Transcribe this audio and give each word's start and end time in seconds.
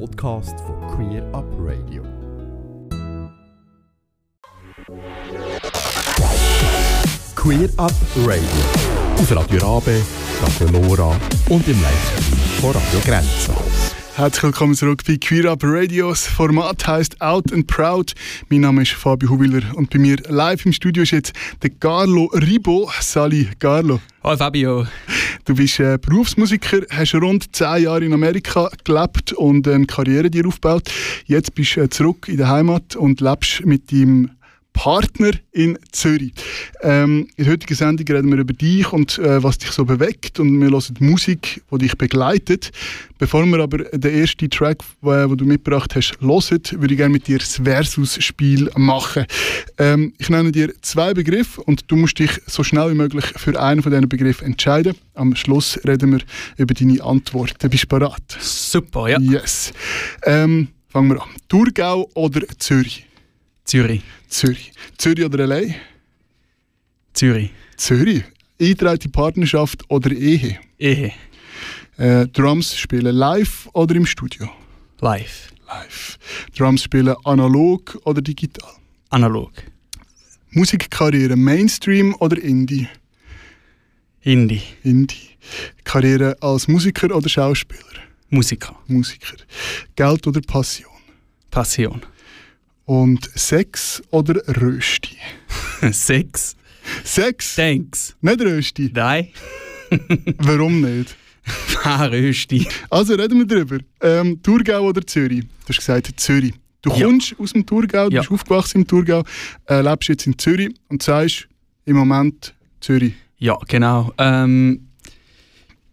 Podcast 0.00 0.58
von 0.60 0.76
Queer 0.96 1.22
Up 1.32 1.44
Radio. 1.58 2.02
Queer 7.36 7.68
Up 7.76 7.92
Radio. 8.26 8.42
Auf 9.18 9.30
Radio 9.30 9.60
Rabe, 9.60 10.02
Radio 10.42 10.80
Lora 10.80 11.16
und 11.48 11.68
im 11.68 11.80
Livestream 11.80 12.38
von 12.60 12.70
Radio 12.72 13.00
Grenzenlos. 13.04 13.73
Herzlich 14.16 14.44
willkommen 14.44 14.76
zurück 14.76 15.02
bei 15.04 15.16
Queer 15.16 15.50
Up 15.50 15.64
Radio. 15.64 16.10
Das 16.10 16.28
Format 16.28 16.86
heisst 16.86 17.20
Out 17.20 17.52
and 17.52 17.66
Proud. 17.66 18.14
Mein 18.48 18.60
Name 18.60 18.82
ist 18.82 18.92
Fabio 18.92 19.28
Huwiller 19.28 19.62
und 19.74 19.90
bei 19.90 19.98
mir 19.98 20.18
live 20.28 20.64
im 20.64 20.72
Studio 20.72 21.02
ist 21.02 21.10
jetzt 21.10 21.32
der 21.64 21.70
Carlo 21.70 22.26
Ribo. 22.26 22.88
Sali, 23.00 23.50
Carlo. 23.58 24.00
Hallo 24.22 24.36
Fabio. 24.36 24.86
Du 25.44 25.56
bist 25.56 25.80
äh, 25.80 25.98
Berufsmusiker, 26.00 26.82
hast 26.90 27.16
rund 27.16 27.56
zehn 27.56 27.82
Jahre 27.82 28.04
in 28.04 28.12
Amerika 28.12 28.70
gelebt 28.84 29.32
und 29.32 29.66
eine 29.66 29.86
Karriere 29.86 30.30
dir 30.30 30.46
aufgebaut. 30.46 30.92
Jetzt 31.26 31.52
bist 31.56 31.74
du 31.74 31.80
äh, 31.80 31.90
zurück 31.90 32.28
in 32.28 32.36
der 32.36 32.48
Heimat 32.48 32.94
und 32.94 33.20
lebst 33.20 33.66
mit 33.66 33.90
deinem 33.90 34.30
Partner 34.74 35.30
in 35.52 35.78
Zürich. 35.92 36.32
Ähm, 36.82 37.28
in 37.36 37.44
der 37.44 37.54
heutigen 37.54 37.74
Sendung 37.74 38.06
reden 38.06 38.30
wir 38.30 38.38
über 38.38 38.52
dich 38.52 38.92
und 38.92 39.18
äh, 39.18 39.42
was 39.42 39.56
dich 39.56 39.70
so 39.70 39.84
bewegt 39.86 40.38
und 40.40 40.60
wir 40.60 40.68
hören 40.68 40.94
Musik, 40.98 41.62
die 41.72 41.78
dich 41.78 41.96
begleitet. 41.96 42.70
Bevor 43.18 43.46
wir 43.46 43.60
aber 43.60 43.78
den 43.78 44.20
ersten 44.20 44.50
Track, 44.50 44.82
den 45.00 45.36
du 45.36 45.44
mitgebracht 45.46 45.94
hast, 45.94 46.20
hören, 46.20 46.60
würde 46.80 46.94
ich 46.94 46.98
gerne 46.98 47.12
mit 47.12 47.26
dir 47.28 47.38
das 47.38 47.60
Versus-Spiel 47.64 48.70
machen. 48.76 49.24
Ähm, 49.78 50.12
ich 50.18 50.28
nenne 50.28 50.52
dir 50.52 50.74
zwei 50.82 51.14
Begriffe 51.14 51.62
und 51.62 51.90
du 51.90 51.96
musst 51.96 52.18
dich 52.18 52.32
so 52.46 52.62
schnell 52.62 52.90
wie 52.90 52.96
möglich 52.96 53.24
für 53.36 53.58
einen 53.58 53.82
von 53.82 53.92
diesen 53.92 54.08
Begriffen 54.08 54.48
entscheiden. 54.48 54.94
Am 55.14 55.34
Schluss 55.36 55.78
reden 55.86 56.12
wir 56.12 56.20
über 56.58 56.74
deine 56.74 57.02
Antworten. 57.02 57.70
Bist 57.70 57.84
du 57.84 57.88
bereit? 57.88 58.36
Super, 58.40 59.08
ja. 59.08 59.20
Yes. 59.20 59.72
Ähm, 60.24 60.68
fangen 60.88 61.10
wir 61.10 61.22
an. 61.22 61.28
Thurgau 61.48 62.10
oder 62.14 62.42
Zürich? 62.58 63.06
Zürich. 63.64 64.02
Zürich. 64.28 64.72
Zürich 64.98 65.24
oder 65.24 65.46
LA? 65.46 65.74
Zürich. 67.14 67.50
Zürich. 67.76 68.24
Eingetragene 68.60 69.10
Partnerschaft 69.10 69.82
oder 69.88 70.10
Ehe? 70.12 70.58
Ehe. 70.78 71.12
Äh, 71.96 72.26
Drums 72.28 72.76
spielen 72.76 73.14
live 73.14 73.68
oder 73.72 73.94
im 73.94 74.06
Studio? 74.06 74.48
Live. 75.00 75.52
Live. 75.66 76.18
Drums 76.56 76.82
spielen 76.82 77.14
analog 77.24 77.98
oder 78.04 78.20
digital? 78.20 78.70
Analog. 79.10 79.52
Musikkarriere 80.50 81.36
Mainstream 81.36 82.14
oder 82.20 82.40
Indie? 82.40 82.88
Indie. 84.20 84.62
Indie. 84.82 85.30
Karriere 85.84 86.36
als 86.40 86.68
Musiker 86.68 87.14
oder 87.14 87.28
Schauspieler? 87.28 88.02
Musiker. 88.28 88.74
Musiker. 88.86 89.36
Geld 89.96 90.26
oder 90.26 90.40
Passion? 90.40 90.90
Passion. 91.50 92.02
Und 92.86 93.30
Sex 93.34 94.02
oder 94.10 94.42
Rösti? 94.60 95.16
Sex. 95.92 96.56
Sex? 97.02 97.54
Thanks. 97.56 98.14
Nicht 98.20 98.40
Rösti? 98.40 98.90
Nein. 98.94 99.28
Warum 100.38 100.80
nicht? 100.80 101.16
Ah, 101.86 102.06
Rösti. 102.06 102.66
Also 102.88 103.14
reden 103.14 103.38
wir 103.40 103.46
drüber. 103.46 103.76
Ähm, 104.00 104.42
Thurgau 104.42 104.88
oder 104.88 105.06
Zürich? 105.06 105.40
Du 105.42 105.68
hast 105.68 105.76
gesagt 105.76 106.10
Zürich. 106.18 106.54
Du 106.80 106.88
Ja. 106.90 107.04
kommst 107.06 107.34
aus 107.38 107.52
dem 107.52 107.66
Thurgau, 107.66 108.08
du 108.08 108.14
Ja. 108.14 108.20
bist 108.22 108.32
aufgewachsen 108.32 108.78
im 108.78 108.86
Thurgau, 108.86 109.22
äh, 109.68 109.82
lebst 109.82 110.08
jetzt 110.08 110.26
in 110.26 110.38
Zürich 110.38 110.74
und 110.88 111.02
sagst 111.02 111.46
im 111.84 111.96
Moment 111.96 112.54
Zürich. 112.80 113.12
Ja, 113.36 113.58
genau. 113.68 114.10
Ähm, 114.16 114.88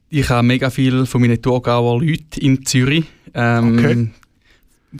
ich 0.09 0.29
habe 0.29 0.47
mega 0.47 0.69
viel 0.69 1.05
von 1.05 1.19
meinen 1.19 1.41
Thurgauer 1.41 1.99
Leuten 2.01 2.39
in 2.39 2.65
Zürich. 2.65 3.03
Ähm, 3.33 3.77
Okay. 3.77 4.07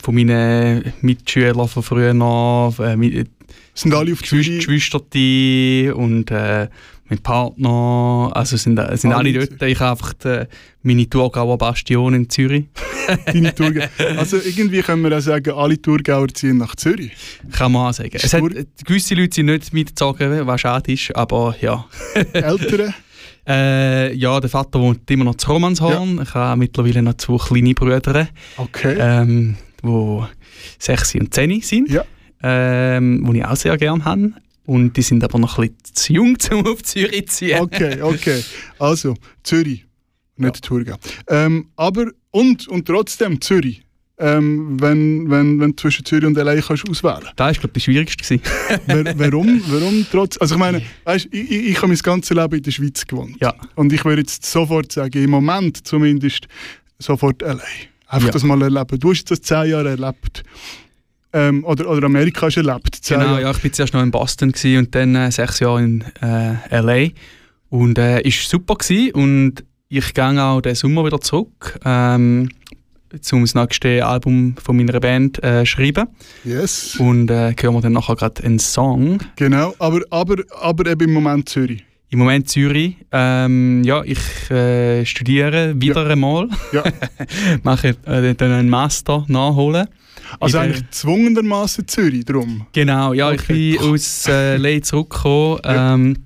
Von 0.02 0.16
meinen 0.16 0.94
Mitschülern 1.02 1.68
von 1.68 1.84
früher 1.84 2.14
noch, 2.14 2.76
äh, 2.80 2.96
mit, 2.96 3.30
Sind 3.74 3.94
alle 3.94 4.14
auf 4.14 4.22
Geschwist- 4.22 4.62
Zürich? 4.62 4.90
Geschwister 4.90 5.96
und 5.98 6.32
äh, 6.32 6.68
mein 7.10 7.20
Partner. 7.20 8.32
Also 8.34 8.56
sind, 8.56 8.78
äh, 8.80 8.96
sind 8.96 9.12
Alle 9.12 9.38
alle 9.38 9.48
dort. 9.48 9.62
Ich 9.64 9.80
habe 9.82 9.92
einfach 9.92 10.14
die, 10.14 10.44
meine 10.84 11.10
Thurgauer 11.10 11.58
Bastion 11.58 12.14
in 12.14 12.30
Zürich. 12.30 12.66
Deine 13.26 13.54
Thurgau. 13.54 13.82
Also 14.18 14.38
irgendwie 14.38 14.82
können 14.82 15.04
wir 15.04 15.18
auch 15.18 15.22
sagen, 15.22 15.52
alle 15.54 15.82
Thurgauer 15.82 16.30
ziehen 16.30 16.58
nach 16.58 16.76
Zürich. 16.78 17.12
Kann 17.52 17.74
man 17.74 17.90
auch 17.90 17.94
sagen. 17.94 18.12
Es 18.14 18.34
hat, 18.34 18.44
gewisse 18.86 19.16
Leute 19.16 19.36
sind 19.36 19.48
nicht 19.48 19.74
mitgezogen, 19.74 20.48
was 20.48 20.62
schade 20.62 20.94
ist, 20.94 21.14
aber 21.16 21.54
ja. 21.60 21.86
Ältere? 22.34 22.94
Äh, 23.46 24.14
ja, 24.16 24.40
der 24.40 24.50
Vater 24.50 24.80
wohnt 24.80 25.10
immer 25.12 25.26
noch 25.26 25.36
zu 25.36 25.52
Romanshorn. 25.52 26.22
Ich 26.24 26.34
habe 26.34 26.58
mittlerweile 26.60 27.02
noch 27.02 27.16
zwei 27.16 27.38
kleine 27.38 27.74
Brüder, 27.74 28.28
Okay. 28.56 28.96
ähm, 29.00 29.58
die 29.84 30.24
sechs 30.80 31.16
und 31.16 31.34
zehn 31.34 31.62
sind, 31.62 31.90
Ja. 31.90 32.04
ähm, 32.44 33.28
die 33.32 33.40
ich 33.40 33.46
auch 33.46 33.56
sehr 33.56 33.78
gerne 33.78 34.06
habe. 34.06 34.34
Und 34.66 34.96
die 34.96 35.02
sind 35.02 35.24
aber 35.24 35.40
noch 35.40 35.58
ein 35.58 35.70
bisschen 35.72 35.96
zu 35.96 36.14
jung, 36.14 36.38
um 36.52 36.68
auf 36.68 36.84
Zürich 36.84 37.28
zu 37.30 37.36
ziehen. 37.38 37.60
Okay, 37.60 38.02
okay. 38.02 38.44
Also, 38.80 39.16
Zürich, 39.44 39.86
nicht 40.38 40.62
Thurgau. 40.64 40.96
Ähm, 41.28 41.70
aber, 41.76 42.08
und, 42.32 42.68
und 42.68 42.86
trotzdem 42.88 43.42
Zürich. 43.42 43.84
Ähm, 44.18 44.80
wenn, 44.80 45.32
wenn, 45.32 45.60
wenn 45.60 45.72
du 45.72 45.76
zwischen 45.78 46.06
Zürich 46.06 46.26
und 46.28 46.38
LA 46.38 46.62
kannst 46.62 46.88
auswählen 46.88 47.24
Das 47.36 47.48
war, 47.48 47.54
glaube 47.54 47.68
ich, 47.70 47.74
das 47.74 47.84
Schwierigste. 47.86 48.40
warum, 49.16 49.64
warum 49.66 50.06
trotz? 50.12 50.38
Also 50.38 50.54
ich 50.56 50.60
meine, 50.60 50.84
weißt, 51.06 51.28
ich, 51.32 51.50
ich, 51.52 51.70
ich 51.70 51.78
habe 51.78 51.88
mein 51.88 51.98
ganzes 51.98 52.38
Leben 52.38 52.54
in 52.56 52.62
der 52.62 52.70
Schweiz 52.70 53.08
gewohnt. 53.08 53.38
Ja. 53.42 53.56
Und 53.74 53.92
ich 53.92 54.06
würde 54.06 54.22
jetzt 54.22 54.46
sofort 54.46 54.92
sagen, 54.92 55.24
im 55.24 55.32
Moment 55.32 55.88
zumindest 55.88 56.48
sofort 57.00 57.42
LA. 57.42 57.58
Einfach 58.12 58.28
Ja. 58.28 58.34
das 58.34 58.44
mal 58.44 58.62
erleben. 58.62 59.00
Du 59.00 59.12
hast 59.12 59.24
das 59.32 59.42
zehn 59.42 59.70
Jahre 59.70 59.90
erlebt. 59.92 60.44
Ähm, 61.34 61.64
oder, 61.64 61.90
oder 61.90 62.06
Amerika 62.08 62.48
hast 62.48 62.56
du 62.58 62.60
erlebt. 62.62 63.00
Genau, 63.08 63.22
Jahre. 63.24 63.42
ja, 63.44 63.52
ich 63.52 63.64
war 63.64 63.72
zuerst 63.72 63.94
noch 63.94 64.04
in 64.04 64.12
Boston 64.12 64.54
und 64.78 64.94
dann 64.96 65.16
äh, 65.16 65.32
sechs 65.32 65.60
Jahre 65.60 65.82
in 65.82 66.04
äh, 66.22 66.56
L.A. 66.70 67.08
Und 67.70 67.98
es 67.98 68.20
äh, 68.22 68.28
ist 68.28 68.50
super 68.50 68.76
gewesen 68.76 69.14
und 69.14 69.64
ich 69.88 70.14
gehe 70.14 70.44
auch 70.44 70.60
den 70.60 70.76
Sommer 70.76 71.06
wieder 71.06 71.22
zurück, 71.22 71.80
ähm, 71.86 72.50
um 73.32 73.42
das 73.42 73.56
nächste 73.56 74.06
Album 74.06 74.56
von 74.62 74.76
meiner 74.76 75.00
Band 75.00 75.42
äh, 75.42 75.66
schreiben. 75.66 76.08
Yes. 76.44 76.98
Und 76.98 77.32
äh, 77.32 77.56
hören 77.58 77.76
wir 77.76 77.82
dann 77.82 77.94
nachher 77.94 78.16
gerade 78.18 78.44
einen 78.44 78.60
Song. 78.60 79.20
Genau, 79.38 79.74
aber, 79.80 80.02
aber, 80.10 80.36
aber 80.60 80.92
eben 80.92 81.08
im 81.08 81.14
Moment 81.14 81.48
Zürich. 81.48 81.86
Im 82.12 82.20
Moment 82.20 82.50
Zürich. 82.50 82.98
Ähm, 83.14 83.84
ja, 83.86 84.04
ich 84.04 84.20
äh, 84.52 85.06
studiere 85.06 85.74
wieder 85.78 86.06
einmal. 86.06 86.50
Ja. 86.74 86.84
Mache 87.64 87.96
äh, 88.06 88.36
dann 88.36 88.52
einen 88.52 88.70
Master 88.70 89.24
nachholen. 89.30 89.88
Also 90.42 90.58
In 90.58 90.64
eigentlich 90.66 90.82
gezwungenermaßen 90.88 91.88
Zürich 91.88 92.26
drum. 92.26 92.68
Genau, 92.74 93.14
ja, 93.14 93.30
Okay. 93.30 93.72
ich 93.72 93.80
bin 93.80 93.90
aus 93.94 94.28
äh, 94.28 94.58
Ley 94.58 94.82
zurückgekommen. 94.82 95.60
Ja. 95.64 95.94
Ähm, 95.94 96.18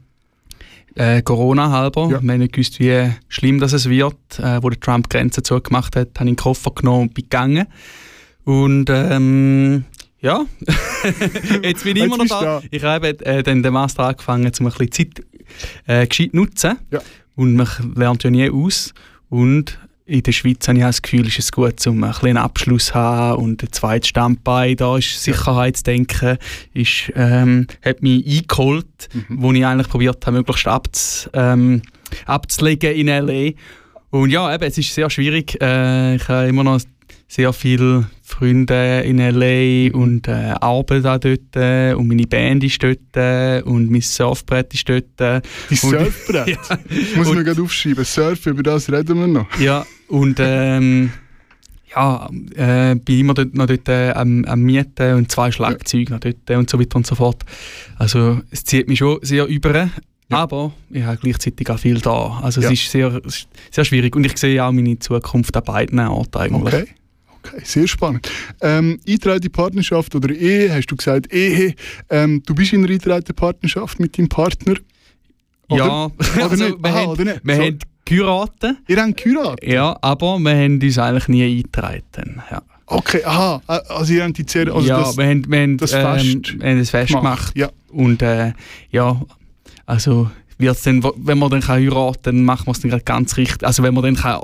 äh, 0.96 1.22
Corona 1.22 1.70
halber. 1.70 2.06
Ja. 2.06 2.10
Wir 2.10 2.18
haben 2.32 2.40
nicht 2.40 2.54
gewusst, 2.54 2.80
wie 2.80 3.12
schlimm 3.28 3.60
das 3.60 3.74
es 3.74 3.88
wird. 3.88 4.16
Äh, 4.40 4.64
wo 4.64 4.72
der 4.72 4.80
Trump 4.80 5.08
Grenzen 5.12 5.44
zugemacht 5.44 5.96
hat, 5.96 6.20
habe 6.20 6.30
ich 6.30 6.36
den 6.36 6.36
Koffer 6.36 6.72
genommen 6.72 7.10
und 7.10 7.14
bin 7.14 7.26
gegangen. 7.26 7.68
Und 8.44 8.90
ähm, 8.90 9.86
ja, 10.20 10.46
jetzt 11.62 11.84
bin 11.84 11.98
ich 11.98 12.04
immer 12.04 12.18
noch 12.18 12.26
da. 12.26 12.42
da. 12.42 12.62
Ich 12.72 12.82
habe 12.82 13.10
äh, 13.24 13.44
dann 13.44 13.62
den 13.62 13.74
Master 13.74 14.06
angefangen, 14.06 14.52
um 14.60 14.66
ein 14.66 14.72
bisschen 14.72 14.92
Zeit 14.92 15.24
äh, 15.88 16.06
gescheit 16.08 16.34
nutzen. 16.34 16.78
Ja. 16.92 17.02
Und 17.36 17.56
man 17.56 17.68
lernt 17.96 18.24
ja 18.24 18.30
nie 18.30 18.50
aus. 18.50 18.94
Und 19.30 19.78
in 20.06 20.22
der 20.22 20.32
Schweiz 20.32 20.68
habe 20.68 20.78
ich 20.78 20.84
das 20.84 21.02
Gefühl, 21.02 21.28
ist 21.28 21.40
es 21.40 21.52
gut, 21.52 21.86
um 21.88 22.04
einen 22.04 22.38
Abschluss 22.38 22.88
zu 22.88 22.94
haben 22.94 23.42
und 23.44 23.64
ein 23.64 23.72
zweites 23.72 24.10
Standbein. 24.10 24.76
Da 24.78 24.98
ist 24.98 25.22
Sicherheitsdenken, 25.24 26.38
ist, 26.74 27.12
ähm, 27.16 27.68
hat 27.84 28.02
mich 28.04 28.26
eingeholt, 28.26 28.86
Mhm. 29.14 29.24
wo 29.42 29.52
ich 29.52 29.66
eigentlich 29.66 29.90
probiert 29.90 30.26
habe, 30.26 30.38
möglichst 30.38 30.68
abz, 30.68 31.30
ähm, 31.34 31.82
abzulegen 32.26 32.94
in 32.94 33.08
L.A. 33.08 33.52
Und 34.12 34.30
ja, 34.30 34.54
eben, 34.54 34.64
es 34.64 34.78
ist 34.78 34.94
sehr 34.94 35.10
schwierig. 35.10 35.60
Äh, 35.62 36.16
ich 36.16 36.28
habe 36.30 36.48
immer 36.48 36.64
noch 36.64 36.80
sehr 37.28 37.52
viele 37.54 38.08
Freunde 38.22 39.02
in 39.02 39.20
L.A. 39.20 39.96
und 39.98 40.28
äh, 40.28 40.54
arbeite 40.62 41.12
auch 41.12 41.18
dort 41.20 41.98
und 41.98 42.08
meine 42.08 42.28
Band 42.28 42.64
ist 42.64 42.82
dort 42.84 43.66
und 43.66 43.90
mein 43.90 44.02
Surfbrett 44.02 44.74
ist 44.74 44.88
dort. 44.88 45.06
Und- 45.72 45.78
Surfbrett. 45.78 46.48
ja, 46.70 46.80
Muss 47.16 47.34
man 47.34 47.44
gerade 47.44 47.62
aufschreiben. 47.62 48.04
Surfen, 48.06 48.54
über 48.54 48.64
das 48.64 48.92
reden 48.92 49.20
wir 49.20 49.28
noch. 49.28 49.60
ja, 49.60 49.86
und 50.08 50.38
ähm, 50.40 51.12
ja, 51.96 52.30
äh, 52.56 52.96
bin 52.96 53.20
immer 53.20 53.34
dort, 53.34 53.54
noch 53.56 53.66
dort 53.68 53.88
äh, 53.90 54.12
am, 54.12 54.44
am 54.46 54.62
Mieten 54.62 55.16
und 55.16 55.32
zwei 55.32 55.52
Schlagzeuge 55.52 56.12
noch 56.14 56.20
dort 56.20 56.50
und 56.52 56.70
so 56.70 56.80
weiter 56.80 56.98
und 56.98 57.08
so 57.08 57.16
fort. 57.16 57.44
Also 57.98 58.42
es 58.52 58.64
zieht 58.66 58.88
mich 58.88 59.00
schon 59.00 59.20
sehr 59.22 59.46
über, 59.48 59.90
aber 60.30 60.74
ich 60.90 61.04
habe 61.04 61.18
gleichzeitig 61.18 61.70
auch 61.70 61.80
viel 61.80 62.00
da. 62.02 62.40
Also 62.44 62.60
Ja. 62.62 62.68
es 62.68 62.74
ist 62.82 62.92
sehr, 62.92 63.22
sehr 63.72 63.86
schwierig 63.86 64.16
und 64.16 64.26
ich 64.26 64.38
sehe 64.38 64.64
auch 64.64 64.72
meine 64.72 65.00
Zukunft 65.00 65.56
an 65.56 65.64
beiden 65.64 66.00
Orten 66.00 66.38
eigentlich. 66.38 66.74
Okay. 66.74 66.86
Okay, 67.54 67.62
sehr 67.64 67.88
spannend. 67.88 68.30
Ähm, 68.62 69.00
eingetragene 69.08 69.50
Partnerschaft 69.50 70.16
oder 70.16 70.30
Ehe, 70.34 70.74
hast 70.74 70.88
du 70.88 70.96
gesagt, 70.96 71.34
Ehe. 71.34 71.74
Ähm, 72.10 72.42
du 72.46 72.56
bist 72.56 72.74
in 72.74 72.80
einer 72.84 72.90
eingetragenen 72.92 73.36
Partnerschaft 73.36 74.00
mit 74.00 74.18
deinem 74.18 74.30
Partner? 74.30 74.76
Ja, 75.70 76.06
Oder 76.06 76.12
also 76.44 76.64
nicht? 76.64 76.78
wir, 76.84 76.90
Aha, 76.90 76.96
haben, 77.02 77.08
oder 77.10 77.24
nicht? 77.26 77.42
wir 77.44 77.56
So. 77.56 77.62
haben 77.64 77.80
geheiratet. 78.06 78.78
Ihr 78.88 79.02
habt 79.02 79.18
geheiratet? 79.18 79.64
Ja, 79.68 79.98
aber 80.02 80.38
wir 80.40 80.56
haben 80.56 80.80
uns 80.82 80.98
eigentlich 81.00 81.28
nie 81.28 81.44
eingetragen. 81.44 82.42
Ja, 82.52 82.62
Okay, 82.88 83.24
aha. 83.24 83.62
äh, 83.68 83.80
Also 83.90 84.14
ihr 84.14 84.24
habt 84.24 84.38
die 84.38 84.46
Zähne... 84.46 84.72
Also 84.74 84.88
ja 84.88 85.00
das, 85.00 85.18
wir 85.18 85.26
haben, 85.26 85.50
wir 85.50 85.60
haben, 85.62 85.78
das 85.78 85.92
ähm, 85.94 86.02
Fest 86.02 86.60
wir 86.60 86.70
haben 86.70 86.80
das 86.80 86.90
Fest 86.92 87.14
gemacht. 87.14 87.52
Ja. 87.58 87.70
Und 87.90 88.22
äh, 88.22 88.54
ja, 88.92 89.20
also 89.88 90.30
wird's 90.60 90.84
dann, 90.84 91.04
wenn 91.18 91.40
man 91.40 91.50
dann 91.50 91.62
kann 91.62 91.82
heiraten 91.82 92.22
kann, 92.22 92.36
dann 92.36 92.46
machen 92.46 92.68
wir 92.68 92.72
es 92.74 92.80
dann 92.82 93.02
ganz 93.04 93.38
richtig. 93.38 93.66
Also 93.66 93.82
wenn 93.82 93.94
man 93.96 94.04
dann 94.04 94.16
kann 94.16 94.42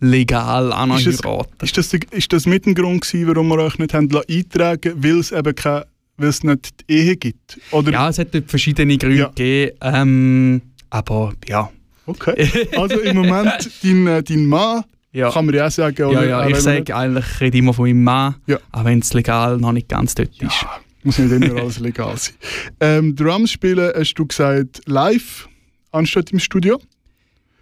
legal 0.00 0.66
Ist 0.96 1.06
das- 1.06 1.22
heiraten 1.24 1.64
Ist 1.64 1.76
das, 1.78 1.92
ist 1.94 2.32
das 2.32 2.46
mit 2.46 2.66
ein 2.66 2.74
Grund 2.74 3.02
gewesen, 3.02 3.26
warum 3.28 3.48
wir 3.48 3.58
euch 3.58 3.78
nicht 3.78 3.94
haben 3.94 4.08
lassen 4.08 4.26
eintragen 4.30 4.92
weil 4.96 5.18
es 5.18 5.32
eben 5.32 5.54
keine, 5.54 5.86
weil 6.16 6.28
es 6.28 6.42
nicht 6.42 6.70
die 6.88 6.92
Ehe 6.94 7.16
gibt? 7.16 7.58
Oder? 7.70 7.92
Ja, 7.92 8.08
es 8.08 8.18
hat 8.18 8.34
dort 8.34 8.48
verschiedene 8.50 8.96
Gründe 8.98 9.16
Ja. 9.18 9.28
gegeben. 9.28 9.76
Ähm, 9.82 10.62
aber 10.90 11.32
ja. 11.46 11.70
Okay. 12.06 12.48
Also 12.76 13.00
im 13.00 13.16
Moment, 13.16 13.70
dein, 13.82 14.06
äh, 14.06 14.22
dein 14.22 14.46
Mann, 14.46 14.84
Ja, 15.12 15.30
kann 15.30 15.44
man 15.46 15.54
ja 15.54 15.66
auch 15.66 15.70
sagen, 15.70 15.96
ja, 15.98 16.06
oder? 16.08 16.26
ja 16.26 16.48
ich 16.48 16.56
sage 16.56 16.94
eigentlich, 16.96 17.24
ich 17.34 17.40
rede 17.40 17.58
immer 17.58 17.74
von 17.74 17.86
meinem 17.86 18.02
Mann, 18.02 18.34
Ja. 18.46 18.58
auch 18.72 18.84
wenn 18.84 19.00
es 19.00 19.12
legal 19.12 19.58
noch 19.58 19.72
nicht 19.72 19.88
ganz 19.88 20.14
dort 20.14 20.30
ist. 20.30 20.40
Ja, 20.62 20.80
muss 21.02 21.18
nicht 21.18 21.30
immer 21.32 21.56
alles 21.60 21.78
legal 21.80 22.16
sein. 22.16 22.34
Ähm, 22.80 23.14
Drums 23.16 23.50
spielen, 23.52 23.92
hast 23.94 24.14
du 24.14 24.26
gesagt, 24.26 24.80
live 24.86 25.48
anstatt 25.92 26.30
im 26.32 26.38
Studio. 26.38 26.80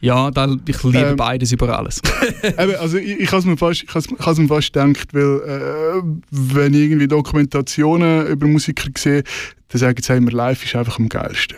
Ja, 0.01 0.31
da, 0.31 0.55
ich 0.69 0.83
liebe 0.85 0.99
Ähm, 0.99 1.17
beides 1.17 1.53
über 1.53 1.77
alles. 1.79 2.03
Eben, 2.43 2.75
also 2.77 2.99
ich, 2.99 3.19
ich 3.19 3.29
habe 3.29 3.39
es 3.39 3.45
mir 3.47 3.57
fast, 3.57 3.83
ich 3.85 3.95
has- 3.95 4.07
ich 4.07 4.27
has 4.27 4.39
mir 4.39 4.47
fast 4.49 4.73
gedacht, 4.73 5.09
weil 5.15 5.41
äh, 6.03 6.03
wenn 6.31 6.75
ich 6.75 6.81
irgendwie 6.81 7.09
Dokumentationen 7.09 8.27
über 8.27 8.47
Musiker 8.47 8.89
sehe, 8.97 9.23
dann 9.69 9.79
sagen 9.81 10.01
sie 10.03 10.13
immer, 10.15 10.31
live 10.33 10.63
ist 10.65 10.77
einfach 10.77 10.99
am 10.99 11.09
geilsten. 11.09 11.57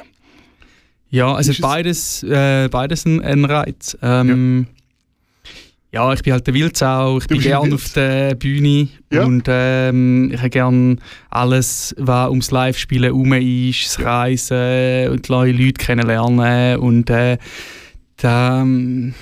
Ja, 1.11 1.39
es 1.41 1.49
Ist 1.49 1.61
beides, 1.63 2.23
äh, 2.23 2.69
beides 2.71 3.07
ein, 3.07 3.21
ein 3.23 3.45
Reiz. 3.45 3.97
Ähm, 4.03 4.67
ja. 5.91 6.13
ich 6.13 6.23
bin 6.23 6.35
halt 6.35 6.47
der 6.47 6.53
Wildsau, 6.55 7.19
ich 7.19 7.27
bin 7.27 7.39
bist 7.39 7.47
ein 7.49 7.61
gerne 7.63 7.75
auf 7.75 7.93
der 7.95 8.35
Bühne 8.35 8.89
Ja. 9.11 9.25
und 9.25 9.45
ähm, 9.49 10.31
ich 10.33 10.39
habe 10.39 10.51
gerne 10.51 10.97
alles, 11.31 11.95
was 11.99 12.29
ums 12.29 12.51
Live-Spielen 12.51 13.05
herum 13.05 13.33
ist, 13.33 13.85
das 13.99 14.05
Reisen 14.05 15.09
und 15.11 15.29
neue 15.31 15.53
Leute 15.53 15.73
kennenlernen 15.85 16.79
und 16.79 17.09
äh, 17.11 17.39
da, 18.19 18.61
ähm, 18.61 19.15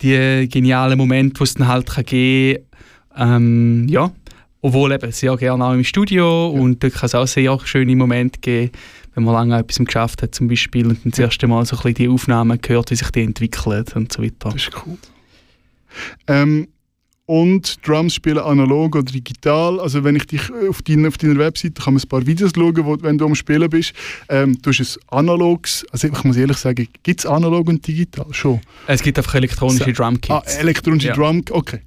die 0.00 0.48
genialen 0.48 0.98
Momente, 0.98 1.34
die 1.38 1.44
es 1.44 1.54
dann 1.54 1.68
halt 1.68 1.86
kann 1.86 2.04
geben 2.04 2.64
ähm, 3.18 3.86
ja, 3.88 4.10
obwohl 4.60 4.92
eben 4.92 5.10
sehr 5.12 5.36
gerne 5.36 5.64
auch 5.64 5.72
im 5.72 5.84
Studio 5.84 6.48
und 6.48 6.82
dort 6.82 6.94
kann 6.94 7.06
es 7.06 7.14
auch 7.14 7.26
sehr 7.26 7.58
schöne 7.64 7.96
Momente 7.96 8.38
geben, 8.40 8.72
wenn 9.14 9.24
man 9.24 9.34
lange 9.34 9.56
an 9.56 9.60
etwas 9.62 9.84
geschafft 9.84 10.22
hat 10.22 10.34
zum 10.34 10.48
Beispiel 10.48 10.86
und 10.86 11.04
dann 11.04 11.10
das 11.10 11.18
erste 11.18 11.46
Mal 11.48 11.64
so 11.64 11.76
ein 11.76 11.82
bisschen 11.82 11.94
die 11.94 12.08
Aufnahmen 12.08 12.60
gehört, 12.60 12.90
wie 12.90 12.96
sich 12.96 13.10
die 13.10 13.22
entwickeln 13.22 13.84
und 13.94 14.12
so 14.12 14.22
weiter. 14.22 14.50
Das 14.50 14.54
ist 14.54 14.70
cool. 14.86 14.96
Ähm, 16.28 16.68
und 17.28 17.86
Drums 17.86 18.14
spielen 18.14 18.38
analog 18.38 18.96
oder 18.96 19.12
digital. 19.12 19.78
Also 19.80 20.02
wenn 20.02 20.16
ich 20.16 20.26
dich 20.26 20.48
äh, 20.48 20.68
auf 20.68 20.80
deiner, 20.80 21.08
auf 21.08 21.18
deiner 21.18 21.38
Webseite 21.38 21.74
kann 21.82 21.92
man 21.92 22.02
ein 22.02 22.08
paar 22.08 22.26
Videos 22.26 22.52
schauen, 22.56 22.84
wo, 22.86 22.96
wenn 23.02 23.18
du 23.18 23.26
am 23.26 23.34
Spielen 23.34 23.68
bist. 23.68 23.92
Ähm, 24.30 24.56
du 24.62 24.70
hast 24.70 24.80
ein 24.80 25.18
analogs, 25.18 25.84
also 25.92 26.08
ich 26.08 26.24
muss 26.24 26.38
ehrlich 26.38 26.56
sagen, 26.56 26.88
gibt 27.02 27.20
es 27.20 27.26
analog 27.26 27.68
und 27.68 27.86
digital 27.86 28.26
schon? 28.32 28.60
Es 28.86 29.02
gibt 29.02 29.18
einfach 29.18 29.34
elektronische 29.34 29.84
So. 29.84 29.92
Drumkits. 29.92 30.30
Ah, 30.30 30.42
elektronische 30.58 31.08
Ja. 31.08 31.14
Drum, 31.14 31.44
okay. 31.50 31.80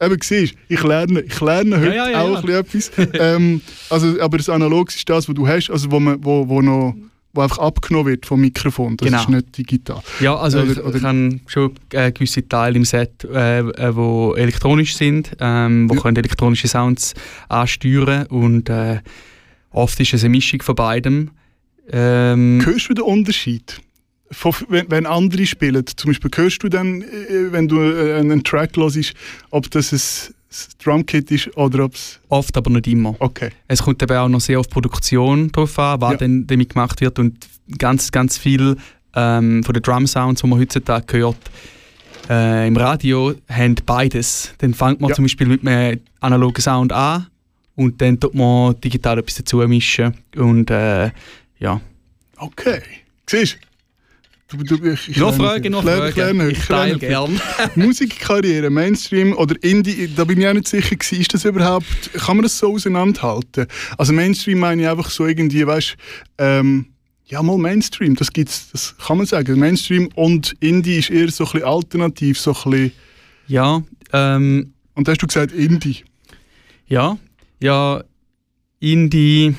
Eben, 0.00 0.18
siehst 0.20 0.54
ich 0.68 0.82
lerne, 0.82 1.20
ich 1.20 1.40
lerne 1.40 1.80
heute 1.80 1.94
ja, 1.94 2.10
ja, 2.10 2.22
auch 2.22 2.44
ja. 2.44 2.56
ein 2.56 2.64
bisschen 2.64 2.90
etwas. 2.98 3.20
ähm, 3.20 3.60
also, 3.90 4.20
aber 4.20 4.38
das 4.38 4.48
Analogs 4.48 4.96
ist 4.96 5.08
das, 5.08 5.28
was 5.28 5.34
du 5.34 5.46
hast, 5.46 5.70
also 5.70 5.92
wo, 5.92 6.00
man, 6.00 6.24
wo, 6.24 6.48
wo, 6.48 6.60
noch, 6.60 6.96
wo 7.38 7.42
einfach 7.42 7.58
abgenommen 7.58 8.08
wird 8.08 8.26
vom 8.26 8.40
Mikrofon. 8.40 8.96
Das 8.96 9.06
Genau. 9.06 9.20
ist 9.22 9.28
nicht 9.28 9.56
digital. 9.58 10.02
Ja, 10.20 10.36
also 10.36 10.58
Oder- 10.60 10.72
ich, 10.72 10.78
oder- 10.82 10.96
ich 10.96 11.02
habe 11.04 11.40
schon 11.46 11.72
äh, 11.92 12.10
gewisse 12.12 12.46
Teile 12.48 12.76
im 12.76 12.84
Set, 12.84 13.24
äh, 13.24 13.60
äh, 13.60 13.94
wo 13.96 14.34
elektronisch 14.34 14.96
sind, 14.96 15.30
ähm, 15.40 15.88
wo 15.88 15.94
Ja. 15.94 16.00
können 16.02 16.16
elektronische 16.16 16.66
Sounds 16.68 17.14
ansteuern 17.48 18.26
und 18.26 18.68
äh, 18.68 18.98
oft 19.70 19.98
ist 20.00 20.14
es 20.14 20.22
eine 20.24 20.30
Mischung 20.30 20.60
von 20.62 20.74
beidem. 20.74 21.30
Ähm, 21.90 22.60
Hörst 22.64 22.90
du 22.90 22.94
den 22.94 23.04
Unterschied? 23.04 23.80
Von, 24.30 24.52
wenn, 24.68 24.90
wenn 24.90 25.06
andere 25.06 25.46
spielen, 25.46 25.82
zum 25.96 26.10
Beispiel 26.10 26.30
hörst 26.34 26.62
du 26.62 26.68
dann, 26.68 27.00
äh, 27.02 27.06
wenn 27.52 27.66
du 27.68 27.80
äh, 27.80 28.16
einen 28.18 28.44
Track 28.44 28.76
hörst, 28.76 29.14
ob 29.50 29.70
das 29.70 29.92
ein, 29.92 30.34
ein 30.50 30.82
Drumkit 30.82 31.30
ist 31.30 31.56
oder 31.56 31.84
ob 31.84 31.94
es... 31.94 32.20
oft, 32.28 32.56
aber 32.56 32.70
nicht 32.70 32.86
immer. 32.86 33.14
Okay. 33.18 33.50
Es 33.66 33.82
kommt 33.82 34.02
eben 34.02 34.16
auch 34.16 34.28
noch 34.28 34.40
sehr 34.40 34.58
auf 34.60 34.68
Produktion 34.68 35.52
drauf 35.52 35.78
an, 35.78 36.00
was 36.00 36.12
Ja. 36.12 36.16
dann 36.18 36.46
damit 36.46 36.70
gemacht 36.70 37.00
wird 37.00 37.18
und 37.18 37.46
ganz, 37.78 38.10
ganz 38.10 38.38
viel 38.38 38.76
ähm, 39.14 39.62
von 39.62 39.74
den 39.74 39.82
Drum 39.82 40.06
Sounds, 40.06 40.40
die 40.40 40.46
man 40.46 40.58
heutzutage 40.58 41.18
hört, 41.18 41.36
äh, 42.30 42.66
im 42.66 42.76
Radio, 42.76 43.34
haben 43.48 43.74
beides. 43.86 44.54
Dann 44.58 44.74
fängt 44.74 45.00
man 45.00 45.10
Ja. 45.10 45.16
zum 45.16 45.24
Beispiel 45.24 45.46
mit 45.46 45.66
einem 45.66 46.00
analogen 46.20 46.60
Sound 46.62 46.92
an 46.92 47.26
und 47.76 48.00
dann 48.00 48.18
tut 48.18 48.34
man 48.34 48.78
digital 48.80 49.18
etwas 49.18 49.36
dazu 49.36 49.58
mischen 49.58 50.14
und 50.36 50.70
äh, 50.70 51.10
ja. 51.58 51.80
Okay. 52.38 52.80
Siehst 53.28 53.54
du? 53.54 53.67
Du, 54.50 54.56
du, 54.56 54.92
ich, 54.92 55.14
Noch 55.18 55.34
Fragen, 55.36 55.72
noch 55.72 55.82
Fragen. 55.82 56.16
lerne- 56.16 56.50
Ich 56.52 56.60
teile 56.64 56.98
gern. 56.98 57.38
Musikkarriere, 57.74 58.70
Mainstream 58.70 59.34
oder 59.34 59.54
Indie, 59.62 60.08
da 60.16 60.24
bin 60.24 60.40
ich 60.40 60.46
auch 60.48 60.54
nicht 60.54 60.68
sicher 60.68 60.96
gewesen, 60.96 61.20
ist 61.20 61.34
das 61.34 61.44
überhaupt, 61.44 61.84
kann 62.14 62.38
man 62.38 62.44
das 62.44 62.58
so 62.58 62.72
auseinanderhalten? 62.72 63.66
Also 63.98 64.14
Mainstream 64.14 64.58
meine 64.60 64.80
ich 64.82 64.88
einfach 64.88 65.10
so 65.10 65.26
irgendwie, 65.26 65.66
weißt 65.66 65.96
ähm, 66.38 66.86
ja 67.26 67.42
mal 67.42 67.58
Mainstream, 67.58 68.14
das 68.16 68.32
gibt's, 68.32 68.70
das 68.72 68.96
kann 68.96 69.18
man 69.18 69.26
sagen. 69.26 69.58
Mainstream 69.58 70.08
und 70.14 70.56
Indie 70.60 70.96
ist 70.96 71.10
eher 71.10 71.30
so 71.30 71.44
ein 71.44 71.52
bisschen 71.52 71.68
alternativ, 71.68 72.40
so 72.40 72.54
ein 72.54 72.70
bisschen, 72.70 72.92
Ja, 73.48 73.82
ähm, 74.14 74.72
und 74.94 75.06
da 75.06 75.12
hast 75.12 75.20
du 75.20 75.26
gesagt 75.26 75.52
Indie. 75.52 76.04
Ja, 76.86 77.18
ja, 77.60 78.02
Indie. 78.80 79.54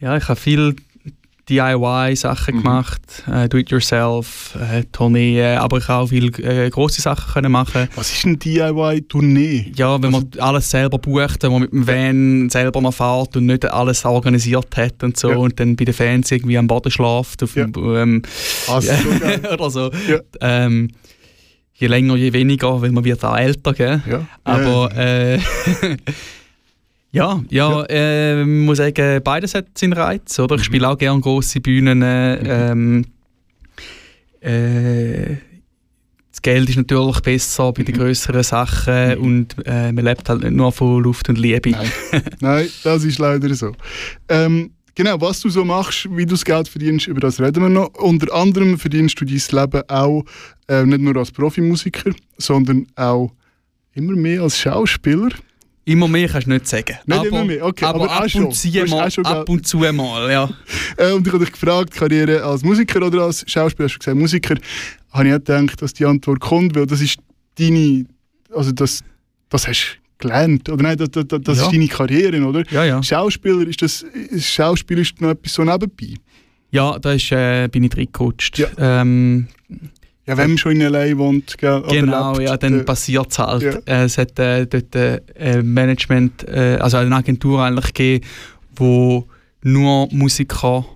Ja, 0.00 0.16
ich 0.16 0.26
habe 0.28 0.40
viel 0.40 0.74
DIY-Sachen 1.48 2.54
Mhm. 2.56 2.62
gemacht, 2.62 3.00
äh, 3.30 3.48
Do-it-yourself, 3.48 4.56
äh, 4.60 4.84
Tourneen, 4.92 5.58
aber 5.58 5.78
ich 5.78 5.88
habe 5.88 6.04
auch 6.04 6.08
viele 6.08 6.28
äh, 6.42 6.70
grosse 6.70 7.02
Sachen 7.02 7.32
können 7.34 7.52
machen. 7.52 7.88
Was 7.96 8.12
ist 8.12 8.24
ein 8.24 8.38
DIY-Tournee? 8.38 9.72
Ja, 9.76 10.02
wenn 10.02 10.10
man 10.10 10.30
alles 10.38 10.70
selber 10.70 10.98
bucht, 10.98 11.42
wenn 11.42 11.52
man 11.52 11.60
mit 11.62 11.72
dem 11.72 11.86
Van 11.86 12.50
selber 12.50 12.80
noch 12.80 12.94
fährt 12.94 13.36
und 13.36 13.46
nicht 13.46 13.64
alles 13.70 14.04
organisiert 14.04 14.76
hat 14.76 15.02
und 15.02 15.16
so 15.18 15.30
Ja. 15.30 15.36
und 15.36 15.58
dann 15.60 15.76
bei 15.76 15.84
den 15.84 15.94
Fans 15.94 16.30
irgendwie 16.30 16.56
am 16.56 16.66
Boden 16.66 16.90
schlaft 16.90 17.42
auf 17.42 17.54
Ja. 17.56 17.64
ähm, 17.76 18.22
Also, 18.68 18.92
so 18.94 19.18
geil. 19.20 19.40
oder 19.52 19.70
so. 19.70 19.90
Ja. 20.08 20.20
Ähm, 20.40 20.88
je 21.74 21.88
länger, 21.88 22.16
je 22.16 22.32
weniger, 22.32 22.80
weil 22.80 22.92
man 22.92 23.04
wird 23.04 23.24
auch 23.24 23.36
älter, 23.36 23.72
gell? 23.74 24.00
ja. 24.08 24.26
Aber 24.44 24.96
äh, 24.96 25.38
ja, 27.14 27.42
ja, 27.48 27.82
äh, 27.88 28.40
ich 28.42 28.46
muss 28.46 28.78
sagen, 28.78 29.22
beides 29.22 29.54
hat 29.54 29.66
seinen 29.78 29.92
Reiz. 29.94 30.38
Oder? 30.38 30.56
Ich 30.56 30.62
Mhm. 30.62 30.64
spiele 30.64 30.88
auch 30.88 30.98
gerne 30.98 31.20
grosse 31.20 31.60
Bühnen. 31.60 32.02
Äh, 32.02 32.70
ähm, 32.70 33.04
äh, 34.40 35.36
das 36.30 36.42
Geld 36.42 36.68
ist 36.68 36.76
natürlich 36.76 37.20
besser 37.20 37.72
bei 37.72 37.82
Mhm. 37.82 37.86
den 37.86 37.94
größeren 37.96 38.42
Sachen 38.42 39.16
und 39.18 39.54
äh, 39.64 39.92
man 39.92 40.04
lebt 40.04 40.28
halt 40.28 40.42
nicht 40.42 40.52
nur 40.52 40.72
von 40.72 41.02
Luft 41.02 41.28
und 41.28 41.38
Liebe. 41.38 41.70
Nein. 41.70 41.90
Nein, 42.40 42.68
das 42.82 43.04
ist 43.04 43.18
leider 43.18 43.54
so. 43.54 43.72
Ähm, 44.28 44.72
genau, 44.94 45.20
was 45.20 45.40
du 45.40 45.48
so 45.48 45.64
machst, 45.64 46.08
wie 46.10 46.26
du 46.26 46.32
das 46.34 46.44
Geld 46.44 46.68
verdienst, 46.68 47.06
über 47.06 47.20
das 47.20 47.40
reden 47.40 47.62
wir 47.62 47.70
noch. 47.70 47.94
Unter 47.94 48.34
anderem 48.34 48.78
verdienst 48.78 49.20
du 49.20 49.24
dein 49.24 49.40
Leben 49.52 49.82
auch 49.88 50.24
äh, 50.68 50.84
nicht 50.84 51.00
nur 51.00 51.16
als 51.16 51.30
Profimusiker, 51.30 52.10
sondern 52.36 52.86
auch 52.96 53.30
immer 53.94 54.16
mehr 54.16 54.42
als 54.42 54.58
Schauspieler. 54.58 55.28
Immer 55.86 56.08
mehr 56.08 56.28
kannst 56.28 56.46
du 56.46 56.50
nicht 56.50 56.66
sagen. 56.66 56.96
Nicht 57.04 57.18
aber, 57.18 57.28
immer 57.28 57.44
mehr, 57.44 57.64
okay, 57.64 57.84
aber, 57.84 58.04
aber 58.04 58.10
ab, 58.10 58.30
schon. 58.30 58.46
und 58.46 58.54
hast 58.54 58.90
mal, 58.90 59.10
schon 59.10 59.26
ab 59.26 59.48
und 59.48 59.66
zu 59.66 59.78
mal, 59.78 60.30
ja. 60.30 60.48
Äh, 60.96 61.12
und 61.12 61.26
ich 61.26 61.32
habe 61.32 61.44
dich 61.44 61.52
gefragt, 61.52 61.92
Karriere 61.92 62.42
als 62.42 62.62
Musiker 62.62 63.04
oder 63.04 63.22
als 63.24 63.44
Schauspieler, 63.46 63.88
hast 63.88 63.96
du 63.96 63.98
gesagt 63.98 64.16
Musiker, 64.16 64.54
habe 65.12 65.28
ich 65.28 65.34
auch 65.34 65.38
gedacht, 65.38 65.82
dass 65.82 65.92
die 65.92 66.06
Antwort 66.06 66.40
kommt, 66.40 66.74
weil 66.74 66.86
das 66.86 67.00
ist 67.00 67.18
deine, 67.58 68.06
also 68.54 68.72
das, 68.72 69.00
das 69.48 69.66
hast 69.68 69.98
du 70.18 70.28
gelernt, 70.28 70.68
oder 70.70 70.82
nein, 70.82 70.96
das, 70.96 71.10
das, 71.10 71.24
das 71.42 71.58
Ja. 71.58 71.64
ist 71.64 71.72
deine 71.72 71.88
Karriere, 71.88 72.42
oder? 72.44 72.62
Ja, 72.70 72.84
ja. 72.84 73.02
Schauspieler, 73.02 73.66
ist 73.66 73.82
das, 73.82 74.04
Schauspiel 74.38 74.98
ist 74.98 75.20
noch 75.20 75.30
etwas 75.30 75.52
so 75.52 75.64
nebenbei? 75.64 76.14
Ja, 76.70 76.98
da 76.98 77.12
ist, 77.12 77.30
äh, 77.30 77.68
bin 77.68 77.84
ich 77.84 77.96
reingerutscht. 77.96 78.58
Ja. 78.58 78.68
Ähm, 78.78 79.46
Ja, 80.26 80.36
wenn 80.38 80.50
man 80.50 80.58
schon 80.58 80.72
in 80.72 80.80
L.A. 80.80 81.16
wohnt, 81.18 81.58
gell, 81.58 81.82
Genau, 81.88 82.32
lebt, 82.38 82.48
ja, 82.48 82.56
dann 82.56 82.80
äh, 82.80 82.82
passiert 82.84 83.26
es 83.30 83.38
halt. 83.38 83.62
ja. 83.62 83.72
Äh, 83.84 84.04
es 84.04 84.16
hat 84.16 84.38
äh, 84.38 84.66
dort 84.66 84.94
äh, 84.94 85.62
Management, 85.62 86.48
äh, 86.48 86.78
also 86.80 86.96
eine 86.96 87.14
Agentur 87.14 87.62
eigentlich 87.62 87.92
gegeben, 87.92 88.24
wo 88.76 89.26
nur 89.62 90.08
Musiker 90.12 90.86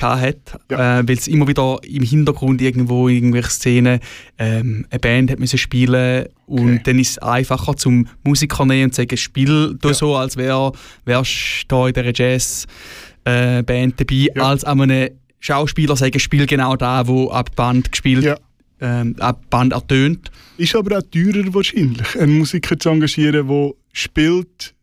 hat, 0.00 0.36
Ja. 0.70 1.00
äh, 1.00 1.08
weil 1.08 1.16
es 1.16 1.26
immer 1.28 1.48
wieder 1.48 1.78
im 1.82 2.02
Hintergrund 2.04 2.60
irgendwo 2.62 3.08
irgendwelche 3.08 3.50
Szenen 3.50 3.98
ähm, 4.38 4.86
eine 4.90 5.00
Band 5.00 5.30
hat 5.32 5.40
müssen 5.40 5.58
spielen 5.58 6.26
und 6.46 6.60
Okay. 6.74 6.80
dann 6.84 6.98
ist 7.00 7.10
es 7.12 7.18
einfacher 7.18 7.74
zum 7.76 8.06
Musiker 8.22 8.64
nehmen 8.64 8.84
und 8.84 8.94
zu 8.94 9.00
sagen, 9.02 9.16
spiel 9.16 9.76
du 9.80 9.88
Ja. 9.88 9.94
so, 9.94 10.14
als 10.14 10.36
wär, 10.36 10.70
wärst 11.04 11.64
du 11.66 11.66
da 11.76 11.88
in 11.88 11.94
dieser 11.94 12.12
Jazz 12.14 12.66
äh, 13.24 13.62
dabei, 13.64 13.92
Ja. 14.36 14.42
als 14.42 14.62
an 14.64 14.80
einem 14.82 15.08
Schauspieler 15.40 15.96
sagen, 15.96 16.18
spiel 16.20 16.46
genau 16.46 16.76
da, 16.76 17.06
wo 17.08 17.30
ab 17.30 17.56
Band 17.56 17.90
gespielt 17.90 18.24
Ja. 18.24 18.36
Ähm, 18.80 19.16
Band 19.50 19.72
ertönt. 19.72 20.30
Ist 20.56 20.74
aber 20.74 20.98
auch 20.98 21.02
teurer 21.02 21.52
wahrscheinlich, 21.54 22.18
einen 22.18 22.38
Musiker 22.38 22.78
zu 22.78 22.90
engagieren, 22.90 23.48
der 23.48 23.72
spielt 23.92 24.74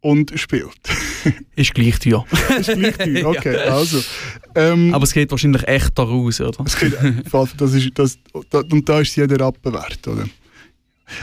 und 0.00 0.38
spielt. 0.38 0.80
ist 1.56 1.74
gleich 1.74 1.98
teuer. 1.98 2.26
ist 2.58 2.72
gleich 2.72 2.96
teuer, 2.96 3.26
okay. 3.26 3.54
ja. 3.54 3.74
also, 3.74 4.02
ähm, 4.54 4.92
aber 4.92 5.04
es 5.04 5.12
geht 5.12 5.30
wahrscheinlich 5.30 5.66
echt 5.66 5.98
daraus, 5.98 6.40
oder? 6.40 6.64
Es 6.64 6.76
geht, 6.78 6.94
das 7.56 7.72
ist, 7.72 7.90
das, 7.94 8.18
und 8.52 8.88
da 8.88 9.00
ist 9.00 9.16
jeder 9.16 9.40
Rappen 9.40 9.72
wert, 9.72 10.06
oder? 10.06 10.24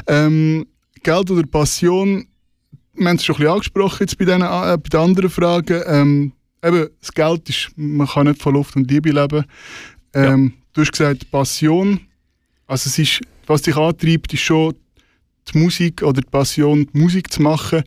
Ähm, 0.07 0.65
Geld 1.03 1.31
oder 1.31 1.45
Passion, 1.47 2.25
wir 2.93 3.07
haben 3.07 3.15
es 3.15 3.25
schon 3.25 3.35
ein 3.35 3.39
bisschen 3.39 3.53
angesprochen 3.53 3.97
jetzt 4.01 4.17
bei, 4.17 4.25
den, 4.25 4.41
äh, 4.41 4.77
bei 4.77 4.89
den 4.91 4.99
anderen 4.99 5.29
Fragen. 5.29 5.81
Ähm, 5.87 6.33
eben, 6.63 6.87
das 6.99 7.11
Geld 7.11 7.49
ist, 7.49 7.71
man 7.75 8.07
kann 8.07 8.27
nicht 8.27 8.41
von 8.41 8.53
Luft 8.53 8.75
und 8.75 8.89
Liebe 8.89 9.11
leben. 9.11 9.45
Ähm, 10.13 10.53
ja. 10.53 10.61
Du 10.73 10.81
hast 10.81 10.91
gesagt, 10.91 11.29
Passion, 11.31 11.99
also 12.71 12.87
es 12.87 12.97
ist, 12.97 13.21
was 13.47 13.63
dich 13.63 13.75
antreibt, 13.75 14.33
ist 14.33 14.39
schon 14.39 14.75
die 15.53 15.57
Musik 15.57 16.01
oder 16.03 16.21
die 16.21 16.29
Passion, 16.29 16.87
die 16.93 16.97
Musik 16.97 17.31
zu 17.31 17.41
machen. 17.41 17.83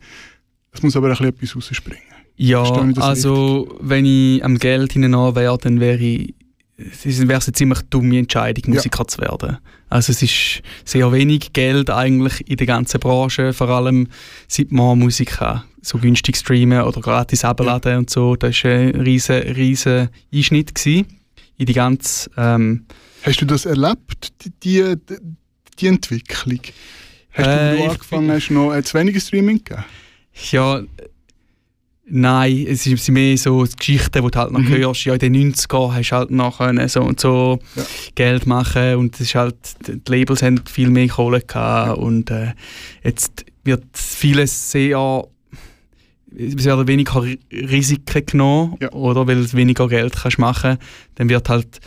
Es 0.71 0.83
muss 0.83 0.95
aber 0.95 1.07
ein 1.07 1.11
bisschen 1.11 1.27
etwas 1.27 1.55
rausspringen. 1.55 2.03
Ja, 2.37 2.61
also 2.97 3.61
richtig? 3.61 3.77
wenn 3.81 4.05
ich 4.05 4.43
am 4.43 4.59
Geld 4.59 4.93
hinein 4.93 5.35
wäre, 5.35 5.57
dann 5.57 5.79
wäre 5.79 5.97
ich 5.97 6.35
es 6.77 7.25
wäre 7.25 7.41
eine 7.41 7.53
ziemlich 7.53 7.81
dumme 7.89 8.19
Entscheidung, 8.19 8.73
Musiker 8.73 9.03
ja. 9.03 9.07
zu 9.07 9.21
werden. 9.21 9.57
Also 9.87 10.11
es 10.11 10.21
ist 10.21 10.61
sehr 10.83 11.09
wenig 11.13 11.53
Geld 11.53 11.89
eigentlich 11.89 12.47
in 12.49 12.57
der 12.57 12.67
ganzen 12.67 12.99
Branche, 12.99 13.53
vor 13.53 13.69
allem 13.69 14.09
seit 14.49 14.73
man 14.73 14.99
Musik 14.99 15.37
kann. 15.37 15.63
So 15.81 15.97
günstig 15.97 16.35
streamen 16.35 16.81
oder 16.81 16.99
gratis 16.99 17.45
abladen 17.45 17.91
ja. 17.91 17.97
und 17.97 18.09
so. 18.09 18.35
Das 18.35 18.61
war 18.65 18.71
ein 18.71 19.01
riesen, 19.01 19.35
riesen 19.35 20.09
Einschnitt 20.31 20.75
gewesen 20.75 21.07
in 21.57 21.65
die 21.65 21.73
ganze... 21.73 22.29
Ähm, 22.37 22.85
Hast 23.25 23.41
du 23.41 23.45
das 23.45 23.65
erlebt, 23.65 24.33
die, 24.63 24.95
die, 24.95 24.95
die 25.79 25.87
Entwicklung? 25.87 26.59
Hast 27.31 27.47
äh, 27.47 27.77
du 27.77 27.89
angefangen 27.89 28.31
hast, 28.31 28.51
noch 28.51 28.73
äh, 28.73 28.83
zu 28.83 28.97
wenig 28.97 29.21
Streaming 29.21 29.63
gegeben? 29.63 29.83
Ja, 30.51 30.81
Nein, 32.07 32.67
es 32.69 32.83
sind 32.83 33.09
mehr 33.09 33.35
so 33.35 33.65
Geschichten, 33.77 34.23
die 34.23 34.29
du 34.29 34.39
halt 34.39 34.51
noch 34.51 34.59
mhm. 34.59 34.77
hörst. 34.77 35.05
Ja, 35.05 35.13
in 35.13 35.19
den 35.19 35.53
90ern 35.53 35.91
hast 35.91 36.09
du 36.11 36.15
halt 36.15 36.29
noch 36.29 36.59
so 36.87 37.01
und 37.01 37.19
so 37.19 37.57
ja. 37.75 37.83
Geld 38.13 38.45
machen 38.45 38.95
und 38.97 39.15
es 39.15 39.21
ist 39.21 39.35
halt, 39.35 39.55
die 39.87 39.99
Labels 40.07 40.43
haben 40.43 40.61
viel 40.67 40.91
mehr 40.91 41.07
Kohle 41.07 41.41
gehabt 41.41 41.87
ja. 41.87 41.93
und 41.93 42.29
äh, 42.29 42.53
jetzt 43.03 43.45
wird 43.63 43.85
vieles 43.93 44.71
sehr 44.71 45.23
es 46.37 46.65
werden 46.65 46.87
weniger 46.87 47.23
Risiken 47.51 48.25
genommen, 48.25 48.77
ja. 48.81 48.91
oder 48.91 49.25
weil 49.25 49.43
du 49.43 49.53
weniger 49.53 49.87
Geld 49.87 50.15
kannst 50.15 50.37
machen 50.37 50.77
dann 51.15 51.29
wird 51.29 51.49
halt 51.49 51.79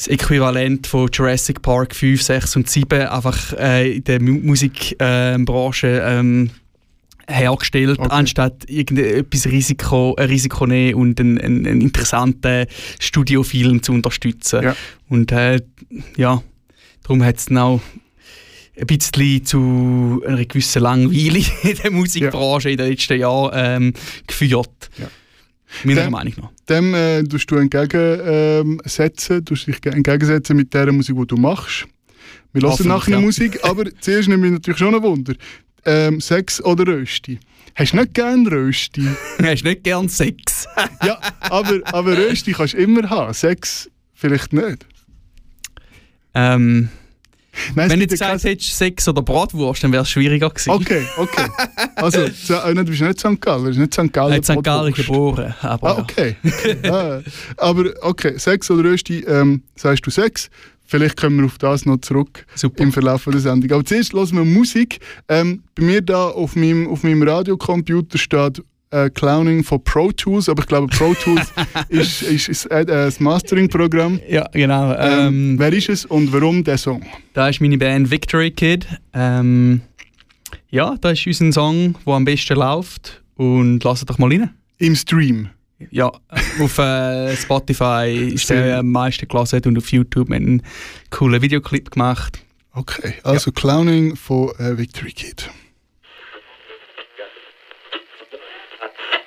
das 0.00 0.08
Äquivalent 0.08 0.86
von 0.86 1.10
Jurassic 1.12 1.60
Park 1.60 1.94
5, 1.94 2.22
6 2.22 2.56
und 2.56 2.70
7 2.70 3.08
einfach 3.08 3.52
äh, 3.58 3.96
in 3.96 4.04
der 4.04 4.22
Musikbranche 4.22 5.86
äh, 5.86 6.18
ähm, 6.18 6.50
hergestellt, 7.28 7.98
okay. 7.98 8.08
anstatt 8.10 8.64
irgendetwas 8.66 9.44
Risiko, 9.46 10.14
ein 10.16 10.28
Risiko 10.28 10.66
nehmen 10.66 10.94
und 10.94 11.20
einen, 11.20 11.38
einen, 11.38 11.66
einen 11.66 11.80
interessanten 11.82 12.66
Studiofilm 12.98 13.82
zu 13.82 13.92
unterstützen. 13.92 14.62
Ja. 14.62 14.76
Und 15.10 15.32
äh, 15.32 15.60
ja, 16.16 16.42
darum 17.02 17.22
hat 17.22 17.36
es 17.36 17.54
auch 17.54 17.82
ein 18.80 18.86
bisschen 18.86 19.44
zu 19.44 20.22
einer 20.26 20.46
gewissen 20.46 20.80
Langweile 20.80 21.44
in 21.62 21.76
der 21.76 21.90
Musikbranche 21.90 22.70
ja. 22.70 22.72
in 22.72 22.78
den 22.78 22.88
letzten 22.88 23.20
Jahren 23.20 23.50
ähm, 23.54 23.92
geführt. 24.26 24.88
Ja. 24.96 25.10
Meiner 25.84 26.02
dem, 26.02 26.10
Meinung 26.12 26.34
nach. 26.36 26.50
Dem 26.68 26.94
äh, 26.94 27.22
tust 27.24 27.50
du 27.50 27.56
entgegensetzen, 27.56 29.36
ähm, 29.36 29.44
tust 29.44 29.66
dich 29.66 29.84
entgegensetzen 29.86 30.56
mit 30.56 30.72
der 30.74 30.92
Musik, 30.92 31.16
die 31.16 31.26
du 31.26 31.36
machst. 31.36 31.86
Wir 32.52 32.62
hören 32.62 32.88
nachher 32.88 33.12
ja. 33.12 33.20
Musik, 33.20 33.60
aber 33.64 33.84
zuerst 34.00 34.28
nehme 34.28 34.46
ich 34.46 34.52
natürlich 34.52 34.78
schon 34.78 34.94
ein 34.94 35.02
Wunder 35.02 35.34
ähm, 35.84 36.20
Sex 36.20 36.62
oder 36.62 36.86
Rösti? 36.86 37.38
Hast 37.74 37.92
du 37.92 37.98
nicht 37.98 38.14
gern 38.14 38.46
Rösti? 38.46 39.06
Hast 39.42 39.62
du 39.62 39.68
nicht 39.68 39.84
gern 39.84 40.08
Sex? 40.08 40.66
ja, 41.04 41.18
aber, 41.40 41.80
aber 41.84 42.16
Rösti 42.16 42.52
kannst 42.52 42.74
du 42.74 42.78
immer 42.78 43.08
haben. 43.08 43.32
Sex 43.32 43.90
vielleicht 44.14 44.52
nicht. 44.52 44.86
Ähm, 46.34 46.88
Nein, 47.74 47.90
Wenn 47.90 47.98
du 47.98 48.04
jetzt 48.04 48.12
gesagt 48.12 48.44
hättest 48.44 48.76
Sex 48.76 49.08
oder 49.08 49.22
Bratwurst, 49.22 49.82
dann 49.84 49.92
wäre 49.92 50.02
es 50.02 50.10
schwieriger 50.10 50.50
gewesen. 50.50 50.70
Okay, 50.70 51.02
okay. 51.16 51.46
Also, 51.96 52.18
du 52.74 52.84
bist 52.84 53.00
nicht 53.02 53.20
St. 53.20 53.40
Galler, 53.40 53.62
du 53.62 53.68
bist 53.68 53.78
nicht 53.78 53.94
St. 53.94 54.12
Galler. 54.12 54.38
Ich 54.38 54.44
St. 54.44 54.62
Galler 54.62 54.90
geboren. 54.90 55.54
Aber 55.60 55.98
ah, 55.98 56.00
okay. 56.00 56.36
ah, 56.84 57.20
aber 57.56 57.90
okay, 58.02 58.38
Sex 58.38 58.70
oder 58.70 58.90
Rösti, 58.90 59.20
ähm, 59.20 59.62
sagst 59.76 60.06
du 60.06 60.10
Sex? 60.10 60.50
Vielleicht 60.90 61.16
kommen 61.16 61.38
wir 61.38 61.46
auf 61.46 61.56
das 61.56 61.86
noch 61.86 61.98
zurück 61.98 62.44
Super. 62.56 62.82
im 62.82 62.92
Verlauf 62.92 63.24
der 63.24 63.38
Sendung. 63.38 63.70
Aber 63.70 63.84
zuerst 63.84 64.12
hören 64.12 64.32
wir 64.32 64.44
Musik. 64.44 64.98
Ähm, 65.28 65.62
bei 65.76 65.84
mir 65.84 66.02
da 66.02 66.30
auf 66.30 66.56
meinem, 66.56 66.88
auf 66.88 67.04
meinem 67.04 67.22
Radiocomputer 67.22 68.18
steht 68.18 68.60
äh, 68.90 69.10
Clowning 69.10 69.64
von 69.64 69.82
Pro 69.82 70.10
Tools, 70.12 70.48
aber 70.48 70.62
ich 70.62 70.68
glaube 70.68 70.88
Pro 70.88 71.14
Tools 71.14 71.52
ist, 71.88 72.22
ist, 72.22 72.48
ist 72.48 72.66
äh, 72.66 72.84
das 72.84 73.20
Mastering-Programm. 73.20 74.20
Ja, 74.28 74.48
genau. 74.52 74.94
Ähm, 74.94 75.28
ähm, 75.28 75.58
wer 75.58 75.72
ist 75.72 75.88
es 75.88 76.04
und 76.04 76.32
warum 76.32 76.64
der 76.64 76.78
Song? 76.78 77.02
Da 77.34 77.48
ist 77.48 77.60
meine 77.60 77.78
Band 77.78 78.10
Victory 78.10 78.50
Kid. 78.50 78.86
Ähm, 79.12 79.80
ja, 80.70 80.96
da 81.00 81.10
ist 81.10 81.26
unser 81.26 81.52
Song, 81.52 81.94
der 82.06 82.14
am 82.14 82.24
besten 82.24 82.56
läuft 82.56 83.22
und 83.36 83.82
lasst 83.84 84.08
doch 84.08 84.18
mal 84.18 84.30
rein. 84.30 84.50
Im 84.78 84.96
Stream? 84.96 85.48
Ja, 85.90 86.12
auf 86.60 86.78
äh, 86.78 87.34
Spotify 87.36 88.32
ist 88.34 88.50
der 88.50 88.80
am 88.80 88.90
meisten 88.92 89.26
gelesen 89.26 89.62
und 89.64 89.78
auf 89.78 89.90
YouTube 89.90 90.30
einen 90.30 90.62
coolen 91.10 91.40
Videoclip 91.40 91.90
gemacht. 91.90 92.38
Okay, 92.72 93.14
also 93.24 93.50
ja. 93.50 93.54
Clowning 93.54 94.14
von 94.14 94.50
äh, 94.58 94.76
Victory 94.76 95.12
Kid. 95.12 95.50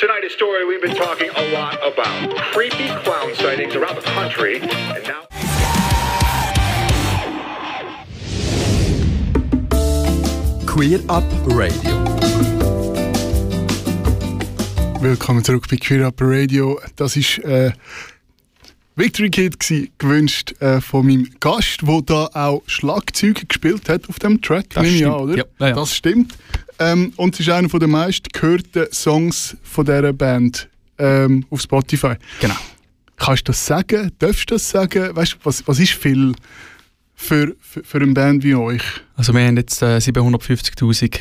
Tonight 0.03 0.25
a 0.25 0.29
story 0.29 0.65
we've 0.65 0.81
been 0.81 0.97
talking 0.97 1.29
a 1.33 1.53
lot 1.53 1.75
about. 1.75 2.35
Creepy 2.51 2.89
clown 3.05 3.33
sightings 3.35 3.73
around 3.73 3.95
the 3.95 4.01
country 4.01 4.59
and 4.59 5.01
now 5.07 5.23
Queer 10.65 10.99
Up 11.07 11.23
Radio. 11.45 12.03
Willkommen 14.99 15.41
zurück 15.45 15.69
bei 15.69 15.77
Queer 15.77 16.07
Up 16.07 16.15
Radio. 16.19 16.81
Das 16.97 17.15
ist 17.15 17.37
äh, 17.45 17.71
Victory 18.95 19.29
Kid 19.29 19.59
gewesen, 19.59 19.89
gewünscht 19.97 20.53
äh, 20.61 20.79
von 20.79 21.07
meinem 21.07 21.27
Gast, 21.39 21.81
der 21.81 22.01
da 22.03 22.29
auch 22.33 22.61
Schlagzeuge 22.67 23.45
gespielt 23.45 23.89
hat 23.89 24.07
auf 24.07 24.19
dem 24.19 24.41
Track. 24.41 24.69
Das 24.71 24.87
stimmt. 24.87 25.05
An, 25.05 25.19
oder? 25.21 25.37
Ja, 25.37 25.43
ja, 25.59 25.67
ja. 25.67 25.75
Das 25.75 25.95
stimmt. 25.95 26.33
Ähm, 26.79 27.13
und 27.15 27.33
es 27.33 27.39
ist 27.41 27.49
einer 27.49 27.67
der 27.67 27.87
meist 27.87 28.31
gehörten 28.33 28.87
Songs 28.91 29.57
von 29.63 29.85
dieser 29.85 30.13
Band 30.13 30.69
ähm, 30.99 31.45
auf 31.49 31.61
Spotify. 31.61 32.15
Genau. 32.39 32.55
Kannst 33.17 33.47
du 33.47 33.51
das 33.51 33.65
sagen? 33.65 34.11
Darfst 34.19 34.49
du 34.51 34.55
das 34.55 34.69
sagen? 34.69 35.15
Weißt, 35.15 35.37
was, 35.43 35.67
was 35.67 35.79
ist 35.79 35.93
viel 35.93 36.33
für, 37.15 37.55
für, 37.59 37.83
für 37.83 37.97
eine 37.97 38.13
Band 38.13 38.43
wie 38.43 38.55
euch? 38.55 38.83
Also 39.15 39.33
wir 39.33 39.45
haben 39.45 39.57
jetzt 39.57 39.81
äh, 39.81 39.97
750'000 39.97 41.19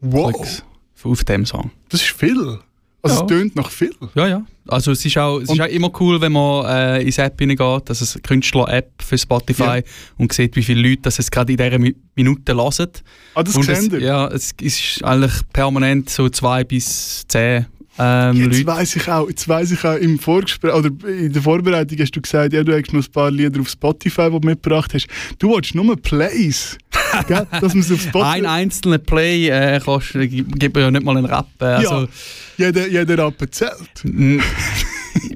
wow. 0.00 0.32
Klicks 0.32 0.64
auf 1.02 1.24
dem 1.24 1.44
Song. 1.44 1.70
Das 1.88 2.00
ist 2.00 2.10
viel. 2.10 2.58
Also 3.02 3.22
es 3.22 3.26
tönt 3.26 3.56
nach 3.56 3.70
viel. 3.70 3.94
Ja, 4.14 4.28
ja. 4.28 4.46
Also 4.68 4.92
es 4.92 5.04
ist 5.04 5.18
auch, 5.18 5.40
es 5.40 5.50
ist 5.50 5.60
auch 5.60 5.66
immer 5.66 5.90
cool, 6.00 6.20
wenn 6.20 6.32
man 6.32 6.66
äh, 6.66 7.02
ins 7.02 7.18
App 7.18 7.38
hineingeht, 7.38 7.82
das 7.86 8.00
ist 8.00 8.14
eine 8.14 8.22
Künstler-App 8.22 8.90
für 9.02 9.18
Spotify 9.18 9.62
ja. 9.62 9.82
und 10.18 10.32
sieht, 10.32 10.54
wie 10.56 10.62
viele 10.62 10.88
Leute 10.88 11.02
das 11.02 11.18
es 11.18 11.30
gerade 11.30 11.52
in 11.52 11.58
dieser 11.58 11.78
Minute 12.14 12.54
hören. 12.54 12.90
Ah, 13.34 13.42
das 13.42 13.56
ihr? 13.92 14.00
Ja, 14.00 14.28
es 14.28 14.52
ist 14.60 15.02
eigentlich 15.04 15.32
permanent 15.52 16.10
so 16.10 16.28
zwei 16.28 16.64
bis 16.64 17.24
zehn 17.26 17.66
ähm, 17.98 18.50
jetzt 18.50 18.66
weiß 18.66 18.96
ich 18.96 19.08
auch, 19.08 19.28
jetzt 19.28 19.46
weiss 19.48 19.70
ich 19.70 19.84
auch 19.84 19.96
im 19.96 20.18
Vorgespräch 20.18 20.72
oder 20.72 20.88
in 21.06 21.32
der 21.32 21.42
Vorbereitung 21.42 21.98
hast 21.98 22.12
du 22.12 22.22
gesagt, 22.22 22.54
ja, 22.54 22.64
du 22.64 22.72
hast 22.72 22.92
noch 22.92 23.04
ein 23.04 23.12
paar 23.12 23.30
Lieder 23.30 23.60
auf 23.60 23.68
Spotify, 23.68 24.30
die 24.30 24.40
du 24.40 24.48
mitgebracht 24.48 24.94
hast. 24.94 25.08
Du 25.38 25.50
wolltest 25.50 25.74
nur 25.74 25.94
Plays. 25.96 26.78
gell? 27.28 27.46
Dass 27.50 27.74
auf 27.74 28.00
Spotify 28.00 28.18
Ein 28.18 28.46
einzelner 28.46 28.98
Play 28.98 29.48
äh, 29.48 29.80
kostet, 29.80 30.30
gibt 30.30 30.76
ja 30.76 30.90
nicht 30.90 31.04
mal 31.04 31.16
einen 31.16 31.26
Rap. 31.26 31.46
Äh, 31.60 31.64
also, 31.64 32.08
ja, 32.56 32.66
jeder, 32.66 32.88
jeder 32.88 33.26
Rap 33.26 33.34
zählt. 33.50 33.72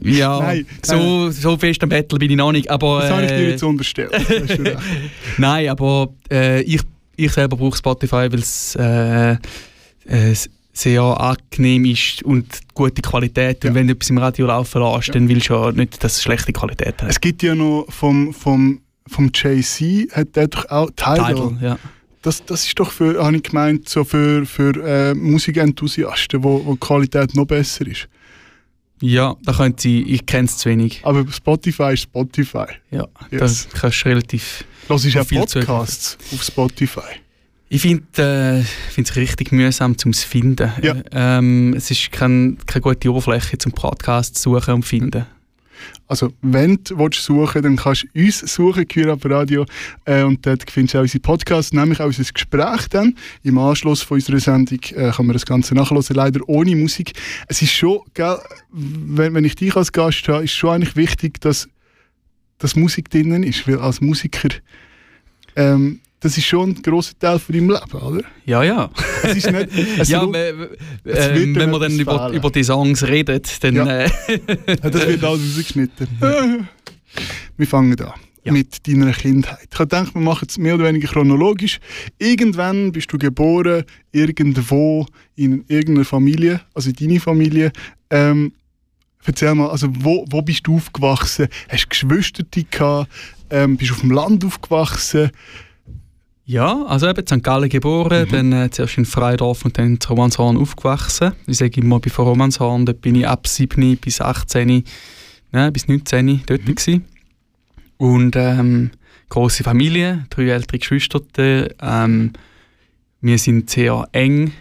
ja, 0.03 0.41
nein, 0.41 0.67
so, 0.83 1.31
so 1.31 1.57
fest 1.57 1.83
am 1.83 1.89
Battle 1.89 2.19
bin 2.19 2.31
ich 2.31 2.37
noch 2.37 2.53
nicht. 2.53 2.71
Aber, 2.71 3.01
das 3.01 3.11
äh, 3.11 3.13
habe 3.13 3.25
ich 3.25 3.31
dir 3.31 3.51
jetzt 3.51 3.63
unterstellt. 3.63 4.13
nein, 5.39 5.69
aber 5.69 6.09
äh, 6.31 6.63
ich, 6.63 6.81
ich 7.17 7.33
selber 7.33 7.57
brauche 7.57 7.77
Spotify, 7.77 8.29
weil 8.31 8.41
es 8.41 8.77
äh, 8.77 9.33
äh, 10.07 10.35
sehr 10.77 11.03
angenehm 11.03 11.87
ist 11.87 12.23
und 12.23 12.47
gute 12.75 13.01
Qualität. 13.01 13.65
Und 13.65 13.75
wenn 13.75 13.87
du 13.87 13.95
etwas 13.95 14.11
im 14.11 14.19
Radio 14.19 14.47
laufen 14.47 14.83
lässt, 14.83 15.09
ja. 15.09 15.15
dann 15.15 15.29
willst 15.29 15.49
du 15.49 15.55
ja 15.55 15.73
nicht, 15.73 16.03
dass 16.05 16.17
es 16.17 16.23
schlechte 16.23 16.53
Qualität 16.53 17.03
hat. 17.03 17.09
Es 17.09 17.21
gibt 17.21 17.43
ja 17.43 17.55
noch 17.55 17.87
vom, 17.89 18.35
vom, 18.35 18.81
vom 19.09 19.31
JC, 19.35 20.11
hat 20.13 20.37
der 20.37 20.49
doch 20.49 20.69
auch 20.69 20.91
Tidal. 20.91 21.35
Tidal 21.35 21.59
ja. 21.61 21.79
Das, 22.23 22.45
das 22.45 22.67
ist 22.67 22.79
doch 22.79 22.91
für, 22.91 23.23
habe 23.25 23.37
ich 23.37 23.43
gemeint, 23.45 23.89
so 23.89 24.03
für, 24.03 24.45
für 24.47 24.75
äh, 24.85 25.15
Musikenthusiasten, 25.15 26.43
wo, 26.43 26.65
wo 26.65 26.73
die 26.73 26.81
Qualität 26.81 27.35
noch 27.37 27.45
besser 27.47 27.87
ist. 27.87 28.09
Ja, 29.01 29.37
da 29.45 29.53
könnte 29.53 29.83
sie, 29.83 30.03
ich 30.03 30.25
kenne 30.27 30.47
es 30.47 30.57
zu 30.57 30.71
wenig. 30.71 31.01
Aber 31.05 31.25
Spotify 31.31 31.93
ist 31.93 32.03
Spotify. 32.03 32.65
Ja, 32.91 33.07
Yes. 33.31 33.69
da 33.73 33.79
kannst 33.79 34.05
du 34.05 34.09
relativ... 34.09 34.65
Los 34.89 35.05
ist 35.05 35.13
zu 35.13 35.25
Podcasts 35.37 36.17
auf 36.33 36.43
Spotify. 36.43 37.01
Ich 37.69 37.83
finde 37.83 38.65
es 38.97 39.17
richtig 39.17 39.51
mühsam 39.53 39.99
zum 39.99 40.13
finden. 40.13 40.73
Ja. 40.83 40.97
Ähm, 41.11 41.75
es 41.77 41.91
ist 41.91 42.13
kein, 42.13 42.59
keine 42.67 42.83
gute 42.83 43.11
Oberfläche 43.11 43.59
zum 43.59 43.73
Podcast 43.73 44.37
zu 44.37 44.55
suchen 44.55 44.75
und 44.75 44.83
finden. 44.85 45.27
Also, 46.07 46.33
wenn 46.43 46.79
du 46.85 46.99
willst 46.99 47.23
suchen 47.23 47.63
dann 47.63 47.77
kannst 47.77 48.07
du 48.13 48.21
uns 48.25 48.39
suchen, 48.41 48.87
Kürab 48.87 49.25
Radio. 49.25 49.67
Äh, 50.05 50.23
und 50.23 50.47
dort 50.47 50.71
findest 50.71 50.95
du 50.95 50.99
auch 50.99 51.03
unsere 51.03 51.21
Podcasts, 51.21 51.73
nämlich 51.73 52.01
auch 52.01 52.07
unser 52.07 52.25
Gespräch 52.25 52.89
dann. 52.91 53.15
Im 53.43 53.59
Anschluss 53.59 54.03
von 54.03 54.17
unserer 54.17 54.41
Sendung 54.41 54.79
äh, 54.95 55.11
kann 55.11 55.27
man 55.27 55.35
das 55.35 55.47
Ganze 55.47 55.75
nachhören, 55.75 56.05
leider 56.11 56.41
ohne 56.49 56.77
Musik. 56.77 57.13
Es 57.49 57.63
ist 57.63 57.73
schon, 57.73 58.01
gell, 58.15 58.39
wenn, 58.71 59.35
wenn 59.35 59.45
ich 59.45 59.57
dich 59.57 59.75
als 59.77 59.93
Gast 59.93 60.29
habe, 60.29 60.45
ist 60.45 60.53
schon 60.53 60.71
eigentlich 60.71 60.97
wichtig, 60.97 61.41
dass, 61.41 61.69
dass 62.59 62.77
Musik 62.77 63.11
drinnen 63.11 63.43
ist. 63.43 63.67
Weil 63.67 63.79
als 63.79 64.01
Musiker, 64.01 64.49
ähm, 65.57 66.01
das 66.21 66.39
ist 66.39 66.47
schon 66.47 66.71
ein 66.71 66.83
grosser 66.83 67.19
Teil 67.19 67.39
von 67.39 67.55
deinem 67.55 67.71
Leben, 67.71 68.03
oder? 68.03 68.23
Ja, 68.45 68.63
ja. 68.63 68.91
Es 69.23 69.37
ist 69.37 69.51
nicht... 69.51 69.69
Es 69.99 70.09
ja, 70.09 70.25
es 70.25 70.33
wird 70.33 71.37
ähm, 71.37 71.55
dir 71.55 71.61
wenn 71.61 71.71
man 71.71 71.81
dann 71.81 71.99
über, 71.99 72.31
über 72.31 72.51
die 72.51 72.65
Songs 72.65 73.03
redet, 73.07 73.63
dann... 73.63 73.77
Ja. 73.77 73.87
Äh, 73.87 74.11
das 74.83 75.07
wird 75.07 75.25
alles 75.25 75.41
rausgeschnitten. 75.41 76.09
Wir 77.57 77.67
fangen 77.67 78.01
an. 78.01 78.13
Ja. 78.45 78.53
Mit 78.53 78.87
deiner 78.87 79.13
Kindheit. 79.13 79.69
Ich 79.73 79.77
gedacht, 79.77 80.15
wir 80.15 80.21
machen 80.21 80.47
es 80.49 80.57
mehr 80.57 80.77
oder 80.77 80.85
weniger 80.85 81.09
chronologisch. 81.09 81.81
Irgendwann 82.19 82.93
bist 82.93 83.13
du 83.13 83.19
geboren, 83.19 83.83
irgendwo 84.13 85.05
in 85.35 85.65
irgendeiner 85.67 86.05
Familie, 86.05 86.61
also 86.73 86.91
in 86.91 86.95
deiner 86.95 87.21
Familie. 87.21 87.73
Ähm, 88.09 88.53
erzähl 89.25 89.53
mal, 89.53 89.69
also 89.71 89.89
wo, 89.99 90.25
wo 90.31 90.43
bist 90.43 90.65
du 90.65 90.77
aufgewachsen? 90.77 91.49
Hast 91.69 91.87
du 91.87 91.89
Geschwister 91.89 92.45
gehabt? 92.71 93.11
Ähm, 93.51 93.77
bist 93.77 93.91
du 93.91 93.95
auf 93.95 94.01
dem 94.03 94.13
Land 94.13 94.45
aufgewachsen? 94.45 95.31
Ja, 96.47 96.85
also 96.87 97.09
eben 97.09 97.21
in 97.21 97.27
St. 97.27 97.43
Gallen 97.43 97.69
geboren, 97.69 98.27
dann 98.31 98.53
äh, 98.53 98.71
zuerst 98.71 98.99
in 98.99 99.05
Freidorf 99.05 99.65
und 99.65 99.77
dann 99.79 99.87
in 99.95 99.99
Romanshorn 100.09 100.57
aufgewachsen. 100.57 101.33
Ich 101.47 101.57
sage 101.59 101.81
immer, 101.81 102.01
von 102.07 102.25
Romanshorn, 102.27 102.87
dort 102.87 103.01
bin 103.01 103.17
ich 103.17 103.27
ab 103.27 103.47
7 103.49 103.97
bis 103.97 104.21
18, 104.21 104.85
nein, 105.53 105.73
bis 105.73 105.89
19 105.89 106.43
dort 106.47 106.65
gewesen. 106.65 107.05
Und 107.97 108.37
ähm, 108.37 108.91
große 109.29 109.65
Familie, 109.65 110.25
drei 110.31 110.49
ältere 110.51 110.79
Geschwister. 110.79 111.21
Ähm, 111.83 112.33
wir 113.21 113.39
sind 113.39 113.69
sehr 113.71 114.07
eng, 114.13 114.53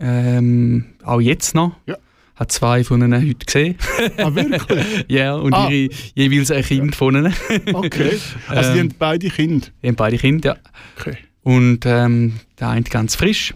ähm, 0.00 0.86
auch 1.04 1.20
jetzt 1.20 1.54
noch. 1.54 1.76
Ja. 1.86 1.96
Habe 2.34 2.48
zwei 2.48 2.84
von 2.84 3.02
ihnen 3.02 3.20
heute 3.20 3.44
gesehen. 3.46 3.74
Ah, 4.16 4.32
wirklich? 4.34 5.04
ja, 5.08 5.34
und 5.34 5.52
Ah. 5.52 5.68
ihre, 5.70 5.92
jeweils 6.14 6.50
ein 6.52 6.62
Kind 6.62 6.94
von 6.96 7.14
ihnen. 7.16 7.34
Okay. 7.74 8.12
Also 8.48 8.72
die 8.72 8.78
Ähm. 8.78 8.88
haben 8.90 8.94
beide 8.98 9.28
Kinder. 9.28 9.66
Die 9.82 9.88
haben 9.88 9.96
beide 9.96 10.18
Kinder, 10.18 10.54
ja. 10.54 10.70
Okay. 10.98 11.18
Und 11.42 11.86
ähm, 11.86 12.40
der 12.58 12.70
eine 12.70 12.82
ganz 12.82 13.14
frisch. 13.14 13.54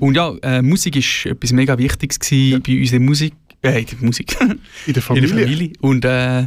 Und 0.00 0.16
ja, 0.16 0.34
äh, 0.42 0.62
Musik 0.62 0.96
war 0.96 1.32
etwas 1.32 1.52
mega 1.52 1.78
Wichtiges 1.78 2.18
gewesen 2.18 2.62
bei 2.62 2.78
unserer 2.78 3.00
Musik. 3.00 3.34
Äh, 3.62 3.84
die 3.84 4.04
Musik. 4.04 4.36
In 4.86 4.92
der 4.92 5.02
Familie. 5.02 5.28
In 5.30 5.36
der 5.36 5.46
Familie. 5.46 5.72
Und 5.80 6.04
äh, 6.04 6.46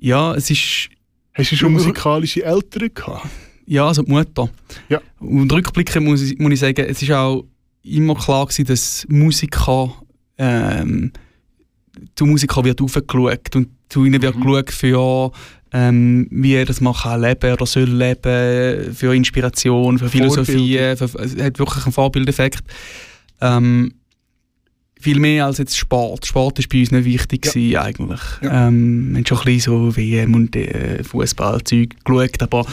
ja, 0.00 0.34
es 0.34 0.50
ist. 0.50 0.90
Hast 1.32 1.50
du 1.50 1.56
schon 1.56 1.72
musikalische 1.72 2.44
Eltern 2.44 2.90
gehabt? 2.94 3.26
Ja, 3.66 3.88
also 3.88 4.02
die 4.02 4.10
Mutter. 4.12 4.50
Ja. 4.88 5.00
Und 5.18 5.52
rückblickend 5.52 6.06
muss 6.06 6.22
ich, 6.22 6.38
muss 6.38 6.52
ich 6.52 6.60
sagen, 6.60 6.84
es 6.88 7.02
ist 7.02 7.10
auch 7.10 7.44
immer 7.82 8.14
klar 8.14 8.46
gewesen, 8.46 8.66
dass 8.66 9.06
Musiker 9.08 9.94
ähm, 10.38 11.12
zu 12.14 12.26
Musikern 12.26 12.64
wird 12.64 12.80
aufgeschaut 12.80 13.56
und 13.56 13.68
zu 13.88 14.04
ihnen 14.04 14.20
wird 14.20 14.36
geschaut 14.36 14.70
für 14.70 15.32
ähm, 15.74 16.28
wie 16.30 16.54
er 16.54 16.64
das 16.64 16.80
man 16.80 16.94
kann 16.94 17.20
leben 17.20 17.52
oder 17.52 17.66
soll 17.66 17.90
leben, 17.90 18.94
für 18.94 19.14
Inspiration, 19.14 19.98
für 19.98 20.08
Philosophie, 20.08 20.78
für, 20.96 21.04
es 21.04 21.36
hat 21.36 21.58
wirklich 21.58 21.84
einen 21.84 21.92
Vorbildeffekt. 21.92 22.62
Ähm, 23.40 23.94
viel 25.00 25.18
mehr 25.18 25.44
als 25.46 25.58
jetzt 25.58 25.76
Sport. 25.76 26.24
Sport 26.24 26.60
ist 26.60 26.68
bei 26.70 26.78
uns 26.80 26.90
nicht 26.92 27.04
wichtig 27.04 27.52
Ja. 27.54 27.82
eigentlich. 27.82 28.20
Ja. 28.40 28.68
Ähm, 28.68 29.10
wir 29.10 29.18
haben 29.18 29.26
schon 29.26 29.38
ein 29.38 29.44
bisschen 29.44 29.72
so 29.90 29.96
WM 29.96 30.34
und 30.34 30.56
äh, 30.56 31.02
Fußballzeug 31.02 31.96
geschaut, 32.04 32.40
aber 32.42 32.64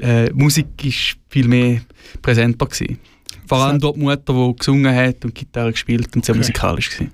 äh, 0.00 0.30
Musik 0.32 0.66
ist 0.84 1.16
viel 1.30 1.48
mehr 1.48 1.80
präsenter 2.22 2.66
gewesen. 2.66 2.98
Vor 3.48 3.58
allem 3.58 3.80
dort 3.80 3.96
die 3.96 4.00
Mutter, 4.02 4.32
die 4.32 4.56
gesungen 4.56 4.94
hat 4.94 5.24
und 5.24 5.34
Gitarre 5.34 5.72
gespielt 5.72 6.14
und 6.14 6.24
sehr 6.24 6.34
Okay. 6.34 6.40
musikalisch 6.40 6.90
gewesen. 6.90 7.10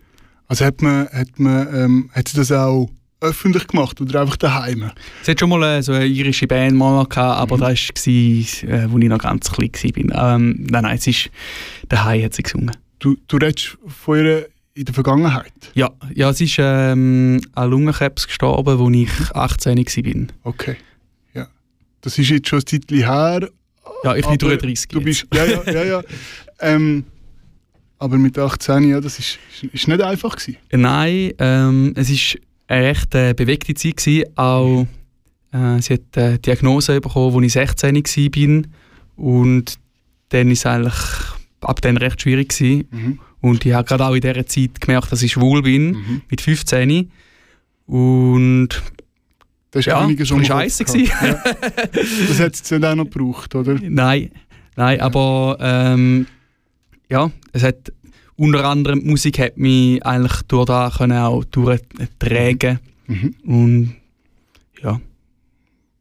Also 0.49 0.65
hat 0.67 0.83
man, 0.83 1.09
hat 1.09 1.39
man, 1.39 1.75
ähm, 1.75 2.11
hat 2.13 2.29
sie 2.29 2.37
das 2.37 2.53
auch 2.53 2.91
öffentlich 3.21 3.67
gemacht 3.67 4.01
oder 4.01 4.21
einfach 4.21 4.37
daheim? 4.37 4.91
Es 5.23 5.29
hat 5.29 5.41
schon 5.41 5.49
mal 5.51 5.63
äh, 5.63 5.83
so 5.83 5.93
eine 5.93 6.07
irische 6.07 6.47
Band 6.47 6.77
mal 6.77 7.05
gehabt, 7.07 7.41
aber 7.41 7.57
Mhm. 7.57 7.61
das 7.61 7.89
war, 8.07 8.71
äh, 8.71 8.83
als 8.83 8.93
ich 9.03 9.09
noch 9.09 9.19
ganz 9.19 9.51
klein 9.51 9.71
war. 10.13 10.35
Ähm, 10.37 10.67
nein, 10.71 10.83
nein, 10.83 10.97
es 10.97 11.07
ist 11.07 11.31
daheim 11.89 12.25
hat 12.25 12.35
sie 12.35 12.43
gesungen. 12.43 12.73
Du, 12.99 13.17
du 13.29 13.37
redest 13.37 13.79
von 13.87 14.19
ihr 14.19 14.49
in 14.75 14.85
der 14.85 14.95
Vergangenheit. 14.95 15.53
Ja, 15.75 15.91
ja 16.15 16.31
es 16.31 16.41
ist 16.41 16.57
ähm, 16.59 17.41
an 17.55 17.71
Lungenkrebs 17.71 18.27
gestorben, 18.27 18.79
als 18.79 18.95
ich 19.21 19.35
18 19.35 19.79
war. 19.79 20.27
Okay. 20.45 20.77
Ja. 21.35 21.47
Das 22.03 22.19
ist 22.19 22.29
jetzt 22.29 22.49
schon 22.49 22.59
ein 22.61 22.67
Zeitchen 22.67 22.99
her. 22.99 23.49
Ja, 24.05 24.15
ich 24.15 24.23
bin 24.27 24.33
aber 24.33 24.57
33 24.57 24.89
Du 24.89 25.01
bist, 25.01 25.27
ja, 25.33 25.45
ja, 25.47 25.63
ja, 25.73 25.85
ja. 25.85 26.03
ähm, 26.61 27.05
aber 27.99 28.19
mit 28.19 28.39
18, 28.39 28.91
ja, 28.91 29.01
das 29.01 29.19
ist, 29.19 29.39
ist, 29.63 29.73
ist 29.73 29.89
nicht 29.89 30.03
einfach 30.03 30.37
gewesen. 30.37 30.59
Nein, 30.71 31.33
ähm, 31.39 31.95
es 31.97 32.11
war 32.11 32.41
eine 32.69 32.87
recht 32.89 33.15
äh, 33.15 33.35
bewegte 33.35 33.75
Zeit. 33.75 33.97
Gewesen. 33.99 34.25
Auch, 34.37 34.87
äh, 35.53 35.81
sie 35.81 35.95
hat 35.95 36.17
eine 36.17 36.39
Diagnose 36.39 37.01
bekommen, 37.01 37.37
als 37.37 37.47
ich 37.47 37.53
16 37.53 37.95
war. 37.97 38.63
Und 39.17 39.79
dann 40.31 40.47
war 40.47 40.53
es 40.53 40.67
eigentlich 40.67 40.95
ab 41.61 41.81
dann 41.81 41.97
recht 41.97 42.21
schwierig. 42.23 42.49
Gewesen. 42.51 42.89
Mhm. 42.91 43.19
Und 43.41 43.65
ich 43.65 43.73
habe 43.73 43.87
gerade 43.87 44.05
auch 44.07 44.15
in 44.15 44.21
dieser 44.21 44.47
Zeit 44.47 44.81
gemerkt, 44.81 45.13
dass 45.13 45.23
ich 45.23 45.33
schwul 45.33 45.63
bin, 45.63 45.93
Mhm. 45.93 46.23
mit 46.29 46.41
15. 46.41 47.11
Und 47.87 48.69
Das 49.71 49.81
ist 49.81 49.87
ja, 49.87 50.01
einiges 50.01 50.31
um 50.31 50.43
scheiße. 50.45 50.85
Gewesen. 50.85 51.11
Ja. 51.23 51.43
Das 51.93 52.41
hat 52.41 52.55
es 52.55 52.69
jetzt 52.71 52.73
auch 52.85 52.95
noch 52.95 53.05
gebraucht, 53.05 53.55
oder? 53.55 53.75
Nein, 53.83 54.31
nein, 54.75 55.01
aber 55.01 55.57
ähm, 55.61 56.27
ja, 57.09 57.31
es 57.53 57.63
hat 57.63 57.93
unter 58.37 58.65
anderem 58.65 59.01
die 59.01 59.09
Musik 59.09 59.39
hat 59.39 59.57
mich 59.57 60.05
eigentlich 60.05 60.43
durch 60.43 60.67
da 60.67 60.93
können 60.97 61.19
auch 61.19 61.45
durchtragen 61.45 62.81
Mhm. 63.09 63.35
und 63.45 63.95
ja, 64.83 65.01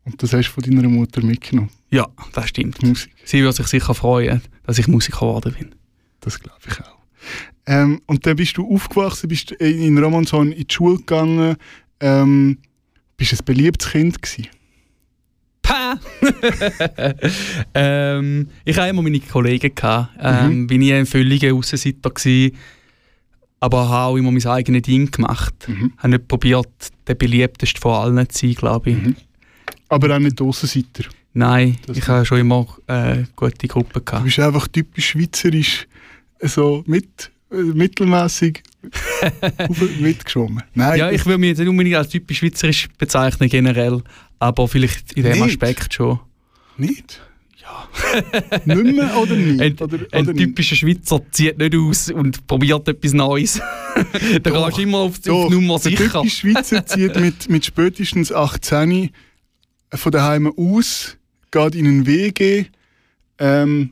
Und 0.05 0.21
das 0.23 0.33
hast 0.33 0.47
du 0.47 0.51
von 0.53 0.63
deiner 0.63 0.89
Mutter 0.89 1.23
mitgenommen, 1.23 1.69
ja, 1.91 2.07
das 2.33 2.49
stimmt. 2.49 2.81
Musik. 2.81 3.11
Sie 3.23 3.43
wird 3.43 3.55
sich 3.55 3.67
sicher 3.67 3.93
freuen, 3.93 4.41
dass 4.63 4.79
ich 4.79 4.87
Musiker 4.87 5.19
geworden 5.19 5.53
bin. 5.57 5.75
Das 6.21 6.39
glaube 6.39 6.59
ich 6.67 6.79
auch. 6.81 6.97
Ähm, 7.67 8.01
und 8.07 8.25
dann 8.25 8.35
bist 8.35 8.57
du 8.57 8.67
aufgewachsen, 8.73 9.27
bist 9.29 9.51
in 9.51 9.81
in 9.83 9.97
Romanshorn 10.03 10.51
in 10.51 10.65
die 10.67 10.73
Schule 10.73 10.97
gegangen. 10.97 11.57
Ähm, 11.99 12.57
bist 13.17 13.33
ein 13.33 13.45
beliebtes 13.45 13.91
Kind 13.91 14.19
gewesen. 14.21 14.47
Pah! 15.65 15.99
ähm, 17.73 18.47
ich 18.63 18.77
hatte 18.77 18.89
immer 18.89 19.01
meine 19.01 19.19
Kollegen. 19.19 19.73
Gehabt. 19.73 20.09
Ähm, 20.19 20.61
Mhm. 20.61 20.67
Bin 20.67 20.79
nie 20.79 20.93
ein 20.93 21.05
völliger 21.05 21.53
Aussenseiter 21.53 22.09
gewesen, 22.11 22.55
aber 23.59 23.89
habe 23.89 24.11
auch 24.13 24.17
immer 24.17 24.31
mein 24.31 24.45
eigenes 24.45 24.83
Ding 24.83 25.09
gemacht. 25.09 25.55
Mhm. 25.67 25.93
Habe 25.97 26.09
nicht 26.09 26.27
probiert, 26.27 26.67
der 27.07 27.15
beliebteste 27.15 27.79
von 27.81 27.93
allen 27.93 28.29
zu 28.29 28.45
sein, 28.47 28.55
glaube 28.55 28.89
ich. 28.91 28.97
Mhm. 28.97 29.15
Aber 29.89 30.15
auch 30.15 30.19
nicht 30.19 30.39
Aussenseiter. 30.41 31.05
Nein, 31.33 31.77
Das 31.85 31.97
ich 31.97 32.07
habe 32.07 32.25
schon 32.25 32.39
immer 32.39 32.65
äh, 32.87 33.23
gute 33.35 33.67
Gruppen 33.67 34.01
Du 34.05 34.21
bist 34.23 34.39
einfach 34.39 34.67
typisch 34.67 35.09
schweizerisch, 35.09 35.87
so 36.41 36.83
mit, 36.87 37.31
äh, 37.51 37.55
mittelmäßig 37.55 38.63
mitgeschwommen. 39.99 40.63
Nein, 40.73 40.99
Ja, 40.99 41.11
ich 41.11 41.25
würde 41.25 41.37
mich 41.39 41.49
jetzt 41.49 41.59
nicht 41.59 41.67
unbedingt 41.69 41.95
als 41.95 42.09
typisch 42.09 42.39
schweizerisch 42.39 42.87
bezeichnen 42.97 43.49
generell, 43.49 44.01
aber 44.39 44.67
vielleicht 44.67 45.13
in 45.13 45.23
dem 45.23 45.33
Nicht? 45.39 45.61
Aspekt 45.61 45.93
schon. 45.93 46.19
nicht. 46.77 47.21
Ja. 47.61 47.87
nicht 48.65 48.95
mehr 48.95 49.17
oder 49.17 49.35
nicht? 49.35 49.59
Ein, 49.61 49.73
oder, 49.79 49.97
ein 50.11 50.23
oder 50.23 50.33
nicht? 50.33 50.45
typischer 50.45 50.75
Schweizer 50.75 51.21
zieht 51.31 51.57
nicht 51.57 51.75
aus 51.75 52.11
und 52.11 52.45
probiert 52.45 52.87
etwas 52.87 53.13
Neues. 53.13 53.59
da 54.43 54.49
Doch, 54.51 54.65
gehst 54.67 54.77
du 54.77 54.81
immer 54.83 54.99
auf, 54.99 55.19
Doch, 55.19 55.45
auf 55.45 55.51
Nummer 55.51 55.79
sicher. 55.79 56.11
typische 56.21 56.35
Schweizer 56.51 56.85
zieht 56.85 57.19
mit, 57.19 57.49
mit 57.49 57.65
spätestens 57.65 58.31
18 58.31 59.09
von 59.93 60.11
daheim 60.11 60.53
aus, 60.57 61.17
geht 61.51 61.73
in 61.75 61.87
einen 61.87 62.05
WG, 62.05 62.65
ähm, 63.39 63.91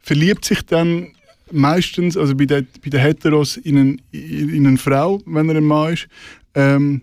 verliebt 0.00 0.44
sich 0.44 0.62
dann 0.62 1.12
meistens, 1.50 2.16
also 2.16 2.34
bei 2.34 2.46
den, 2.46 2.66
bei 2.82 2.90
den 2.90 3.00
Heteros, 3.00 3.56
in, 3.56 3.78
einen, 3.78 4.02
in, 4.12 4.48
in 4.50 4.66
eine 4.66 4.78
Frau, 4.78 5.20
wenn 5.26 5.48
er 5.48 5.56
ein 5.56 5.64
Mann 5.64 5.94
ist. 5.94 6.08
Ähm, 6.54 7.02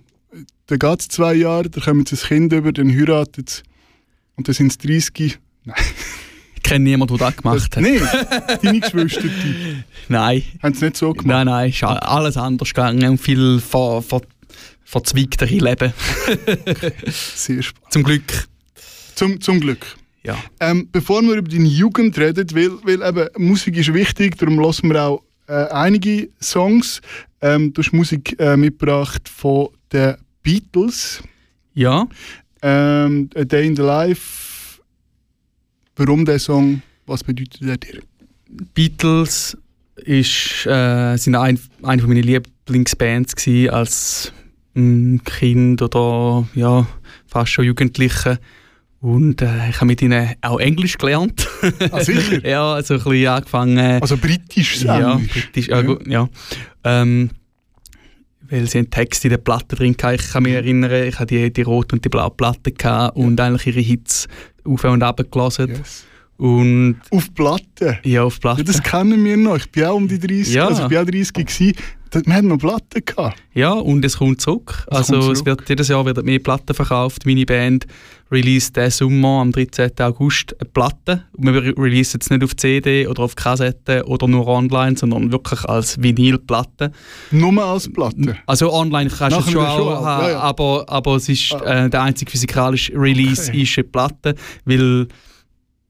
dann 0.68 0.80
geht 0.80 1.02
es 1.02 1.08
zwei 1.10 1.34
Jahre, 1.34 1.70
dann 1.70 1.84
kommen 1.84 2.06
sie 2.06 2.16
ein 2.16 2.28
Kind 2.28 2.54
über, 2.54 2.72
dann 2.72 2.90
heiratet 2.90 3.50
sie 3.50 3.62
und 4.36 4.48
dann 4.48 4.56
sind 4.56 4.72
es 4.72 4.78
30. 4.78 5.38
Nein. 5.66 5.76
Ich 6.56 6.64
kenne 6.64 6.86
niemanden, 6.86 7.18
der 7.18 7.28
das 7.28 7.38
gemacht 7.38 7.76
hat. 7.76 7.84
Nein, 7.84 8.02
deine 8.62 8.80
Geschwister, 8.80 9.24
die 9.24 9.84
Nein. 10.08 10.44
haben 10.62 10.74
es 10.74 10.82
nicht 10.82 10.96
so 10.96 11.12
gemacht. 11.12 11.28
Nein, 11.28 11.48
nein, 11.48 11.70
ist 11.70 11.84
alles 11.84 12.38
anders 12.38 12.70
gegangen 12.70 13.10
und 13.10 13.18
viel 13.18 13.60
ver, 13.60 14.02
ver, 14.02 14.22
verzweigtere 14.84 15.56
Leben. 15.56 15.94
Sehr 17.08 17.62
spannend. 17.62 17.92
Zum 17.92 18.04
Glück. 18.04 18.48
Zum, 19.16 19.42
zum 19.42 19.60
Glück. 19.60 19.98
Ja. 20.24 20.38
Ähm, 20.60 20.88
bevor 20.92 21.22
wir 21.24 21.36
über 21.36 21.50
deine 21.50 21.68
Jugend 21.68 22.18
reden, 22.18 22.48
weil, 22.54 22.72
weil 22.84 23.08
eben 23.08 23.48
Musik 23.48 23.76
ist 23.78 23.94
wichtig, 23.94 24.38
darum 24.38 24.60
lassen 24.60 24.90
wir 24.90 25.02
auch 25.02 25.24
äh, 25.48 25.66
einige 25.72 26.30
Songs. 26.42 27.02
Ähm, 27.42 27.74
du 27.74 27.82
hast 27.82 27.92
Musik 27.92 28.40
äh, 28.40 28.56
mitgebracht 28.56 29.28
von 29.28 29.70
den 29.92 30.16
Beatles. 30.44 31.24
Ja. 31.74 32.08
Ähm, 32.62 33.30
A 33.36 33.44
Day 33.44 33.68
in 33.68 33.76
the 33.76 33.82
Life. 33.82 34.80
Warum 35.96 36.26
der 36.26 36.40
Song? 36.40 36.82
Was 37.06 37.24
bedeutet 37.24 37.62
der 37.62 37.78
dir? 37.78 38.02
Beatles 38.74 39.58
ist, 39.96 40.66
äh, 40.66 41.18
sind 41.18 41.36
ein, 41.36 41.60
eine 41.84 42.04
meiner 42.04 42.22
Lieblingsbands 42.22 43.36
gewesen 43.36 43.70
als 43.72 44.34
mm, 44.74 45.18
Kind 45.26 45.82
oder 45.82 46.48
ja, 46.54 46.88
fast 47.28 47.52
schon 47.52 47.66
Jugendliche. 47.66 48.40
Und 49.02 49.42
äh, 49.42 49.70
ich 49.70 49.78
habe 49.78 49.88
mit 49.88 50.02
ihnen 50.04 50.36
auch 50.42 50.60
Englisch 50.60 50.98
gelernt. 50.98 51.48
Ah, 51.92 52.04
sicher? 52.04 52.46
ja, 52.48 52.74
also 52.74 52.94
ein 52.94 53.04
bisschen 53.04 53.28
angefangen. 53.28 54.02
Also 54.02 54.16
britisch 54.16 54.84
ja, 54.84 55.16
britisch, 55.16 55.68
ja. 55.68 55.82
gut, 55.82 56.06
ja. 56.06 56.30
Ähm, 56.84 57.32
weil 58.52 58.68
sie 58.68 58.78
einen 58.78 58.92
Text 58.92 59.24
in 59.26 59.32
der 59.32 59.38
Platte 59.38 59.76
drin 59.76 59.96
hatten. 60.00 60.16
Ich 60.16 60.32
kann 60.32 60.44
mich 60.44 60.54
erinnern, 60.54 60.92
ich 60.92 61.18
hatte 61.18 61.34
die, 61.34 61.52
die 61.52 61.62
rote 61.64 61.96
und 61.96 62.06
die 62.06 62.10
blaue 62.10 62.30
Platte 62.30 62.72
gehabt 62.72 63.18
und 63.18 63.40
eigentlich 63.40 63.68
ihre 63.68 63.80
Hits 63.80 64.28
auf 64.66 64.84
und 64.84 65.02
ab 65.02 65.20
gelesen. 65.32 65.70
Yes. 65.70 66.06
Und 66.42 66.96
Auf 67.12 67.32
Platte. 67.36 68.00
ja, 68.04 68.24
auf 68.24 68.40
Platte. 68.40 68.62
Ja, 68.62 68.66
das 68.66 68.82
kennen 68.82 69.24
wir 69.24 69.38
noch. 69.38 69.58
Ich 69.58 69.72
bin 69.72 69.84
auch 69.86 69.96
um 69.96 70.08
die 70.08 70.18
30. 70.18 70.54
Ja. 70.56 70.68
Also 70.68 70.84
ich 70.84 70.88
bin 70.90 70.98
auch 70.98 71.06
30 71.06 71.34
gewesen. 71.34 71.74
Wir 72.14 72.34
hatten 72.36 72.48
noch 72.48 72.58
Platten 72.58 73.06
gehabt. 73.06 73.42
Ja, 73.54 73.72
und 73.72 74.04
es 74.04 74.18
kommt 74.18 74.42
zurück. 74.42 74.86
Es 74.90 74.98
also 74.98 75.20
kommt 75.20 75.32
es 75.38 75.46
wird 75.46 75.70
jedes 75.70 75.88
Jahr 75.88 76.06
werden 76.06 76.26
mehr 76.26 76.40
Platten 76.40 76.74
verkauft. 76.74 77.26
Meine 77.26 77.46
Band 77.46 77.86
release 78.32 78.72
diesen 78.74 78.90
Sommer 78.92 79.40
am 79.42 79.52
13. 79.54 79.92
August 80.00 80.54
eine 80.60 80.70
Platte. 80.72 81.24
Wir 81.38 81.54
re- 81.54 81.74
releasen 81.78 82.20
es 82.22 82.30
nicht 82.30 82.44
auf 82.44 82.56
CD 82.58 83.06
oder 83.08 83.24
auf 83.24 83.36
Kassette 83.36 84.04
oder 84.08 84.28
nur 84.28 84.46
online, 84.48 84.98
sondern 84.98 85.32
wirklich 85.32 85.64
als 85.66 86.02
Vinylplatte. 86.02 86.92
Nur 87.32 87.64
als 87.64 87.88
Platte. 87.94 88.36
Also 88.48 88.74
online 88.74 89.10
kannst 89.10 89.38
du 89.38 89.42
es 89.42 89.52
schon, 89.52 89.64
auch 89.66 90.04
haben, 90.04 90.24
ja, 90.26 90.32
ja. 90.32 90.40
Aber, 90.40 90.86
aber 90.90 91.16
es 91.18 91.30
ist 91.30 91.54
Ah. 91.54 91.86
äh, 91.86 91.90
der 91.90 92.02
einzige 92.02 92.30
physikalische 92.32 92.94
Release 92.94 93.50
Okay. 93.52 93.62
ist 93.62 93.78
eine 93.78 93.84
Platte, 93.86 94.36
weil 94.66 95.08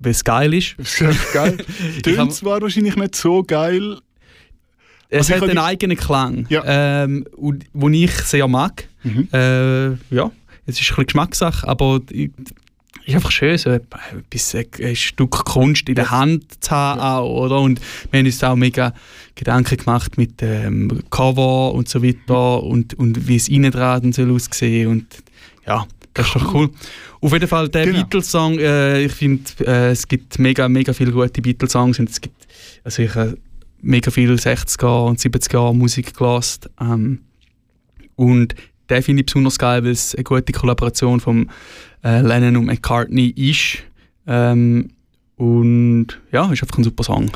weil 0.02 0.12
es 0.12 0.24
geil 0.24 0.54
ist. 0.54 0.76
Das 0.78 0.94
ist 0.94 1.02
echt 1.02 1.34
geil. 1.34 1.58
Tönt 2.04 2.34
zwar 2.34 2.62
wahrscheinlich 2.62 2.96
nicht 2.96 3.16
so 3.16 3.44
geil. 3.44 3.98
Es 5.10 5.30
Also 5.30 5.44
hat 5.44 5.50
einen 5.50 5.60
eigenen 5.60 5.98
Klang, 5.98 6.46
Ja. 6.50 6.64
ähm, 6.66 7.26
und, 7.36 7.66
den 7.74 7.94
ich 7.94 8.12
sehr 8.12 8.48
mag. 8.48 8.88
Mhm. 9.04 9.28
Äh, 9.34 9.90
ja, 10.14 10.32
es 10.66 10.80
ist 10.80 10.92
ein 10.92 10.96
bisschen 10.96 11.06
Geschmackssache, 11.08 11.68
aber 11.68 12.00
ich- 12.12 12.30
es 13.04 13.08
ist 13.08 13.16
einfach 13.16 13.32
schön, 13.32 13.58
so 13.58 13.72
ein, 13.72 13.82
ein 14.84 14.96
Stück 14.96 15.32
Kunst 15.44 15.90
in 15.90 15.96
der 15.96 16.12
Hand 16.12 16.64
zu 16.64 16.70
haben 16.72 17.02
auch, 17.02 17.30
oder? 17.46 17.60
Und 17.60 17.82
wir 18.12 18.20
haben 18.20 18.26
uns 18.28 18.44
auch 18.44 18.56
mega 18.56 18.94
Gedanken 19.36 19.76
gemacht 19.78 20.18
mit 20.20 20.40
dem 20.40 21.02
Cover 21.10 21.74
und 21.74 21.90
so 21.90 22.04
weiter 22.04 22.62
und, 22.64 22.94
und 22.94 23.28
wie 23.28 23.36
es 23.38 23.50
innen 23.50 23.72
dran 23.72 24.14
soll 24.14 24.32
aussehen 24.32 24.88
und 24.88 25.08
ja, 25.66 25.86
das 26.14 26.28
ist 26.28 26.36
doch 26.36 26.54
cool. 26.54 26.70
Auf 27.22 27.32
jeden 27.34 27.48
Fall 27.48 27.70
der 27.70 27.86
Genau. 27.86 28.00
Beatles-Song, 28.00 28.60
äh, 28.60 29.04
ich 29.04 29.12
finde, 29.12 29.44
äh, 29.66 29.92
es 29.92 30.08
gibt 30.08 30.40
mega, 30.40 30.68
mega 30.68 30.94
viele 30.94 31.12
gute 31.12 31.42
Beatles-Songs 31.42 32.00
es 32.00 32.20
gibt, 32.22 32.48
also 32.84 33.02
ich 33.04 33.14
habe 33.16 33.38
mega 33.82 34.12
viel 34.12 34.32
60er 34.34 35.06
und 35.08 35.20
70er 35.20 35.74
Musik 35.74 36.16
gelassen. 36.16 36.62
Ähm, 36.80 37.20
und 38.16 38.56
den 38.90 39.02
finde 39.04 39.22
ich 39.22 39.26
besonders 39.28 39.58
geil, 39.58 39.84
weil 39.84 39.92
es 39.92 40.14
eine 40.16 40.24
gute 40.24 40.52
Kollaboration 40.52 41.20
von 41.20 41.50
äh, 42.04 42.22
Lennon 42.22 42.58
und 42.58 42.66
McCartney 42.66 43.30
ist. 43.30 43.84
Ähm, 44.28 44.90
und 45.38 46.08
ja, 46.32 46.52
ist 46.52 46.62
einfach 46.62 46.78
ein 46.78 46.84
super 46.84 47.04
Song. 47.04 47.32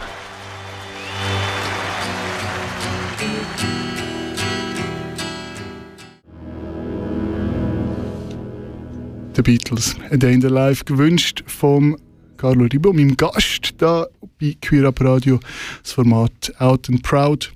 The 9.36 9.42
Beatles. 9.42 9.98
A 10.12 10.16
Day 10.16 10.34
in 10.34 10.42
the 10.42 10.48
Life 10.48 10.86
gewünscht 10.86 11.44
vom 11.46 11.98
Carlo 12.38 12.66
Ribo, 12.72 12.94
meinem 12.94 13.18
Gast 13.18 13.74
da 13.80 14.08
bei 14.40 14.56
Queer 14.62 14.88
Up 14.88 15.02
Radio, 15.02 15.42
das 15.84 15.92
Format 15.92 16.54
Out 16.60 16.90
and 16.90 17.04
Proud. 17.04 17.52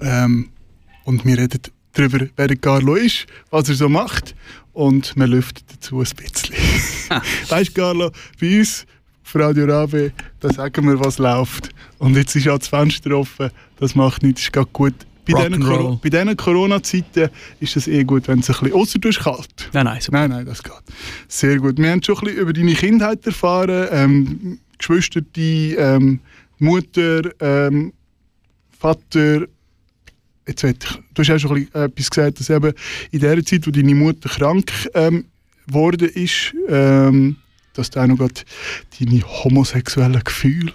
Ähm, 0.00 0.50
und 1.04 1.24
wir 1.24 1.38
reden 1.38 1.60
darüber, 1.94 2.26
wer 2.36 2.56
Carlo 2.56 2.94
ist, 2.94 3.26
was 3.50 3.70
er 3.70 3.74
so 3.74 3.88
macht 3.88 4.34
und 4.74 5.16
wir 5.16 5.26
lüften 5.26 5.64
dazu 5.72 6.00
ein 6.00 6.10
bisschen. 6.14 6.54
weißt 7.48 7.70
du, 7.70 7.80
Carlo, 7.80 8.10
bei 8.38 8.58
uns 8.58 8.84
auf 9.24 9.34
Radio 9.34 9.64
Rabe, 9.64 10.12
da 10.40 10.52
sagen 10.52 10.86
wir, 10.86 11.00
was 11.00 11.16
läuft. 11.16 11.70
Und 11.96 12.16
jetzt 12.16 12.36
ist 12.36 12.48
auch 12.48 12.58
das 12.58 12.68
Fenster 12.68 13.12
offen, 13.12 13.50
das 13.80 13.94
macht 13.94 14.22
nichts, 14.22 14.42
ist 14.42 14.52
gerade 14.52 14.68
gut. 14.74 14.94
Bei 15.26 15.48
diesen, 15.48 16.00
bei 16.00 16.34
Corona-Zeiten 16.34 17.30
ist 17.60 17.76
es 17.76 17.88
eh 17.88 18.04
gut, 18.04 18.28
wenn 18.28 18.40
es 18.40 18.50
ein 18.50 18.56
bisschen, 18.60 18.72
ausser 18.72 18.98
du 18.98 19.10
kalt. 19.10 19.70
Nein, 19.72 19.84
nein, 19.84 20.00
super. 20.00 20.18
Nein, 20.18 20.30
nein, 20.30 20.46
das 20.46 20.62
geht. 20.62 20.72
Sehr 21.28 21.58
gut. 21.58 21.78
Wir 21.78 21.90
haben 21.90 22.02
schon 22.02 22.16
ein 22.18 22.24
bisschen 22.24 22.38
über 22.38 22.52
deine 22.52 22.74
Kindheit 22.74 23.26
erfahren. 23.26 23.88
Ähm, 23.90 24.58
Geschwister, 24.78 25.20
die 25.20 25.74
ähm, 25.74 26.20
Mutter, 26.58 27.22
ähm, 27.40 27.92
Vater. 28.78 29.46
Jetzt 30.46 30.62
weiß 30.62 30.74
ich, 30.80 30.98
du 31.14 31.22
hast 31.22 31.30
auch 31.30 31.38
schon 31.38 31.56
ein 31.56 31.64
bisschen 31.64 31.82
etwas 31.82 32.10
gesagt, 32.10 32.40
dass 32.40 32.50
eben 32.50 32.72
in 33.10 33.20
der 33.20 33.44
Zeit, 33.44 33.66
wo 33.66 33.70
deine 33.70 33.94
Mutter 33.94 34.28
krank 34.28 34.70
ähm, 34.94 35.24
geworden 35.66 36.08
ist, 36.08 36.54
ähm, 36.68 37.36
dass 37.74 37.90
du 37.90 38.00
auch 38.00 38.06
noch 38.06 38.18
deine 38.18 39.22
homosexuellen 39.22 40.22
Gefühle, 40.22 40.72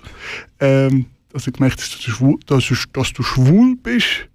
ähm, 0.59 1.05
dass 1.31 1.45
du 1.45 1.51
gemerkt 1.51 1.79
hast, 1.79 1.93
dass 1.93 2.01
du 2.01 2.11
schwul, 2.11 2.39
dass 2.45 2.67
du, 2.67 2.75
dass 2.93 3.13
du 3.13 3.23
schwul 3.23 3.77
bist. 3.77 4.27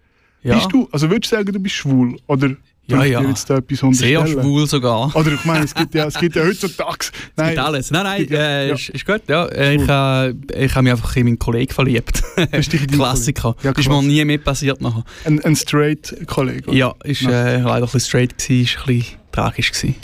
Ja, 0.46 0.54
Bist 0.56 0.72
du? 0.72 0.88
Also 0.92 1.10
würdest 1.10 1.32
du 1.32 1.36
sagen, 1.36 1.52
du 1.52 1.58
bist 1.60 1.74
schwul? 1.74 2.16
Oder 2.26 2.50
Ja, 2.86 3.04
ja. 3.04 3.20
jetzt 3.22 3.50
da 3.50 3.56
etwas 3.56 3.80
sehr 3.98 4.24
schwul 4.26 4.66
sogar. 4.68 5.14
Oder 5.16 5.32
ich 5.32 5.44
meine, 5.44 5.64
es 5.64 5.74
gibt 5.74 5.92
ja, 5.94 6.06
es 6.06 6.14
gibt 6.18 6.36
ja 6.36 6.44
heutzutage. 6.44 7.06
Es 7.36 7.46
gibt 7.48 7.58
alles. 7.58 7.90
Nein, 7.90 8.04
nein, 8.04 8.26
Ja, 8.30 8.38
äh, 8.38 8.68
ja. 8.68 8.74
Ist, 8.74 8.88
ist 8.90 9.04
gut. 9.04 9.22
Ja, 9.28 9.46
äh, 9.46 9.74
ich 9.74 9.88
habe 9.88 10.36
ich 10.56 10.74
ha 10.74 10.82
mich 10.82 10.92
einfach 10.92 11.16
in 11.16 11.24
meinen 11.24 11.38
Kollegen 11.38 11.72
verliebt. 11.72 12.22
Hast 12.52 12.72
dich 12.72 12.82
in 12.82 12.86
Klassiker. 12.92 13.56
Ja, 13.64 13.72
ist 13.72 13.88
mir 13.88 14.02
nie 14.02 14.24
mehr 14.24 14.38
passiert 14.38 14.80
nachher. 14.80 15.04
Ein, 15.24 15.40
ein 15.44 15.56
straight 15.56 16.14
Kollege. 16.28 16.68
oder? 16.68 16.76
Ja, 16.76 16.94
ist 17.02 17.22
äh, 17.22 17.58
leider 17.58 17.74
ein 17.74 17.80
bisschen 17.82 18.00
straight 18.00 18.38
gewesen, 18.38 18.62
ist 18.64 18.78
ein 18.78 18.86
bisschen 18.86 19.16
tragisch 19.32 19.72
gewesen. 19.72 19.96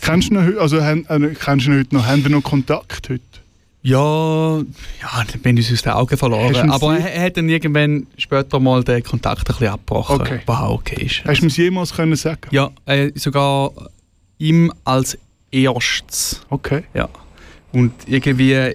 Kennst 0.00 0.30
du 0.30 0.34
ihn 0.34 0.46
heute? 0.46 0.60
Also, 0.60 0.82
haben, 0.82 1.04
äh, 1.08 1.34
kennst 1.34 1.66
du 1.66 1.72
ihn 1.72 1.78
heute 1.80 1.94
noch? 1.96 2.06
Haben 2.06 2.22
wir 2.22 2.30
noch 2.30 2.42
Kontakt 2.42 3.08
heute? 3.08 3.22
Ja, 3.86 4.56
ja, 4.60 5.24
dann 5.30 5.40
bin 5.42 5.58
ich 5.58 5.70
uns 5.70 5.80
aus 5.80 5.82
den 5.82 5.92
Augen 5.92 6.16
verloren. 6.16 6.70
Aber 6.70 6.98
er, 6.98 7.12
er 7.12 7.24
hat 7.26 7.36
dann 7.36 7.50
irgendwann 7.50 8.06
später 8.16 8.58
mal 8.58 8.82
den 8.82 9.02
Kontakt 9.02 9.40
ein 9.40 9.44
bisschen 9.44 9.68
abgebrochen, 9.68 10.20
Okay. 10.22 10.40
was 10.46 10.58
auch 10.58 10.70
okay 10.80 11.04
ist. 11.04 11.22
Hast 11.26 11.40
du 11.40 11.44
mir 11.44 11.48
es 11.50 11.56
jemals 11.58 11.92
können 11.92 12.16
sagen? 12.16 12.48
Ja, 12.50 12.70
äh, 12.86 13.12
sogar 13.14 13.72
ihm 14.38 14.72
als 14.84 15.18
erstes. 15.50 16.40
Okay. 16.48 16.84
Ja. 16.94 17.10
Und 17.72 17.92
irgendwie, 18.06 18.72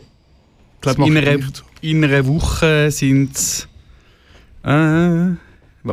glaube, 0.82 1.06
in, 1.08 1.18
einer- 1.18 1.42
so. 1.54 1.64
in 1.82 2.04
einer 2.04 2.28
Woche 2.28 2.92
sind 2.92 3.36
es. 3.36 3.68
Äh, 4.64 4.68
warte 4.70 5.40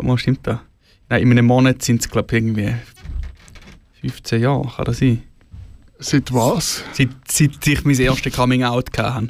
mal, 0.07 0.19
stimmt 0.19 0.41
das? 0.47 0.59
Nein, 1.09 1.23
in 1.23 1.31
einem 1.31 1.47
Monat 1.47 1.81
sind 1.83 2.03
es, 2.03 2.11
glaube 2.11 2.37
ich, 2.37 2.43
irgendwie 2.43 2.75
15 4.03 4.43
Jahre, 4.43 4.69
kann 4.77 4.85
das 4.85 4.99
sein? 4.99 5.23
Seit 5.99 6.33
was? 6.33 6.85
Seit, 6.93 7.09
seit 7.29 7.67
ich 7.67 7.85
mein 7.85 7.99
erstes 7.99 8.35
Coming-out 8.35 8.91
hatte. 8.99 9.29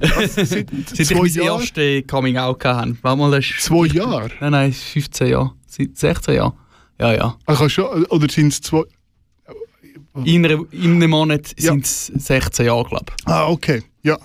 Seit 0.00 0.46
Seit 0.88 0.98
ich 1.00 1.14
mein 1.14 1.34
erstes 1.46 2.06
Coming-out 2.08 2.64
hatte. 2.64 2.96
Mal, 3.02 3.30
das. 3.30 3.46
Zwei 3.60 3.86
Jahre? 3.86 4.30
Nein, 4.40 4.50
nein, 4.52 4.72
15 4.72 5.28
Jahre. 5.28 5.52
Seit 5.66 5.96
16 5.96 6.34
Jahren. 6.34 6.52
Ja, 6.98 7.12
ja. 7.14 7.38
Also 7.46 7.68
schon, 7.68 8.04
oder 8.06 8.28
sind 8.28 8.48
es 8.48 8.60
zwei? 8.60 8.82
In, 10.24 10.44
einer, 10.44 10.62
in 10.72 10.96
einem 10.96 11.10
Monat 11.10 11.54
Ja. 11.58 11.72
sind 11.72 11.84
es 11.86 12.06
16 12.06 12.66
Jahre, 12.66 12.84
glaube 12.84 13.06
Ah, 13.24 13.46
okay. 13.48 13.82
Ja. 14.02 14.18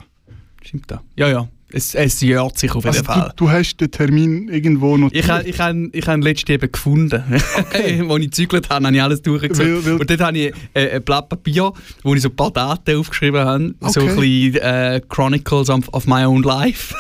ich. 0.62 0.68
Stimmt 0.68 0.92
das? 0.92 1.00
Ja, 1.16 1.30
ja. 1.30 1.48
Es, 1.70 1.94
es 1.96 2.22
jährt 2.22 2.58
sich 2.58 2.72
auf 2.72 2.86
jeden 2.86 2.88
Also 2.96 3.04
Fall. 3.04 3.34
du, 3.36 3.46
du 3.46 3.52
hast 3.52 3.76
den 3.78 3.92
Termin 3.92 4.48
irgendwo 4.48 4.96
notiert. 4.96 5.26
Ich 5.26 5.30
habe 5.30 5.44
ich 5.50 5.60
hab, 5.60 5.76
ich 5.92 6.08
hab 6.08 6.24
letztes 6.24 6.50
eben 6.56 6.72
gefunden. 6.72 7.22
Okay. 7.58 8.02
Als 8.10 8.20
ich 8.20 8.26
gezügelt 8.32 8.70
habe, 8.70 8.86
habe 8.86 8.96
ich 8.96 9.02
alles 9.04 9.22
durchgezogen. 9.22 9.76
Weil- 9.76 9.86
weil- 9.86 10.00
Und 10.00 10.10
dort 10.10 10.22
habe 10.22 10.38
ich 10.38 10.54
äh, 10.74 10.92
ein 10.96 11.04
Blatt 11.04 11.28
Papier, 11.28 11.74
wo 12.04 12.16
ich 12.16 12.22
so 12.22 12.30
ein 12.30 12.36
paar 12.38 12.52
Daten 12.52 12.98
aufgeschrieben 12.98 13.42
habe. 13.42 13.76
So 13.90 14.00
ein 14.00 14.10
Okay. 14.12 14.16
bisschen 14.52 14.62
äh, 14.62 15.02
Chronicles 15.10 15.70
of, 15.70 15.90
of 15.94 16.08
my 16.08 16.24
own 16.24 16.42
life. 16.44 16.96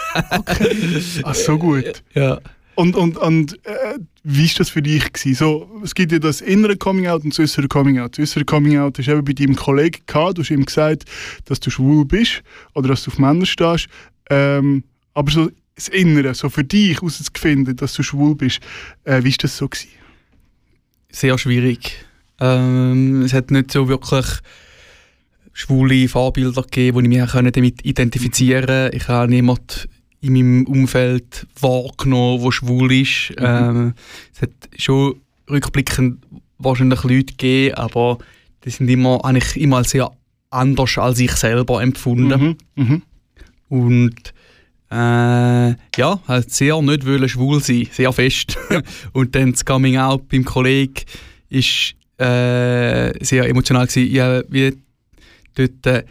Ach, 1.23 1.36
so 1.36 1.58
gut. 1.58 2.03
ja. 2.13 2.39
Und, 2.75 2.95
und, 2.95 3.17
und 3.17 3.53
äh, 3.65 3.97
wie 4.23 4.45
war 4.47 4.53
das 4.60 4.69
für 4.69 4.84
dich? 4.84 5.12
Gewesen? 5.12 5.34
So, 5.36 5.67
es 5.84 5.95
gibt 5.95 6.12
ja 6.12 6.19
das 6.19 6.41
innere 6.41 6.77
Coming-out 6.77 7.23
und 7.23 7.34
das 7.34 7.39
äußere 7.39 7.67
Coming-out. 7.67 8.17
Das 8.17 8.23
äußere 8.23 8.45
Coming-out 8.45 8.99
du 8.99 9.01
eben 9.12 9.25
bei 9.25 9.34
deinem 9.34 9.56
Kollegen 9.56 10.01
gehabt. 10.06 10.38
Du 10.38 10.43
hast 10.43 10.51
ihm 10.51 10.63
gesagt, 10.63 11.06
dass 11.45 11.60
du 11.60 11.71
schwul 11.71 12.06
bist 12.06 12.43
oder 12.75 12.89
dass 12.89 13.03
du 13.03 13.10
auf 13.12 13.17
Männer 13.17 13.47
stehst. 13.47 13.88
Ähm, 14.30 14.84
aber 15.13 15.32
so 15.32 15.50
das 15.76 15.88
Innere, 15.90 16.34
so 16.34 16.50
für 16.50 16.63
dich 16.63 16.96
herauszufinden, 16.96 17.76
dass 17.76 17.94
du 17.94 18.04
schwul 18.04 18.36
bist, 18.36 18.60
äh, 19.04 19.24
wie 19.24 19.32
war 19.32 19.38
das 19.42 19.58
so? 19.58 19.68
Gewesen? 19.68 19.90
Sehr 21.10 21.38
schwierig. 21.38 22.06
Ähm, 22.40 23.22
es 23.24 23.34
hat 23.34 23.52
nicht 23.52 23.72
so 23.72 23.88
wirklich 23.88 24.26
schwule 25.54 26.08
Vorbilder 26.08 26.62
gegeben, 26.62 27.10
die 27.10 27.18
ich 27.18 27.34
mich 27.34 27.52
damit 27.52 27.86
identifizieren 27.86 28.66
konnte. 28.66 28.92
Ich 28.96 29.08
habe 29.08 29.30
niemanden 29.30 29.90
in 30.22 30.34
meinem 30.34 30.66
Umfeld 30.66 31.48
wahrgenommen, 31.60 32.44
der 32.44 32.52
schwul 32.52 32.92
ist. 32.92 33.32
Mhm. 33.40 33.46
Ähm, 33.46 33.94
es 34.34 34.42
hat 34.42 34.52
schon 34.78 35.22
rückblickend 35.50 36.24
wahrscheinlich 36.58 37.04
Leute 37.04 37.34
gegeben, 37.34 37.76
aber 37.76 38.18
die 38.63 38.70
sind 38.70 38.90
immer, 38.90 39.24
eigentlich 39.24 39.58
immer 39.58 39.84
sehr 39.84 40.12
anders 40.50 40.98
als 40.98 41.20
ich 41.20 41.32
selber 41.32 41.82
empfunden. 41.82 42.58
Mhm. 42.76 42.84
Mhm. 42.84 43.02
Und 43.69 44.34
äh, 44.89 45.69
ja, 45.97 46.19
halt 46.27 46.51
sehr 46.51 46.82
nicht 46.82 47.06
wollen 47.06 47.27
schwul 47.27 47.62
sein, 47.62 47.88
sehr 47.91 48.13
fest. 48.13 48.58
Ja. 48.69 48.82
Und 49.13 49.36
dann 49.36 49.51
das 49.51 49.65
Coming 49.65 49.97
Out 49.97 50.30
beim 50.30 50.45
Kollegen 50.45 51.03
ist 51.49 51.93
äh, 52.17 53.23
sehr 53.23 53.47
emotional 53.47 53.88
gewesen. 53.88 54.13
Ich 54.13 54.19
habe 54.19 54.73
dort 55.56 55.86
äh, 55.86 56.03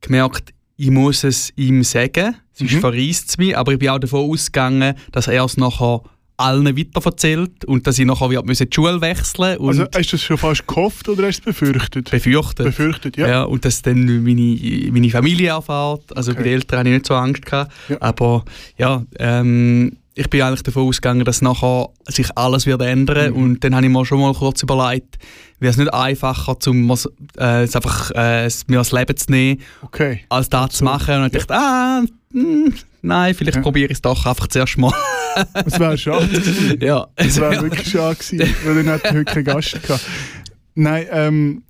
gemerkt, 0.00 0.52
ich 0.76 0.90
muss 0.90 1.24
es 1.24 1.52
ihm 1.56 1.82
sagen, 1.82 2.36
sonst 2.52 2.74
mhm. 2.74 2.80
verreist 2.80 3.28
es 3.28 3.38
mich, 3.38 3.56
aber 3.56 3.72
ich 3.72 3.78
bin 3.78 3.90
auch 3.90 3.98
davon 3.98 4.30
ausgegangen, 4.30 4.94
dass 5.12 5.26
er 5.26 5.44
es 5.44 5.56
nachher 5.56 6.02
allen 6.40 6.76
weiterverzählt 6.76 7.64
und 7.64 7.86
dass 7.86 7.98
ich 7.98 8.06
nachher 8.06 8.30
wieder 8.30 8.42
die 8.42 8.66
Schule 8.72 9.00
wechseln 9.00 9.58
Also 9.60 9.84
hast 9.94 10.12
du 10.12 10.16
das 10.16 10.22
schon 10.22 10.38
fast 10.38 10.66
gehofft 10.66 11.08
oder 11.08 11.26
hast 11.26 11.44
du 11.44 11.50
es 11.50 11.56
befürchtet? 11.56 12.10
Befürchtet. 12.10 12.66
Befürchtet, 12.66 13.16
ja. 13.16 13.28
ja 13.28 13.42
und 13.42 13.64
dass 13.64 13.82
dann 13.82 14.22
meine, 14.24 14.90
meine 14.92 15.10
Familie 15.10 15.50
erfährt. 15.50 16.16
Also 16.16 16.32
okay. 16.32 16.40
bei 16.40 16.44
den 16.44 16.52
Eltern 16.54 16.78
hatte 16.78 16.88
ich 16.88 16.94
nicht 16.94 17.06
so 17.06 17.14
Angst. 17.14 17.46
Gehabt. 17.46 17.72
Ja. 17.88 17.96
Aber 18.00 18.44
ja, 18.76 19.04
ähm, 19.18 19.96
ich 20.14 20.28
bin 20.28 20.42
eigentlich 20.42 20.62
davon 20.62 20.88
ausgegangen, 20.88 21.24
dass 21.24 21.40
nachher 21.40 21.88
sich 22.06 22.36
alles 22.36 22.66
wird 22.66 22.82
ändern 22.82 23.32
mhm. 23.32 23.42
und 23.42 23.64
dann 23.64 23.74
habe 23.74 23.86
ich 23.86 23.92
mir 23.92 24.04
schon 24.04 24.20
mal 24.20 24.34
kurz 24.34 24.62
überlegt, 24.62 25.18
wäre 25.60 25.70
es 25.70 25.76
nicht 25.76 25.92
einfacher, 25.94 26.56
um 26.66 26.90
äh, 26.90 27.42
einfach 27.42 28.10
äh, 28.14 28.50
mir 28.66 28.78
das 28.78 28.92
Leben 28.92 29.16
zu 29.16 29.30
nehmen, 29.30 29.60
okay. 29.82 30.20
als 30.28 30.48
das 30.48 30.70
zu 30.72 30.84
machen. 30.84 31.22
Und 31.22 31.34
ich 31.34 31.46
dachte, 31.46 31.54
ah, 31.54 32.02
mh, 32.32 32.42
hm, 32.42 32.74
nein, 33.02 33.34
vielleicht 33.34 33.56
ja. 33.56 33.62
probiere 33.62 33.86
ich 33.86 33.98
es 33.98 34.02
doch 34.02 34.26
einfach 34.26 34.46
zuerst 34.48 34.78
mal. 34.78 34.92
Es 35.64 35.78
wäre 35.78 35.96
schade 35.96 36.26
gewesen. 36.26 36.80
Ja. 36.80 37.06
Es 37.16 37.40
wäre 37.40 37.62
wirklich 37.62 37.88
schade 37.88 38.16
gewesen, 38.16 38.54
weil 38.64 38.78
ich 38.78 39.12
heute 39.12 39.24
keinen 39.24 39.44
Gast 39.44 39.82
gehabt. 39.82 40.04
Nein, 40.74 41.06
ähm, 41.10 41.62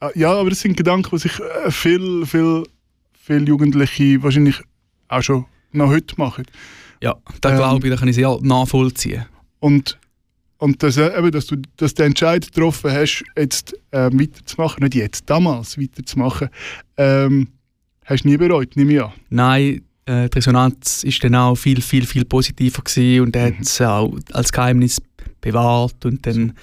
äh, 0.00 0.18
ja, 0.18 0.32
aber 0.32 0.50
das 0.50 0.60
sind 0.60 0.76
Gedanken, 0.76 1.10
die 1.10 1.18
sich 1.18 1.38
äh, 1.38 1.70
viel, 1.70 2.26
viel, 2.26 2.64
viel 3.12 3.48
Jugendliche 3.48 4.22
wahrscheinlich 4.22 4.60
auch 5.08 5.22
schon 5.22 5.46
noch 5.72 5.88
heute 5.88 6.14
machen. 6.16 6.44
Ja, 7.02 7.16
da 7.40 7.50
ähm, 7.50 7.56
glaube 7.56 7.86
ich, 7.86 7.92
da 7.92 7.98
kann 7.98 8.08
ich 8.08 8.14
sehr 8.14 8.38
nachvollziehen. 8.42 9.24
Und, 9.60 9.98
und 10.58 10.82
dass, 10.82 10.96
äh, 10.96 11.16
eben, 11.18 11.30
dass 11.30 11.46
du 11.46 11.56
dass 11.76 11.94
den 11.94 12.06
Entscheid 12.06 12.46
getroffen 12.46 12.90
hast, 12.92 13.24
jetzt 13.36 13.74
äh, 13.90 14.10
weiterzumachen, 14.12 14.82
nicht 14.82 14.94
jetzt, 14.94 15.28
damals 15.28 15.78
weiterzumachen, 15.78 16.48
ähm, 16.96 17.48
hast 18.04 18.24
du 18.24 18.28
nie 18.28 18.36
bereut, 18.36 18.76
nehme 18.76 18.92
ich 18.92 19.02
an. 19.02 19.12
Nein, 19.30 19.82
äh, 20.06 20.28
die 20.28 20.38
Resonanz 20.38 21.04
ist 21.04 21.22
dann 21.24 21.34
auch 21.34 21.54
viel, 21.54 21.80
viel, 21.80 22.06
viel 22.06 22.24
positiver 22.24 22.82
gewesen 22.82 23.24
und 23.24 23.36
er 23.36 23.46
hat 23.46 23.60
es 23.60 23.80
auch 23.80 24.16
als 24.32 24.52
Geheimnis 24.52 25.00
bewahrt 25.40 26.04
und 26.04 26.26
dann 26.26 26.54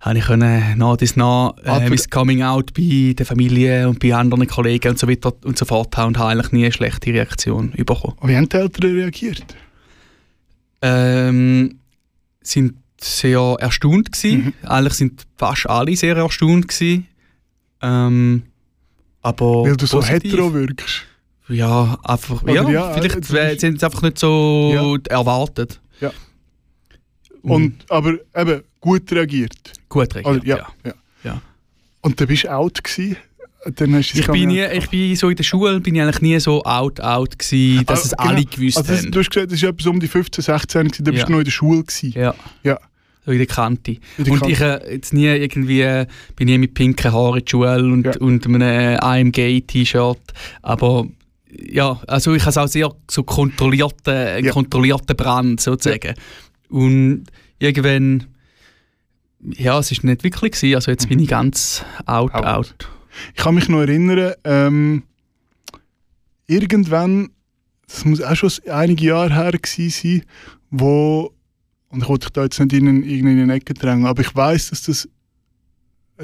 habe 0.00 0.18
ich 0.18 0.24
können 0.26 0.78
nach 0.78 0.96
dies 0.96 1.16
nach 1.16 1.56
äh, 1.64 1.88
mein 1.88 1.98
Coming 2.10 2.42
Out 2.42 2.74
bei 2.74 3.14
der 3.16 3.26
Familie 3.26 3.88
und 3.88 3.98
bei 3.98 4.14
anderen 4.14 4.46
Kollegen 4.46 4.90
und 4.90 4.98
so 4.98 5.08
weiter 5.08 5.32
und 5.44 5.58
so 5.58 5.64
fort 5.64 5.96
haben 5.96 6.08
und 6.08 6.18
habe 6.18 6.30
eigentlich 6.30 6.52
nie 6.52 6.64
eine 6.64 6.72
schlechte 6.72 7.12
Reaktion 7.12 7.72
bekommen. 7.72 8.16
Wie 8.22 8.36
haben 8.36 8.48
die 8.48 8.56
Eltern 8.56 8.90
reagiert? 8.92 9.56
Ähm, 10.82 11.80
sind 12.42 12.74
sehr 13.00 13.56
erstaunt 13.58 14.12
gewesen. 14.12 14.44
Mhm. 14.62 14.68
Eigentlich 14.68 14.94
sind 14.94 15.26
fast 15.36 15.68
alle 15.68 15.96
sehr 15.96 16.16
erstaunt 16.16 16.68
gewesen. 16.68 17.06
Ähm, 17.82 18.42
aber 19.22 19.64
Weil 19.64 19.76
du 19.76 19.86
so 19.86 19.98
positiv. 19.98 20.32
hetero 20.32 20.54
wirkst. 20.54 21.05
Ja, 21.48 21.98
einfach, 22.02 22.42
ja, 22.46 22.68
ja, 22.68 22.92
vielleicht 22.94 23.32
äh, 23.32 23.56
sind 23.56 23.78
sie 23.78 23.86
einfach 23.86 24.02
nicht 24.02 24.18
so 24.18 24.98
ja. 25.08 25.16
erwartet. 25.16 25.80
Ja. 26.00 26.10
Und, 27.42 27.84
aber 27.88 28.14
eben 28.34 28.62
gut 28.80 29.10
reagiert. 29.12 29.72
Gut 29.88 30.14
reagiert, 30.14 30.36
Oder, 30.36 30.46
ja, 30.46 30.68
ja. 30.84 30.92
ja. 31.22 31.42
Und 32.00 32.20
dann 32.20 32.26
bist 32.26 32.44
du 32.44 32.52
out 32.52 32.82
gewesen? 32.82 33.16
Ich, 33.68 34.26
bin 34.28 34.48
nie, 34.48 34.64
ich 34.64 34.88
bin 34.90 35.16
so 35.16 35.28
in 35.28 35.34
der 35.34 35.42
Schule 35.42 35.80
bin 35.80 35.96
ich 35.96 36.00
eigentlich 36.00 36.20
nie 36.20 36.38
so 36.38 36.62
out, 36.62 37.00
out 37.00 37.36
gewesen, 37.36 37.84
dass 37.84 37.98
also, 37.98 38.10
es 38.10 38.16
genau. 38.16 38.30
alle 38.30 38.44
gewusst 38.44 38.76
also, 38.76 38.94
haben. 38.94 39.10
Du 39.10 39.18
hast 39.18 39.30
gesagt, 39.30 39.50
das 39.50 39.62
war 39.62 39.70
etwas 39.70 39.86
um 39.86 39.98
die 39.98 40.06
15, 40.06 40.44
16, 40.44 40.84
gewesen, 40.84 41.04
da 41.04 41.10
bist 41.10 41.26
du 41.26 41.32
noch 41.32 41.38
in 41.38 41.44
der 41.44 41.50
Schule 41.50 41.82
gewesen. 41.82 42.12
Ja. 42.16 42.34
ja. 42.62 42.78
So 43.24 43.32
in 43.32 43.38
der 43.38 43.46
Kante. 43.48 43.92
In 44.18 44.24
der 44.24 44.32
und 44.34 44.38
Kante. 44.38 44.52
ich 44.52 44.60
äh, 44.60 44.94
jetzt 44.94 45.12
nie 45.12 45.26
irgendwie, 45.26 46.04
bin 46.36 46.46
nie 46.46 46.58
mit 46.58 46.74
pinken 46.74 47.12
Haaren 47.12 47.40
in 47.40 47.44
die 47.44 47.50
Schule 47.50 47.82
und, 47.82 48.06
ja. 48.06 48.16
und 48.20 48.46
einem 48.46 49.00
AMG-T-Shirt, 49.00 50.20
aber 50.62 51.08
ja, 51.58 52.00
also 52.06 52.34
ich 52.34 52.42
habe 52.42 52.50
es 52.50 52.58
auch 52.58 52.68
sehr 52.68 52.94
so 53.10 53.22
kontrollierten, 53.22 54.44
ja. 54.44 54.52
kontrollierten 54.52 55.16
Brand 55.16 55.60
sozusagen. 55.60 56.14
Ja. 56.14 56.14
Und 56.68 57.24
irgendwann, 57.58 58.26
ja, 59.40 59.78
es 59.78 59.90
war 59.90 60.10
nicht 60.10 60.24
wirklich 60.24 60.52
gewesen. 60.52 60.74
also 60.74 60.90
jetzt 60.90 61.08
bin 61.08 61.20
ich 61.20 61.28
ganz 61.28 61.84
out, 62.06 62.34
out. 62.34 62.44
out. 62.44 62.74
Ich 63.34 63.42
kann 63.42 63.54
mich 63.54 63.68
noch 63.68 63.80
erinnern, 63.80 64.34
ähm, 64.44 65.02
irgendwann, 66.46 67.30
das 67.86 68.04
muss 68.04 68.20
auch 68.20 68.34
schon 68.36 68.50
einige 68.70 69.06
Jahre 69.06 69.34
her 69.34 69.52
gewesen 69.52 69.90
sein, 69.90 70.22
wo, 70.70 71.32
und 71.88 72.02
ich 72.02 72.08
wollte 72.08 72.26
dich 72.26 72.32
da 72.32 72.42
jetzt 72.42 72.58
nicht 72.60 72.72
in, 72.72 73.02
in 73.02 73.26
eine 73.26 73.54
Ecke 73.54 73.74
drängen, 73.74 74.06
aber 74.06 74.22
ich 74.22 74.34
weiß, 74.34 74.70
dass 74.70 74.82
das 74.82 75.08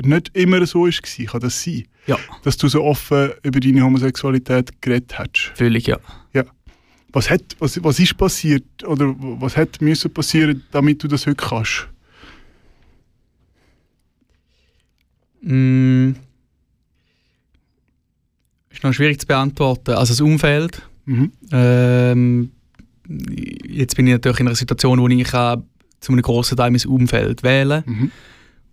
nicht 0.00 0.30
immer 0.36 0.64
so 0.66 0.86
war. 0.86 1.26
Kann 1.26 1.40
das 1.40 1.62
sein? 1.62 1.84
Ja. 2.06 2.18
Dass 2.42 2.56
du 2.56 2.68
so 2.68 2.82
offen 2.82 3.30
über 3.42 3.60
deine 3.60 3.82
Homosexualität 3.82 4.80
geredet 4.80 5.18
hast? 5.18 5.52
Völlig, 5.54 5.86
ja. 5.86 5.98
Ja. 6.32 6.44
Was, 7.12 7.30
hat, 7.30 7.42
was, 7.58 7.82
was 7.84 7.98
ist 7.98 8.16
passiert 8.16 8.64
oder 8.84 9.14
was 9.18 9.56
hätte 9.56 9.84
müssen 9.84 10.12
passieren, 10.12 10.64
damit 10.72 11.02
du 11.02 11.08
das 11.08 11.26
heute 11.26 11.36
kannst? 11.36 11.88
Mm. 15.42 16.12
Ist 18.70 18.82
noch 18.82 18.92
schwierig 18.94 19.20
zu 19.20 19.26
beantworten. 19.26 19.92
Also 19.92 20.12
das 20.12 20.20
Umfeld. 20.20 20.82
Mhm. 21.04 21.32
Ähm, 21.50 22.52
jetzt 23.68 23.96
bin 23.96 24.06
ich 24.06 24.12
natürlich 24.12 24.40
in 24.40 24.46
einer 24.46 24.56
Situation, 24.56 25.00
wo 25.00 25.08
ich 25.08 25.28
zu 26.00 26.12
einem 26.12 26.22
grossen 26.22 26.56
Teil 26.56 26.70
mein 26.70 26.84
Umfeld 26.86 27.42
wähle. 27.42 27.84
Mhm. 27.86 28.10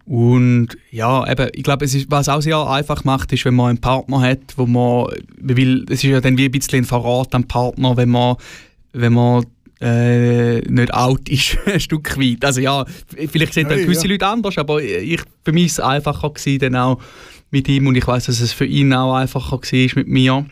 Und 0.09 0.69
ja, 0.89 1.29
eben, 1.29 1.49
ich 1.53 1.61
glaube, 1.61 1.85
was 1.85 2.29
auch 2.29 2.41
sehr 2.41 2.57
einfach 2.67 3.03
macht, 3.03 3.31
ist, 3.31 3.45
wenn 3.45 3.53
man 3.53 3.69
einen 3.69 3.77
Partner 3.77 4.21
hat, 4.21 4.39
wo 4.55 4.65
man, 4.65 5.07
weil 5.39 5.83
es 5.83 6.03
ist 6.03 6.09
ja 6.09 6.19
dann 6.19 6.35
wie 6.35 6.45
ein 6.45 6.51
bisschen 6.51 6.79
ein 6.79 6.85
Verrat 6.85 7.35
am 7.35 7.43
Partner, 7.43 7.95
wenn 7.95 8.09
man, 8.09 8.37
wenn 8.91 9.13
man 9.13 9.45
äh, 9.79 10.61
nicht 10.61 10.91
out 10.95 11.29
ist, 11.29 11.59
ein 11.67 11.79
Stück 11.79 12.19
weit. 12.19 12.43
Also 12.43 12.59
ja, 12.59 12.85
vielleicht 13.27 13.53
sind 13.53 13.69
hey, 13.69 13.83
gewisse 13.83 14.07
ja. 14.07 14.13
Leute 14.13 14.25
anders, 14.25 14.57
aber 14.57 14.81
ich, 14.81 15.21
für 15.45 15.51
mich 15.51 15.77
war 15.77 15.85
es 15.85 15.91
einfacher 15.91 16.31
gewesen, 16.31 16.59
dann 16.59 16.75
auch 16.75 16.99
mit 17.51 17.67
ihm 17.67 17.85
und 17.85 17.95
ich 17.95 18.07
weiß, 18.07 18.25
dass 18.25 18.39
es 18.39 18.51
für 18.51 18.65
ihn 18.65 18.91
auch 18.93 19.13
einfacher 19.13 19.61
war 19.61 19.89
mit 19.95 20.07
mir. 20.07 20.43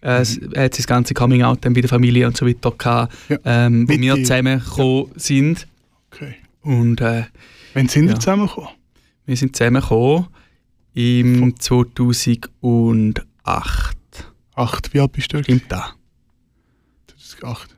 Äh, 0.00 0.20
mhm. 0.20 0.52
Er 0.54 0.64
hat 0.64 0.74
sein 0.74 0.86
ganze 0.86 1.12
Coming 1.12 1.42
Out 1.42 1.58
dann 1.66 1.74
bei 1.74 1.82
der 1.82 1.90
Familie 1.90 2.26
und 2.26 2.38
so 2.38 2.46
weiter 2.46 2.70
gehabt, 2.70 3.14
ja. 3.28 3.36
ähm, 3.44 3.86
wo 3.86 3.92
wir 3.92 4.14
zusammengekommen 4.16 5.08
ja. 5.12 5.20
sind. 5.20 5.68
Okay. 6.10 6.36
Und, 6.62 7.02
äh, 7.02 7.24
Wann 7.74 7.88
sind 7.88 8.08
wir 8.08 8.18
zusammengekommen? 8.18 8.70
Wir 9.24 9.36
sind 9.36 9.56
zusammengekommen 9.56 10.26
im 10.94 11.54
2008. 11.58 13.96
Acht, 14.54 14.92
wie 14.92 15.00
alt 15.00 15.12
bist 15.12 15.32
du? 15.32 15.42
Stimmt 15.42 15.64
da. 15.68 15.94
2008. 17.06 17.76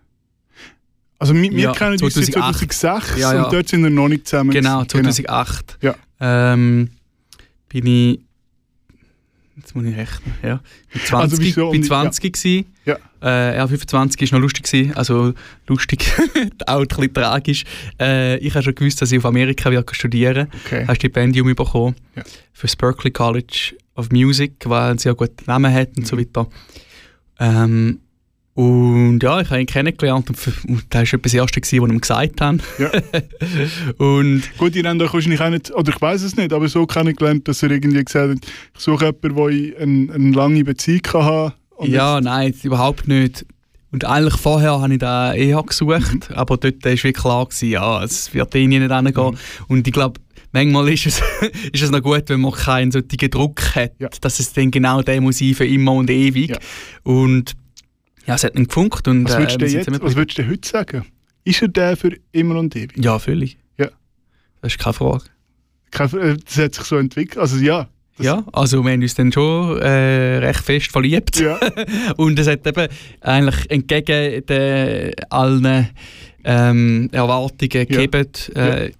Also 1.18 1.34
wir, 1.34 1.42
wir 1.42 1.58
ja, 1.58 1.72
kennen 1.72 1.92
uns 1.92 2.14
seit 2.14 2.32
2006 2.32 3.18
ja, 3.18 3.34
ja. 3.34 3.44
und 3.44 3.52
dort 3.52 3.68
sind 3.68 3.82
wir 3.82 3.90
noch 3.90 4.08
nicht 4.08 4.26
zusammen. 4.26 4.50
Genau, 4.50 4.84
2008. 4.84 5.78
Genau. 5.80 5.94
Ja. 6.20 6.52
Ähm, 6.52 6.90
bin 7.68 7.86
ich 7.86 8.20
Jetzt 9.56 9.74
muss 9.74 9.84
ich 9.84 9.96
rechnen. 9.96 10.34
Ja. 10.42 10.60
Ich 10.92 11.12
war 11.12 11.20
20, 11.20 11.32
also 11.32 11.42
wieso, 11.42 11.70
bin 11.70 11.84
20 11.84 12.44
ja. 12.44 12.62
Ja. 12.84 12.98
Äh, 13.24 13.56
ja, 13.56 13.66
25 13.66 14.30
war 14.30 14.38
noch 14.38 14.42
lustig. 14.42 14.64
Gewesen. 14.64 14.94
Also 14.94 15.32
lustig, 15.66 16.12
auch 16.66 16.80
ein 16.80 16.86
bisschen 16.86 17.14
tragisch. 17.14 17.64
Äh, 17.98 18.36
ich 18.38 18.54
habe 18.54 18.62
schon 18.62 18.74
gewusst, 18.74 19.00
dass 19.00 19.10
ich 19.10 19.18
auf 19.18 19.24
Amerika 19.24 19.70
werde 19.70 19.94
studieren 19.94 20.48
okay. 20.64 20.82
habe 20.82 20.90
ein 20.90 20.96
Stipendium 20.96 21.54
bekommen 21.54 21.96
ja. 22.14 22.22
für 22.52 22.66
das 22.66 22.76
Berkeley 22.76 23.10
College 23.10 23.74
of 23.96 24.10
Music, 24.10 24.52
weil 24.64 24.92
ein 24.92 24.98
sehr 24.98 25.14
guten 25.14 25.44
Namen 25.46 25.72
hat 25.72 25.88
und 25.96 26.00
mhm. 26.00 26.04
so 26.04 26.18
weiter. 26.18 26.46
Ähm, 27.40 28.00
Und 28.54 29.18
ja, 29.20 29.40
ich 29.40 29.50
habe 29.50 29.60
ihn 29.60 29.66
kennengelernt 29.66 30.30
und, 30.30 30.38
und 30.68 30.84
das 30.90 31.12
war 31.12 31.18
etwas 31.18 31.32
das 31.32 31.34
Erste, 31.34 31.60
was 31.60 31.72
ich 31.72 31.80
ihm 31.80 32.00
gesagt 32.00 32.40
habe. 32.40 32.58
Ja. 32.78 32.90
und 33.98 34.42
Gut, 34.58 34.76
ihr 34.76 34.88
habt 34.88 35.02
euch 35.02 35.12
wahrscheinlich 35.12 35.40
auch 35.40 35.50
nicht, 35.50 35.72
oder 35.72 35.92
ich 35.92 36.00
weiß 36.00 36.22
es 36.22 36.36
nicht, 36.36 36.52
aber 36.52 36.68
so 36.68 36.86
kennengelernt, 36.86 37.48
dass 37.48 37.64
er 37.64 37.72
irgendwie 37.72 38.04
gesagt 38.04 38.30
hat, 38.30 38.38
ich 38.74 38.80
suche 38.80 39.06
jemanden, 39.06 39.34
wo 39.34 39.48
ich 39.48 39.76
eine, 39.76 40.12
eine 40.12 40.30
lange 40.30 40.62
Beziehung 40.62 41.02
habe. 41.14 41.54
Und 41.76 41.90
ja, 41.90 42.20
nein, 42.20 42.54
überhaupt 42.62 43.08
nicht. 43.08 43.44
Und 43.90 44.04
eigentlich 44.04 44.36
vorher 44.40 44.80
habe 44.80 44.92
ich 44.92 44.98
da 44.98 45.34
eher 45.34 45.62
gesucht, 45.62 46.28
Mhm. 46.30 46.34
aber 46.36 46.56
dort 46.56 46.84
war 46.84 46.90
wirklich 46.92 47.14
klar, 47.14 47.44
gewesen, 47.46 47.70
ja, 47.70 48.02
es 48.02 48.32
wird 48.34 48.54
eh 48.54 48.66
nicht 48.66 48.80
hingehen. 48.80 49.14
Mhm. 49.14 49.36
Und 49.68 49.86
ich 49.86 49.92
glaube, 49.92 50.20
manchmal 50.52 50.88
ist 50.88 51.06
es, 51.06 51.22
ist 51.72 51.82
es 51.82 51.90
noch 51.90 52.02
gut, 52.02 52.24
wenn 52.28 52.40
man 52.40 52.52
keinen 52.52 52.90
solchen 52.90 53.30
Druck 53.30 53.74
hat, 53.76 53.92
Ja. 54.00 54.08
dass 54.20 54.40
es 54.40 54.52
dann 54.52 54.70
genau 54.70 55.02
der 55.02 55.20
muss 55.20 55.38
sein 55.38 55.54
für 55.54 55.66
immer 55.66 55.92
und 55.92 56.10
ewig. 56.10 56.50
Ja. 56.50 56.58
Und 57.04 57.54
ja, 58.26 58.34
es 58.34 58.42
hat 58.44 58.56
dann 58.56 58.66
gefunkt. 58.66 59.06
Und, 59.06 59.24
Was 59.26 59.36
würdest, 59.38 59.62
äh, 59.62 59.66
jetzt, 59.66 60.02
was 60.02 60.16
würdest 60.16 60.38
du 60.38 60.48
heute 60.48 60.68
sagen? 60.68 61.04
Ist 61.44 61.60
er 61.62 61.68
der 61.68 61.96
für 61.96 62.16
immer 62.32 62.56
und 62.58 62.74
ewig? 62.74 62.96
Ja, 63.04 63.18
völlig. 63.18 63.58
Ja. 63.78 63.88
Das 64.62 64.72
ist 64.72 64.78
keine 64.78 64.94
Frage. 64.94 65.24
Äh, 65.92 66.36
Das 66.44 66.56
hat 66.58 66.74
sich 66.74 66.84
so 66.84 66.96
entwickelt. 66.96 67.38
Also 67.38 67.58
ja. 67.58 67.88
Das- 68.16 68.26
ja, 68.26 68.44
also 68.52 68.84
wir 68.84 68.92
haben 68.92 69.02
uns 69.02 69.14
dann 69.14 69.32
schon 69.32 69.78
äh, 69.80 70.38
recht 70.38 70.60
fest 70.64 70.92
verliebt. 70.92 71.40
Ja. 71.40 71.58
Und 72.16 72.38
es 72.38 72.46
hat 72.46 72.66
eben 72.66 72.88
eigentlich 73.20 73.70
entgegen 73.70 74.46
den, 74.46 75.12
allen 75.30 75.88
ähm, 76.44 77.08
Erwartungen 77.12 77.68
gegeben, 77.70 78.28
äh, 78.54 78.90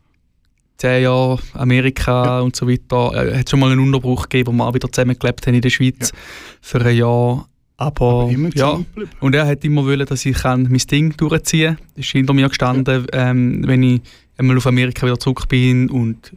zehn 0.79 1.03
Jahre 1.05 1.38
Amerika 1.53 2.40
und 2.40 2.57
so 2.57 2.68
weiter, 2.68 3.12
äh, 3.33 3.38
hat 3.38 3.50
schon 3.50 3.61
mal 3.61 3.70
einen 3.70 3.81
Unterbruch 3.81 4.29
gegeben, 4.29 4.48
wo 4.48 4.53
wir 4.57 4.66
auch 4.66 4.74
wieder 4.74 4.90
zusammengelebt 4.90 5.46
haben 5.46 5.55
in 5.55 5.61
der 5.61 5.70
Schweiz 5.70 6.12
für 6.61 6.85
ein 6.85 6.96
Jahr. 6.96 7.48
Aber, 7.77 8.22
Aber 8.22 8.31
immer 8.31 8.50
ja, 8.55 8.81
und 9.20 9.35
er 9.35 9.46
hat 9.46 9.64
immer 9.64 9.85
wollen, 9.85 10.07
dass 10.07 10.24
ich 10.24 10.37
kann 10.37 10.62
mein 10.70 10.79
Ding 10.79 11.16
durchziehen 11.16 11.77
kann. 11.77 11.87
Das 11.96 12.05
ist 12.07 12.12
hinter 12.12 12.33
mir 12.33 12.48
gestanden, 12.48 13.07
ähm, 13.12 13.66
wenn 13.66 13.83
ich 13.83 14.00
einmal 14.37 14.57
auf 14.57 14.66
Amerika 14.66 15.07
wieder 15.07 15.18
zurück 15.18 15.48
bin 15.48 15.90
und 15.90 16.33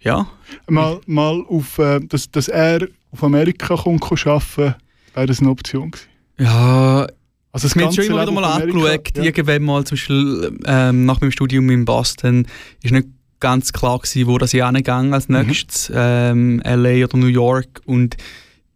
ja, 0.00 0.26
Mal, 0.68 1.00
mal 1.06 1.42
auf, 1.48 1.78
äh, 1.78 2.00
dass, 2.00 2.30
dass 2.30 2.48
er 2.48 2.86
auf 3.10 3.22
Amerika 3.24 3.76
kommt, 3.76 4.00
kann 4.02 4.18
arbeiten 4.32 4.74
wäre 5.14 5.26
das 5.26 5.40
eine 5.40 5.50
Option 5.50 5.90
gewesen. 5.90 6.06
ja 6.38 7.06
Also 7.52 7.66
das 7.68 7.74
Wir 7.76 7.84
haben 7.86 7.92
schon 7.94 8.04
immer 8.04 8.22
wieder 8.22 8.32
mal 8.32 8.44
angeschaut. 8.44 9.16
ja. 9.16 9.22
Irgendwann 9.24 9.62
mal, 9.64 9.84
zum 9.84 9.96
Beispiel 9.96 10.58
ähm, 10.66 11.06
nach 11.06 11.20
meinem 11.20 11.32
Studium 11.32 11.68
in 11.70 11.84
Boston, 11.84 12.46
ist 12.82 12.92
nicht 12.92 13.08
ganz 13.40 13.72
klar 13.72 13.98
gewesen, 13.98 14.26
wo 14.28 14.38
das 14.38 14.52
ich 14.54 14.62
hingegangen 14.64 15.14
als 15.14 15.28
Mhm. 15.28 15.36
nächstes. 15.46 15.90
Ähm, 15.94 16.60
LA 16.64 17.04
oder 17.04 17.16
New 17.16 17.26
York. 17.26 17.80
Und 17.86 18.16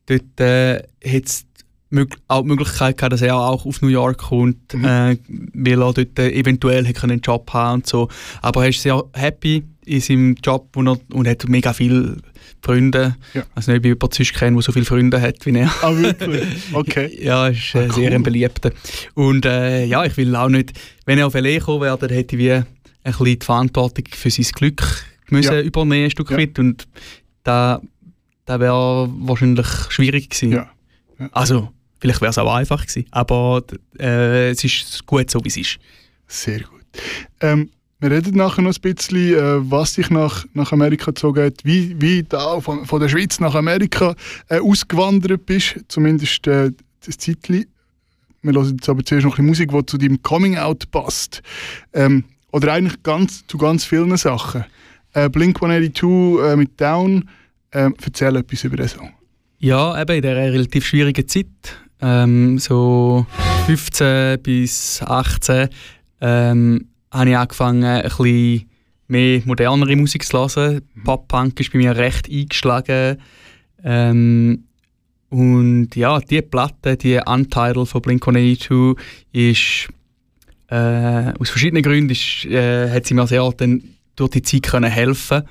dort 0.07 0.41
äh, 0.41 0.79
hat 1.05 1.25
es 1.27 1.45
auch 2.29 2.43
die 2.43 2.49
Möglichkeit 2.49 2.97
gehabt, 2.97 3.13
dass 3.13 3.21
er 3.23 3.37
auch 3.37 3.67
auf 3.67 3.83
New 3.83 3.89
York 3.89 4.19
kommt, 4.19 4.73
Mhm. 4.75 4.85
äh, 4.85 5.17
weil 5.55 5.83
er 5.83 5.93
dort 5.93 6.19
äh, 6.19 6.31
eventuell 6.33 6.87
einen 7.03 7.21
Job 7.21 7.53
haben 7.53 7.75
und 7.81 7.87
so. 7.87 8.09
Aber 8.41 8.63
er 8.65 8.71
ist 8.71 8.81
sehr 8.83 9.03
happy 9.15 9.65
in 9.85 10.01
seinem 10.01 10.35
Job 10.45 10.77
und, 10.77 10.87
er, 10.89 10.99
und 11.13 11.27
hat 11.29 11.49
mega 11.49 11.73
viele 11.73 12.17
Freunde. 12.63 13.17
Ja. 13.35 13.43
Also 13.55 13.73
nicht, 13.73 13.79
ob 13.81 13.85
ich 13.85 13.89
jemanden 13.91 14.15
sonst 14.15 14.35
kenne, 14.35 14.57
der 14.57 14.63
so 14.63 14.73
viele 14.73 14.85
Freunde 14.85 15.21
hat 15.21 15.45
wie 15.47 15.57
er. 15.59 15.71
Ah, 15.83 15.95
wirklich? 15.97 16.45
Okay. 16.73 17.19
Ja, 17.23 17.49
ist 17.49 17.75
äh, 17.75 17.79
Ah, 17.89 17.93
sehr 17.93 18.09
cool. 18.09 18.15
ein 18.15 18.23
beliebter. 18.23 18.71
Und 19.15 19.45
äh, 19.47 19.85
ja, 19.85 20.05
ich 20.05 20.17
will 20.17 20.35
auch 20.37 20.49
nicht, 20.49 20.73
wenn 21.07 21.19
er 21.19 21.27
auf 21.27 21.35
LA 21.35 21.59
kommen 21.61 21.81
wäre, 21.83 21.99
dann 21.99 22.11
hätte 22.11 22.37
ich 22.37 22.43
wie 22.43 22.53
ein 22.53 22.67
bisschen 23.05 23.25
die 23.27 23.39
Verantwortung 23.45 24.05
für 24.13 24.31
sein 24.31 24.47
Glück 24.55 24.83
müssen 25.31 25.53
Ja. 25.53 25.61
übernehmen, 25.61 26.05
ein 26.05 26.11
Stück 26.11 26.31
Ja. 26.31 26.37
weit. 26.39 26.59
Und 26.59 26.87
da, 27.43 27.81
da 28.45 28.61
wäre 28.61 29.09
wahrscheinlich 29.19 29.67
schwierig 29.89 30.31
gewesen. 30.31 30.53
Ja. 30.53 30.71
Also, 31.33 31.71
vielleicht 32.01 32.21
wäre 32.21 32.31
es 32.31 32.39
auch 32.39 32.53
einfach 32.55 32.83
gewesen. 32.87 33.07
Aber 33.11 33.63
äh, 33.99 34.51
es 34.51 34.63
ist 34.63 35.05
gut 35.07 35.31
so, 35.31 35.43
wie 35.43 35.49
es 35.49 35.57
ist. 35.57 35.79
Sehr 36.29 36.61
gut. 36.61 36.83
Ähm, 37.41 37.71
wir 38.03 38.11
reden 38.11 38.37
nachher 38.37 38.63
noch 38.63 38.75
ein 38.75 38.81
bisschen, 38.81 39.35
äh, 39.35 39.71
was 39.71 39.95
dich 39.95 40.11
nach, 40.11 40.45
nach 40.55 40.73
Amerika 40.73 41.13
gezogen 41.13 41.45
hat, 41.45 41.65
wie, 41.65 41.95
wie 42.01 42.25
du 42.25 42.61
von, 42.61 42.85
von 42.85 43.01
der 43.01 43.09
Schweiz 43.09 43.39
nach 43.39 43.55
Amerika 43.55 44.17
äh, 44.49 44.59
ausgewandert 44.59 45.47
bist, 45.47 45.77
zumindest 45.87 46.45
äh, 46.49 46.73
das 47.07 47.17
Zeitchen. 47.19 47.67
Wir 48.43 48.55
hören 48.55 48.71
jetzt 48.77 48.89
aber 48.89 49.05
zuerst 49.05 49.25
noch 49.25 49.39
ein 49.39 49.47
bisschen 49.47 49.69
Musik, 49.69 49.71
die 49.71 49.87
zu 49.87 49.99
deinem 49.99 50.21
Coming-out 50.21 50.91
passt. 50.91 51.43
Ähm, 51.93 52.25
oder 52.51 52.73
eigentlich 52.73 53.01
ganz, 53.05 53.47
zu 53.47 53.57
ganz 53.57 53.85
vielen 53.85 54.17
Sachen. 54.17 54.65
Äh, 55.13 55.29
Blink-182 55.29 56.53
äh, 56.53 56.57
mit 56.57 56.81
Down, 56.81 57.29
äh, 57.71 57.89
erzähl 58.05 58.35
etwas 58.35 58.65
über 58.65 58.79
den 58.79 58.89
Song. 58.89 59.13
Ja, 59.61 60.01
eben 60.03 60.17
in 60.17 60.23
dieser 60.23 60.37
relativ 60.37 60.85
schwierigen 60.87 61.29
Zeit, 61.29 61.47
ähm, 62.01 62.59
so 62.59 63.27
15 63.67 64.43
bis 64.43 65.01
18, 65.03 65.69
ähm, 66.21 66.89
habe 67.13 67.31
ich 67.31 67.37
angefangen, 67.37 67.85
ein 67.85 68.03
bisschen 68.03 68.71
mehr 69.09 69.43
modernere 69.45 69.97
Musik 69.97 70.25
zu 70.25 70.39
hören. 70.39 70.83
Pop-Punk 71.05 71.61
ist 71.61 71.73
bei 71.73 71.79
mir 71.79 71.97
recht 71.97 72.29
eingeschlagen. 72.29 73.19
Ähm, 73.85 74.65
und 75.29 75.95
ja, 75.95 76.21
die 76.21 76.43
Platte, 76.43 76.97
die 76.97 77.21
Untitled 77.25 77.89
von 77.89 78.03
Blink-182, 78.03 78.99
ist 79.33 79.89
äh, 80.69 81.33
aus 81.39 81.51
verschiedenen 81.51 81.83
Gründen 81.83 82.11
ist, 82.11 82.45
äh, 82.47 82.91
hat 82.91 83.07
sie 83.07 83.15
mir 83.15 83.27
sehr 83.27 83.49
dann 83.57 83.83
durch 84.17 84.31
die 84.31 84.43
Zeit 84.43 84.65
können 84.65 84.91
helfen 84.91 85.43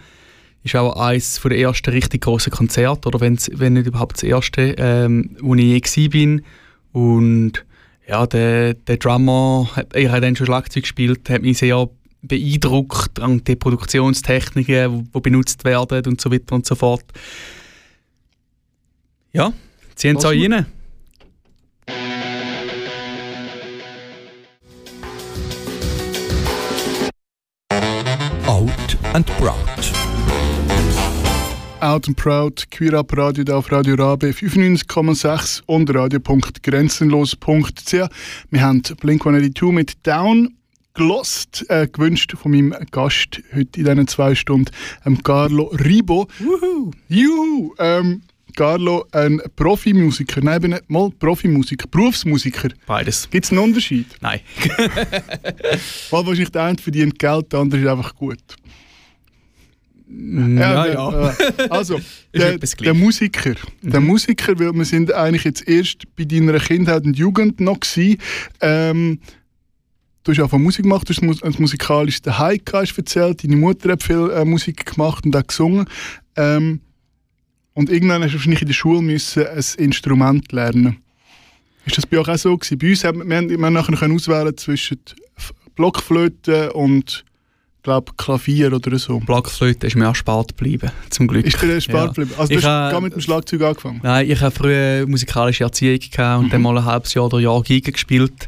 ist 0.64 0.76
auch 0.76 0.96
eines 0.96 1.42
der 1.42 1.58
ersten 1.58 1.90
richtig 1.90 2.22
grossen 2.22 2.52
Konzerte, 2.52 3.08
oder 3.08 3.20
wenn 3.20 3.74
nicht 3.74 3.88
überhaupt 3.88 4.18
das 4.18 4.24
erste, 4.24 4.76
ähm, 4.78 5.36
wo 5.42 5.56
ich 5.56 5.96
je 5.96 6.08
bin. 6.08 6.44
Und 6.92 7.66
ja, 8.08 8.26
der, 8.28 8.74
der 8.74 8.98
Drummer, 8.98 9.70
er 9.94 10.12
hat 10.12 10.24
dann 10.24 10.36
schon 10.36 10.48
Schlagzeug 10.48 10.84
gespielt, 10.84 11.30
hat 11.30 11.42
mich 11.42 11.60
sehr 11.60 11.90
beeindruckt 12.24 13.20
an 13.20 13.44
die 13.44 13.56
Produktionstechniken, 13.56 15.10
die 15.14 15.20
benutzt 15.22 15.64
werden 15.66 16.06
und 16.08 16.22
so 16.22 16.32
weiter 16.32 16.56
und 16.56 16.66
so 16.66 16.76
fort. 16.76 17.06
Ja, 19.34 19.54
ziehen 19.96 20.20
Sie 20.20 20.28
euch 20.28 20.48
mu- 20.50 20.56
rein. 20.56 20.66
Out 28.48 28.98
and 29.14 29.26
Proud. 29.38 29.91
Out 31.82 32.08
and 32.08 32.16
Proud, 32.16 32.70
Queer 32.70 32.94
Up 32.94 33.18
Radio 33.18 33.44
da 33.44 33.58
auf 33.58 33.72
Radio 33.72 33.96
Rabe 33.96 34.28
95,6 34.28 35.64
und 35.66 35.92
radio.grenzenlos.ch. 35.94 37.94
Wir 38.52 38.62
haben 38.62 38.84
Blink-182 39.00 39.72
mit 39.72 40.06
Down 40.06 40.54
gelost, 40.94 41.66
äh, 41.70 41.88
gewünscht 41.88 42.36
von 42.38 42.52
meinem 42.52 42.76
Gast 42.92 43.42
heute 43.56 43.80
in 43.80 43.86
diesen 43.86 44.08
zwei 44.08 44.36
Stunden, 44.36 44.70
ähm, 45.08 45.24
Carlo 45.24 45.74
Ribo. 45.84 46.28
Juhu! 46.40 46.92
Juhu! 47.10 47.74
Ähm, 47.80 48.22
Carlo, 48.56 49.06
ein 49.12 49.42
Profimusiker, 49.56 50.42
nein, 50.42 50.62
nicht 50.62 50.90
mal 50.90 51.10
Profimusiker, 51.10 51.88
Berufsmusiker. 51.88 52.70
Beides. 52.86 53.30
Gibt 53.30 53.46
es 53.46 53.52
einen 53.52 53.62
Unterschied? 53.62 54.08
Nein. 54.22 54.42
Weil 54.68 55.80
wahrscheinlich 56.12 56.52
der 56.52 56.64
eine 56.64 56.78
verdient 56.78 57.18
Geld, 57.18 57.52
der 57.52 57.60
andere 57.60 57.82
ist 57.82 57.88
einfach 57.88 58.16
gut. 58.16 58.40
Ja, 60.14 60.84
der- 60.86 60.94
ja. 60.94 61.30
äh, 61.32 61.70
Also, 61.70 62.00
der, 62.34 62.58
der. 62.58 62.94
Musiker. 62.94 63.56
Der 63.82 64.00
Musiker, 64.02 64.58
weil 64.60 64.74
wir 64.74 64.86
sind 64.86 65.14
eigentlich 65.14 65.44
jetzt 65.44 65.68
erst 65.68 66.04
bei 66.16 66.24
deiner 66.26 66.60
Kindheit 66.60 67.04
und 67.06 67.18
Jugend 67.18 67.60
noch 67.60 67.80
gewesen. 67.80 68.18
Ähm, 68.62 69.20
du 70.24 70.32
hast 70.32 70.40
auch 70.42 70.50
von 70.50 70.62
Musik 70.64 70.84
gemacht, 70.84 71.08
du 71.10 71.14
hast 71.14 71.44
ein 71.44 71.56
musikalisches 71.60 72.22
hast 72.24 72.98
erzählt. 72.98 73.44
Deine 73.44 73.56
Mutter 73.56 73.92
hat 73.92 74.04
viel 74.04 74.30
äh, 74.34 74.46
Musik 74.46 74.86
gemacht 74.86 75.26
und 75.26 75.36
auch 75.36 75.48
gesungen. 75.48 75.86
Ähm, 76.36 76.82
und 77.74 77.90
irgendwann 77.90 78.22
hast 78.24 78.32
du 78.32 78.36
wahrscheinlich 78.36 78.62
in 78.62 78.68
der 78.68 78.74
Schule 78.74 79.02
müssen 79.02 79.46
ein 79.48 79.64
Instrument 79.78 80.52
lernen. 80.52 80.98
Ist 81.86 81.98
das 81.98 82.06
bei 82.06 82.20
euch 82.20 82.28
auch 82.28 82.38
so 82.38 82.58
gewesen? 82.58 82.78
Bei 82.78 82.90
uns 82.90 83.04
haben 83.04 83.20
wir, 83.20 83.26
wir, 83.28 83.38
haben- 83.38 83.74
nachher 83.74 83.96
können 83.96 84.14
auswählen 84.16 84.56
zwischen 84.58 85.00
Blockflöte 85.76 86.74
und 86.74 87.24
glaube 87.84 88.12
Klavier 88.18 88.74
oder 88.74 88.98
so. 89.00 89.20
Blockflöte 89.20 89.88
ist 89.88 89.96
mir 89.96 90.06
erspart 90.06 90.50
geblieben, 90.58 90.92
zum 91.10 91.28
Glück. 91.28 91.46
Ist 91.46 91.62
dir 91.62 91.74
erspart 91.74 92.16
Ja. 92.18 92.24
geblieben? 92.24 92.32
Also 92.38 92.54
du 92.54 92.60
Ich, 92.60 92.66
hast 92.66 92.90
äh, 92.90 92.92
gar 92.92 93.02
mit 93.02 93.14
dem 93.14 93.22
Schlagzeug 93.22 93.62
angefangen? 93.62 94.00
Nein, 94.04 94.30
ich 94.30 94.40
habe 94.42 94.52
früher 94.56 95.08
musikalische 95.08 95.64
Erziehung 95.64 96.00
gehabt 96.00 96.40
und 96.40 96.46
Mhm. 96.48 96.50
dann 96.52 96.62
mal 96.62 96.78
ein 96.78 96.86
halbes 96.86 97.14
Jahr 97.14 97.26
oder 97.26 97.40
Jahr 97.40 97.62
Giga 97.64 97.92
gespielt. 97.92 98.48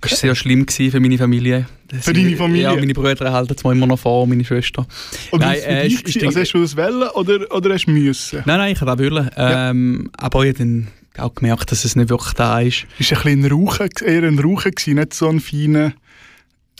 Das 0.00 0.10
war 0.12 0.18
sehr 0.18 0.34
schlimm 0.34 0.66
gewesen 0.66 0.90
für 0.90 1.00
meine 1.00 1.16
Familie. 1.16 1.66
Das 1.88 2.04
Für 2.04 2.12
deine 2.12 2.36
Familie? 2.36 2.64
Ja, 2.64 2.74
meine 2.76 2.92
Brüder 2.92 3.32
halten 3.32 3.54
es 3.56 3.64
mir 3.64 3.72
immer 3.72 3.86
noch 3.86 3.98
vor, 3.98 4.26
meine 4.26 4.44
Schwester. 4.44 4.86
Und 5.30 5.40
Nein, 5.40 5.56
äh, 5.66 5.86
ist- 5.86 6.02
ist 6.02 6.22
also 6.22 6.40
hast 6.40 6.52
du 6.52 6.60
das 6.60 6.76
wollen 6.76 7.08
oder, 7.14 7.38
oder 7.54 7.72
hast 7.72 7.86
du 7.86 7.90
müssen? 7.92 8.42
Nein, 8.44 8.58
nein, 8.58 8.72
ich 8.72 8.80
habe 8.82 8.92
auch 8.92 8.98
wollen. 8.98 9.30
Ja. 9.34 9.70
Ähm, 9.70 10.10
aber 10.18 10.42
ich 10.44 10.48
habe 10.50 10.58
dann 10.58 10.88
auch 11.16 11.34
gemerkt, 11.34 11.70
dass 11.72 11.86
es 11.86 11.96
nicht 11.96 12.10
wirklich 12.10 12.34
da 12.34 12.60
ist. 12.60 12.84
Ist 12.98 13.12
ein 13.14 13.22
bisschen 13.22 13.44
ein 13.46 13.50
Rauchen, 13.50 13.88
eher 14.04 14.24
ein 14.24 14.38
Rauchen 14.38 14.72
nicht 14.94 15.14
so 15.14 15.28
ein 15.30 15.40
feiner... 15.40 15.92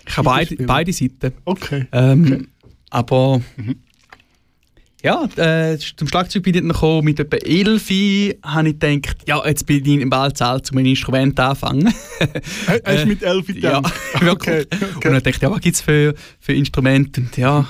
Ich 0.07 0.16
habe 0.16 0.26
beide, 0.28 0.57
beide 0.64 0.92
Seiten. 0.92 1.32
Okay. 1.44 1.86
Ähm, 1.92 2.24
Okay. 2.26 2.46
Aber 2.90 3.40
Mhm. 3.57 3.76
ja, 5.02 5.24
äh, 5.36 5.76
zum 5.78 6.09
Schlagzeug 6.09 6.44
bin 6.44 6.55
ich 6.55 6.61
dann 6.61 6.68
gekommen, 6.70 7.05
mit 7.05 7.18
etwa 7.20 7.36
11 7.36 7.90
habe 8.42 8.68
ich 8.68 8.78
gedacht, 8.78 9.16
ja, 9.26 9.44
jetzt 9.46 9.66
bin 9.66 9.84
ich 9.84 10.00
im 10.00 10.09
bald 10.11 10.40
alt, 10.40 10.70
um 10.72 10.78
ein 10.78 10.86
Instrument 10.86 11.38
anfangen. 11.40 11.92
Hast 12.84 13.02
du 13.02 13.07
mit 13.07 13.22
11 13.22 13.46
gedacht? 13.48 13.92
Ja, 14.14 14.20
wirklich. 14.20 14.66
Okay, 14.66 14.76
okay. 14.80 14.94
Und 14.94 15.05
dann 15.05 15.14
dachte 15.14 15.30
ich, 15.30 15.38
ja, 15.38 15.50
was 15.50 15.61
gibt 15.61 15.74
es 15.76 15.82
für, 15.82 16.14
für 16.40 16.52
Instrumente? 16.55 17.20
Und 17.20 17.36
ja, 17.36 17.66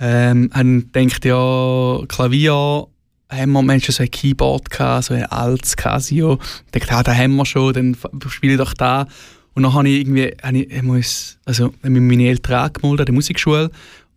ähm, 0.00 0.50
habe 0.52 0.82
gedacht, 0.92 1.24
ja, 1.24 2.00
Klavier, 2.08 2.86
haben 3.30 3.52
wir 3.52 3.62
Menschen 3.62 3.92
so 3.92 4.02
ein 4.02 4.10
Keyboard 4.10 4.70
gehabt, 4.70 5.04
so 5.04 5.14
ein 5.14 5.24
altes 5.26 5.76
Casio. 5.76 6.38
Ich 6.66 6.72
dachte, 6.72 6.92
ja, 6.92 7.02
da 7.02 7.14
haben 7.14 7.36
wir 7.36 7.46
schon, 7.46 7.72
dann 7.72 7.96
spiele 8.28 8.54
ich 8.54 8.58
doch 8.58 8.74
da. 8.74 9.06
Und 9.54 9.62
dann 9.62 9.74
habe 9.74 9.88
ich 9.88 10.00
irgendwie, 10.00 10.32
habe 10.42 10.58
ich, 10.58 10.82
muss, 10.82 11.38
also, 11.44 11.72
meine 11.82 12.28
Eltern 12.28 12.64
angemeldet 12.64 13.00
an 13.00 13.06
der 13.06 13.14
Musikschule 13.14 13.70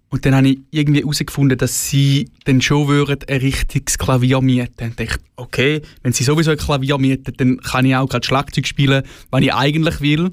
und 0.10 0.26
dann 0.26 0.36
habe 0.36 0.50
ich 0.50 0.60
irgendwie 0.72 1.02
herausgefunden, 1.02 1.58
dass 1.58 1.90
sie 1.90 2.30
dann 2.46 2.62
schon 2.62 2.88
würden 2.88 3.28
ein 3.28 3.42
richtiges 3.42 3.98
Klavier 3.98 4.42
mieten. 4.42 4.86
Und 4.86 5.00
dachte, 5.00 5.20
okay, 5.36 5.82
wenn 6.02 6.14
sie 6.14 6.24
sowieso 6.24 6.52
ein 6.52 6.58
Klavier 6.58 6.98
mieten, 6.98 7.34
dann 7.36 7.58
kann 7.58 7.86
ich 7.86 7.96
auch 7.96 8.08
gerade 8.08 8.26
Schlagzeug 8.26 8.68
spielen, 8.68 9.04
was 9.32 9.42
ich 9.42 9.54
eigentlich 9.54 10.00
will. 10.00 10.32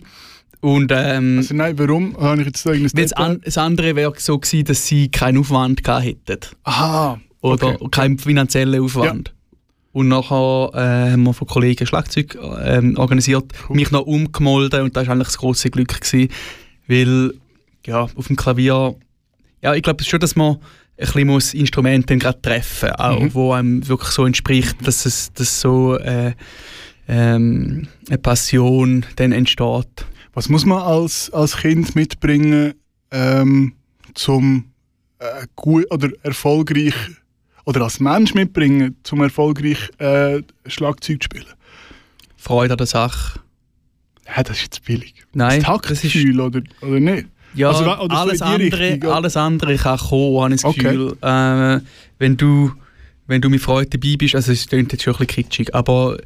Und, 0.61 0.93
ähm, 0.95 1.39
also 1.39 1.55
nein, 1.55 1.79
warum 1.79 2.17
habe 2.17 2.41
ich 2.41 2.47
jetzt 2.47 2.65
irgendein 2.65 3.03
das, 3.03 3.13
an, 3.13 3.41
das 3.45 3.59
andere 3.59 3.97
wäre 3.97 4.15
so 4.17 4.39
gewesen, 4.39 4.65
dass 4.65 4.87
sie 4.87 5.11
keinen 5.11 5.39
Aufwand 5.39 5.83
gehabt 5.83 6.05
hätten. 6.05 6.39
Aha. 6.63 7.21
Oder 7.41 7.83
okay. 7.83 7.89
keinen 7.91 8.19
finanziellen 8.19 8.83
Aufwand. 8.83 9.29
Ja. 9.29 9.34
Und 9.95 10.09
nachher 10.09 10.71
äh, 10.75 11.13
haben 11.13 11.23
wir 11.23 11.33
von 11.33 11.49
Kollegen 11.49 11.87
Schlagzeug 11.87 12.35
äh, 12.35 12.93
organisiert, 12.97 13.53
cool. 13.69 13.77
mich 13.77 13.91
noch 13.91 14.03
umgemolden 14.03 14.83
und 14.83 14.97
das 14.97 15.07
war 15.07 15.15
eigentlich 15.15 15.29
das 15.29 15.39
große 15.39 15.71
Glück, 15.71 15.99
gewesen, 16.01 16.29
weil 16.87 17.33
ja, 17.87 18.03
auf 18.03 18.27
dem 18.27 18.37
Klavier 18.37 18.97
ja, 19.65 19.73
ich 19.73 19.83
glaube 19.83 20.05
schon, 20.05 20.21
dass 20.21 20.37
man 20.37 20.57
ein 20.57 20.61
bisschen 20.97 21.27
muss 21.27 21.55
Instrumente 21.55 22.17
gerade 22.19 22.41
treffen 22.43 22.91
auch, 22.91 23.19
mhm. 23.19 23.35
wo 23.35 23.53
einem 23.53 23.89
wirklich 23.89 24.11
so 24.11 24.27
entspricht, 24.27 24.77
dass 24.87 25.07
es 25.07 25.33
dass 25.33 25.61
so 25.61 25.97
äh, 25.99 26.35
ähm, 27.09 27.89
eine 28.09 28.19
Passion 28.19 29.07
dann 29.17 29.33
entsteht. 29.33 30.07
Was 30.35 30.51
muss 30.51 30.67
man 30.67 30.83
als, 30.83 31.33
als 31.33 31.57
Kind 31.57 31.97
mitbringen, 31.97 32.75
ähm, 33.11 33.73
zum 34.15 34.67
äh, 35.19 35.47
gut 35.57 35.91
oder 35.91 36.11
erfolgreich 36.23 36.95
oder 37.65 37.83
als 37.83 38.01
Mensch 38.01 38.35
mitbringen, 38.35 38.97
zum 39.03 39.23
erfolgreich 39.23 39.91
äh, 39.99 40.43
Schlagzeug 40.67 41.23
zu 41.23 41.27
spielen? 41.27 41.55
Freude 42.37 42.75
an 42.75 42.79
der 42.79 42.87
Sache. 42.87 43.41
Ja, 44.27 44.43
das 44.43 44.59
ist 44.59 44.63
jetzt 44.63 44.85
billig. 44.85 45.15
Nein, 45.33 45.61
das 45.61 45.67
Taktgefühl 45.67 46.41
oder, 46.41 46.63
oder 46.81 47.01
nicht? 47.01 47.27
Ja, 47.55 47.69
also, 47.69 47.85
alles, 47.85 48.39
so 48.41 48.45
andere, 48.45 48.79
Richtung, 48.79 49.11
alles 49.11 49.37
andere 49.37 49.77
kann 49.77 49.99
kommen, 49.99 50.43
habe 50.43 50.55
ich 50.55 50.63
das 50.63 50.75
Gefühl. 50.75 51.13
Okay. 51.21 51.77
Äh, 51.77 51.81
wenn, 52.19 52.37
du, 52.37 52.73
wenn 53.27 53.41
du 53.41 53.49
mit 53.49 53.61
Freude 53.61 53.91
dabei 53.91 54.17
bist, 54.17 54.35
also 54.35 54.53
es 54.53 54.67
klingt 54.67 54.93
jetzt 54.93 55.05
schon 55.05 55.15
ein 55.15 55.27
bisschen 55.27 55.45
kitschig, 55.45 55.75
aber... 55.75 56.19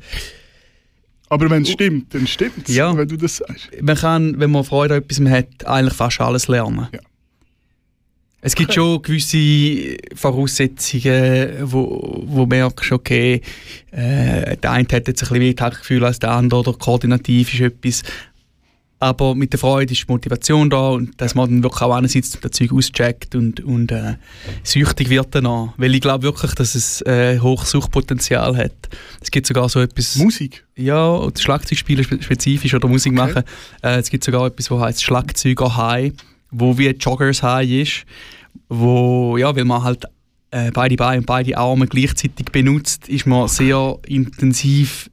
Aber 1.28 1.50
wenn 1.50 1.62
es 1.62 1.70
stimmt, 1.70 2.14
dann 2.14 2.26
stimmt 2.26 2.68
es, 2.68 2.74
ja. 2.74 2.96
wenn 2.96 3.06
du 3.06 3.18
das 3.18 3.36
sagst. 3.36 3.68
Man 3.82 3.96
kann, 3.96 4.40
wenn 4.40 4.50
man 4.50 4.64
Freude 4.64 4.94
an 4.94 5.02
etwas 5.02 5.20
hat, 5.30 5.66
eigentlich 5.66 5.92
fast 5.92 6.20
alles 6.22 6.48
lernen. 6.48 6.88
Ja. 6.92 7.00
Es 8.40 8.54
gibt 8.54 8.72
schon 8.72 9.02
gewisse 9.02 9.96
Voraussetzungen, 10.14 11.56
wo, 11.62 12.22
wo 12.24 12.46
merkst, 12.46 12.92
okay, 12.92 13.42
äh, 13.90 14.56
der 14.56 14.70
eine 14.70 14.86
hat 14.92 15.08
jetzt 15.08 15.22
ein 15.24 15.28
bisschen 15.28 15.38
mehr 15.38 15.70
Gefühl 15.70 16.04
als 16.04 16.20
der 16.20 16.30
andere 16.30 16.60
oder 16.60 16.72
koordinativ 16.74 17.52
ist 17.52 17.60
etwas. 17.60 18.02
Aber 19.00 19.34
mit 19.36 19.52
der 19.52 19.60
Freude 19.60 19.92
ist 19.92 20.02
die 20.08 20.12
Motivation 20.12 20.70
da 20.70 20.90
und 20.90 21.20
dass 21.20 21.34
man 21.36 21.48
dann 21.48 21.62
wirklich 21.62 21.82
auch 21.82 21.94
einerseits 21.94 22.30
das 22.40 22.50
Zeug 22.50 22.72
auscheckt 22.72 23.36
und, 23.36 23.60
und 23.60 23.92
äh, 23.92 24.14
süchtig 24.64 25.08
wird 25.08 25.28
danach. 25.30 25.72
Weil 25.76 25.94
ich 25.94 26.00
glaube 26.00 26.24
wirklich, 26.24 26.52
dass 26.54 26.74
es 26.74 27.00
äh, 27.02 27.38
hohes 27.38 27.70
Suchtpotenzial 27.70 28.56
hat. 28.56 28.72
Es 29.20 29.30
gibt 29.30 29.46
sogar 29.46 29.68
so 29.68 29.80
etwas... 29.80 30.16
Musik? 30.16 30.64
Ja, 30.74 31.28
Schlagzeugspielen 31.36 32.04
spezifisch 32.20 32.74
oder 32.74 32.88
Musik 32.88 33.12
okay. 33.12 33.20
machen. 33.20 33.42
Äh, 33.82 33.98
es 33.98 34.10
gibt 34.10 34.24
sogar 34.24 34.46
etwas, 34.46 34.66
das 34.66 34.80
heißt 34.80 35.02
Schlagzeuger 35.04 35.76
High, 35.76 36.12
wo 36.50 36.76
wie 36.78 36.88
Joggers 36.88 37.42
High 37.42 37.70
ist. 37.70 38.04
Wo, 38.68 39.36
ja, 39.36 39.54
weil 39.54 39.64
man 39.64 39.82
halt 39.82 40.04
äh, 40.50 40.70
beide 40.72 40.96
Beine 40.96 41.18
und 41.18 41.26
beide 41.26 41.56
Arme 41.56 41.86
gleichzeitig 41.86 42.46
benutzt, 42.46 43.08
ist 43.08 43.26
man 43.26 43.48
sehr 43.48 43.98
intensiv 44.06 45.10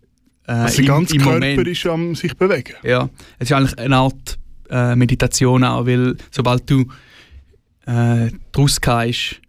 äh, 0.48 0.52
also 0.52 0.78
der 0.78 0.86
ganze 0.86 1.18
Körper 1.18 1.34
Moment. 1.34 1.68
ist 1.68 1.86
am 1.86 2.16
sich 2.16 2.36
bewegen. 2.36 2.74
Ja, 2.84 3.10
es 3.40 3.50
ist 3.50 3.54
eigentlich 3.54 3.78
eine 3.78 3.98
Art 3.98 4.38
äh, 4.70 4.96
Meditation 4.96 5.64
auch, 5.64 5.86
weil 5.86 6.16
sobald 6.32 6.70
du 6.70 6.86
äh, 7.86 8.30
draus 8.52 8.80
gehst, 8.80 9.42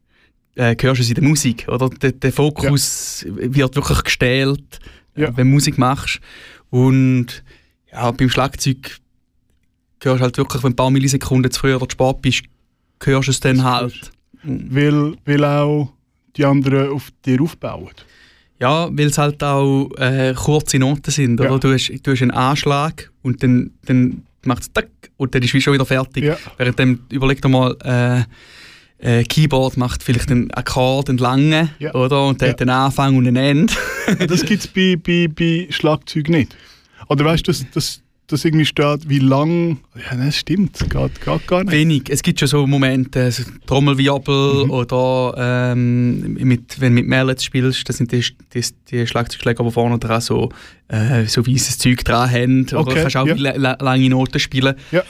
äh, 0.55 0.75
hörst 0.81 1.01
du 1.01 1.03
es 1.03 1.09
in 1.09 1.15
der 1.17 1.25
Musik, 1.25 1.67
oder? 1.69 1.91
Der, 1.91 2.13
der 2.13 2.33
Fokus 2.33 3.25
ja. 3.27 3.55
wird 3.55 3.77
wirklich 3.77 4.05
gestellt, 4.05 4.81
ja. 5.15 5.37
wenn 5.37 5.49
du 5.49 5.55
Musik 5.55 5.79
machst. 5.79 6.21
Und 6.71 7.45
ja, 7.93 8.11
beim 8.11 8.31
Schlagzeug 8.31 8.99
hörst 10.03 10.23
halt 10.23 10.37
wirklich, 10.39 10.63
wenn 10.63 10.73
ein 10.73 10.77
paar 10.77 10.91
Millisekunden 10.91 11.51
zu 11.51 11.61
früh 11.61 11.75
oder 11.75 11.89
zu 11.89 11.93
spät 11.93 12.23
bist, 12.23 12.43
hörst 13.03 13.29
du 13.29 13.31
es 13.31 13.41
dann 13.41 13.63
halt. 13.63 14.11
Weil, 14.43 15.15
weil 15.25 15.45
auch 15.45 15.93
die 16.37 16.45
anderen 16.45 16.91
auf 16.91 17.11
dir 17.25 17.41
aufbauen. 17.41 17.91
Ja, 18.61 18.89
weil 18.91 19.07
es 19.07 19.19
halt 19.19 19.43
auch 19.43 19.91
äh, 19.99 20.35
kurze 20.35 20.79
Noten 20.79 21.11
sind. 21.11 21.41
Oder? 21.41 21.51
Ja. 21.51 21.59
Du, 21.59 21.73
hast, 21.73 21.93
du 22.03 22.11
hast 22.11 22.23
einen 22.23 22.31
Anschlag 22.31 23.11
und 23.23 23.43
dann, 23.43 23.73
dann 23.85 24.23
macht 24.45 24.63
es 24.63 24.73
tack 24.73 24.89
und 25.17 25.35
dann 25.35 25.43
ist 25.43 25.55
es 25.55 25.63
schon 25.63 25.75
wieder 25.75 25.85
fertig. 25.85 26.25
Ja. 26.25 26.39
Währenddem, 26.57 27.01
überleg 27.11 27.43
dir 27.43 27.49
mal, 27.49 27.77
äh, 27.85 28.23
äh, 28.99 29.25
Keyboard 29.25 29.77
macht 29.77 30.03
vielleicht 30.03 30.31
einen 30.31 30.51
Akkord, 30.53 31.11
einen 31.11 31.19
langen, 31.19 31.71
ja. 31.79 31.95
oder? 31.95 32.27
Und 32.27 32.41
der 32.41 32.49
ja. 32.49 32.53
hat 32.53 32.63
einen 32.63 32.71
Anfang 32.71 33.17
und 33.17 33.27
ein 33.27 33.37
Ende. 33.37 33.75
das 34.27 34.43
gibt 34.43 34.65
es 34.65 34.69
bei, 34.69 34.97
bei, 34.97 35.29
bei 35.29 35.67
Schlagzeug 35.71 36.29
nicht. 36.29 36.57
Oder 37.09 37.25
weißt 37.27 37.47
du, 37.47 37.53
das, 37.53 37.67
das, 37.73 38.03
dass 38.27 38.45
irgendwie 38.45 38.65
steht, 38.67 39.09
wie 39.09 39.19
lang. 39.19 39.79
Ja, 39.95 40.17
das 40.17 40.37
stimmt, 40.37 40.79
geht, 40.79 41.21
geht 41.21 41.47
gar 41.47 41.65
nicht. 41.65 41.73
Wenig. 41.73 42.11
Es 42.11 42.23
gibt 42.23 42.41
schon 42.41 42.49
so 42.49 42.67
Momente, 42.67 43.23
also 43.23 43.45
Trommelwirbel 43.67 44.65
mhm. 44.65 44.71
oder 44.71 45.35
ähm, 45.39 46.35
mit, 46.35 46.81
wenn 46.81 46.95
du 46.95 47.03
mit 47.03 47.09
Mallets 47.09 47.45
spielst, 47.45 47.89
das 47.89 47.99
sind 47.99 48.13
die, 48.13 48.25
die, 48.53 48.65
die 48.91 49.07
Schlagzeugschläger, 49.07 49.63
die 49.63 49.71
vorne 49.71 49.99
dran 49.99 50.21
so, 50.21 50.51
äh, 50.89 51.25
so 51.27 51.47
weißes 51.47 51.79
Zeug 51.79 52.05
dran 52.05 52.31
haben. 52.31 52.67
Oder 52.67 52.79
okay, 52.79 53.03
kannst 53.03 53.17
auch 53.17 53.27
ja. 53.27 53.77
lange 53.81 54.11
Noten 54.11 54.39
spielen. 54.39 54.75
Ja. 54.91 55.03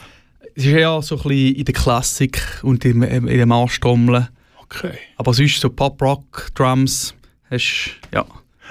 Es 0.54 0.64
ist 0.64 0.72
eher 0.72 1.02
so 1.02 1.16
ein 1.16 1.22
bisschen 1.22 1.54
in 1.54 1.64
der 1.64 1.74
Klassik 1.74 2.40
und 2.62 2.84
in, 2.84 3.02
in 3.02 3.26
den 3.26 3.48
Marschtrommeln. 3.48 4.28
Okay. 4.62 4.92
Aber 5.16 5.32
sonst 5.32 5.60
so 5.60 5.70
Pop-Rock, 5.70 6.48
Drums, 6.54 7.14
hast 7.50 7.92
ja. 8.12 8.24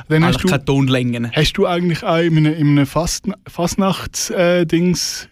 Dann 0.07 0.23
hast 0.25 0.43
du, 0.43 0.47
keine 0.47 0.65
Tonlängen. 0.65 1.31
Hast 1.31 1.53
du 1.53 1.65
eigentlich 1.65 2.03
auch 2.03 2.17
in 2.17 2.37
einem, 2.37 2.53
in 2.53 2.67
einem 2.69 2.85
Fast, 2.85 3.25
Fastnachts-Dings, 3.47 5.29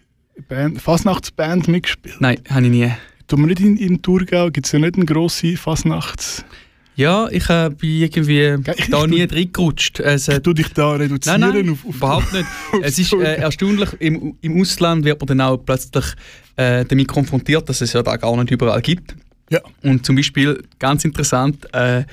äh, 0.48 0.70
Fastnachtsband 0.70 1.68
mitgespielt? 1.68 2.16
Nein, 2.20 2.38
habe 2.50 2.64
ich 2.64 2.70
nie. 2.70 2.92
Tun 3.26 3.40
wir 3.40 3.46
nicht 3.46 3.60
in, 3.60 3.76
in 3.76 4.02
Thurgau, 4.02 4.50
gibt 4.50 4.66
es 4.66 4.72
ja 4.72 4.78
nicht 4.78 4.96
eine 4.96 5.04
grosse 5.04 5.56
Fastnachts... 5.56 6.44
Ja, 6.96 7.28
ich 7.28 7.50
äh, 7.50 7.70
bin 7.70 8.02
irgendwie 8.02 8.54
ich, 8.76 8.88
da 8.88 9.06
nie 9.06 9.24
reingerutscht. 9.24 10.00
Also, 10.00 10.32
ich 10.32 10.38
tue 10.38 10.54
dich 10.54 10.68
da 10.68 10.92
reduzieren? 10.92 11.40
Nein, 11.40 11.54
nein, 11.54 11.70
auf, 11.70 11.84
auf 11.84 11.96
überhaupt 11.96 12.32
nicht. 12.32 12.46
es 12.82 12.98
ist 12.98 13.12
äh, 13.14 13.34
erstaunlich, 13.34 13.88
im, 13.98 14.36
im 14.40 14.60
Ausland 14.60 15.04
wird 15.04 15.20
man 15.20 15.26
dann 15.26 15.40
auch 15.40 15.56
plötzlich 15.56 16.04
äh, 16.54 16.84
damit 16.84 17.08
konfrontiert, 17.08 17.68
dass 17.68 17.80
es 17.80 17.92
ja 17.92 18.02
da 18.02 18.16
gar 18.16 18.36
nicht 18.36 18.52
überall 18.52 18.80
gibt. 18.80 19.16
Ja. 19.50 19.60
Und 19.82 20.06
zum 20.06 20.14
Beispiel, 20.16 20.62
ganz 20.78 21.04
interessant, 21.04 21.66
äh, 21.74 22.04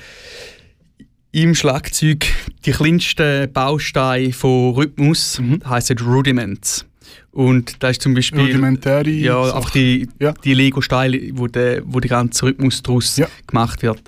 im 1.32 1.54
Schlagzeug 1.54 2.26
die 2.64 2.72
kleinsten 2.72 3.50
Bausteine 3.52 4.32
von 4.32 4.74
Rhythmus 4.74 5.40
mhm. 5.40 5.60
heißen 5.66 5.98
Rudiments. 5.98 6.84
Und 7.30 7.82
da 7.82 7.88
ist 7.88 8.02
zum 8.02 8.12
Beispiel 8.14 8.40
Rudimentäre 8.40 9.08
ja, 9.08 9.54
einfach 9.54 9.70
die, 9.70 10.08
ja. 10.18 10.32
die 10.44 10.52
Lego-Steine, 10.52 11.30
wo, 11.32 11.46
der, 11.46 11.82
wo 11.86 11.98
der 11.98 12.10
ganze 12.10 12.46
Rhythmus 12.46 12.82
daraus 12.82 13.16
ja. 13.16 13.26
gemacht 13.46 13.82
wird. 13.82 14.02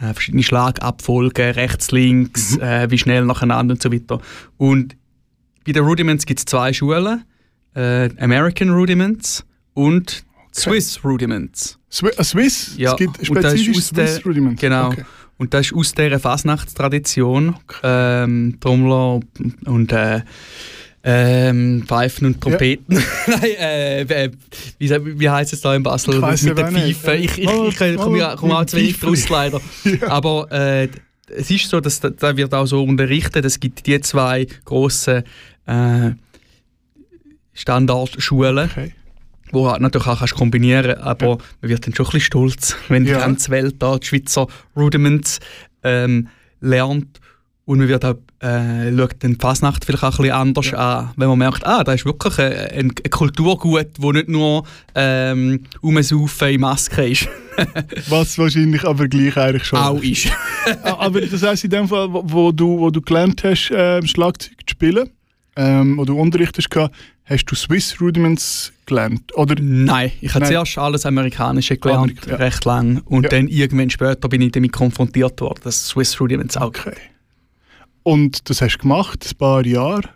Äh, 0.00 0.12
verschiedene 0.12 0.44
Schlagabfolgen, 0.44 1.50
rechts, 1.52 1.90
links, 1.90 2.56
mhm. 2.56 2.62
äh, 2.62 2.90
wie 2.90 2.98
schnell 2.98 3.24
nacheinander 3.24 3.74
und 3.74 3.82
so 3.82 3.92
weiter. 3.92 4.20
Und 4.56 4.96
bei 5.66 5.72
den 5.72 5.84
Rudiments 5.84 6.24
gibt 6.24 6.38
es 6.38 6.46
zwei 6.46 6.72
Schulen: 6.72 7.24
äh, 7.74 8.08
American 8.20 8.70
Rudiments 8.70 9.44
und 9.74 10.22
okay. 10.32 10.52
Swiss 10.52 11.04
Rudiments. 11.04 11.78
Swi 11.90 12.10
äh, 12.16 12.22
Swiss? 12.22 12.74
Ja, 12.76 12.92
es 12.92 12.96
gibt 12.96 13.26
spezifisch 13.26 13.82
Swiss 13.82 14.24
Rudiments. 14.24 14.60
Genau. 14.60 14.90
Okay. 14.90 15.04
Und 15.38 15.54
das 15.54 15.66
ist 15.66 15.74
aus 15.74 15.94
dieser 15.94 16.18
Fasnachtstradition. 16.18 17.56
Ähm, 17.82 18.58
Trommler 18.60 19.20
und 19.66 19.92
äh, 19.92 20.20
ähm, 21.04 21.84
Pfeifen 21.86 22.26
und 22.26 22.40
Trompeten. 22.40 22.96
Ja. 22.96 23.02
Nein, 23.28 23.50
äh, 23.58 24.00
äh, 24.02 24.30
wie, 24.78 25.20
wie 25.20 25.30
heisst 25.30 25.52
es 25.52 25.60
da 25.60 25.74
in 25.74 25.82
Basel 25.82 26.14
ich 26.14 26.42
mit 26.42 26.58
den 26.58 26.66
Pfeifen? 26.66 27.22
Ich, 27.22 27.38
ich, 27.38 27.38
ich, 27.38 27.80
ich 27.80 27.96
komme 27.96 28.34
komm 28.36 28.50
auch 28.50 28.64
zu 28.64 28.76
wenig 28.76 29.02
raus, 29.02 29.28
leider. 29.28 29.60
ja. 29.84 30.08
Aber 30.08 30.50
äh, 30.50 30.88
es 31.28 31.50
ist 31.50 31.68
so, 31.68 31.80
dass 31.80 32.00
da 32.00 32.36
wird 32.36 32.52
auch 32.52 32.66
so 32.66 32.82
unterrichtet, 32.82 33.44
es 33.44 33.60
gibt 33.60 33.86
die 33.86 34.00
zwei 34.00 34.46
grossen 34.64 35.22
äh, 35.66 36.10
Standardschulen. 37.54 38.70
Okay. 38.70 38.92
Wo 39.52 39.72
du 39.72 39.80
natürlich 39.80 40.06
auch 40.06 40.18
kannst 40.18 40.34
kombinieren 40.34 40.94
kannst, 40.94 41.06
aber 41.06 41.26
ja. 41.26 41.38
man 41.60 41.70
wird 41.70 41.86
dann 41.86 41.94
schon 41.94 42.06
ein 42.06 42.12
bisschen 42.12 42.26
stolz, 42.26 42.76
wenn 42.88 43.04
ja. 43.06 43.14
die 43.14 43.20
ganze 43.20 43.50
Welt 43.50 43.76
da 43.78 43.98
die 43.98 44.06
Schweizer 44.06 44.46
Rudiments 44.76 45.40
ähm, 45.82 46.28
lernt 46.60 47.20
und 47.68 47.80
man 47.80 47.88
wird 47.88 48.02
auch, 48.02 48.14
äh, 48.40 48.96
schaut 48.96 49.16
dann 49.18 49.32
die 49.32 49.38
Fasnacht 49.38 49.84
vielleicht 49.84 50.02
auch 50.02 50.18
ein 50.18 50.22
bisschen 50.22 50.32
anders 50.32 50.70
ja. 50.70 51.00
an, 51.00 51.10
wenn 51.16 51.28
man 51.28 51.38
merkt, 51.38 51.66
ah, 51.66 51.84
da 51.84 51.92
ist 51.92 52.06
wirklich 52.06 52.38
ein, 52.38 52.52
ein, 52.52 52.92
ein 53.04 53.10
Kulturgut, 53.10 53.88
wo 53.98 54.10
nicht 54.10 54.30
nur 54.30 54.64
ähm, 54.94 55.64
rumsaufen 55.82 56.48
in 56.48 56.62
Maske 56.62 57.10
ist. 57.10 57.28
Was 58.08 58.38
wahrscheinlich 58.38 58.84
aber 58.84 59.06
gleich 59.06 59.36
eigentlich 59.36 59.64
schon 59.64 59.80
auch 59.80 60.02
ist. 60.02 60.28
Aber 60.84 61.20
das 61.20 61.42
heisst, 61.42 61.64
in 61.64 61.70
dem 61.70 61.88
Fall, 61.88 62.10
wo, 62.10 62.22
wo 62.24 62.52
du, 62.52 62.78
wo 62.78 62.90
du 62.90 63.02
gelernt 63.02 63.44
hast, 63.44 63.70
äh, 63.70 64.00
Schlagzeug 64.06 64.56
zu 64.66 64.72
spielen, 64.72 65.10
ähm, 65.58 65.98
wo 65.98 66.04
du 66.04 66.16
Unterricht 66.16 66.56
hast, 66.56 66.90
hast 67.24 67.44
du 67.46 67.56
Swiss 67.56 68.00
Rudiments 68.00 68.72
gelernt? 68.86 69.36
Oder? 69.36 69.56
Nein, 69.60 70.12
ich 70.20 70.32
habe 70.32 70.46
zuerst 70.46 70.78
alles 70.78 71.04
Amerikanische 71.04 71.76
gelernt, 71.76 72.12
Amerika, 72.12 72.30
ja. 72.30 72.36
recht 72.36 72.64
lang. 72.64 73.02
Und 73.06 73.24
ja. 73.24 73.30
dann 73.30 73.48
irgendwann 73.48 73.90
später 73.90 74.28
bin 74.28 74.40
ich 74.40 74.52
damit 74.52 74.72
konfrontiert 74.72 75.40
worden, 75.40 75.58
dass 75.64 75.88
Swiss 75.88 76.20
Rudiments 76.20 76.56
auch. 76.56 76.68
Okay. 76.68 76.94
Und 78.04 78.48
das 78.48 78.62
hast 78.62 78.76
du 78.76 78.82
gemacht, 78.82 79.26
ein 79.28 79.36
paar 79.36 79.66
Jahre. 79.66 80.08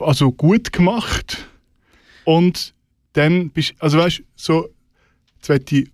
Also 0.00 0.30
gut 0.32 0.70
gemacht. 0.70 1.48
Und 2.24 2.74
dann 3.14 3.48
bist 3.48 3.70
du, 3.70 3.74
also 3.78 3.98
weißt 3.98 4.18
du, 4.18 4.22
so, 4.36 4.68
jetzt 5.36 5.48
möchte 5.48 5.76
ich 5.76 5.90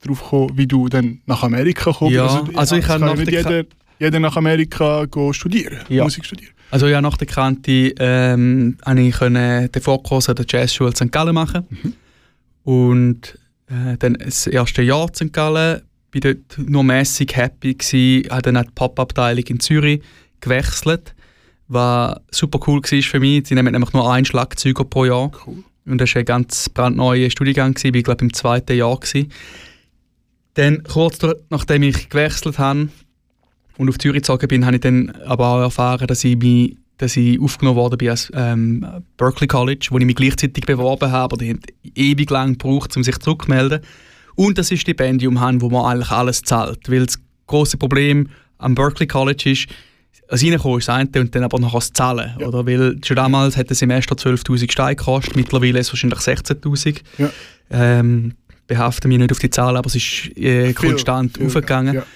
darauf 0.00 0.22
kommen, 0.22 0.56
wie 0.56 0.68
du 0.68 0.88
dann 0.88 1.22
nach 1.26 1.42
Amerika 1.42 1.92
kommst. 1.92 2.14
Ja, 2.14 2.26
also, 2.26 2.52
also 2.54 2.76
ich 2.76 2.86
habe 2.86 3.16
nicht 3.16 3.32
jeder, 3.32 3.64
jeder 3.98 4.20
nach 4.20 4.36
Amerika 4.36 5.06
studieren, 5.32 5.80
ja. 5.88 6.04
Musik 6.04 6.24
studieren. 6.24 6.52
Also 6.70 6.86
ja, 6.86 7.00
nach 7.00 7.16
der 7.16 7.26
Kante 7.26 7.94
ähm, 7.98 8.76
konnte 8.84 9.02
ich 9.02 9.16
den 9.16 9.82
Vorkurs 9.82 10.28
an 10.28 10.36
der 10.36 10.46
Jazzschule 10.48 10.94
St. 10.94 11.10
Gallen 11.10 11.34
machen. 11.34 11.66
Mhm. 11.70 11.94
Und 12.64 13.38
äh, 13.68 13.96
dann 13.98 14.14
das 14.14 14.46
erste 14.46 14.82
Jahr 14.82 15.08
in 15.08 15.14
St. 15.14 15.32
Gallen 15.32 15.82
war 16.12 16.20
dort 16.20 16.58
nur 16.58 16.84
mäßig 16.84 17.34
happy 17.34 17.74
gewesen, 17.74 18.30
habe 18.30 18.42
dann 18.42 18.56
auch 18.58 18.64
die 18.64 18.72
Pop-Abteilung 18.74 19.44
in 19.44 19.60
Zürich 19.60 20.02
gewechselt, 20.40 21.14
was 21.68 22.18
super 22.30 22.58
cool 22.66 22.82
war 22.82 23.02
für 23.02 23.20
mich. 23.20 23.46
Sie 23.46 23.54
nehmen 23.54 23.72
nämlich 23.72 23.92
nur 23.92 24.10
einen 24.10 24.24
Schlagzeuger 24.24 24.84
pro 24.84 25.04
Jahr. 25.04 25.30
Cool. 25.46 25.64
Und 25.86 26.00
das 26.00 26.14
war 26.14 26.20
ein 26.20 26.26
ganz 26.26 26.68
brandneuer 26.68 27.30
Studiengang, 27.30 27.74
gewesen. 27.74 27.94
ich 27.94 28.04
glaube 28.04 28.24
im 28.24 28.32
zweiten 28.32 28.76
Jahr. 28.76 28.98
Gewesen. 28.98 29.32
Dann 30.54 30.82
kurz 30.82 31.18
nachdem 31.50 31.82
ich 31.82 32.08
gewechselt 32.08 32.58
habe 32.58 32.88
und 33.78 33.88
auf 33.88 33.98
Zürich 33.98 34.22
gezogen 34.22 34.48
bin, 34.48 34.66
habe 34.66 34.76
ich 34.76 34.82
dann 34.82 35.10
aber 35.24 35.46
auch 35.48 35.60
erfahren, 35.60 36.06
dass 36.06 36.24
ich 36.24 36.36
mich 36.36 36.76
dass 36.98 37.16
ich 37.16 37.40
aufgenommen 37.40 37.76
worden 37.76 37.96
bin 37.96 38.10
als 38.10 38.28
ähm, 38.34 38.84
Berkeley 39.16 39.46
College, 39.46 39.86
wo 39.90 39.98
ich 39.98 40.04
mich 40.04 40.16
gleichzeitig 40.16 40.66
beworben 40.66 41.12
habe, 41.12 41.38
die 41.38 41.50
haben 41.50 41.60
ewig 41.94 42.28
lang 42.28 42.58
gebraucht, 42.58 42.96
um 42.96 43.04
sich 43.04 43.16
zurückzumelden 43.18 43.82
und 44.38 44.56
das 44.56 44.70
ist 44.70 44.82
Stipendium 44.82 45.40
haben, 45.40 45.60
wo 45.60 45.68
man 45.68 45.84
eigentlich 45.84 46.12
alles 46.12 46.42
zahlt. 46.42 46.88
Weil 46.88 47.06
das 47.06 47.18
große 47.48 47.76
Problem 47.76 48.28
am 48.58 48.76
Berkeley 48.76 49.08
College 49.08 49.50
ist, 49.50 49.66
also 50.28 50.46
reinkommen 50.46 50.78
ist 50.78 50.86
das 50.86 50.94
eine 50.94 51.10
und 51.20 51.34
dann 51.34 51.42
aber 51.42 51.58
noch 51.58 51.74
das 51.74 51.92
Zahlen. 51.92 52.36
Ja. 52.38 52.46
Oder? 52.46 52.64
Weil 52.64 52.98
schon 53.04 53.16
damals 53.16 53.56
hat 53.56 53.68
ein 53.68 53.74
Semester 53.74 54.14
12'000 54.14 54.70
Steine 54.70 54.94
gekostet, 54.94 55.34
mittlerweile 55.34 55.80
ist 55.80 55.88
es 55.88 55.92
wahrscheinlich 55.92 56.20
16'000. 56.20 57.00
Ja. 57.18 57.30
Ähm, 57.70 58.34
behafte 58.68 59.08
mich 59.08 59.18
nicht 59.18 59.32
auf 59.32 59.40
die 59.40 59.50
Zahlen, 59.50 59.76
aber 59.76 59.88
es 59.88 59.96
ist 59.96 60.36
äh, 60.36 60.72
konstant 60.72 61.40
aufgegangen. 61.40 61.96
Ja. 61.96 62.06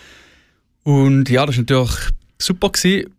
Und 0.84 1.28
ja, 1.28 1.46
das 1.46 1.56
war 1.56 1.62
natürlich 1.62 1.98
super. 2.38 2.70
Gewesen. 2.70 3.12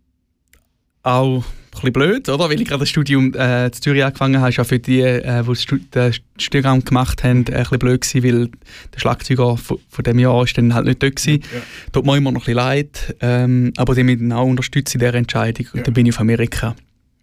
Auch 1.02 1.44
bisschen 1.74 1.92
blöd, 1.92 2.28
oder? 2.28 2.48
Weil 2.48 2.60
ich 2.60 2.68
gerade 2.68 2.80
das 2.80 2.88
Studium 2.88 3.34
äh, 3.34 3.66
in 3.66 3.72
Zürich 3.72 4.04
angefangen 4.04 4.40
habe, 4.40 4.50
ist 4.50 4.60
auch 4.60 4.66
für 4.66 4.78
die, 4.78 5.00
äh, 5.00 5.42
die 5.42 5.56
Stu 5.56 5.76
den 5.76 6.14
Studiengang 6.38 6.84
gemacht 6.84 7.24
haben, 7.24 7.38
ein 7.38 7.44
bisschen 7.44 7.78
blöd 7.78 8.00
gewesen, 8.00 8.24
weil 8.24 8.50
der 8.94 9.00
Schlagzeuger 9.00 9.56
von, 9.56 9.78
von 9.88 10.04
dem 10.04 10.18
Jahr 10.18 10.44
ist 10.44 10.56
dann 10.56 10.74
halt 10.74 10.86
nicht 10.86 11.02
dort 11.02 11.16
gewesen. 11.16 11.42
Ja. 11.42 11.60
Tut 11.92 12.06
mir 12.06 12.16
immer 12.16 12.32
noch 12.32 12.42
ein 12.42 12.44
bisschen 12.44 12.54
leid, 12.54 13.16
ähm, 13.20 13.72
aber 13.76 13.94
die 13.94 14.00
haben 14.00 14.06
mich 14.06 14.18
dann 14.18 14.32
auch 14.32 14.46
unterstützt 14.46 14.94
in 14.94 15.00
dieser 15.00 15.14
Entscheidung 15.14 15.66
und 15.72 15.78
ja. 15.78 15.82
dann 15.82 15.94
bin 15.94 16.06
ich 16.06 16.14
auf 16.14 16.20
Amerika. 16.20 16.74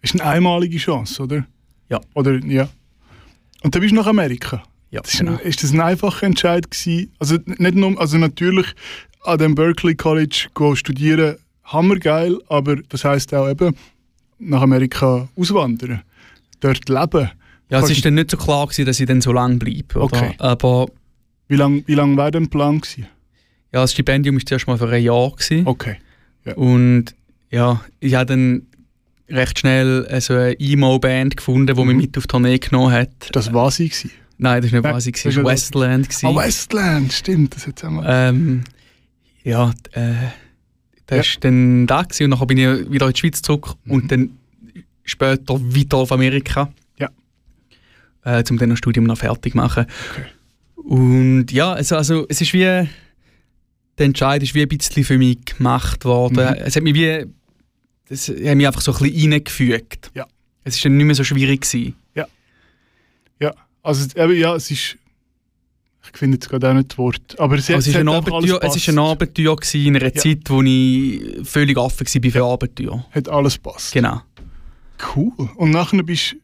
Ist 0.02 0.14
eine 0.14 0.24
einmalige 0.24 0.78
Chance, 0.78 1.22
oder? 1.22 1.46
Ja. 1.88 2.00
Oder, 2.14 2.38
ja. 2.44 2.68
Und 3.62 3.74
dann 3.74 3.80
bist 3.80 3.92
du 3.92 3.96
nach 3.96 4.06
Amerika? 4.06 4.62
Ja, 4.92 5.00
das 5.00 5.14
ist, 5.14 5.20
genau. 5.20 5.38
ist 5.38 5.62
das 5.62 5.72
ein 5.72 5.80
einfacher 5.80 6.26
Entscheid 6.26 6.70
gewesen? 6.70 7.10
Also 7.18 7.38
nicht 7.46 7.74
nur, 7.74 7.98
also 7.98 8.18
natürlich 8.18 8.66
an 9.24 9.38
dem 9.38 9.54
Berkeley 9.54 9.94
College 9.94 10.48
studieren, 10.74 11.36
hammergeil, 11.64 12.38
aber 12.48 12.76
das 12.76 13.04
heißt 13.04 13.32
auch 13.34 13.48
eben, 13.48 13.74
nach 14.38 14.60
Amerika 14.60 15.28
auswandern, 15.34 16.02
dort 16.60 16.88
leben. 16.88 17.30
Ja, 17.70 17.80
es 17.80 17.88
war 17.88 18.02
dann 18.02 18.14
nicht 18.14 18.30
so 18.30 18.36
klar, 18.36 18.66
gewesen, 18.66 18.84
dass 18.84 19.00
ich 19.00 19.06
dann 19.06 19.22
so 19.22 19.32
lange 19.32 19.56
bleibe. 19.56 19.98
Okay. 19.98 20.34
Aber 20.38 20.88
wie 21.48 21.56
lange 21.56 21.82
wie 21.86 21.94
lang 21.94 22.16
war 22.18 22.30
denn 22.30 22.44
der 22.44 22.50
Plan? 22.50 22.80
Gewesen? 22.80 23.06
Ja, 23.72 23.80
das 23.80 23.92
Stipendium 23.92 24.36
war 24.36 24.44
zuerst 24.44 24.66
mal 24.66 24.76
für 24.76 24.90
ein 24.90 25.02
Jahr. 25.02 25.30
Gewesen. 25.30 25.66
Okay. 25.66 25.96
Ja. 26.44 26.54
Und 26.54 27.14
ja, 27.50 27.80
ich 28.00 28.14
habe 28.14 28.26
dann 28.26 28.66
recht 29.30 29.58
schnell 29.58 30.06
so 30.20 30.34
eine 30.34 30.60
Emo-Band 30.60 31.38
gefunden, 31.38 31.74
die 31.74 31.80
mhm. 31.80 31.86
mich 31.86 31.96
mit 31.96 32.18
auf 32.18 32.24
die 32.24 32.28
Tournee 32.28 32.58
genommen 32.58 32.92
hat. 32.92 33.30
Das 33.32 33.54
war 33.54 33.70
sie? 33.70 33.88
Gewesen? 33.88 34.10
Nein, 34.42 34.60
das 34.60 34.72
war 34.72 34.80
nicht 34.80 34.92
Wasi, 34.92 35.12
das 35.12 35.36
war 35.36 35.44
Westland. 35.44 36.08
Ah, 36.22 36.28
oh, 36.28 36.36
Westland, 36.36 37.12
stimmt, 37.12 37.54
das 37.54 37.66
hat 37.68 37.84
auch 37.84 38.02
ähm, 38.04 38.64
Ja, 39.44 39.70
äh, 39.92 40.14
das 41.06 41.26
ja. 41.28 41.34
war 41.34 41.40
dann 41.42 41.86
da 41.86 42.02
gewesen, 42.02 42.32
und 42.32 42.40
dann 42.40 42.46
bin 42.48 42.58
ich 42.58 42.90
wieder 42.90 43.06
in 43.06 43.12
die 43.12 43.20
Schweiz 43.20 43.40
zurück 43.40 43.74
mhm. 43.84 43.92
und 43.92 44.10
dann 44.10 44.30
später 45.04 45.60
weiter 45.60 45.98
auf 45.98 46.10
Amerika. 46.10 46.72
Ja. 46.98 47.08
Äh, 48.24 48.42
um 48.50 48.58
dann 48.58 48.70
das 48.70 48.78
Studium 48.78 49.04
noch 49.04 49.18
fertig 49.18 49.52
zu 49.52 49.58
machen. 49.58 49.86
Okay. 50.10 50.26
Und 50.76 51.52
ja, 51.52 51.72
also, 51.72 51.96
also 51.96 52.26
es 52.28 52.40
ist 52.40 52.52
wie, 52.52 52.64
der 52.64 52.88
Entscheid 53.96 54.42
ist 54.42 54.54
wie 54.54 54.62
ein 54.62 54.68
bisschen 54.68 55.04
für 55.04 55.18
mich 55.18 55.38
gemacht 55.44 56.04
worden. 56.04 56.48
Mhm. 56.48 56.64
Es 56.64 56.74
hat 56.74 56.82
mich 56.82 56.94
wie, 56.94 57.26
es 58.08 58.28
hat 58.28 58.56
mich 58.56 58.66
einfach 58.66 58.80
so 58.80 58.92
ein 58.92 58.98
bisschen 58.98 59.32
reingefügt. 59.32 60.10
Ja. 60.14 60.26
Es 60.64 60.76
war 60.76 60.90
dann 60.90 60.96
nicht 60.96 61.06
mehr 61.06 61.14
so 61.14 61.22
schwierig 61.22 61.60
gewesen. 61.60 61.94
Also 63.82 64.08
ja, 64.18 64.54
es 64.54 64.70
ist 64.70 64.98
ich 66.12 66.18
finde 66.18 66.34
jetzt 66.36 66.48
gerade 66.48 66.68
auch 66.68 66.74
nicht 66.74 66.90
das 66.90 66.98
Wort. 66.98 67.38
Aber 67.38 67.54
es, 67.54 67.70
also 67.70 67.78
es, 67.78 67.86
ist, 67.86 67.96
ein 67.96 68.08
Abenteuer, 68.08 68.60
es 68.62 68.76
ist 68.76 68.88
ein 68.88 68.98
Abenteuer 68.98 69.56
in 69.74 69.96
einer 69.96 70.04
ja. 70.06 70.14
Zeit, 70.14 70.40
wo 70.48 70.60
ich 70.60 71.46
völlig 71.48 71.78
offen 71.78 72.06
war 72.06 72.30
für 72.30 72.44
Abenteuer. 72.44 73.06
Hat 73.12 73.28
alles 73.28 73.56
passt. 73.56 73.92
Genau. 73.92 74.20
Cool. 75.14 75.32
Und 75.56 75.70
nachher 75.70 76.02
bist 76.02 76.36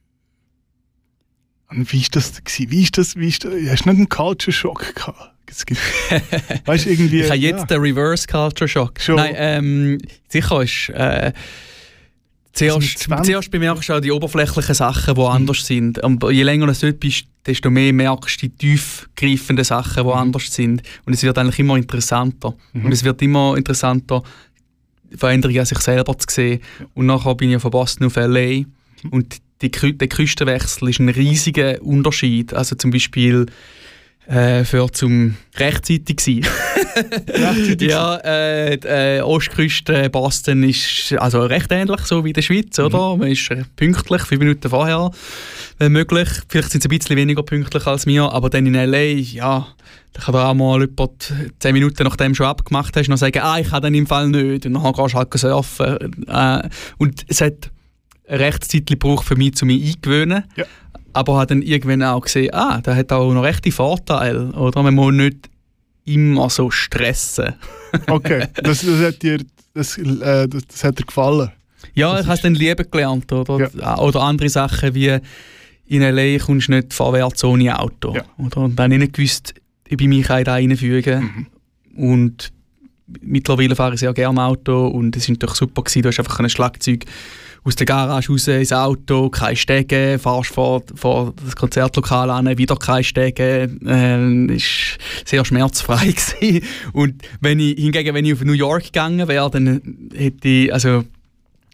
und 1.71 1.93
wie 1.93 2.01
ist 2.01 2.17
das 2.17 2.41
Wie 2.57 2.83
ist 2.83 2.97
das? 2.97 3.17
Wie 3.17 3.29
ist 3.29 3.45
das? 3.45 3.53
Hast 3.53 3.85
du 3.85 3.91
nicht 3.91 3.99
einen 3.99 4.09
Culture 4.09 4.53
Shock 4.53 4.95
gehabt? 4.95 5.35
weißt 6.67 6.87
irgendwie. 6.87 7.21
Ich 7.21 7.27
habe 7.27 7.39
jetzt 7.39 7.61
ja. 7.61 7.67
den 7.67 7.81
Reverse 7.81 8.27
Culture 8.27 8.69
Shock. 8.69 9.01
Schon. 9.01 9.17
Nein, 9.17 9.35
ähm, 9.37 9.99
sicher 10.29 10.63
ist. 10.63 10.91
Äh, 10.91 11.33
Zuerst, 12.59 13.09
zuerst 13.25 13.51
bemerkst 13.51 13.89
du 13.89 13.93
auch 13.95 14.01
die 14.01 14.11
oberflächlichen 14.11 14.75
Sachen, 14.75 15.15
die 15.15 15.21
mhm. 15.21 15.27
anders 15.27 15.65
sind. 15.65 16.03
Und 16.03 16.23
je 16.31 16.43
länger 16.43 16.67
du 16.67 16.73
dort 16.73 17.01
bist, 17.01 17.27
desto 17.47 17.71
mehr 17.71 17.93
merkst 17.93 18.43
du 18.43 18.49
die 18.49 18.57
tiefgreifenden 18.57 19.65
Sachen, 19.65 20.03
die 20.03 20.11
mhm. 20.11 20.17
anders 20.17 20.53
sind. 20.53 20.83
Und 21.07 21.13
es 21.13 21.23
wird 21.23 21.39
eigentlich 21.39 21.61
immer 21.61 21.77
interessanter. 21.77 22.55
Mhm. 22.73 22.87
Und 22.87 22.93
es 22.93 23.05
wird 23.05 23.23
immer 23.23 23.57
interessanter, 23.57 24.23
Veränderungen 25.17 25.61
an 25.61 25.67
sich 25.67 25.79
selber 25.79 26.19
zu 26.19 26.27
sehen. 26.29 26.61
Und 26.95 27.07
nachher 27.07 27.35
bin 27.37 27.53
ich 27.53 27.63
von 27.63 27.71
Boston 27.71 28.09
auf 28.09 28.17
L.A. 28.17 28.59
Mhm. 28.59 28.67
Und 29.11 29.37
die, 29.63 29.71
der 29.71 30.09
Küstenwechsel 30.09 30.89
ist 30.89 30.99
ein 30.99 31.09
riesiger 31.09 31.81
Unterschied. 31.83 32.55
Also 32.55 32.75
zum 32.77 32.91
Beispiel 32.91 33.47
äh, 34.29 34.65
für 34.65 34.93
zum 34.93 35.37
rechtzeitig 35.57 36.21
sein. 36.21 36.47
rechtzeitig 37.29 37.89
ja, 37.89 38.17
äh, 38.19 38.77
die 38.77 38.87
äh, 38.87 39.21
Ostküste 39.23 40.11
Boston 40.11 40.63
ist 40.65 41.15
also 41.19 41.41
recht 41.41 41.73
ähnlich 41.73 42.01
so 42.03 42.25
wie 42.25 42.31
in 42.31 42.35
der 42.35 42.43
Schweiz, 42.43 42.77
mhm. 42.79 42.85
oder? 42.85 43.17
Man 43.17 43.29
ist 43.29 43.51
pünktlich, 43.77 44.23
fünf 44.23 44.41
Minuten 44.41 44.69
vorher, 44.69 45.11
wenn 45.79 45.93
möglich. 45.93 46.29
Vielleicht 46.49 46.71
sind 46.71 46.83
sie 46.83 46.89
ein 46.89 46.99
bisschen 46.99 47.17
weniger 47.17 47.43
pünktlich 47.43 47.87
als 47.87 48.07
mir, 48.07 48.31
aber 48.31 48.51
dann 48.51 48.67
in 48.67 48.75
L.A., 48.75 48.99
ja, 48.99 49.67
da 50.13 50.23
kann 50.23 50.35
da 50.35 50.51
auch 50.51 50.55
mal 50.55 50.81
jemand 50.81 51.33
zehn 51.59 51.73
Minuten 51.73 52.03
nachdem 52.05 52.33
du 52.33 52.37
schon 52.37 52.47
abgemacht 52.47 52.97
hast, 52.97 53.09
noch 53.09 53.17
sagen, 53.17 53.41
ah, 53.41 53.59
ich 53.59 53.69
kann 53.69 53.83
dann 53.83 53.95
im 53.95 54.07
Fall 54.07 54.29
nicht. 54.29 54.67
Und 54.67 54.75
dann 54.75 54.93
gehst 54.93 55.15
du 55.15 55.19
halt 55.19 55.33
surfen. 55.33 56.27
Äh, 56.27 56.69
und 56.99 57.25
es 57.29 57.41
hat 57.41 57.71
eine 58.27 58.41
Rechtszeit 58.41 58.87
gebraucht 58.87 59.27
für 59.27 59.37
mich, 59.37 59.61
um 59.63 59.69
mich 59.69 59.95
eingewöhnen. 59.95 60.45
Ja 60.57 60.65
aber 61.13 61.39
hat 61.39 61.51
dann 61.51 61.63
irgendwann 61.63 62.03
auch 62.03 62.23
gesehen, 62.23 62.53
ah, 62.53 62.81
der 62.81 62.97
hat 62.97 63.13
auch 63.13 63.33
noch 63.33 63.43
rechte 63.43 63.73
Vorteile, 63.73 64.53
oder? 64.53 64.83
Man 64.83 64.95
muss 64.95 65.13
nicht 65.13 65.49
immer 66.05 66.51
so 66.51 66.71
stressen. 66.71 67.55
okay, 68.09 68.47
das, 68.63 68.83
das, 68.83 69.01
hat 69.01 69.23
dir 69.23 69.39
das, 69.75 69.99
äh, 69.99 70.49
das, 70.49 70.67
das 70.67 70.85
hat 70.85 70.99
dir 70.99 71.05
gefallen? 71.05 71.51
Ja, 71.95 72.13
das 72.13 72.23
ich 72.23 72.27
habe 72.27 72.37
es 72.37 72.43
dann 72.43 72.55
lieben 72.55 72.91
gelernt, 72.91 73.33
oder? 73.33 73.71
Ja. 73.75 73.99
Oder 73.99 74.21
andere 74.23 74.49
Sachen 74.49 74.95
wie 74.95 75.19
in 75.87 76.03
L.A. 76.03 76.39
kommst 76.39 76.69
du 76.69 76.73
nicht 76.73 76.93
vorwärts 76.93 77.43
ohne 77.45 77.79
Auto. 77.79 78.15
Ja. 78.15 78.23
Oder? 78.37 78.59
Und 78.59 78.79
dann 78.79 78.85
habe 78.85 78.95
ich 78.95 79.01
nicht 79.01 79.15
gewusst, 79.15 79.55
ich 79.87 79.99
mich 80.01 80.27
da 80.27 80.53
reinfügen 80.53 81.21
mhm. 81.21 81.47
Und 81.99 82.53
mittlerweile 83.23 83.75
fahre 83.75 83.95
ich 83.95 84.01
sehr 84.01 84.13
gerne 84.13 84.43
Auto 84.43 84.87
und 84.87 85.17
es 85.17 85.29
war 85.29 85.33
natürlich 85.33 85.57
super 85.57 85.83
gewesen. 85.83 86.03
Du 86.03 86.09
hast 86.09 86.19
einfach 86.19 86.39
ein 86.39 86.49
Schlagzeug 86.49 87.07
aus 87.65 87.77
der 87.77 87.87
Garage 87.87 88.31
raus 88.33 88.49
ins 88.49 88.73
Auto, 88.73 89.29
keine 89.29 89.57
Stege, 89.57 90.19
fahrst 90.21 90.51
vor, 90.55 90.83
vor 90.95 91.35
das 91.45 91.55
Konzertlokal 91.57 92.31
an, 92.31 92.57
wieder 92.57 92.77
keine 92.77 93.05
Stege. 93.05 93.71
Äh, 93.87 94.55
ist 94.57 94.99
sehr 95.25 95.45
schmerzfrei 95.45 96.07
gewesen. 96.41 96.63
Und 96.93 97.23
wenn 97.41 97.61
ich, 97.61 97.77
hingegen, 97.77 98.15
wenn 98.15 98.25
ich 98.25 98.33
auf 98.35 98.45
New 98.45 98.53
York 98.53 98.85
gegangen 98.85 99.27
wäre, 99.29 99.51
dann 99.51 99.81
hätte 100.15 100.49
ich, 100.49 100.73
also 100.73 101.05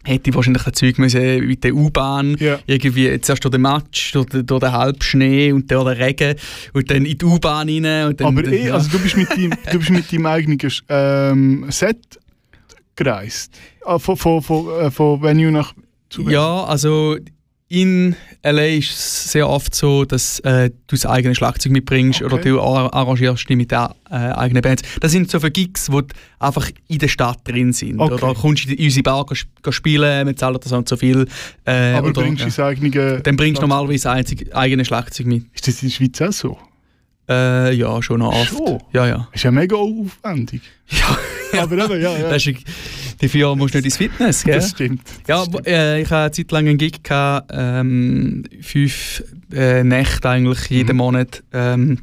hätte 0.03 0.29
ich 0.29 0.35
wahrscheinlich 0.35 0.67
ein 0.67 0.73
Zeug 0.73 0.99
müssen 0.99 1.47
mit 1.47 1.63
der 1.63 1.73
U-Bahn, 1.73 2.35
Ja. 2.39 2.59
irgendwie 2.67 3.19
zuerst 3.21 3.43
durch 3.43 3.51
den 3.53 3.61
Matsch, 3.61 4.13
durch, 4.13 4.27
den- 4.27 4.45
durch 4.45 4.59
den 4.59 4.71
Halbschnee 4.71 5.51
und 5.51 5.71
durch 5.71 5.83
den 5.95 5.97
Regen 6.03 6.35
und 6.73 6.91
dann 6.91 7.05
in 7.05 7.17
die 7.17 7.25
U-Bahn 7.25 7.69
rein. 7.69 8.07
Und 8.09 8.21
dann, 8.21 8.27
Aber 8.37 8.47
eh, 8.47 8.67
ja. 8.67 8.75
also 8.75 8.89
du 8.89 8.99
bist 8.99 9.17
mit 9.17 9.31
deinem, 9.31 9.53
du 9.71 9.79
bist 9.79 9.89
mit 9.89 10.11
deinem 10.13 10.25
eigenen 10.27 10.59
ähm, 10.89 11.65
Set 11.69 11.97
gereist. 12.95 13.53
Ah, 13.85 13.99
von, 13.99 14.17
von, 14.17 14.41
von, 14.41 14.67
äh, 14.79 14.91
von 14.91 15.21
Venue 15.21 15.51
nach 15.51 15.73
zu 16.09 16.21
Venue. 16.21 16.33
Ja, 16.33 16.63
also 16.65 17.17
in 17.67 18.15
LA 18.43 18.65
ist 18.77 18.91
es 18.91 19.31
sehr 19.31 19.49
oft 19.49 19.73
so, 19.73 20.05
dass 20.05 20.39
äh, 20.41 20.69
du 20.69 20.95
das 20.95 21.07
eigene 21.07 21.33
Schlagzeug 21.33 21.71
mitbringst 21.71 22.21
Okay. 22.21 22.33
oder 22.33 22.41
du 22.43 22.61
ar- 22.61 22.93
arrangierst 22.93 23.49
dich 23.49 23.57
mit 23.57 23.71
der 23.71 23.95
äh, 24.09 24.13
eigenen 24.13 24.61
Band. 24.61 24.83
Das 25.01 25.11
sind 25.11 25.31
so 25.31 25.39
für 25.39 25.49
Gigs, 25.49 25.87
die 25.87 25.99
einfach 26.37 26.69
in 26.87 26.99
der 26.99 27.07
Stadt 27.07 27.39
drin 27.43 27.73
sind. 27.73 27.99
Okay. 27.99 28.13
Oder 28.13 28.35
kommst 28.35 28.65
du 28.69 28.73
in 28.73 28.85
unsere 28.85 29.01
Bar 29.03 29.25
spielen, 29.71 30.27
wir 30.27 30.35
zahlen 30.35 30.59
so 30.63 30.75
und 30.77 30.87
so 30.87 30.95
viel. 30.95 31.25
Äh, 31.65 31.93
Aber 31.93 32.09
oder, 32.09 32.21
bringst 32.21 32.41
du 32.41 32.43
ja. 32.43 32.45
das 32.49 32.59
eigene... 32.59 33.19
Dann 33.21 33.35
bringst 33.35 33.57
du 33.57 33.67
normalerweise 33.67 34.03
das 34.03 34.13
einzige, 34.13 34.55
eigene 34.55 34.85
Schlagzeug 34.85 35.25
mit. 35.25 35.45
Ist 35.53 35.67
das 35.67 35.81
in 35.81 35.89
der 35.89 35.95
Schweiz 35.95 36.21
auch 36.21 36.31
so? 36.31 36.57
Äh, 37.27 37.73
ja, 37.73 38.01
schon 38.03 38.19
noch 38.19 38.33
oft. 38.33 38.49
Schon? 38.49 38.79
Ja, 38.93 39.07
ja. 39.07 39.27
Ist 39.33 39.43
ja 39.43 39.51
mega 39.51 39.75
aufwendig. 39.75 40.61
Ja, 41.53 41.63
Aber 41.63 41.85
eben, 41.85 42.01
ja, 42.01 42.17
ja. 42.17 42.29
Das 42.29 42.45
ist, 42.45 42.57
dafür 43.21 43.55
musst 43.55 43.73
du 43.73 43.77
nicht 43.77 43.85
ins 43.85 43.97
Fitness, 43.97 44.43
gell? 44.43 44.55
Das 44.55 44.71
stimmt. 44.71 45.01
Ja, 45.25 45.37
Das 45.39 45.47
wo- 45.47 45.59
stimmt. 45.59 45.67
äh, 45.67 46.01
ich 46.01 46.05
hatte 46.09 46.15
eine 46.23 46.31
Zeit 46.31 46.51
lang 46.51 46.67
einen 46.67 46.77
Gig, 46.77 47.01
gehabt, 47.01 47.49
ähm, 47.53 48.43
fünf 48.61 49.23
äh, 49.53 49.83
Nächte 49.83 50.29
eigentlich 50.29 50.65
jeden 50.69 50.91
Mhm. 50.91 50.97
Monat 50.97 51.43
ähm, 51.53 51.99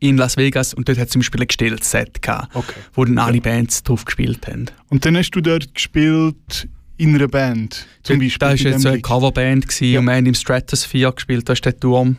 in 0.00 0.16
Las 0.16 0.36
Vegas 0.36 0.74
und 0.74 0.88
dort 0.88 0.98
hat 0.98 1.06
es 1.06 1.12
zum 1.12 1.20
Beispiel 1.20 1.42
ein 1.42 1.46
gestelltes 1.46 1.90
Set 1.92 2.22
gehabt, 2.22 2.56
Okay. 2.56 2.72
wo 2.94 3.04
dann 3.04 3.18
alle 3.18 3.40
Bands 3.40 3.84
drauf 3.84 4.04
gespielt 4.04 4.48
haben. 4.48 4.66
Und 4.88 5.04
dann 5.06 5.16
hast 5.16 5.30
du 5.30 5.40
dort 5.40 5.72
gespielt 5.74 6.66
in 6.96 7.14
einer 7.14 7.28
Band, 7.28 7.86
zum 8.02 8.18
Beispiel. 8.18 8.38
da 8.40 8.48
war 8.48 8.56
jetzt 8.56 8.80
so 8.82 8.88
eine. 8.88 9.00
Coverband 9.00 9.80
Ja. 9.80 10.00
und 10.00 10.06
wir 10.06 10.12
haben 10.14 10.26
im 10.26 10.34
Stratosphere 10.34 11.12
gespielt, 11.12 11.48
da 11.48 11.52
ist 11.52 11.64
der 11.64 11.78
Turm. 11.78 12.16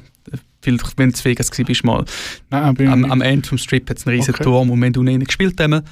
Vielleicht, 0.63 0.97
wenn 0.97 1.11
du 1.11 1.17
in 1.17 1.25
Vegas 1.25 1.51
warst, 1.51 1.83
mal. 1.83 2.05
Nein, 2.49 2.73
bin 2.75 2.87
Am, 2.87 3.05
am 3.05 3.21
Ende 3.21 3.47
vom 3.47 3.57
Strip 3.57 3.89
hat 3.89 3.97
es 3.97 4.07
einen 4.07 4.15
riesigen 4.15 4.35
Okay. 4.35 4.43
Turm 4.43 4.71
und 4.71 4.79
wir 4.79 4.87
haben 4.87 4.95
unten 4.95 5.23
gespielt. 5.23 5.59
Haben. 5.59 5.83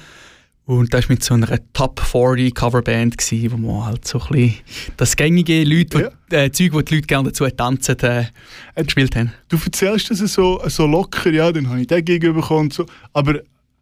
Und 0.64 0.94
das 0.94 1.08
war 1.08 1.14
mit 1.14 1.24
so 1.24 1.34
einer 1.34 1.58
Top 1.72 2.00
40 2.00 2.54
Coverband, 2.54 3.18
gewesen, 3.18 3.52
wo 3.52 3.56
man 3.56 3.86
halt 3.86 4.06
so 4.06 4.20
ein 4.20 4.28
bisschen 4.28 4.54
das 4.96 5.16
gängige 5.16 5.64
Leute, 5.64 6.12
wo, 6.30 6.36
äh, 6.36 6.50
Zeug, 6.52 6.72
wo 6.72 6.80
die 6.80 6.94
Leute 6.94 7.06
gerne 7.06 7.28
dazu 7.28 7.46
tanzen, 7.48 7.98
äh, 8.00 8.26
Äh, 8.74 8.84
gespielt 8.84 9.16
haben. 9.16 9.32
Du 9.48 9.58
erzählst 9.62 10.10
das 10.10 10.18
so, 10.20 10.62
so 10.66 10.86
locker, 10.86 11.30
ja, 11.30 11.50
dann 11.50 11.68
habe 11.68 11.80
ich 11.80 11.88
den 11.88 12.04
Gig 12.04 12.20
bekommen 12.20 12.70
so. 12.70 12.86
Aber 13.12 13.40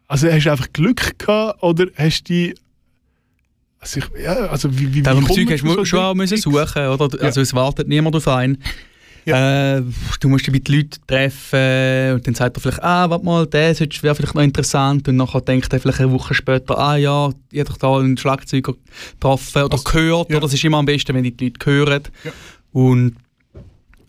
also, 0.09 0.29
hast 0.29 0.45
du 0.45 0.51
einfach 0.51 0.73
Glück 0.73 1.19
gehabt 1.19 1.63
oder 1.63 1.87
hast 1.97 2.23
du 2.29 2.33
die. 2.33 2.55
Also, 3.79 4.01
ich, 4.01 4.25
ja, 4.25 4.33
also 4.33 4.77
wie, 4.77 4.93
wie, 4.93 5.03
Darum 5.03 5.29
wie 5.29 5.35
Zeug 5.35 5.47
kommt 5.47 5.53
hast 5.53 5.63
du 5.63 5.75
zu 5.75 5.85
schon 5.85 5.99
so 5.99 6.05
auch 6.05 6.15
müssen 6.15 6.37
suchen, 6.37 6.87
oder? 6.87 7.23
Also 7.23 7.41
es 7.41 7.55
wartet 7.55 7.89
niemand 7.89 8.17
auf 8.17 8.27
einen. 8.27 8.59
Äh, 9.27 9.83
du 10.21 10.29
musst 10.29 10.47
dich 10.47 10.53
mit 10.53 10.69
den 10.69 10.77
Leuten 10.77 11.01
treffen 11.07 12.15
und 12.15 12.27
dann 12.27 12.35
sagt 12.35 12.57
er 12.57 12.61
vielleicht, 12.61 12.83
ah, 12.83 13.09
warte 13.11 13.25
mal, 13.25 13.47
der 13.47 13.79
wäre 13.79 14.15
vielleicht 14.15 14.35
noch 14.35 14.43
interessant 14.43 15.09
und 15.09 15.17
nachher 15.17 15.41
denkt 15.41 15.73
er 15.73 15.81
vielleicht 15.81 16.01
eine 16.01 16.13
Woche 16.13 16.35
später, 16.35 16.79
ah 16.79 16.97
ja, 16.97 17.31
ich 17.51 17.61
habe 17.61 17.79
da 17.79 17.97
einen 17.99 18.17
Schlagzeuger 18.17 18.75
getroffen 19.13 19.63
oder 19.63 19.79
gehört, 19.79 20.31
ja. 20.31 20.37
oder 20.37 20.47
das 20.47 20.55
ist 20.55 20.65
immer 20.65 20.79
am 20.79 20.87
besten, 20.87 21.15
wenn 21.15 21.25
die 21.25 21.37
Leute 21.39 21.67
hören. 21.71 22.03
Ja. 22.25 22.33
Und 22.73 23.17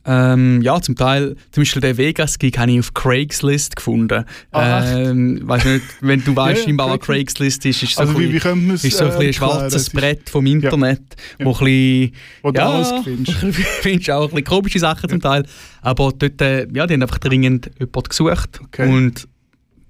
ähm, 0.06 0.62
ja, 0.62 0.82
zum 0.82 0.96
Teil, 0.96 1.36
zum 1.52 1.62
Beispiel 1.62 1.82
den 1.82 1.98
Vegas-Gig 1.98 2.58
habe 2.58 2.72
ich 2.72 2.80
auf 2.80 2.94
Craigslist 2.94 3.76
gefunden. 3.76 4.26
Ah, 4.52 4.80
echt? 4.84 4.98
ähm, 5.10 5.42
weißt 5.44 5.66
nicht, 5.66 5.86
wenn 6.02 6.24
du 6.24 6.36
weißt, 6.36 6.62
Ja, 6.62 6.66
ja, 6.66 6.68
wie 6.68 6.74
bauer 6.78 7.00
Craigslist. 7.00 7.66
Ist, 7.66 7.84
ist 7.84 7.96
so 7.96 8.02
Also, 8.02 8.14
ein 8.14 8.20
wie, 8.20 8.28
bisschen- 8.28 8.68
wie 8.82 8.88
ist 8.88 8.98
so 8.98 9.06
ein, 9.06 9.22
äh, 9.22 9.28
ein 9.28 9.34
schwarzes 9.34 9.90
Brett 9.92 10.30
vom 10.30 10.46
Internet, 10.46 11.02
Ja. 11.38 11.46
wo 11.46 11.52
ein 11.52 11.58
bisschen, 11.60 12.12
Wo 12.42 12.52
du 12.52 12.60
ja, 12.60 12.70
alles 12.70 12.94
findest. 13.04 13.38
findest 13.82 14.10
auch 14.12 14.22
ein 14.24 14.30
bisschen 14.30 14.44
komische 14.46 14.80
Sachen 14.80 15.10
zum 15.10 15.22
Teil. 15.22 15.46
Aber 15.82 16.12
dort, 16.18 16.42
äh, 16.42 16.68
ja, 16.74 16.88
die 16.88 16.94
haben 16.96 17.02
einfach 17.04 17.20
dringend 17.20 17.70
jemanden 17.80 18.10
gesucht 18.10 18.60
Okay. 18.64 18.88
und 18.90 19.28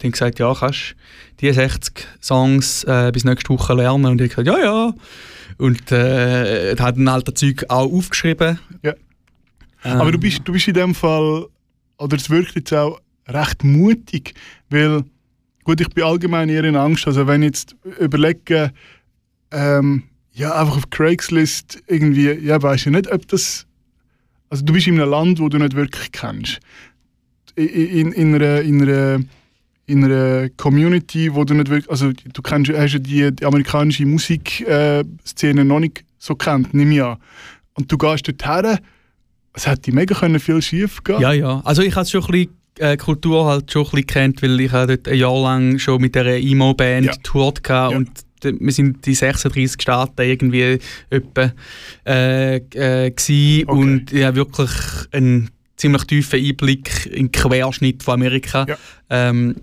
die 0.02 0.08
haben 0.08 0.12
gesagt, 0.12 0.40
ja, 0.40 0.54
kannst 0.54 0.96
die 1.40 1.52
60 1.54 2.06
Songs 2.22 2.84
äh, 2.86 3.12
bis 3.14 3.24
nächste 3.24 3.50
Woche 3.50 3.74
lernen. 3.76 4.06
Und 4.08 4.20
ich 4.22 4.36
habe 4.36 4.44
gesagt, 4.44 4.60
ja, 4.64 4.66
ja. 4.66 4.94
Und 5.58 5.92
äh, 5.92 6.76
hat 6.78 6.98
ein 6.98 7.08
alter 7.08 7.36
Zeug 7.36 7.66
auch 7.70 7.92
aufgeschrieben. 7.92 8.60
Ja. 8.84 8.94
Ähm, 9.84 10.00
Aber 10.00 10.12
du 10.12 10.18
bist, 10.18 10.42
du 10.46 10.54
bist 10.54 10.68
in 10.68 10.74
dem 10.74 10.96
Fall, 10.96 11.46
oder 11.98 12.18
es 12.18 12.30
wirkt 12.30 12.56
jetzt 12.56 12.74
auch 12.74 13.00
recht 13.28 13.64
mutig, 13.64 14.34
weil, 14.70 15.04
gut, 15.64 15.82
ich 15.82 15.90
bin 15.90 16.04
allgemein 16.04 16.50
eher 16.50 16.64
in 16.64 16.76
Angst, 16.76 17.08
also 17.08 17.28
wenn 17.28 17.42
ich 17.42 17.48
jetzt 17.48 17.76
überlege, 18.00 18.72
ähm, 19.52 20.04
ja, 20.34 20.56
einfach 20.60 20.78
auf 20.78 20.90
Craigslist 20.90 21.82
irgendwie, 21.88 22.32
ja, 22.32 22.62
weißt 22.62 22.86
du 22.86 22.92
nicht, 22.92 23.12
ob 23.12 23.28
das, 23.28 23.66
also 24.50 24.64
du 24.64 24.74
bist 24.74 24.88
in 24.88 25.00
einem 25.00 25.10
Land, 25.10 25.40
wo 25.40 25.50
du 25.50 25.58
nicht 25.58 25.76
wirklich 25.76 26.12
kennst. 26.12 26.60
In, 27.56 27.68
in, 27.68 28.12
in, 28.14 28.36
einer, 28.36 28.62
in, 28.62 28.82
einer, 28.82 29.20
in 29.88 30.06
einer 30.06 30.50
Community, 30.52 31.34
wo 31.34 31.44
du 31.44 31.54
nicht 31.54 31.70
wirklich, 31.70 31.92
also 31.92 32.12
du 32.12 32.42
kennst, 32.42 32.72
hast 32.72 32.94
ja 32.94 33.00
die, 33.00 33.36
die 33.36 33.46
amerikanische 33.46 34.06
Musikszene 34.06 35.62
äh, 35.62 35.64
noch 35.64 35.80
nicht 35.80 36.06
so 36.18 36.36
kennt, 36.36 36.74
nimm 36.74 36.92
ich 36.92 37.04
an. 37.04 37.18
Und 37.74 37.92
du 37.92 37.98
gehst 37.98 38.28
dort 38.28 38.46
her, 38.46 38.80
es 39.54 39.68
hätte 39.68 39.92
mega 39.94 40.16
können 40.16 40.40
viel 40.40 40.62
schief 40.62 41.04
gehen 41.04 41.20
Ja, 41.22 41.32
ja. 41.34 41.62
Also 41.66 41.82
ich 41.82 41.96
habe 41.96 42.06
schon 42.08 42.24
ein 42.24 42.32
bisschen 42.32 42.52
äh, 42.80 42.98
Kultur 42.98 43.46
halt 43.46 43.72
schon 43.72 43.84
ein 43.86 43.92
bisschen 43.92 44.08
kennt, 44.08 44.42
weil 44.42 44.60
ich 44.62 44.72
dort 44.72 45.08
ein 45.08 45.18
Jahr 45.18 45.42
lang 45.42 45.78
schon 45.80 46.02
mit 46.02 46.16
dieser 46.16 46.38
Emo-Band 46.38 47.06
Ja. 47.06 47.12
getourt 47.14 47.62
Ja. 47.68 47.88
und 47.90 48.10
wir 48.44 48.72
sind 48.72 49.06
die 49.06 49.14
36 49.14 49.80
Staaten 49.82 50.22
irgendwie 50.22 50.80
etwa 51.12 51.52
äh, 52.08 52.56
äh, 52.56 53.12
Okay. 53.12 53.66
und 53.68 54.12
ich 54.12 54.24
habe 54.24 54.36
wirklich 54.38 54.72
einen 55.12 55.50
ziemlich 55.78 56.04
tiefen 56.06 56.40
Einblick 56.44 57.06
in 57.08 57.28
den 57.28 57.32
Querschnitt 57.32 58.02
von 58.04 58.16
Amerika. 58.16 58.66
Ja. 58.68 58.78
Ähm, 59.10 59.58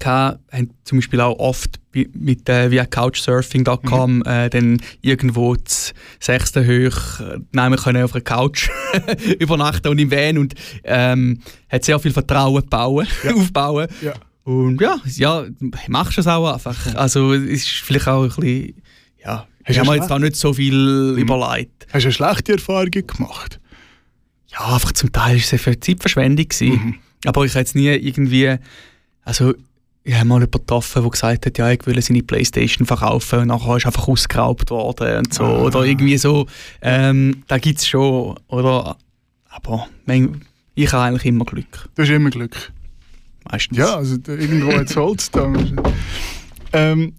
gehabt, 0.00 0.40
haben 0.52 0.70
zum 0.84 0.98
Beispiel 0.98 1.20
auch 1.20 1.38
oft 1.38 1.80
mit 2.14 2.48
äh, 2.48 2.70
via 2.70 2.86
Couchsurfing.com 2.86 4.16
Mhm. 4.18 4.22
äh, 4.26 4.48
dann 4.50 4.80
irgendwo 5.02 5.54
das 5.56 5.92
sechste 6.20 6.64
hoch 6.66 7.20
äh, 7.20 7.38
nehmen 7.52 7.76
können 7.76 8.02
auf 8.02 8.14
einer 8.14 8.22
Couch 8.22 8.70
übernachten 9.38 9.88
und 9.88 9.98
im 9.98 10.10
Van 10.10 10.38
und 10.38 10.54
ähm, 10.84 11.40
hat 11.68 11.84
sehr 11.84 11.98
viel 11.98 12.12
Vertrauen 12.12 12.66
bauen, 12.68 13.06
aufbauen. 13.34 13.88
Ja. 14.00 14.14
Und 14.44 14.80
ja, 14.80 14.96
ja, 15.16 15.44
machst 15.88 16.16
du 16.16 16.20
es 16.22 16.26
auch 16.26 16.52
einfach. 16.52 16.94
Also 16.96 17.32
es 17.32 17.42
ist 17.44 17.68
vielleicht 17.68 18.08
auch 18.08 18.22
ein 18.22 18.28
bisschen, 18.28 18.82
ja, 19.22 19.46
Hast 19.64 19.70
ich 19.70 19.76
du 19.76 19.80
habe 19.82 19.90
mir 19.90 19.96
jetzt 19.98 20.10
da 20.10 20.18
nicht 20.18 20.34
so 20.34 20.52
viel 20.52 21.14
überlegt. 21.16 21.86
Hast 21.92 22.02
du 22.02 22.08
eine 22.08 22.12
schlechte 22.12 22.52
Erfahrung 22.54 22.90
gemacht? 22.90 23.60
Ja, 24.48 24.74
einfach 24.74 24.92
zum 24.92 25.12
Teil 25.12 25.36
war 25.36 25.54
es 25.54 25.66
eine 25.66 25.78
Zeitverschwendung. 25.78 26.48
gewesen. 26.48 26.72
Mhm. 26.86 26.94
Aber 27.24 27.44
ich 27.44 27.52
habe 27.52 27.60
jetzt 27.60 27.76
nie 27.76 27.86
irgendwie, 27.88 28.56
also 29.22 29.54
ich 30.04 30.14
habe 30.14 30.24
mal 30.24 30.34
jemanden 30.36 30.50
getroffen, 30.50 31.02
der 31.02 31.10
gesagt 31.10 31.46
hat, 31.46 31.58
ja, 31.58 31.70
ich 31.70 31.86
will 31.86 32.00
seine 32.02 32.22
Playstation 32.22 32.86
verkaufen 32.86 33.40
und 33.40 33.48
nachher 33.48 33.76
ist 33.76 33.86
einfach 33.86 34.08
ausgeraubt 34.08 34.70
worden 34.70 35.18
und 35.18 35.34
so. 35.34 35.44
Ah. 35.44 35.62
Oder 35.62 35.84
irgendwie 35.84 36.18
so, 36.18 36.46
ähm, 36.80 37.44
da 37.46 37.58
gibt 37.58 37.78
es 37.78 37.86
schon, 37.86 38.36
oder? 38.48 38.96
Aber 39.48 39.88
ich 40.74 40.92
habe 40.92 41.04
eigentlich 41.04 41.26
immer 41.26 41.44
Glück, 41.44 41.88
Du 41.94 42.02
hast 42.02 42.10
immer 42.10 42.30
Glück. 42.30 42.72
meistens. 43.50 43.78
Ja, 43.78 43.96
also 43.96 44.16
irgendwo 44.26 44.72
hat 44.72 44.90
es 44.90 44.96
Holz 44.96 45.30
da. 45.30 45.52
ähm, 46.72 47.14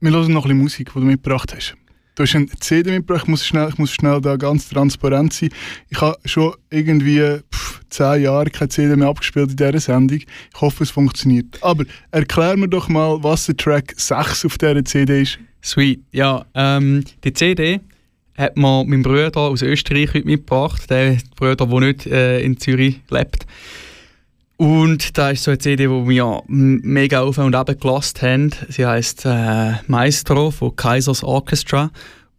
wir 0.00 0.10
hören 0.10 0.32
noch 0.32 0.44
ein 0.44 0.48
bisschen 0.48 0.62
Musik, 0.62 0.92
die 0.94 0.98
du 1.00 1.06
mitgebracht 1.06 1.54
hast. 1.54 1.76
Du 2.14 2.24
hast 2.24 2.34
eine 2.34 2.46
CD 2.60 2.90
mitgebracht, 2.90 3.22
ich 3.24 3.28
muss 3.28 3.46
schnell, 3.46 3.68
ich 3.68 3.78
muss 3.78 3.92
schnell 3.92 4.20
da 4.20 4.36
ganz 4.36 4.68
transparent 4.68 5.32
sein. 5.32 5.50
Ich 5.88 6.00
habe 6.00 6.18
schon 6.24 6.54
irgendwie 6.70 7.38
pff, 7.52 7.80
zehn 7.88 8.22
Jahre 8.22 8.50
keine 8.50 8.68
CD 8.68 8.96
mehr 8.96 9.08
abgespielt 9.08 9.50
in 9.50 9.56
dieser 9.56 9.80
Sendung. 9.80 10.18
Ich 10.18 10.60
hoffe, 10.60 10.84
es 10.84 10.90
funktioniert. 10.90 11.62
Aber 11.62 11.84
erklär 12.10 12.56
mir 12.56 12.68
doch 12.68 12.88
mal, 12.88 13.22
was 13.22 13.46
der 13.46 13.56
Track 13.56 13.94
6 13.96 14.44
auf 14.44 14.58
dieser 14.58 14.84
CD 14.84 15.22
ist. 15.22 15.38
Sweet, 15.62 16.00
ja. 16.12 16.44
Ähm, 16.54 17.04
die 17.22 17.32
CD 17.32 17.80
hat 18.36 18.56
mir 18.56 18.84
mein 18.86 19.02
Bruder 19.02 19.36
aus 19.36 19.62
Österreich 19.62 20.12
mitgebracht, 20.14 20.88
der 20.90 21.18
Bruder, 21.36 21.66
der 21.66 21.80
nicht 21.80 22.06
äh, 22.06 22.40
in 22.40 22.58
Zürich 22.58 23.00
lebt. 23.10 23.46
Und 24.60 25.16
da 25.16 25.30
ist 25.30 25.44
so 25.44 25.52
eine 25.52 25.56
CD, 25.56 25.84
die 25.84 25.88
wir 25.88 26.42
mega 26.46 27.22
auf 27.22 27.38
und 27.38 27.54
ab 27.54 27.74
gelassen 27.80 28.20
haben. 28.20 28.50
Sie 28.68 28.84
heißt 28.84 29.24
äh, 29.24 29.72
Maestro 29.86 30.50
von 30.50 30.76
Kaisers 30.76 31.24
Orchestra. 31.24 31.90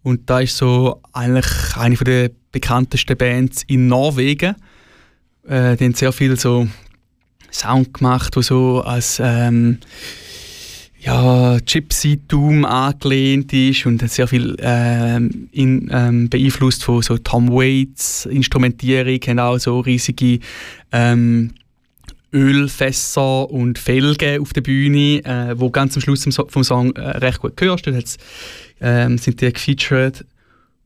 Und 0.03 0.29
da 0.29 0.41
ist 0.41 0.55
so 0.55 1.01
eigentlich 1.13 1.75
eine 1.75 1.95
der 1.95 2.29
bekanntesten 2.51 3.17
Bands 3.17 3.63
in 3.65 3.87
Norwegen. 3.87 4.53
Äh, 5.47 5.77
die 5.77 5.85
haben 5.85 5.95
sehr 5.95 6.11
viel 6.11 6.39
so 6.39 6.67
Sound 7.51 7.95
gemacht, 7.95 8.35
wo 8.35 8.43
so 8.43 8.81
als 8.81 9.19
ähm, 9.19 9.79
ja, 10.99 11.57
Gypsy-Doom 11.57 12.65
angelehnt 12.65 13.51
ist 13.51 13.87
und 13.87 14.07
sehr 14.07 14.27
viel 14.27 14.57
ähm, 14.59 15.49
in, 15.51 15.89
ähm, 15.91 16.29
beeinflusst 16.29 16.83
von 16.83 17.01
so 17.01 17.17
Tom 17.17 17.49
Waits 17.49 18.27
Instrumentierung, 18.27 19.19
haben 19.25 19.39
auch 19.39 19.57
so 19.57 19.79
riesige 19.79 20.37
ähm, 20.91 21.55
Ölfässer 22.33 23.49
und 23.49 23.77
Felgen 23.77 24.41
auf 24.41 24.53
der 24.53 24.61
Bühne, 24.61 25.23
äh, 25.25 25.59
wo 25.59 25.69
ganz 25.69 25.95
am 25.95 26.01
Schluss 26.01 26.27
vom 26.47 26.63
Song 26.63 26.95
äh, 26.95 27.01
recht 27.17 27.39
gut 27.39 27.57
gehörst. 27.57 27.87
Dort 27.87 28.17
ähm, 28.79 29.17
sind 29.17 29.41
die 29.41 29.51
gefeatured 29.51 30.25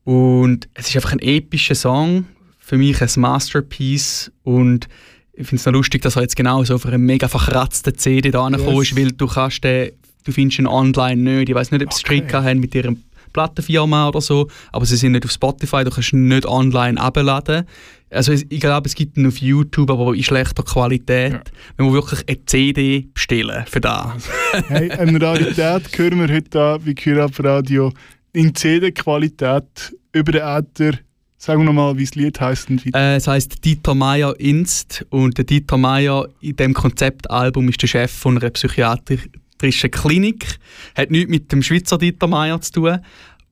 und 0.04 0.68
es 0.74 0.88
ist 0.88 0.96
einfach 0.96 1.12
ein 1.12 1.20
epischer 1.20 1.74
Song, 1.74 2.26
für 2.58 2.76
mich 2.76 3.00
ein 3.00 3.10
Masterpiece 3.16 4.32
und 4.42 4.88
ich 5.32 5.46
finde 5.46 5.60
es 5.60 5.66
noch 5.66 5.72
lustig, 5.74 6.02
dass 6.02 6.16
er 6.16 6.22
jetzt 6.22 6.36
genau 6.36 6.64
so 6.64 6.76
auf 6.76 6.86
einer 6.86 6.98
mega 6.98 7.28
verkratzten 7.28 7.96
CD 7.96 8.30
da 8.30 8.48
yes. 8.48 8.90
ist, 8.90 8.96
weil 8.96 9.12
du 9.12 9.26
kannst 9.26 9.62
den 9.64 9.92
du 10.26 10.32
findest 10.32 10.58
ihn 10.58 10.66
online 10.66 11.22
nicht. 11.22 11.48
Ich 11.48 11.54
weiß 11.54 11.70
nicht, 11.70 11.84
ob 11.84 11.92
sie 11.92 12.02
okay. 12.04 12.18
Strick 12.18 12.34
haben 12.34 12.60
mit 12.60 12.74
ihrem 12.74 13.02
Plattenfirma 13.32 14.08
oder 14.08 14.20
so, 14.20 14.48
aber 14.72 14.86
sie 14.86 14.96
sind 14.96 15.12
nicht 15.12 15.24
auf 15.24 15.30
Spotify, 15.30 15.84
du 15.84 15.90
kannst 15.90 16.12
ihn 16.12 16.28
nicht 16.28 16.46
online 16.46 17.00
abladen. 17.00 17.66
Also 18.10 18.32
ich 18.32 18.60
glaube, 18.60 18.86
es 18.86 18.94
gibt 18.94 19.16
ihn 19.16 19.26
auf 19.26 19.38
YouTube, 19.38 19.90
aber 19.90 20.14
in 20.14 20.22
schlechter 20.22 20.62
Qualität. 20.62 21.32
Ja. 21.32 21.42
Wenn 21.76 21.86
wir 21.86 21.92
wirklich 21.92 22.24
eine 22.28 22.44
CD 22.46 23.08
bestellen 23.12 23.64
für 23.66 23.80
das. 23.80 24.28
hey, 24.68 24.90
eine 24.90 25.20
Rarität 25.20 25.98
hören 25.98 26.20
wir 26.20 26.34
heute 26.34 26.62
an 26.62 26.82
bei 26.84 26.94
Kürab 26.94 27.32
Radio 27.42 27.92
in 28.32 28.54
CD-Qualität 28.54 29.96
über 30.12 30.32
den 30.32 30.42
Äther. 30.42 30.98
Sagen 31.38 31.60
wir 31.60 31.66
nochmal, 31.66 31.96
wie 31.96 32.04
das 32.04 32.14
Lied 32.14 32.40
heisst. 32.40 32.68
Äh, 32.94 33.16
es 33.16 33.26
heisst 33.26 33.64
Dieter 33.64 33.94
Meier 33.94 34.38
Inst 34.38 35.04
und 35.10 35.36
der 35.36 35.44
Dieter 35.44 35.76
Meier 35.76 36.28
in 36.40 36.56
dem 36.56 36.74
Konzeptalbum 36.74 37.68
ist 37.68 37.82
der 37.82 37.88
Chef 37.88 38.10
von 38.10 38.38
einer 38.38 38.50
psychiatrischen 38.50 39.90
Klinik. 39.90 40.58
Hat 40.94 41.10
nichts 41.10 41.30
mit 41.30 41.52
dem 41.52 41.62
Schweizer 41.62 41.98
Dieter 41.98 42.26
Meier 42.26 42.60
zu 42.60 42.72
tun. 42.72 42.98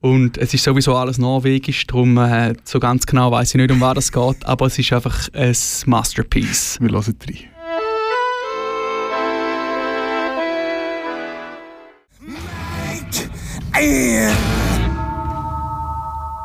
Und 0.04 0.36
es 0.36 0.52
ist 0.52 0.62
sowieso 0.62 0.94
alles 0.96 1.16
norwegisch, 1.16 1.86
darum 1.86 2.18
äh, 2.18 2.52
so 2.64 2.78
ganz 2.78 3.06
genau 3.06 3.32
weiß 3.32 3.54
ich 3.54 3.54
nicht, 3.54 3.70
um 3.72 3.80
was 3.80 3.96
es 3.96 4.12
geht, 4.12 4.44
aber 4.44 4.66
es 4.66 4.78
ist 4.78 4.92
einfach 4.92 5.30
ein 5.32 5.56
Masterpiece. 5.86 6.76
Wir 6.78 6.90
hören 6.90 7.16
rein. 7.26 7.38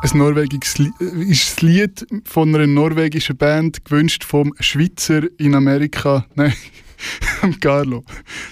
Ein 0.02 0.18
norwegisches 0.18 0.80
ist 1.28 1.62
Lied 1.62 2.08
von 2.24 2.56
einer 2.56 2.66
norwegischen 2.66 3.36
Band, 3.36 3.84
gewünscht 3.84 4.24
vom 4.24 4.54
Schweizer 4.62 5.24
in 5.38 5.54
Amerika. 5.54 6.26
Nein, 6.36 6.54
Carlo. 7.60 8.04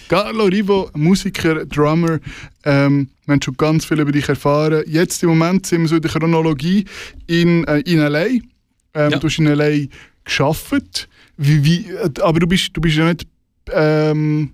Carlo 0.07 0.45
Rivo, 0.45 0.89
Musiker, 0.93 1.65
Drummer. 1.65 2.19
Ähm, 2.63 3.09
wir 3.25 3.33
haben 3.33 3.41
schon 3.41 3.57
ganz 3.57 3.85
viel 3.85 3.99
über 3.99 4.11
dich 4.11 4.29
erfahren. 4.29 4.83
Jetzt 4.87 5.23
im 5.23 5.29
Moment 5.29 5.65
sind 5.65 5.81
wir 5.81 5.87
so 5.87 5.95
in 5.95 6.01
der 6.01 6.11
Chronologie 6.11 6.85
in, 7.27 7.63
äh, 7.65 7.79
in 7.79 7.99
L.A. 7.99 8.25
Ähm, 8.25 8.41
ja. 8.93 9.09
Du 9.09 9.27
hast 9.27 9.39
in 9.39 9.47
L.A. 9.47 9.87
geschafft. 10.23 11.09
Wie, 11.37 11.63
wie, 11.63 11.89
äh, 11.91 12.09
aber 12.21 12.39
du 12.39 12.47
bist, 12.47 12.69
du 12.73 12.81
bist 12.81 12.97
ja 12.97 13.05
nicht... 13.05 13.27
Ähm, 13.71 14.53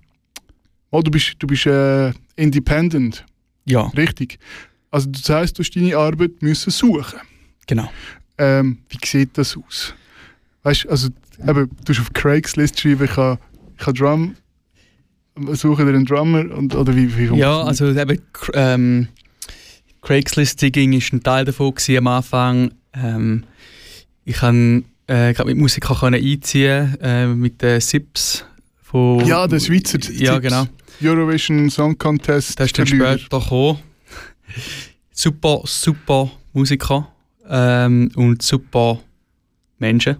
oh, 0.90 1.00
du 1.00 1.10
bist, 1.10 1.34
du 1.38 1.46
bist 1.46 1.66
äh, 1.66 2.12
independent. 2.36 3.24
Ja. 3.64 3.82
Richtig. 3.96 4.38
Also 4.90 5.10
das 5.10 5.28
heisst, 5.28 5.58
du 5.58 5.62
hast 5.62 5.74
deine 5.74 5.96
Arbeit 5.96 6.40
müssen 6.40 6.70
suchen. 6.70 7.20
Genau. 7.66 7.90
Ähm, 8.38 8.78
wie 8.88 8.98
sieht 9.04 9.36
das 9.38 9.56
aus? 9.56 9.94
Weißt 10.62 10.88
also 10.88 11.08
eben, 11.40 11.70
du 11.84 11.92
hast 11.92 12.00
auf 12.00 12.12
Craigslist 12.12 12.76
geschrieben, 12.76 13.04
ich 13.04 13.16
habe 13.16 13.38
ich 13.78 13.86
habe 13.86 13.98
Drum, 13.98 14.36
suche 15.52 15.84
dir 15.84 15.90
einen 15.90 16.06
Drummer 16.06 16.50
und, 16.54 16.74
oder 16.74 16.94
wie, 16.94 17.16
wie 17.16 17.36
Ja, 17.38 17.62
also 17.62 17.90
eben 17.90 18.20
ähm, 18.54 19.08
Craigslist-Digging 20.02 20.92
ist 20.92 21.12
ein 21.12 21.22
Teil 21.22 21.44
davon 21.44 21.74
am 21.88 22.06
Anfang. 22.06 22.72
Ähm, 22.92 23.44
ich 24.24 24.36
kann 24.36 24.84
äh, 25.06 25.32
gerade 25.32 25.48
mit 25.48 25.58
Musikern 25.58 25.96
können 25.96 26.22
einziehen 26.24 26.96
äh, 27.00 27.26
mit 27.26 27.60
den 27.60 27.80
SIPs 27.80 28.44
von 28.82 29.24
ja 29.26 29.46
der 29.46 29.60
Schweizer 29.60 29.98
ja 30.12 30.38
genau 30.38 30.66
Eurovision 31.02 31.68
Song 31.70 31.98
Contest. 31.98 32.58
Das 32.58 32.66
ist 32.66 32.78
dann 32.78 32.86
später 32.86 33.18
gekommen. 33.40 33.78
super 35.10 35.62
super 35.64 36.30
Musiker 36.52 37.08
ähm, 37.48 38.10
und 38.14 38.42
super 38.42 39.00
Menschen. 39.78 40.16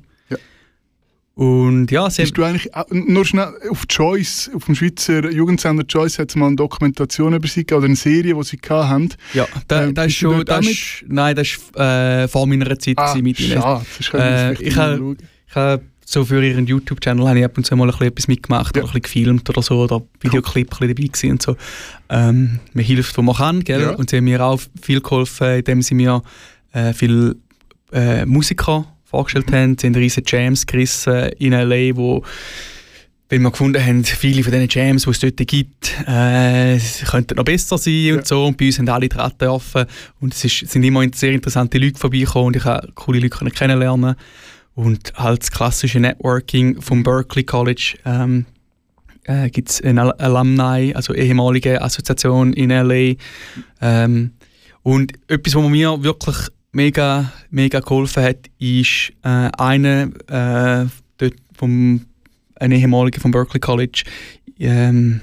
Und 1.35 1.91
ja, 1.91 2.09
sie 2.11 2.23
Bist 2.23 2.39
du 2.39 2.45
eigentlich, 2.45 2.71
nur 2.91 3.25
schnell 3.25 3.55
auf 3.69 3.87
Choice, 3.89 4.51
auf 4.55 4.67
dem 4.67 4.77
Schweizer 4.77 5.29
Jugendsender 5.33 5.85
Choice 5.85 6.21
hat 6.21 6.31
es 6.31 6.37
mal 6.37 6.47
eine 6.47 6.57
Dokumentation 6.57 7.35
über 7.35 7.49
sie 7.49 7.61
gegeben, 7.61 7.79
oder 7.79 7.87
eine 7.87 7.97
Serie, 7.97 8.35
die 8.35 8.43
sie 8.45 8.59
hatten. 8.69 9.09
Ja, 9.33 9.47
da, 9.67 9.83
ähm, 9.83 9.95
das 9.95 10.07
ist 10.07 10.15
schon, 10.15 10.45
das 10.45 10.65
ist, 10.65 11.05
nein, 11.09 11.35
das 11.35 11.59
war 11.73 12.23
äh, 12.23 12.29
vor 12.29 12.47
meiner 12.47 12.79
Zeit 12.79 12.99
ah, 12.99 13.17
mit 13.17 13.41
ihnen. 13.41 13.61
Schade, 13.61 13.85
äh, 14.15 14.63
ich 14.63 14.77
habe 14.77 15.17
ha, 15.57 15.81
so 16.07 16.25
für 16.25 16.45
ihren 16.45 16.67
YouTube-Channel 16.69 17.27
habe 17.27 17.39
ich 17.41 17.45
ab 17.45 17.57
und 17.57 17.65
zu 17.65 17.75
mal 17.75 17.85
ein 17.85 17.91
bisschen 17.91 18.07
etwas 18.07 18.29
mitgemacht, 18.29 18.77
ja. 18.77 18.85
oder 18.85 18.93
ein 18.93 19.01
bisschen 19.01 19.25
gefilmt 19.25 19.51
oder 19.51 19.63
so, 19.63 19.83
oder 19.83 20.03
Videoclip 20.21 20.71
ja. 20.73 20.87
dabei 20.87 20.95
gewesen 20.95 21.31
und 21.33 21.43
so. 21.43 21.57
Ähm, 22.11 22.61
man 22.75 22.85
hilft, 22.85 23.19
wo 23.19 23.23
man 23.23 23.35
kann, 23.35 23.65
gell? 23.65 23.81
Ja. 23.81 23.91
Und 23.91 24.09
sie 24.09 24.19
haben 24.19 24.25
mir 24.25 24.41
auch 24.41 24.61
viel 24.81 25.01
geholfen, 25.01 25.59
indem 25.59 25.83
sie 25.83 25.97
mir 25.97 26.23
äh, 26.73 26.93
viele 26.93 27.35
äh, 27.93 28.25
Musiker 28.25 28.87
vorgestellt 29.15 29.51
mhm. 29.51 29.55
haben. 29.55 29.79
Sie 29.79 29.87
haben 29.87 29.95
riesige 29.95 30.37
Jams 30.37 30.67
gerissen 30.67 31.29
in 31.39 31.53
L.A., 31.53 31.97
wo 31.97 32.23
weil 33.31 33.39
wir 33.39 33.51
gefunden 33.51 33.85
haben, 33.85 34.05
viele 34.05 34.45
von 34.45 34.53
diesen 34.53 34.69
Jams, 34.69 35.05
die 35.05 35.11
es 35.11 35.19
dort 35.19 35.37
gibt, 35.39 35.95
äh, 36.07 36.79
könnten 37.11 37.37
noch 37.37 37.45
besser 37.45 37.79
sein 37.79 37.93
ja. 37.95 38.15
und 38.17 38.27
so. 38.27 38.45
Und 38.45 38.59
bei 38.59 38.67
uns 38.67 38.79
haben 38.79 38.89
alle 38.89 39.09
Draht 39.09 39.43
offen. 39.43 39.87
Und 40.21 40.35
es 40.35 40.45
ist, 40.45 40.71
sind 40.71 40.85
immer 40.85 41.05
sehr 41.13 41.33
interessante 41.33 41.79
Leute 41.79 41.99
vorbeigekommen 41.99 42.49
und 42.49 42.57
ich 42.57 42.65
habe 42.65 42.93
coole 42.95 43.21
Leute 43.21 43.51
kennenlernen 43.51 44.15
Und 44.75 45.15
halt 45.17 45.43
das 45.43 45.51
klassische 45.51 46.01
Networking 46.01 46.81
vom 46.83 47.03
Berkeley 47.03 47.45
College 47.45 47.97
ähm, 48.05 48.45
äh, 49.25 49.49
gibt 49.49 49.71
es 49.71 49.83
eine 49.83 50.19
Alumni, 50.21 50.95
also 50.95 51.15
ehemalige 51.15 51.81
Assoziation 51.81 52.53
in 52.53 52.71
L.A. 52.71 53.15
Ähm, 53.81 54.33
und 54.83 55.13
etwas, 55.29 55.55
was 55.55 55.69
mir 55.69 56.05
wirklich 56.05 56.37
mega, 56.75 57.33
mega 57.51 57.81
geholfen 57.81 58.23
hat, 58.23 58.51
ist 58.59 59.13
äh, 59.23 59.51
einer 59.59 60.09
äh, 60.29 60.87
vom, 61.57 62.01
ein 62.57 62.73
ehemaliger 62.73 63.21
vom 63.21 63.31
Berkeley 63.31 63.61
College, 63.61 64.05
ähm, 64.59 65.21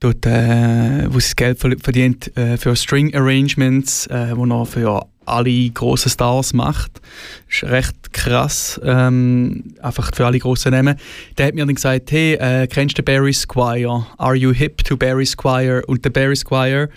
dort, 0.00 0.26
äh, 0.26 1.06
wo 1.08 1.20
sie 1.20 1.28
das 1.28 1.36
Geld 1.36 1.58
verdient 1.58 2.36
äh, 2.36 2.56
für 2.56 2.74
String 2.76 3.14
Arrangements, 3.14 4.06
äh, 4.08 4.36
wo 4.36 4.44
er 4.44 4.66
für 4.66 5.06
alle 5.26 5.70
grossen 5.70 6.10
Stars 6.10 6.52
macht. 6.52 7.00
Das 7.48 7.62
ist 7.62 7.64
recht 7.64 8.12
krass, 8.12 8.80
ähm, 8.84 9.74
einfach 9.80 10.10
für 10.14 10.26
alle 10.26 10.38
grossen 10.38 10.72
Namen. 10.72 10.96
Der 11.38 11.46
hat 11.46 11.54
mir 11.54 11.64
dann 11.64 11.74
gesagt, 11.74 12.10
hey, 12.12 12.34
äh, 12.34 12.66
kennst 12.66 12.98
du 12.98 13.02
Barry 13.02 13.32
Squire? 13.32 14.06
Are 14.18 14.34
you 14.34 14.52
hip 14.52 14.84
to 14.84 14.96
Barry 14.96 15.26
Squire? 15.26 15.84
Und 15.86 16.04
der 16.04 16.10
Barry 16.10 16.36
Squire 16.36 16.90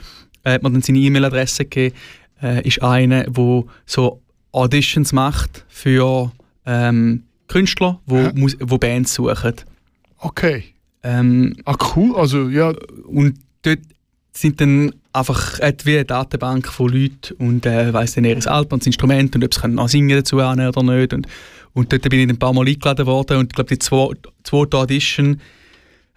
äh, 0.43 0.53
hat 0.53 0.63
mir 0.63 0.71
dann 0.71 0.81
seine 0.81 0.99
E-Mail-Adresse 0.99 1.65
gegeben 1.65 1.95
äh, 2.41 2.67
ist 2.67 2.81
einer, 2.81 3.23
der 3.23 3.63
so 3.85 4.21
Auditions 4.51 5.13
macht 5.13 5.65
für 5.67 6.31
ähm, 6.65 7.23
Künstler, 7.47 7.99
wo, 8.05 8.17
ja. 8.17 8.31
wo 8.59 8.77
Bands 8.77 9.13
suchen. 9.13 9.53
Okay. 10.19 10.63
Ähm, 11.03 11.55
ah, 11.65 11.75
cool. 11.95 12.15
Also, 12.15 12.49
ja. 12.49 12.73
Und 13.07 13.39
dort 13.61 13.79
sind 14.33 14.59
dann 14.61 14.93
einfach 15.13 15.59
wie 15.83 15.95
eine 15.95 16.05
Datenbank 16.05 16.67
von 16.67 16.89
Leuten 16.89 17.35
und 17.37 17.65
äh, 17.65 17.93
weiss 17.93 18.13
dann 18.13 18.25
ihr 18.25 18.35
Alter 18.35 18.73
und 18.73 18.81
das 18.81 18.87
Instrument 18.87 19.35
und 19.35 19.43
ob 19.43 19.53
sie 19.53 19.67
noch 19.67 19.89
singen 19.89 20.17
dazu 20.17 20.37
oder 20.37 20.55
nicht. 20.55 21.13
Und, 21.13 21.27
und 21.73 21.91
dort 21.91 22.09
bin 22.09 22.19
ich 22.19 22.29
ein 22.29 22.37
paar 22.37 22.53
Mal 22.53 22.67
eingeladen 22.67 23.05
worden 23.05 23.37
und 23.37 23.51
ich 23.51 23.55
glaube, 23.55 23.75
die 23.75 23.79
zweite 23.79 24.77
Audition 24.77 25.41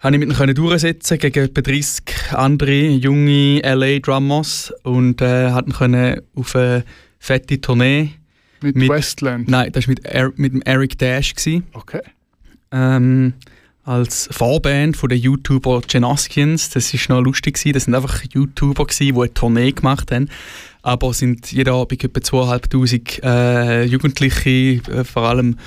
habe 0.01 0.15
ich 0.15 0.19
mit 0.19 0.39
ihnen 0.39 0.55
durchsetzen 0.55 1.19
gegen 1.19 1.45
etwa 1.45 1.61
30 1.61 2.33
andere 2.33 2.87
junge 2.87 3.61
LA-Drummers 3.63 4.73
und 4.83 5.21
äh, 5.21 5.51
können 5.77 6.21
auf 6.35 6.55
eine 6.55 6.83
fette 7.19 7.61
Tournee 7.61 8.11
mit, 8.61 8.75
mit 8.75 8.89
Westland? 8.89 9.47
Nein, 9.47 9.71
das 9.71 9.87
war 9.87 9.91
mit, 9.91 10.05
er, 10.05 10.31
mit 10.35 10.53
dem 10.53 10.61
Eric 10.63 10.97
Dash. 10.97 11.35
Gewesen. 11.35 11.63
Okay. 11.73 12.01
Ähm, 12.71 13.33
als 13.83 14.27
Vorband 14.31 14.97
von 14.97 15.09
den 15.09 15.19
YouTuber 15.19 15.81
Genaskians. 15.87 16.69
Das 16.69 16.93
war 16.93 17.17
noch 17.17 17.23
lustig. 17.23 17.55
Gewesen. 17.55 17.73
Das 17.73 17.83
sind 17.85 17.95
einfach 17.95 18.23
YouTuber, 18.23 18.85
gewesen, 18.85 19.15
die 19.15 19.21
eine 19.21 19.33
Tournee 19.33 19.71
gemacht 19.71 20.11
haben. 20.11 20.29
Aber 20.81 21.09
es 21.11 21.19
sind 21.19 21.51
jeden 21.51 21.73
Abend 21.73 22.03
etwa 22.03 22.19
2'500 22.19 23.23
äh, 23.23 23.83
Jugendliche, 23.85 24.49
äh, 24.49 25.03
vor 25.03 25.29
allem 25.29 25.57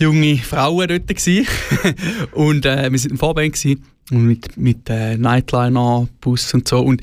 junge 0.00 0.38
Frauen 0.38 0.88
dort 0.88 1.06
gewesen. 1.06 1.46
und 2.32 2.66
äh, 2.66 2.90
wir 2.90 2.98
sind 2.98 3.12
im 3.12 3.18
Vorband 3.18 3.52
gewesen. 3.52 3.84
und 4.10 4.26
mit, 4.26 4.56
mit 4.56 4.90
äh, 4.90 5.16
Nightliner, 5.16 6.08
Bus 6.20 6.52
und 6.54 6.66
so 6.66 6.80
und 6.80 7.02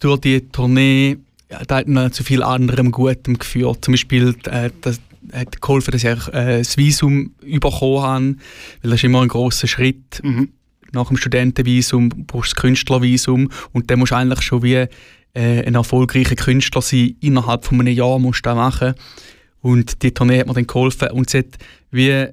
durch 0.00 0.20
die 0.20 0.40
Tournee 0.48 1.18
ja, 1.50 1.62
da 1.64 1.76
hat 1.76 1.88
man 1.88 2.12
zu 2.12 2.24
viel 2.24 2.42
anderem 2.42 2.90
Gutem 2.90 3.38
geführt. 3.38 3.84
Zum 3.84 3.92
Beispiel 3.92 4.34
äh, 4.46 4.70
das 4.80 5.00
hat 5.32 5.60
geholfen, 5.60 5.92
dass 5.92 6.04
ich 6.04 6.28
äh, 6.34 6.58
das 6.58 6.76
Visum 6.76 7.34
bekommen 7.40 8.02
habe, 8.02 8.36
weil 8.82 8.90
das 8.90 8.94
ist 8.94 9.04
immer 9.04 9.22
ein 9.22 9.28
großer 9.28 9.66
Schritt. 9.66 10.20
Mhm. 10.22 10.48
nach 10.92 11.08
dem 11.08 11.16
Studentenvisum 11.16 12.08
brauchst 12.08 12.52
du 12.52 12.54
das 12.54 12.62
Künstlervisum 12.62 13.50
und 13.72 13.90
dann 13.90 13.98
musst 13.98 14.12
du 14.12 14.16
eigentlich 14.16 14.42
schon 14.42 14.62
wie 14.62 14.74
äh, 14.74 14.88
ein 15.34 15.74
erfolgreicher 15.74 16.36
Künstler 16.36 16.82
sein. 16.82 17.16
Innerhalb 17.20 17.64
von 17.64 17.80
einem 17.80 17.94
Jahr 17.94 18.18
musst 18.18 18.46
du 18.46 18.50
das 18.50 18.56
machen. 18.56 18.94
Und 19.66 20.02
die 20.02 20.12
Tournee 20.12 20.38
hat 20.38 20.46
mir 20.46 20.54
dann 20.54 20.66
geholfen 20.66 21.08
und 21.10 21.28
sie 21.28 21.38
hat 21.38 21.46
wie 21.90 22.26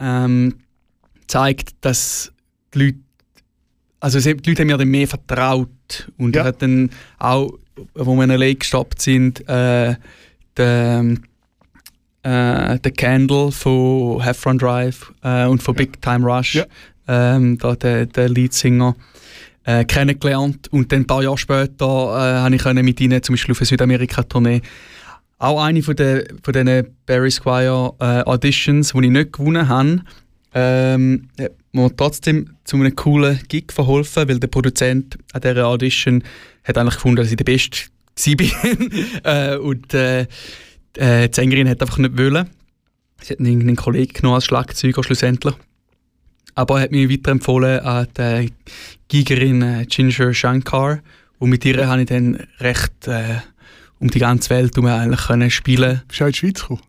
ähm, 0.00 0.54
gezeigt, 1.22 1.70
dass 1.80 2.30
die 2.74 2.78
Leute, 2.78 2.98
also 4.00 4.18
die 4.20 4.32
Leute 4.50 4.60
haben 4.62 4.66
mir 4.66 4.76
dann 4.76 4.88
mehr 4.88 5.08
vertraut 5.08 5.70
und 6.18 6.36
Ja. 6.36 6.42
er 6.42 6.48
hat 6.48 6.60
dann 6.60 6.90
auch, 7.18 7.52
wo 7.94 8.14
wir 8.16 8.24
in 8.24 8.30
L.A. 8.30 8.52
gestoppt 8.52 9.00
sind, 9.00 9.48
äh, 9.48 9.94
der 10.58 11.04
äh, 12.22 12.78
der 12.78 12.92
Candle 12.96 13.50
von 13.50 14.22
Heffron 14.22 14.58
Drive 14.58 15.10
äh, 15.22 15.46
und 15.46 15.62
von 15.62 15.74
Big 15.74 16.00
Time 16.02 16.26
Rush, 16.26 16.54
Ja. 16.54 16.66
ähm, 17.08 17.56
da 17.58 17.76
der, 17.76 18.06
der 18.06 18.28
Leadsinger, 18.28 18.94
äh, 19.64 19.84
kennengelernt. 19.86 20.68
Und 20.70 20.90
dann 20.92 21.00
ein 21.00 21.06
paar 21.06 21.22
Jahre 21.22 21.38
später 21.38 21.84
äh, 21.86 22.40
habe 22.42 22.54
ich 22.54 22.62
können 22.62 22.84
mit 22.84 23.00
ihnen 23.00 23.22
zum 23.22 23.34
Beispiel 23.34 23.52
auf 23.52 23.60
eine 23.60 23.66
Südamerika-Tournee 23.66 24.60
auch 25.38 25.62
eine 25.62 25.82
von 25.82 25.96
den 25.96 26.24
von 26.42 26.52
den 26.52 26.86
Barry 27.06 27.30
Squire 27.30 27.94
äh, 28.00 28.22
Auditions, 28.22 28.92
die 28.92 29.04
ich 29.04 29.10
nicht 29.10 29.32
gewonnen 29.32 29.68
habe, 29.68 30.00
ähm, 30.54 31.28
hat 31.38 31.52
mir 31.72 31.96
trotzdem 31.96 32.56
zu 32.64 32.76
einem 32.76 32.94
coolen 32.94 33.40
Gig 33.48 33.72
verholfen, 33.72 34.28
weil 34.28 34.38
der 34.38 34.48
Produzent 34.48 35.18
an 35.32 35.40
dieser 35.40 35.66
Audition 35.66 36.22
hat 36.62 36.78
eigentlich 36.78 36.94
gefunden, 36.94 37.16
dass 37.16 37.30
ich 37.30 37.36
der 37.36 37.44
Beste 37.44 37.88
war. 38.16 39.52
äh, 39.54 39.56
und 39.56 39.92
äh, 39.92 40.26
äh, 40.96 41.28
die 41.28 41.34
Sängerin 41.34 41.68
hat 41.68 41.82
einfach 41.82 41.98
nicht 41.98 42.16
wollen. 42.16 42.48
Sie 43.20 43.32
hat 43.32 43.40
irgendeinen 43.40 43.76
Kollegen 43.76 44.12
genommen 44.12 44.36
als 44.36 44.44
Schlagzeuger 44.44 45.02
schlussendlich. 45.02 45.54
Aber 46.54 46.76
er 46.76 46.82
hat 46.84 46.92
mich 46.92 47.10
weiterempfohlen 47.10 47.80
an 47.80 48.06
die 48.16 48.52
Gigerin 49.08 49.62
äh, 49.62 49.86
Ginger 49.86 50.32
Shankar. 50.32 51.00
Und 51.38 51.50
mit 51.50 51.64
ihr 51.64 51.86
habe 51.86 52.02
ich 52.02 52.08
dann 52.08 52.46
recht 52.60 53.08
äh, 53.08 53.38
um 54.04 54.10
die 54.10 54.18
ganze 54.18 54.50
Welt 54.50 54.76
herum 54.76 54.90
eigentlich 54.90 55.22
können 55.26 55.50
spielen 55.50 56.02
Bist 56.06 56.20
du 56.20 56.24
auch 56.24 56.28
in 56.28 56.32
die 56.32 56.38
Schweiz 56.38 56.60
gekommen? 56.60 56.80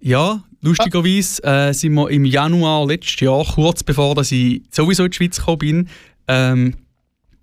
Ja, 0.00 0.42
lustigerweise 0.62 1.42
äh, 1.42 1.72
sind 1.74 1.94
wir 1.94 2.08
im 2.10 2.24
Januar 2.24 2.86
letztes 2.86 3.18
Jahr, 3.20 3.44
kurz 3.44 3.82
bevor 3.82 4.14
dass 4.14 4.30
ich 4.30 4.62
sowieso 4.70 5.04
in 5.04 5.10
die 5.10 5.16
Schweiz 5.16 5.38
gekommen 5.38 5.58
bin, 5.58 5.88
ähm, 6.28 6.74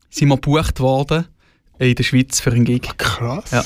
sind 0.09 0.29
wir 0.29 0.35
gebucht 0.35 0.79
worden 0.79 1.25
in 1.77 1.93
der 1.93 2.03
Schweiz 2.03 2.39
für 2.39 2.51
einen 2.51 2.63
Gig. 2.63 2.87
Krass. 2.97 3.51
Ja. 3.51 3.63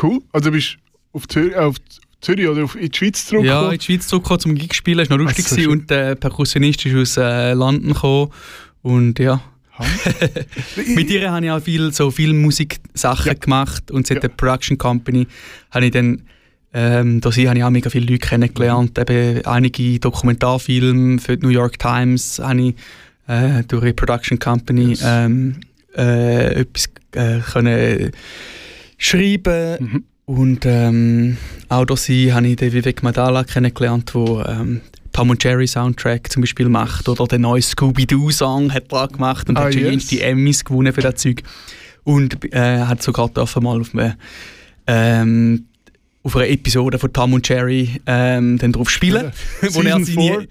Cool. 0.00 0.20
Also 0.32 0.52
bist 0.52 0.78
du 1.12 1.18
auf, 1.18 1.26
Zür 1.28 1.66
auf 1.66 1.76
Zürich 2.20 2.46
oder 2.46 2.62
auf, 2.64 2.76
in 2.76 2.88
die 2.88 2.96
Schweiz 2.96 3.24
Ja, 3.24 3.28
zurückgekommen? 3.30 3.72
in 3.72 3.78
die 3.80 3.84
Schweiz 3.84 4.06
zurückgekommen 4.06 4.40
zum 4.40 4.54
Gig 4.54 4.74
spielen, 4.74 4.98
das 4.98 5.10
war 5.10 5.18
noch 5.18 5.24
lustig. 5.24 5.44
Ach 5.44 5.50
so, 5.50 5.56
gewesen. 5.56 5.70
schön. 5.70 5.80
und 5.80 5.90
der 5.90 6.14
Perkussionist 6.14 6.86
ist 6.86 6.94
aus 6.94 7.16
äh, 7.16 7.52
London 7.54 7.92
gekommen. 7.92 8.30
Und 8.82 9.18
ja, 9.18 9.42
mit 10.94 11.10
ihr 11.10 11.30
habe 11.30 11.44
ich 11.46 11.50
auch 11.50 11.60
viel, 11.62 11.92
so 11.92 12.10
viel 12.10 12.32
Musiksachen 12.34 13.26
Ja. 13.26 13.34
gemacht 13.34 13.90
und 13.90 14.06
seit 14.06 14.16
Ja. 14.16 14.20
der 14.22 14.28
Production 14.28 14.78
Company 14.78 15.26
habe 15.70 15.86
ich 15.86 15.90
dann 15.92 16.22
ähm, 16.74 17.20
sie 17.30 17.48
habe 17.48 17.58
ich 17.58 17.64
auch 17.64 17.70
mega 17.70 17.90
viele 17.90 18.06
Leute 18.06 18.18
kennengelernt. 18.26 18.98
Eben 18.98 19.44
einige 19.44 19.98
Dokumentarfilme 19.98 21.18
für 21.18 21.36
die 21.36 21.44
New 21.46 21.52
York 21.52 21.78
Times 21.78 22.38
habe 22.42 22.60
ich 22.62 22.74
äh, 23.28 23.62
durch 23.68 23.84
die 23.84 23.92
Production 23.92 24.38
Company 24.38 24.90
Yes. 24.90 25.02
ähm, 25.04 25.56
äh, 25.96 26.60
etwas 26.60 26.88
äh, 27.14 27.40
können 27.40 28.10
schreiben 28.96 29.76
Mhm. 29.80 30.04
und 30.24 30.64
ähm, 30.64 31.36
auch 31.68 31.96
sie 31.96 32.32
habe 32.32 32.46
ich 32.48 32.56
den 32.56 32.72
Vivek 32.72 33.02
Madala 33.02 33.44
kennengelernt, 33.44 34.12
der 34.14 34.46
ähm, 34.60 34.80
Tom 35.12 35.30
und 35.30 35.42
Jerry 35.42 35.66
Soundtrack 35.66 36.30
zum 36.32 36.42
Beispiel 36.42 36.68
macht 36.68 37.08
oder 37.08 37.26
den 37.26 37.42
neuen 37.42 37.62
Scooby-Doo-Song 37.62 38.72
hat 38.72 38.92
er 38.92 39.08
gemacht 39.08 39.48
und 39.48 39.56
Ah, 39.56 39.64
hat 39.64 39.74
schon 39.74 39.82
yes. 39.82 40.06
die 40.06 40.20
Emmys 40.20 40.64
gewonnen 40.64 40.92
für 40.92 41.00
das 41.02 41.16
Zeug. 41.16 41.42
Und 42.04 42.52
äh, 42.52 42.80
hat 42.80 43.02
sogar 43.02 43.28
dürfen 43.28 43.62
mal 43.62 43.80
auf 43.80 43.94
einem 43.94 44.14
ähm, 44.86 45.66
auf 46.24 46.36
einer 46.36 46.48
Episode 46.48 46.98
von 46.98 47.12
Tom 47.12 47.32
und 47.34 47.48
Jerry 47.48 48.00
ähm, 48.06 48.58
dann 48.58 48.72
drauf 48.72 48.90
spielen. 48.90 49.32
Ja. 49.62 49.68
wo 49.74 49.82
er 49.82 50.04
seine. 50.04 50.48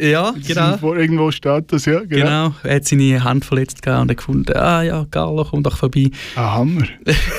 Ja, 0.00 0.34
genau. 0.46 0.76
Vor 0.78 0.96
irgendwo 0.96 1.30
steht 1.30 1.72
das, 1.72 1.84
ja. 1.86 2.00
Genau. 2.00 2.08
Genau, 2.08 2.54
er 2.62 2.76
hat 2.76 2.84
seine 2.84 3.22
Hand 3.22 3.44
verletzt 3.44 3.86
und 3.86 4.10
hat 4.10 4.16
gefunden, 4.16 4.56
ah 4.56 4.82
ja, 4.82 5.06
Carlo, 5.10 5.44
komm 5.44 5.62
doch 5.62 5.76
vorbei. 5.76 6.10
Ah, 6.34 6.56
Hammer. 6.56 6.86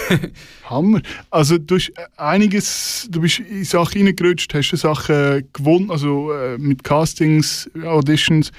Hammer. 0.69 1.01
Also 1.29 1.57
du 1.57 1.75
hast 1.75 1.91
einiges, 2.17 3.07
du 3.09 3.21
bist 3.21 3.39
in 3.39 3.63
Sachen 3.63 4.05
reingerutscht, 4.05 4.53
hast 4.53 4.71
du 4.71 4.77
Sachen 4.77 5.47
gewonnen, 5.53 5.91
also 5.91 6.31
äh, 6.33 6.57
mit 6.57 6.83
Castings, 6.83 7.69
Auditions. 7.83 8.51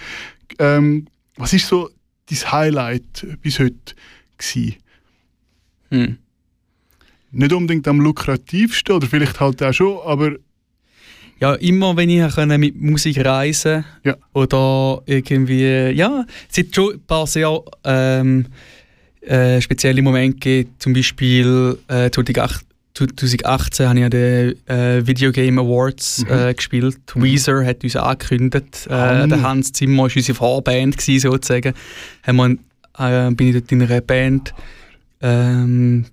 Ähm, 0.58 1.06
was 1.36 1.52
ist 1.52 1.68
so 1.68 1.90
dein 2.30 2.52
Highlight 2.52 3.26
bis 3.42 3.58
heute 3.58 3.94
gewesen? 4.38 4.76
Hm. 5.90 6.18
Nicht 7.32 7.52
unbedingt 7.52 7.88
am 7.88 8.00
lukrativsten 8.00 8.94
oder 8.94 9.06
vielleicht 9.06 9.40
halt 9.40 9.62
auch 9.62 9.72
schon, 9.72 9.98
aber 10.04 10.36
Ja, 11.44 11.52
immer 11.56 11.94
wenn 11.94 12.08
ich 12.08 12.34
können 12.34 12.58
mit 12.58 12.80
Musik 12.80 13.22
reisen 13.22 13.84
Ja. 14.02 14.16
oder 14.32 15.02
irgendwie, 15.04 15.90
ja, 15.90 16.24
es 16.50 16.56
hat 16.56 16.74
schon 16.74 16.94
ein 16.94 17.00
paar 17.06 17.26
sehr 17.26 17.60
ähm, 17.84 18.46
äh, 19.20 19.60
spezielle 19.60 20.00
Momente 20.00 20.38
gegeben. 20.38 20.70
Zum 20.78 20.94
Beispiel 20.94 21.76
äh, 21.88 22.10
2008 22.10 22.64
2018 22.94 23.88
habe 23.88 23.98
ich 23.98 24.04
an 24.06 24.10
den 24.10 24.68
äh, 24.68 25.06
Video 25.06 25.32
Game 25.32 25.58
Awards 25.58 26.24
äh, 26.30 26.54
gespielt. 26.54 26.96
Weezer 27.14 27.62
hat 27.62 27.84
uns 27.84 27.96
angekündigt. 27.96 28.86
Äh, 28.88 28.92
Hammer. 28.94 29.26
der 29.28 29.42
Hans 29.42 29.70
Zimmer 29.72 30.04
war 30.04 30.10
unsere 30.16 30.34
Vorband, 30.34 30.96
gewesen, 30.96 31.30
sozusagen. 31.30 31.74
Haben 32.22 32.58
wir, 32.98 33.26
äh, 33.28 33.30
bin 33.32 33.48
ich 33.48 33.54
dort 33.56 33.70
in 33.70 33.82
einer 33.82 34.00
Band 34.00 34.54
ähm, 35.20 36.06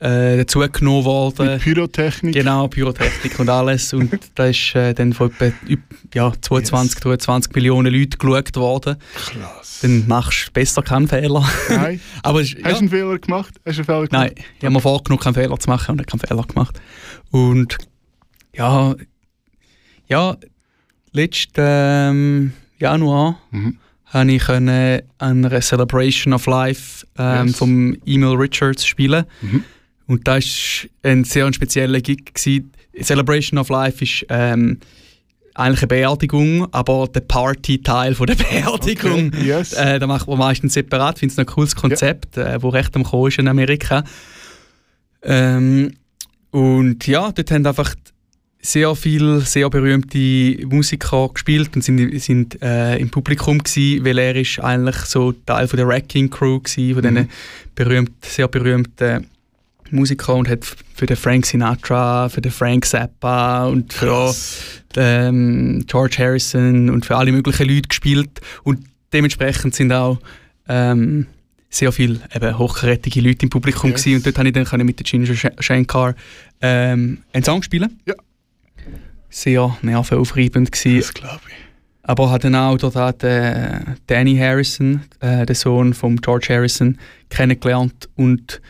äh, 0.00 0.38
dazugenommen 0.38 1.04
worden. 1.04 1.46
mit 1.46 1.62
Pyrotechnik. 1.62 2.34
Genau, 2.34 2.68
Pyrotechnik 2.68 3.38
und 3.38 3.48
alles. 3.48 3.92
Und 3.92 4.10
da 4.34 4.46
ist 4.46 4.74
äh, 4.74 4.94
dann 4.94 5.12
von 5.12 5.30
etwa 5.38 5.52
ja, 6.14 6.32
22, 6.40 7.00
23 7.00 7.54
Millionen 7.54 7.92
Leuten 7.92 8.18
geschaut 8.18 8.56
worden. 8.56 8.96
Krass. 9.14 9.80
Dann 9.82 10.06
machst 10.08 10.48
du 10.48 10.52
besser 10.52 10.82
keinen 10.82 11.06
Fehler. 11.08 11.48
Nein. 11.68 12.00
Aber 12.22 12.40
Hast 12.40 12.54
ja, 12.54 12.70
du 12.70 12.76
einen 12.76 12.88
Fehler 12.88 13.18
gemacht? 13.18 13.54
Hast 13.64 13.76
du 13.78 13.80
einen 13.80 13.84
Fehler 13.84 14.08
nein, 14.10 14.34
gemacht? 14.34 14.48
ich 14.58 14.64
habe 14.64 14.72
mir 14.74 14.80
vorgenommen, 14.80 15.22
keinen 15.22 15.34
Fehler 15.34 15.58
zu 15.58 15.68
machen 15.70 15.92
und 15.92 15.98
habe 16.00 16.10
keinen 16.10 16.20
Fehler 16.28 16.42
gemacht. 16.46 16.80
Und 17.30 17.76
ja, 18.54 18.94
ja 20.08 20.36
letzten 21.12 21.60
ähm, 21.66 22.52
Januar 22.78 23.38
Mhm. 23.50 23.76
habe 24.06 24.32
ich 24.32 24.42
können 24.44 25.02
an 25.18 25.44
einer 25.44 25.60
Celebration 25.60 26.32
of 26.32 26.46
Life 26.46 27.06
ähm, 27.18 27.48
Yes. 27.48 27.56
vom 27.56 27.94
Emil 28.06 28.34
Richards 28.36 28.86
spielen. 28.86 29.24
Mhm. 29.42 29.64
Und 30.10 30.26
das 30.26 30.88
war 31.04 31.10
ein 31.12 31.22
sehr 31.22 31.52
spezieller 31.52 32.00
Gig. 32.00 32.34
Gewesen. 32.34 32.72
Celebration 33.00 33.60
of 33.60 33.68
Life 33.68 34.02
ist 34.02 34.26
ähm, 34.28 34.80
eigentlich 35.54 35.82
eine 35.82 35.86
Beerdigung, 35.86 36.66
aber 36.72 37.06
der 37.06 37.20
Party-Teil 37.20 38.14
der 38.14 38.34
Beerdigung, 38.50 39.28
Okay, 39.28 39.44
yes. 39.46 39.72
äh, 39.74 40.00
da 40.00 40.08
macht 40.08 40.26
man 40.26 40.38
meistens 40.38 40.74
separat. 40.74 41.14
Ich 41.14 41.20
finde 41.20 41.32
es 41.34 41.38
ein 41.38 41.46
cooles 41.46 41.76
Konzept, 41.76 42.36
äh, 42.36 42.60
wo 42.60 42.70
recht 42.70 42.96
am 42.96 43.04
Kommen 43.04 43.28
ist 43.28 43.38
in 43.38 43.46
Amerika. 43.46 44.02
Ähm, 45.22 45.92
und 46.50 47.06
ja, 47.06 47.30
dort 47.30 47.50
haben 47.52 47.64
einfach 47.64 47.94
sehr 48.62 48.94
viele 48.96 49.40
sehr 49.42 49.70
berühmte 49.70 50.66
Musiker 50.66 51.30
gespielt 51.32 51.70
und 51.76 51.82
sind, 51.84 52.20
sind 52.20 52.60
äh, 52.62 52.96
im 52.96 53.10
Publikum 53.10 53.58
gewesen, 53.58 54.04
weil 54.04 54.18
er 54.18 54.34
ist 54.34 54.58
eigentlich 54.58 54.96
so 54.96 55.30
Teil 55.32 55.68
von 55.68 55.76
der 55.76 55.86
Wrecking 55.86 56.28
Crew 56.30 56.58
gewesen, 56.58 56.94
von 57.00 57.04
Mhm. 57.04 57.14
diesen 57.14 57.28
berühmt, 57.76 58.24
sehr 58.24 58.48
berühmten 58.48 59.26
Musiker 59.92 60.34
und 60.34 60.48
hat 60.48 60.64
für 60.94 61.06
den 61.06 61.16
Frank 61.16 61.46
Sinatra, 61.46 62.28
für 62.28 62.40
den 62.40 62.52
Frank 62.52 62.84
Zappa 62.84 63.66
und 63.66 63.92
für 63.92 64.32
ähm, 64.96 65.84
George 65.86 66.16
Harrison 66.18 66.90
und 66.90 67.06
für 67.06 67.16
alle 67.16 67.32
möglichen 67.32 67.68
Leute 67.68 67.88
gespielt 67.88 68.40
und 68.64 68.84
dementsprechend 69.12 69.74
sind 69.74 69.92
auch 69.92 70.18
ähm, 70.68 71.26
sehr 71.68 71.92
viele 71.92 72.20
eben 72.34 72.58
hochkarätige 72.58 73.20
Leute 73.20 73.46
im 73.46 73.50
Publikum 73.50 73.90
Yes. 73.90 74.02
gewesen. 74.02 74.16
und 74.18 74.26
dort 74.26 74.34
konnte 74.36 74.48
ich 74.48 74.54
dann 74.54 74.64
können 74.64 74.86
mit 74.86 74.98
der 74.98 75.04
Ginger 75.04 75.32
Sh- 75.34 75.62
Shankar 75.62 76.14
ähm, 76.60 77.18
einen 77.32 77.44
Song 77.44 77.62
spielen. 77.62 78.00
Ja. 78.06 78.14
Sehr 79.28 79.76
nervenaufreibend 79.82 80.72
gewesen. 80.72 80.98
Das 81.00 81.14
glaube 81.14 81.40
ich. 81.48 81.54
Aber 82.02 82.30
hat 82.30 82.42
dann 82.44 82.56
auch 82.56 82.76
dort 82.78 83.22
den 83.22 83.96
Danny 84.08 84.36
Harrison, 84.36 85.02
äh, 85.20 85.46
den 85.46 85.54
Sohn 85.54 85.94
von 85.94 86.16
George 86.16 86.48
Harrison, 86.50 86.98
kennengelernt 87.28 88.08
und 88.16 88.60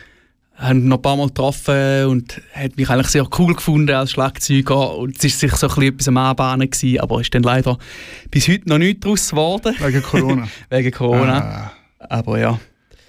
haben 0.61 0.87
noch 0.87 0.97
ein 0.97 1.01
paar 1.01 1.15
Mal 1.17 1.27
getroffen 1.27 2.05
und 2.05 2.41
hat 2.53 2.77
mich 2.77 2.89
eigentlich 2.89 3.07
sehr 3.07 3.27
cool 3.39 3.53
gefunden 3.55 3.95
als 3.95 4.11
Schlagzeuger 4.11 4.95
und 4.97 5.17
es 5.17 5.23
ist 5.25 5.39
sich 5.39 5.51
so 5.53 5.67
ein 5.67 5.69
bisschen 5.75 5.93
etwas 5.93 6.07
am 6.07 6.17
Anbahnen 6.17 6.69
gewesen, 6.69 6.99
aber 6.99 7.21
ist 7.21 7.33
dann 7.33 7.43
leider 7.43 7.77
bis 8.29 8.47
heute 8.47 8.69
noch 8.69 8.77
nichts 8.77 9.01
daraus 9.01 9.29
geworden, 9.29 9.75
Wegen 9.79 10.01
Corona. 10.03 10.47
wegen 10.69 10.91
Corona. 10.91 11.39
Ah. 11.39 11.71
Aber 12.09 12.39
ja. 12.39 12.59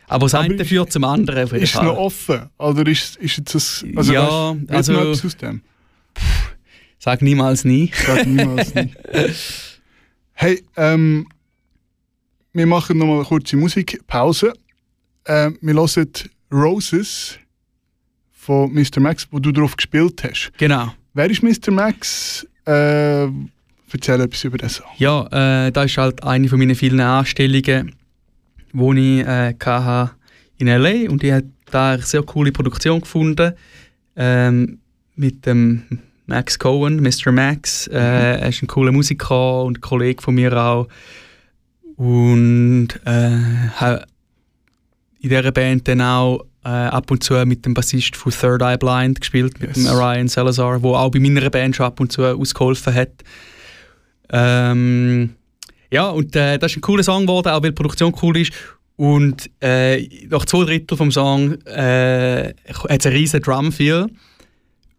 Aber 0.09 0.27
das 0.27 0.35
eine 0.35 0.65
führt 0.65 0.93
zum 0.93 1.05
anderen. 1.05 1.45
auf 1.45 1.53
jeden 1.53 1.65
Ist 1.65 1.75
es 1.75 1.81
noch 1.83 1.97
offen? 1.97 2.43
Oder 2.59 2.87
ist, 2.87 3.17
ist 3.17 3.39
jetzt 3.39 3.55
das. 3.55 3.85
Also, 3.97 4.13
Ja, 4.13 4.55
weißt, 4.55 4.71
also- 4.71 4.93
noch 4.93 5.01
etwas 5.03 5.25
aus 5.25 5.37
dem? 5.37 5.63
Sag 6.99 7.23
niemals 7.23 7.65
nie. 7.65 7.91
Sag 8.07 8.27
niemals 8.27 8.75
nie. 8.75 8.93
Hey, 10.35 10.63
ähm, 10.77 11.29
wir 12.53 12.67
machen 12.67 12.99
nochmal 12.99 13.17
eine 13.17 13.25
kurze 13.25 13.57
Musikpause. 13.57 14.55
Äh, 15.25 15.51
wir 15.61 15.75
hören 15.75 16.09
Roses 16.51 17.39
von 18.43 18.73
Mr. 18.73 18.99
Max, 18.99 19.29
wo 19.31 19.39
du 19.39 19.53
drauf 19.53 19.77
gespielt 19.77 20.25
hast. 20.25 20.51
Genau. 20.59 20.93
Wer 21.15 21.31
ist 21.31 21.45
Mr. 21.45 21.71
Max? 21.71 22.45
Äh, 22.67 23.29
erzähl 23.93 24.21
etwas 24.21 24.43
über 24.43 24.59
das. 24.59 24.83
Ja, 24.99 25.67
äh, 25.67 25.71
das 25.71 25.87
ist 25.87 25.99
halt 25.99 26.25
eine 26.25 26.49
von 26.49 26.59
meinen 26.59 26.75
vielen 26.75 26.99
Anstellungen, 26.99 27.95
die 28.73 29.21
ich 29.21 29.27
äh, 29.27 29.55
hatte 29.65 30.17
in 30.59 30.67
L.A. 30.67 31.09
und 31.09 31.23
ich 31.23 31.31
habe 31.31 31.45
da 31.71 31.93
eine 31.93 32.03
sehr 32.03 32.25
coole 32.25 32.51
Produktion 32.51 33.01
gefunden 33.01 33.53
ähm, 34.17 34.81
mit 35.15 35.47
dem 35.47 35.85
Max 36.27 36.59
Cohen, 36.59 37.01
Mr. 37.01 37.31
Max. 37.31 37.87
Äh, 37.87 37.99
er 38.41 38.49
ist 38.49 38.61
ein 38.61 38.67
cooler 38.67 38.91
Musiker 38.91 39.63
und 39.63 39.79
ein 39.79 39.81
Kollege 39.81 40.21
von 40.21 40.35
mir 40.35 40.53
auch. 40.57 40.89
Und 41.95 42.89
äh, 43.05 43.99
in 45.21 45.29
dieser 45.29 45.53
Band 45.53 45.87
dann 45.87 46.01
auch 46.01 46.45
äh, 46.65 46.69
ab 46.69 47.11
und 47.11 47.23
zu 47.25 47.35
mit 47.47 47.65
dem 47.67 47.75
Bassist 47.75 48.15
von 48.17 48.33
Third 48.33 48.63
Eye 48.63 48.77
Blind 48.79 49.21
gespielt, 49.21 49.61
mit 49.61 49.77
Yes. 49.77 49.85
dem 49.87 49.97
Ryan 49.97 50.29
Salazar, 50.29 50.79
der 50.81 50.91
auch 50.91 51.11
bei 51.11 51.19
meiner 51.19 51.51
Band 51.51 51.75
schon 51.77 51.87
ab 51.87 51.99
und 52.01 52.13
zu 52.13 52.25
ausgeholfen 52.25 52.95
hat. 52.95 53.11
Ähm, 54.31 55.31
ja, 55.91 56.09
und 56.09 56.35
äh, 56.37 56.59
das 56.59 56.73
ist 56.73 56.79
ein 56.79 56.81
cooler 56.83 57.03
Song 57.03 57.23
geworden, 57.27 57.49
auch 57.49 57.63
weil 57.63 57.71
die 57.71 57.75
Produktion 57.75 58.15
cool 58.23 58.37
ist. 58.39 58.53
Und 58.97 59.51
äh, 59.61 60.03
nach 60.29 60.45
zwei 60.47 60.65
Drittel 60.65 60.97
vom 60.97 61.11
Song 61.11 61.55
äh, 61.67 62.55
hat 62.89 63.01
es 63.01 63.07
einen 63.07 63.17
riesen. 63.17 63.43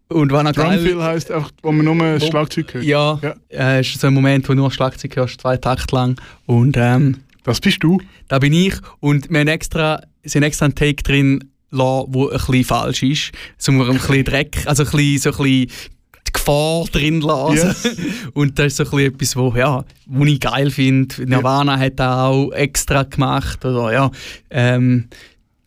Und 0.10 0.30
geil. 0.30 0.54
Drumfill 0.54 1.02
heisst 1.02 1.32
einfach, 1.32 1.52
wo 1.62 1.72
man 1.72 1.86
nur 1.86 1.96
ein 2.06 2.22
Wo- 2.22 2.26
Schlagzeug 2.28 2.74
hört. 2.74 2.84
Ja, 2.84 3.20
Ja. 3.22 3.36
Äh, 3.50 3.82
ist 3.82 4.00
so 4.00 4.08
ein 4.08 4.14
Moment, 4.14 4.48
wo 4.48 4.54
du 4.54 4.58
nur 4.60 4.72
Schlagzeug 4.72 5.16
hörst, 5.16 5.42
zwei 5.42 5.58
Takte 5.58 5.96
lang. 5.96 6.20
Und 6.46 6.76
ähm, 6.78 7.20
Das 7.44 7.60
bist 7.60 7.82
du. 7.84 8.00
da 8.28 8.38
bin 8.40 8.54
ich. 8.54 8.76
Und 9.00 9.30
wir 9.32 9.40
haben 9.40 9.48
extra, 9.48 10.02
sind 10.24 10.44
extra 10.44 10.66
einen 10.66 10.76
Take 10.76 11.02
drin 11.04 11.50
lassen, 11.74 12.12
der 12.12 12.22
ein 12.22 12.30
bisschen 12.32 12.64
falsch 12.64 13.04
ist. 13.04 13.32
So 13.58 13.72
ein 13.72 13.88
bisschen 13.88 14.24
Dreck, 14.24 14.64
also 14.66 14.84
ein 14.84 14.92
bisschen, 14.92 15.20
so 15.20 15.30
ein 15.32 15.44
bisschen 15.44 15.94
die 16.28 16.34
Gefahr 16.34 16.86
drin 16.92 17.22
lassen. 17.22 17.56
Yes. 17.56 17.98
Und 18.34 18.58
das 18.60 18.68
ist 18.68 18.78
so 18.78 18.84
ein 18.84 18.90
bisschen 18.90 19.14
etwas, 19.14 19.36
wo, 19.36 19.54
ja, 19.56 19.86
wo 20.06 20.26
ich 20.26 20.40
geil 20.40 20.72
finde. 20.72 21.26
Nirvana 21.26 21.78
hat 21.78 22.00
das 22.00 22.18
auch 22.18 22.52
extra 22.52 23.04
gemacht. 23.04 23.64
Oder, 23.66 23.94
ja, 23.94 24.12
ähm, 24.50 25.10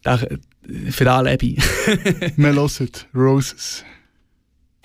da, 0.02 0.18
für 0.90 1.04
das 1.04 1.24
lebe 1.24 1.46
ich. 1.46 1.59
Wir 2.36 2.52
hören 2.52 2.90
Roses. 3.14 3.84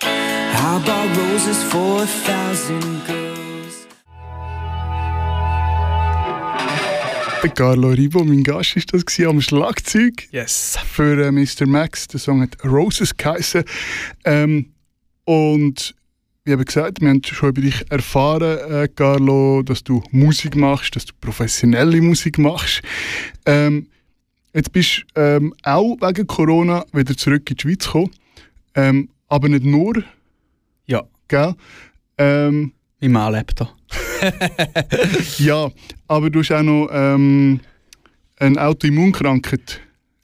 I 0.04 0.78
bought 0.84 1.16
roses 1.16 1.62
for 1.64 2.02
a 2.02 2.06
thousand 2.26 3.04
girls. 3.06 3.21
Carlo 7.50 7.88
Ribo, 7.90 8.24
mein 8.24 8.42
Gast, 8.42 8.76
ist 8.76 8.92
das 8.94 9.04
gewesen, 9.04 9.28
am 9.30 9.40
Schlagzeug 9.40 10.28
Yes. 10.30 10.78
für 10.92 11.26
äh, 11.26 11.30
Mr. 11.32 11.66
Max. 11.66 12.06
Der 12.08 12.20
Song 12.20 12.40
hat 12.42 12.56
Roses 12.64 13.16
geheißen. 13.16 13.64
Ähm, 14.24 14.72
und 15.24 15.94
wie 16.44 16.52
eben 16.52 16.64
gesagt, 16.64 17.00
wir 17.00 17.08
haben 17.08 17.22
schon 17.24 17.50
über 17.50 17.60
dich 17.60 17.84
erfahren, 17.90 18.58
äh, 18.70 18.88
Carlo, 18.88 19.62
dass 19.62 19.84
du 19.84 20.02
Musik 20.10 20.56
machst, 20.56 20.96
dass 20.96 21.04
du 21.04 21.12
professionelle 21.20 22.00
Musik 22.00 22.38
machst. 22.38 22.82
Ähm, 23.46 23.88
jetzt 24.54 24.72
bist 24.72 25.04
du 25.14 25.20
ähm, 25.20 25.54
auch 25.62 25.96
wegen 26.00 26.26
Corona 26.26 26.84
wieder 26.92 27.16
zurück 27.16 27.48
in 27.50 27.56
die 27.56 27.62
Schweiz 27.62 27.84
gekommen. 27.84 28.10
Ähm, 28.74 29.08
aber 29.28 29.48
nicht 29.48 29.64
nur, 29.64 30.02
Ja, 30.86 31.02
gell? 31.28 31.54
Ähm, 32.18 32.72
lebt 33.00 33.60
da. 33.60 33.70
ja, 35.38 35.70
aber 36.08 36.30
du 36.30 36.40
hast 36.40 36.52
auch 36.52 36.62
noch 36.62 36.88
ähm, 36.92 37.60
eine 38.38 38.60
Autoimmunkrankheit, 38.60 39.80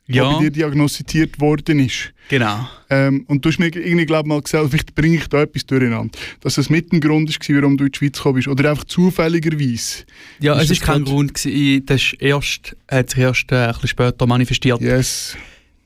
die 0.07 0.15
Ja, 0.17 0.33
bei 0.33 0.41
dir 0.45 0.51
diagnostiziert 0.51 1.41
worden 1.41 1.81
ist. 1.81 2.13
genau. 2.29 2.69
Ähm, 2.91 3.25
und 3.29 3.45
du 3.45 3.51
hast 3.51 3.59
mir 3.59 3.67
irgendwie 3.67 4.07
glaub, 4.07 4.27
mal 4.27 4.41
gesagt, 4.41 4.71
vielleicht 4.71 4.95
bringe 4.95 5.17
ich 5.17 5.27
da 5.29 5.43
etwas 5.43 5.67
durcheinander. 5.67 6.11
Dass 6.41 6.55
das 6.55 6.71
mit 6.71 6.91
ein 6.93 7.01
Grund 7.01 7.29
war, 7.29 7.57
warum 7.57 7.77
du 7.77 7.85
in 7.85 7.93
die 7.93 7.99
Schweiz 7.99 8.17
gekommen 8.17 8.37
bist. 8.37 8.49
Oder 8.49 8.71
einfach 8.71 8.85
zufälligerweise. 8.85 10.05
Ja, 10.41 10.55
Ist 10.55 10.65
es 10.65 10.71
ist 10.71 10.83
kein 10.83 11.05
Grund. 11.05 11.35
Gewesen. 11.35 11.85
Das 11.87 12.01
ist 12.03 12.15
erst, 12.21 12.77
hat 12.91 13.11
sich 13.11 13.19
erst 13.19 13.53
äh, 13.53 13.57
ein 13.57 13.73
bisschen 13.75 13.89
später 13.89 14.27
manifestiert. 14.27 14.81
Yes. 14.81 15.37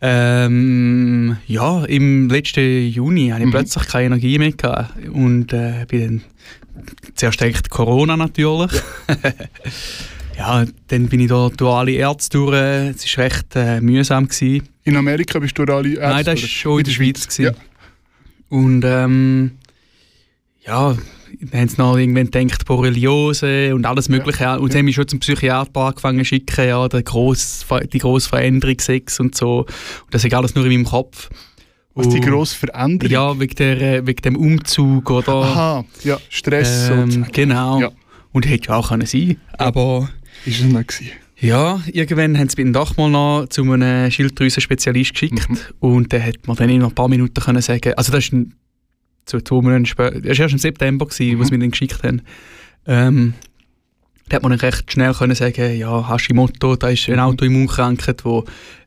Ähm, 0.04 1.36
ja, 1.46 1.84
im 1.84 2.28
letzten 2.28 2.88
Juni 2.88 3.28
hatte 3.28 3.42
ich 3.42 3.46
Mhm. 3.46 3.50
plötzlich 3.52 3.86
keine 3.88 4.06
Energie 4.06 4.38
mehr 4.38 4.52
gehabt. 4.52 4.94
und 5.12 5.52
äh, 5.52 5.84
bin 5.88 6.00
dann 6.00 6.22
zuerst 7.14 7.40
denkt 7.40 7.70
Corona 7.70 8.16
natürlich. 8.16 8.72
ja, 10.36 10.64
dann 10.88 11.08
bin 11.08 11.20
ich 11.20 11.28
da 11.28 11.48
durch 11.56 11.74
alle 11.74 11.92
Ärzte 11.92 12.38
durch. 12.38 12.54
Es 12.54 13.16
war 13.16 13.24
recht 13.24 13.56
äh, 13.56 13.80
mühsam. 13.80 14.28
Gewesen. 14.28 14.68
In 14.84 14.96
Amerika 14.96 15.38
bist 15.38 15.58
du 15.58 15.64
alle 15.64 15.90
Ärzte, 15.90 16.00
Nein, 16.00 16.24
das 16.24 16.42
war 16.42 16.48
schon 16.48 16.78
in 16.78 16.84
der 16.84 16.92
Schweiz. 16.92 17.26
Gewesen. 17.26 17.44
Ja. 17.44 17.52
Und 18.48 18.84
ähm, 18.84 19.52
ja, 20.64 20.96
dann 21.40 21.60
haben 21.60 21.68
sie 21.68 21.76
noch 21.78 21.96
irgendwann 21.96 22.30
gedacht, 22.30 22.64
Borreliose 22.66 23.74
und 23.74 23.86
alles 23.86 24.08
Mögliche. 24.08 24.58
Und 24.58 24.72
sie 24.72 24.78
haben 24.78 24.84
mich 24.84 24.94
schon 24.94 25.08
zum 25.08 25.20
Psychiater 25.20 25.80
angefangen 25.80 26.18
zu 26.18 26.24
schicken, 26.26 26.68
ja, 26.68 26.86
der 26.88 27.02
gross, 27.02 27.64
die 27.92 27.98
grosse 27.98 28.28
Veränderung 28.28 28.78
Sex 28.78 29.18
und 29.20 29.34
so. 29.34 29.60
Und 29.60 29.68
das 30.10 30.24
ist 30.24 30.34
alles 30.34 30.54
nur 30.54 30.64
in 30.66 30.72
meinem 30.72 30.84
Kopf. 30.84 31.30
Was 31.94 32.08
die 32.08 32.16
Und- 32.18 32.26
grosse 32.26 32.56
Veränderung? 32.56 33.12
Ja, 33.12 33.38
wegen, 33.40 33.54
der, 33.56 33.80
äh, 33.80 34.06
wegen 34.06 34.22
dem 34.22 34.36
Umzug 34.36 35.10
oder. 35.10 35.32
Aha, 35.34 35.84
ja, 36.04 36.18
Stress 36.30 36.88
ähm, 36.90 37.10
sozusagen. 37.10 37.32
genau. 37.32 37.80
Ja. 37.80 37.90
Und 38.32 38.48
hätte 38.48 38.68
ja 38.68 38.76
auch 38.76 38.88
können 38.88 39.06
sein 39.06 39.36
Aber 39.58 40.08
Ist 40.46 40.60
es 40.60 40.64
nicht 40.64 40.88
gewesen. 40.88 41.10
ja, 41.38 41.80
irgendwann 41.92 42.38
haben 42.38 42.48
sie 42.48 42.62
mich 42.64 42.72
doch 42.72 42.96
mal 42.96 43.10
noch 43.10 43.46
zu 43.50 43.62
einem 43.70 44.10
Schilddrüsen-Spezialist 44.10 45.12
geschickt. 45.12 45.48
Mhm. 45.50 45.58
Und 45.80 46.12
der 46.12 46.24
hat 46.24 46.46
mir 46.48 46.54
dann 46.54 46.70
in 46.70 46.82
ein 46.82 46.92
paar 46.94 47.08
Minuten 47.08 47.40
können 47.42 47.60
sagen 47.60 47.92
also 47.96 48.10
das 48.10 48.24
ist 48.24 48.32
ein, 48.32 48.54
so 49.28 49.38
zwei 49.40 49.56
Monate 49.60 49.84
später, 49.86 50.20
das 50.20 50.38
war 50.38 50.44
erst 50.44 50.52
im 50.54 50.58
September, 50.58 51.04
gewesen, 51.06 51.38
wo 51.38 51.44
sie 51.44 51.50
Mhm. 51.52 51.58
mir 51.58 51.64
dann 51.64 51.70
geschickt 51.72 52.02
haben. 52.02 52.22
Ähm, 52.86 53.34
da 54.30 54.36
hat 54.36 54.42
man 54.44 54.52
dann 54.52 54.60
recht 54.60 54.90
schnell 54.90 55.12
können 55.12 55.34
sagen, 55.34 55.76
ja, 55.76 56.08
Hashimoto, 56.08 56.74
da 56.76 56.88
ist 56.88 57.06
eine 57.08 57.16
Mhm. 57.18 57.22
Autoimmunkrankheit, 57.28 58.24
wo 58.24 58.44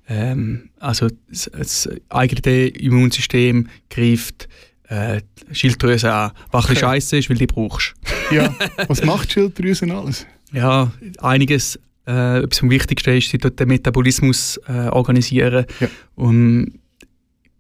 ähm, 0.07 0.69
also 0.79 1.07
das, 1.29 1.49
das 1.57 1.89
eigene 2.09 2.67
Immunsystem 2.67 3.67
greift 3.89 4.47
äh, 4.87 5.21
Schilddrüse 5.51 6.13
an, 6.13 6.31
was 6.51 6.65
Okay. 6.65 6.75
scheiße 6.75 7.17
ist, 7.17 7.29
weil 7.29 7.37
die 7.37 7.47
brauchst. 7.47 7.93
Ja, 8.31 8.53
was 8.87 9.03
macht 9.03 9.31
Schilddrüse 9.31 9.91
alles? 9.93 10.25
Ja, 10.51 10.91
einiges. 11.19 11.79
Äh, 12.07 12.43
etwas 12.43 12.59
vom 12.59 12.69
Wichtigsten 12.69 13.17
ist, 13.17 13.31
sie 13.31 13.39
dort 13.39 13.59
den 13.59 13.67
Metabolismus 13.67 14.59
äh, 14.67 14.89
organisieren. 14.89 15.65
Ja. 15.79 15.87
Und 16.13 16.79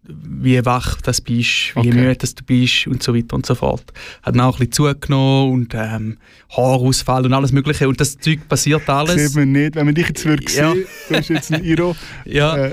wie 0.07 0.63
wach 0.65 1.01
das 1.01 1.19
bist, 1.21 1.75
wie 1.75 1.79
Okay. 1.79 1.93
müde 1.93 2.15
das 2.15 2.35
du 2.35 2.43
bist 2.43 2.87
und 2.87 3.01
so 3.01 3.15
weiter 3.15 3.35
und 3.35 3.45
so 3.45 3.55
fort. 3.55 3.83
Hat 4.21 4.35
dann 4.35 4.41
auch 4.41 4.55
ein 4.59 4.67
bisschen 4.69 4.71
zugenommen 4.93 5.51
und 5.53 5.73
ähm, 5.75 6.17
Haarausfall 6.55 7.25
und 7.25 7.33
alles 7.33 7.51
mögliche. 7.51 7.87
Und 7.87 7.99
das 7.99 8.17
Zeug 8.17 8.47
passiert 8.47 8.87
alles. 8.89 9.27
Sieht 9.29 9.35
man 9.35 9.51
nicht. 9.51 9.75
Wenn 9.75 9.85
man 9.87 9.95
dich 9.95 10.07
jetzt 10.07 10.25
würde 10.25 10.43
Ja. 10.53 10.73
sehen, 10.73 10.85
du 11.09 11.15
hast 11.15 11.29
jetzt 11.29 11.53
ein 11.53 11.63
Iro. 11.63 11.95
Ja, 12.25 12.55
Äh, 12.57 12.71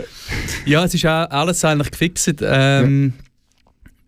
ja, 0.66 0.84
es 0.84 0.94
ist 0.94 1.04
auch 1.06 1.30
alles 1.30 1.64
eigentlich 1.64 1.90
gefixt. 1.90 2.34
Ähm, 2.42 3.12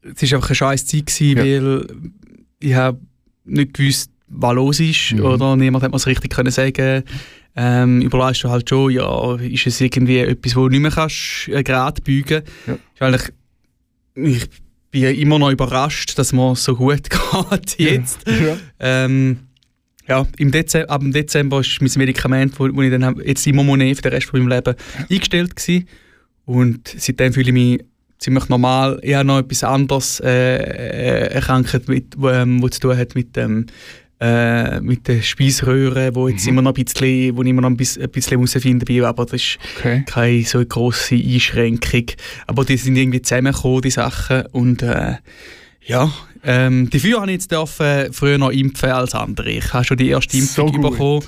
Es 0.02 0.30
war 0.30 0.36
einfach 0.38 0.48
eine 0.50 0.54
scheiß 0.54 0.86
Zeit, 0.86 1.06
gewesen, 1.06 1.36
Ja. 1.38 1.42
weil 1.44 1.86
ich 2.60 2.74
habe 2.74 2.98
nicht 3.44 3.74
gewusst, 3.74 4.10
was 4.28 4.54
los 4.54 4.80
ist. 4.80 5.12
Mhm. 5.12 5.20
Oder 5.24 5.56
niemand 5.56 5.82
hat 5.84 5.90
mir 5.90 5.96
es 5.96 6.06
richtig 6.06 6.30
können 6.32 6.50
sagen 6.50 7.04
ähm, 7.56 8.00
überlegst 8.00 8.44
du 8.44 8.50
halt 8.50 8.68
schon, 8.68 8.90
ja, 8.90 9.36
ist 9.36 9.66
es 9.66 9.80
irgendwie 9.80 10.18
etwas, 10.18 10.56
wo 10.56 10.62
du 10.62 10.70
nicht 10.70 10.80
mehr 10.80 10.90
kannst, 10.90 11.48
äh, 11.48 11.62
gerade 11.62 12.00
beugen 12.02 12.42
Ja. 12.66 12.74
Ist 12.74 13.02
eigentlich, 13.02 13.32
Ich 14.14 14.48
bin 14.90 15.04
immer 15.20 15.38
noch 15.38 15.50
überrascht, 15.50 16.18
dass 16.18 16.32
mir 16.32 16.54
so 16.56 16.76
gut 16.76 17.08
geht 17.10 17.78
jetzt. 17.78 18.26
ja. 18.26 18.56
Ähm, 18.80 19.38
ja, 20.06 20.26
im 20.36 20.50
Dezember, 20.50 20.90
ab 20.90 21.00
dem 21.00 21.12
Dezember 21.12 21.60
ist 21.60 21.80
mein 21.80 21.90
Medikament, 21.96 22.58
wo, 22.58 22.68
wo 22.74 22.82
ich 22.82 22.90
dann 22.90 23.04
hab, 23.04 23.18
jetzt 23.24 23.46
immer 23.46 23.62
nehmen 23.64 23.94
für 23.94 24.02
den 24.02 24.12
Rest 24.12 24.26
von 24.26 24.40
meinem 24.40 24.48
Leben, 24.48 24.74
eingestellt 25.10 25.56
gewesen. 25.56 25.88
Und 26.44 26.94
seitdem 26.98 27.32
fühle 27.32 27.48
ich 27.48 27.52
mich 27.54 27.84
ziemlich 28.18 28.48
normal. 28.48 28.98
Ich 29.02 29.14
habe 29.14 29.26
noch 29.26 29.38
etwas 29.38 29.64
anderes 29.64 30.20
äh, 30.20 30.56
äh, 30.56 31.34
erkrankt, 31.34 31.88
mit, 31.88 32.16
ähm, 32.22 32.62
wo 32.62 32.68
zu 32.68 32.80
tun 32.80 32.96
hat 32.96 33.14
mit 33.14 33.34
dem 33.36 33.66
äh, 34.24 34.80
mit 34.80 35.06
den 35.06 35.22
Speiseröhren, 35.22 36.14
wo 36.14 36.28
jetzt 36.28 36.46
immer 36.46 36.62
noch 36.62 36.74
ein 36.74 36.84
bisschen, 36.84 37.36
wo 37.36 37.42
ich 37.42 37.48
immer 37.48 37.60
noch 37.62 37.68
ein 37.70 37.76
bisschen, 37.76 38.02
ein 38.04 38.10
bisschen 38.10 38.38
herausfinden 38.38 38.84
bin, 38.84 39.04
aber 39.04 39.24
das 39.26 39.34
ist 39.34 39.58
Okay. 39.78 40.02
keine 40.06 40.42
so 40.44 40.64
grosse 40.64 41.14
Einschränkung. 41.16 42.06
Aber 42.46 42.64
die 42.64 42.76
sind 42.78 42.96
irgendwie 42.96 43.20
zusammengekommen, 43.20 43.82
die 43.82 43.90
Sachen. 43.90 44.46
Und 44.52 44.82
äh, 44.82 45.16
ja, 45.86 46.10
ähm, 46.42 46.88
dafür 46.90 47.20
habe 47.20 47.30
ich 47.32 47.34
jetzt 47.34 47.52
dürfen, 47.52 48.12
früher 48.12 48.38
noch 48.38 48.50
impfen 48.50 48.90
als 48.90 49.14
andere. 49.14 49.50
Ich 49.50 49.72
habe 49.74 49.84
schon 49.84 49.96
die 49.98 50.08
erste 50.08 50.36
So 50.40 50.62
Impfung 50.66 50.80
gut. 50.82 50.90
bekommen. 50.92 51.24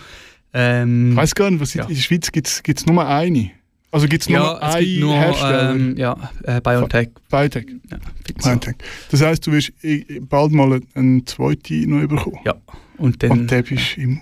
Ähm, 0.55 1.11
Ich 1.11 1.17
weiß 1.17 1.35
gar 1.35 1.51
nicht, 1.51 1.61
was 1.61 1.75
Ja. 1.75 1.85
in 1.85 1.95
der 1.95 2.01
Schweiz 2.01 2.33
gibt 2.33 2.47
es 2.49 2.87
nur 2.87 3.07
eine. 3.07 3.51
Also 3.93 4.09
gibt 4.09 4.23
es 4.23 4.29
nur 4.29 4.39
ja, 4.39 4.69
es 4.71 4.79
gibt 4.85 5.01
nur 5.01 5.15
Hersteller? 5.17 5.71
ähm, 5.71 5.97
ja, 5.97 6.31
äh, 6.45 6.61
BioNTech. 6.61 7.09
Biotech. 7.31 7.67
Ja. 7.91 7.99
Biotech. 8.43 8.75
Das 9.11 9.23
heisst, 9.23 9.47
du 9.47 9.53
wirst 9.53 9.73
eh- 9.83 10.21
bald 10.21 10.53
mal 10.53 10.81
einen 10.95 11.25
zweiten 11.27 11.89
noch 11.91 12.07
bekommen. 12.07 12.39
Ja, 12.45 12.55
und 12.99 13.23
dann 13.23 13.31
Und 13.31 13.51
der 13.51 13.63
bist 13.63 13.97
im 13.97 14.21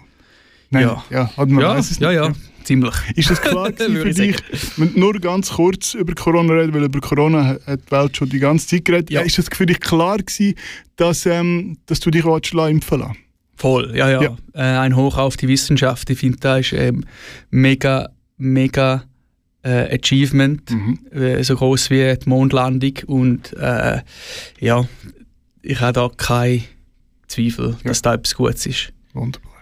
Nein, 0.71 0.83
Ja. 0.83 1.05
ja, 1.11 1.37
hat 1.37 1.49
man 1.49 1.63
Ja, 1.63 1.81
ja, 2.01 2.11
ja, 2.13 2.33
ziemlich. 2.65 2.95
Ist 3.15 3.31
das 3.31 3.41
klar 3.41 3.71
für 3.77 4.09
ich 4.09 4.17
dich? 4.17 4.37
Wenn 4.77 4.93
du 4.95 5.01
nur 5.01 5.15
ganz 5.21 5.51
kurz 5.53 5.95
über 5.95 6.15
Corona 6.15 6.53
reden, 6.55 6.75
weil 6.75 6.85
über 6.85 7.01
Corona 7.01 7.59
hat 7.67 7.81
die 7.87 7.91
Welt 7.93 8.17
schon 8.17 8.29
die 8.29 8.39
ganze 8.41 8.67
Zeit 8.67 8.85
geredet. 8.85 9.11
Ja. 9.11 9.21
Ist 9.21 9.39
das 9.39 9.47
für 9.53 9.67
dich 9.67 9.81
klar 9.81 10.19
gewesen, 10.19 10.55
dass, 10.97 11.27
ähm, 11.27 11.79
dass 11.87 12.01
du 12.01 12.11
dich 12.11 12.25
lassen 12.25 12.71
impfen 12.71 13.01
lassen? 13.01 13.17
Voll, 13.57 13.97
ja, 13.97 14.11
ja. 14.11 14.23
Ja. 14.23 14.37
Äh, 14.55 14.79
ein 14.79 14.97
Hoch 14.97 15.17
auf 15.17 15.37
die 15.37 15.47
Wissenschaft. 15.47 16.11
Ich 16.11 16.19
finde, 16.19 16.39
das 16.41 16.61
ist 16.61 16.73
ähm, 16.73 17.05
mega, 17.51 18.09
mega 18.37 19.05
äh, 19.63 19.97
Achievement. 19.97 20.71
Mhm. 20.71 20.99
Äh, 21.13 21.45
so 21.45 21.55
groß 21.55 21.91
wie 21.91 22.17
die 22.17 22.29
Mondlandung. 22.29 22.95
Und 23.07 23.53
äh, 23.57 24.01
ja, 24.59 24.85
ich 25.63 25.81
habe 25.81 25.93
da 25.93 26.11
keinen 26.17 26.65
Zweifel, 27.29 27.77
dass 27.85 28.03
da 28.03 28.15
etwas 28.15 28.35
Gutes 28.35 28.67
ist. 28.67 28.93
Wunderbar. 29.13 29.53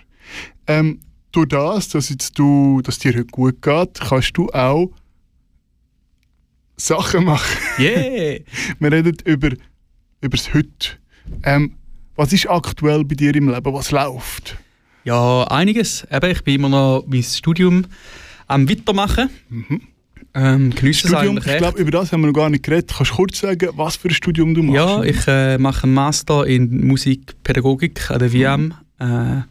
Ähm, 0.66 1.00
durch 1.32 1.48
das, 1.48 1.88
dass, 1.88 2.08
jetzt 2.08 2.38
du, 2.38 2.80
dass 2.82 2.98
dir 2.98 3.12
heute 3.12 3.26
gut 3.26 3.62
geht, 3.62 4.00
kannst 4.00 4.36
du 4.36 4.48
auch 4.50 4.90
Sachen 6.76 7.24
machen. 7.24 7.58
Yeah! 7.78 8.40
Wir 8.78 8.92
reden 8.92 9.16
über, 9.24 9.50
über 10.20 10.36
das 10.36 10.52
Heute. 10.52 10.98
Ähm, 11.44 11.76
was 12.16 12.32
ist 12.32 12.48
aktuell 12.50 13.04
bei 13.04 13.14
dir 13.14 13.34
im 13.34 13.48
Leben? 13.48 13.72
Was 13.72 13.90
läuft? 13.90 14.58
ja, 15.04 15.44
einiges. 15.44 16.06
Eben, 16.10 16.30
ich 16.30 16.44
bin 16.44 16.54
immer 16.56 16.68
noch 16.68 17.04
mein 17.06 17.22
Studium 17.22 17.86
am 18.46 18.68
Weitermachen. 18.68 19.30
Ähm, 20.34 20.68
Mhm. 20.80 20.92
Studium, 20.94 21.36
ich 21.38 21.44
glaube, 21.44 21.78
über 21.80 21.90
das 21.90 22.10
haben 22.12 22.22
wir 22.22 22.28
noch 22.28 22.32
gar 22.34 22.48
nicht 22.48 22.64
geredet. 22.64 22.90
Kannst 22.96 23.12
du 23.12 23.16
kurz 23.16 23.38
sagen, 23.40 23.68
was 23.74 23.96
für 23.96 24.08
ein 24.08 24.14
Studium 24.14 24.54
du 24.54 24.62
machst? 24.62 24.76
Ja, 24.76 25.02
ich 25.02 25.26
äh, 25.28 25.58
mache 25.58 25.84
einen 25.84 25.94
Master 25.94 26.46
in 26.46 26.86
Musikpädagogik 26.86 28.10
an 28.10 28.18
der 28.18 28.32
WM. 28.32 28.74
Äh, 28.98 29.42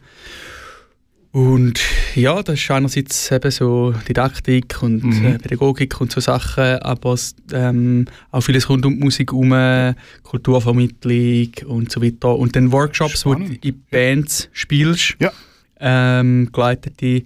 und 1.30 1.80
ja, 2.14 2.42
das 2.42 2.60
ist 2.60 2.70
einerseits 2.70 3.30
eben 3.30 3.50
so 3.50 3.94
Didaktik 4.06 4.82
und 4.82 5.02
Mhm. 5.02 5.24
äh, 5.24 5.38
Pädagogik 5.38 5.98
und 6.00 6.12
so 6.12 6.20
Sachen, 6.20 6.78
aber 6.82 7.16
ähm, 7.52 8.04
auch 8.32 8.42
vieles 8.42 8.68
rund 8.68 8.84
um 8.84 8.94
die 8.98 9.04
Musik 9.04 9.30
herum, 9.32 9.94
Kulturvermittlung 10.24 11.48
und 11.68 11.90
so 11.90 12.02
weiter. 12.02 12.36
Und 12.36 12.54
dann 12.54 12.70
Workshops, 12.72 13.24
wo 13.24 13.34
du 13.34 13.44
Spannend. 13.44 13.64
in 13.64 13.82
Bands 13.90 14.50
spielst, 14.52 15.16
Ja. 15.20 15.32
ähm, 15.80 16.50
geleitete 16.52 17.22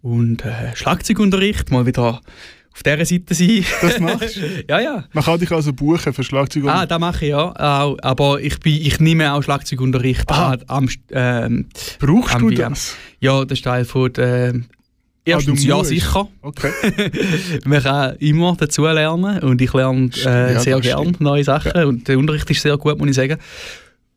und 0.00 0.42
äh, 0.46 0.74
Schlagzeugunterricht, 0.74 1.70
mal 1.70 1.84
wieder 1.84 2.22
auf 2.72 2.82
dieser 2.82 3.04
Seite 3.04 3.34
sein. 3.34 3.64
Das 3.82 4.00
machst 4.00 4.36
du? 4.36 4.64
ja, 4.68 4.80
ja. 4.80 5.04
Man 5.12 5.24
kann 5.24 5.38
dich 5.38 5.50
also 5.50 5.72
buchen 5.72 6.12
für 6.12 6.24
Schlagzeug. 6.24 6.64
Ah, 6.66 6.86
das 6.86 6.98
mache 6.98 7.24
ich 7.26 7.30
ja. 7.30 7.52
Auch, 7.52 7.96
aber 8.02 8.40
ich, 8.40 8.58
bin, 8.60 8.80
ich 8.80 9.00
nehme 9.00 9.32
auch 9.32 9.42
Schlagzeugunterricht 9.42 10.30
an, 10.30 10.62
am, 10.66 10.88
ähm, 11.10 11.66
Brauchst 11.98 12.34
am 12.34 12.42
du 12.42 12.50
das? 12.50 12.96
Ja, 13.20 13.44
das 13.44 13.58
ist 13.58 13.64
Teil 13.64 13.84
von 13.84 14.12
der. 14.12 14.54
Erstens, 15.22 15.64
ja, 15.64 15.76
musst. 15.76 15.90
sicher. 15.90 16.28
Okay. 16.40 16.72
Man 17.66 17.82
kann 17.82 18.16
immer 18.16 18.56
dazu 18.58 18.84
lernen 18.84 19.40
und 19.40 19.60
ich 19.60 19.72
lerne 19.72 20.10
äh, 20.24 20.54
ja, 20.54 20.60
sehr 20.60 20.80
gerne 20.80 21.12
neue 21.18 21.44
Sachen 21.44 21.84
und 21.84 22.08
der 22.08 22.18
Unterricht 22.18 22.50
ist 22.50 22.62
sehr 22.62 22.78
gut, 22.78 22.98
muss 22.98 23.10
ich 23.10 23.16
sagen. 23.16 23.36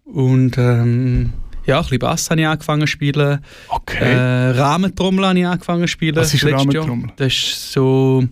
Und 0.06 0.58
ähm, 0.58 1.34
ja, 1.66 1.78
ein 1.78 1.84
bisschen 1.84 2.00
Bass 2.00 2.30
habe 2.30 2.42
ich 2.42 2.48
angefangen 2.48 2.82
zu 2.82 2.88
spielen. 2.88 3.40
Okay. 3.70 4.04
Äh, 4.04 4.50
Rahmentrommel 4.52 5.26
habe 5.28 5.40
ich 5.40 5.46
angefangen 5.48 5.82
zu 5.84 5.88
spielen. 5.88 6.16
Was 6.16 6.34
ist 6.34 6.44
letztes 6.44 6.74
Jahr. 6.74 6.84
Rahmentrommel? 6.84 7.12
Das 7.18 7.28
ist 7.34 7.72
so 7.72 8.24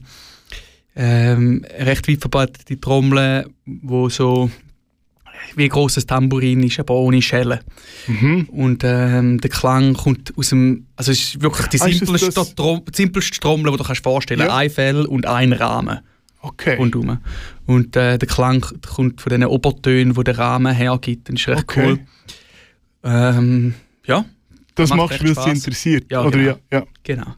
ähm, 0.96 1.66
recht 1.80 2.08
weit 2.08 2.20
verbreitete 2.20 2.80
Trommel, 2.80 3.48
wo 3.66 4.10
so 4.10 4.50
wie 5.56 5.64
ein 5.64 5.70
grosses 5.70 6.06
Tambourin 6.06 6.64
ist, 6.64 6.80
aber 6.80 6.94
ohne 6.96 7.22
Schelle. 7.22 7.62
mhm. 8.08 8.48
Und 8.52 8.84
ähm, 8.86 9.40
der 9.42 9.50
Klang 9.50 9.94
kommt 9.94 10.34
aus 10.38 10.50
dem, 10.50 10.86
also 10.96 11.12
es 11.12 11.20
ist 11.36 11.42
wirklich 11.42 11.68
die 11.68 11.82
Ah, 11.82 11.88
das 11.88 11.98
simpelste, 11.98 12.32
das- 12.32 12.56
Trom 12.56 12.84
die 12.86 12.96
simpelste 12.96 13.40
Trommel, 13.40 13.72
die 13.72 13.78
du 13.78 13.84
kannst 13.84 14.04
vorstellen 14.04 14.42
Ja. 14.42 14.56
Ein 14.56 14.70
Fell 14.70 15.06
und 15.06 15.26
ein 15.26 15.52
Rahmen 15.54 16.00
Okay. 16.44 16.76
rundherum. 16.76 17.20
Und 17.66 17.96
äh, 17.96 18.18
der 18.18 18.28
Klang 18.28 18.62
kommt 18.96 19.22
von 19.22 19.30
den 19.30 19.46
Obertönen, 19.46 20.14
die 20.14 20.24
der 20.24 20.38
Rahmen 20.38 20.74
hergibt. 20.74 21.28
Das 21.30 21.36
ist 21.40 21.48
recht 21.48 21.64
Okay. 21.64 21.86
cool. 21.86 22.00
Ähm, 23.04 23.74
ja, 24.06 24.26
das 24.76 24.90
macht 24.90 24.98
machst 25.00 25.22
du, 25.22 25.26
weil 25.26 25.32
es 25.32 25.44
dich 25.44 25.54
interessiert. 25.54 26.12
Ja, 26.12 26.22
Oder 26.22 26.38
genau. 26.38 26.60
ja, 26.72 26.80
ja. 26.80 26.84
genau. 27.04 27.36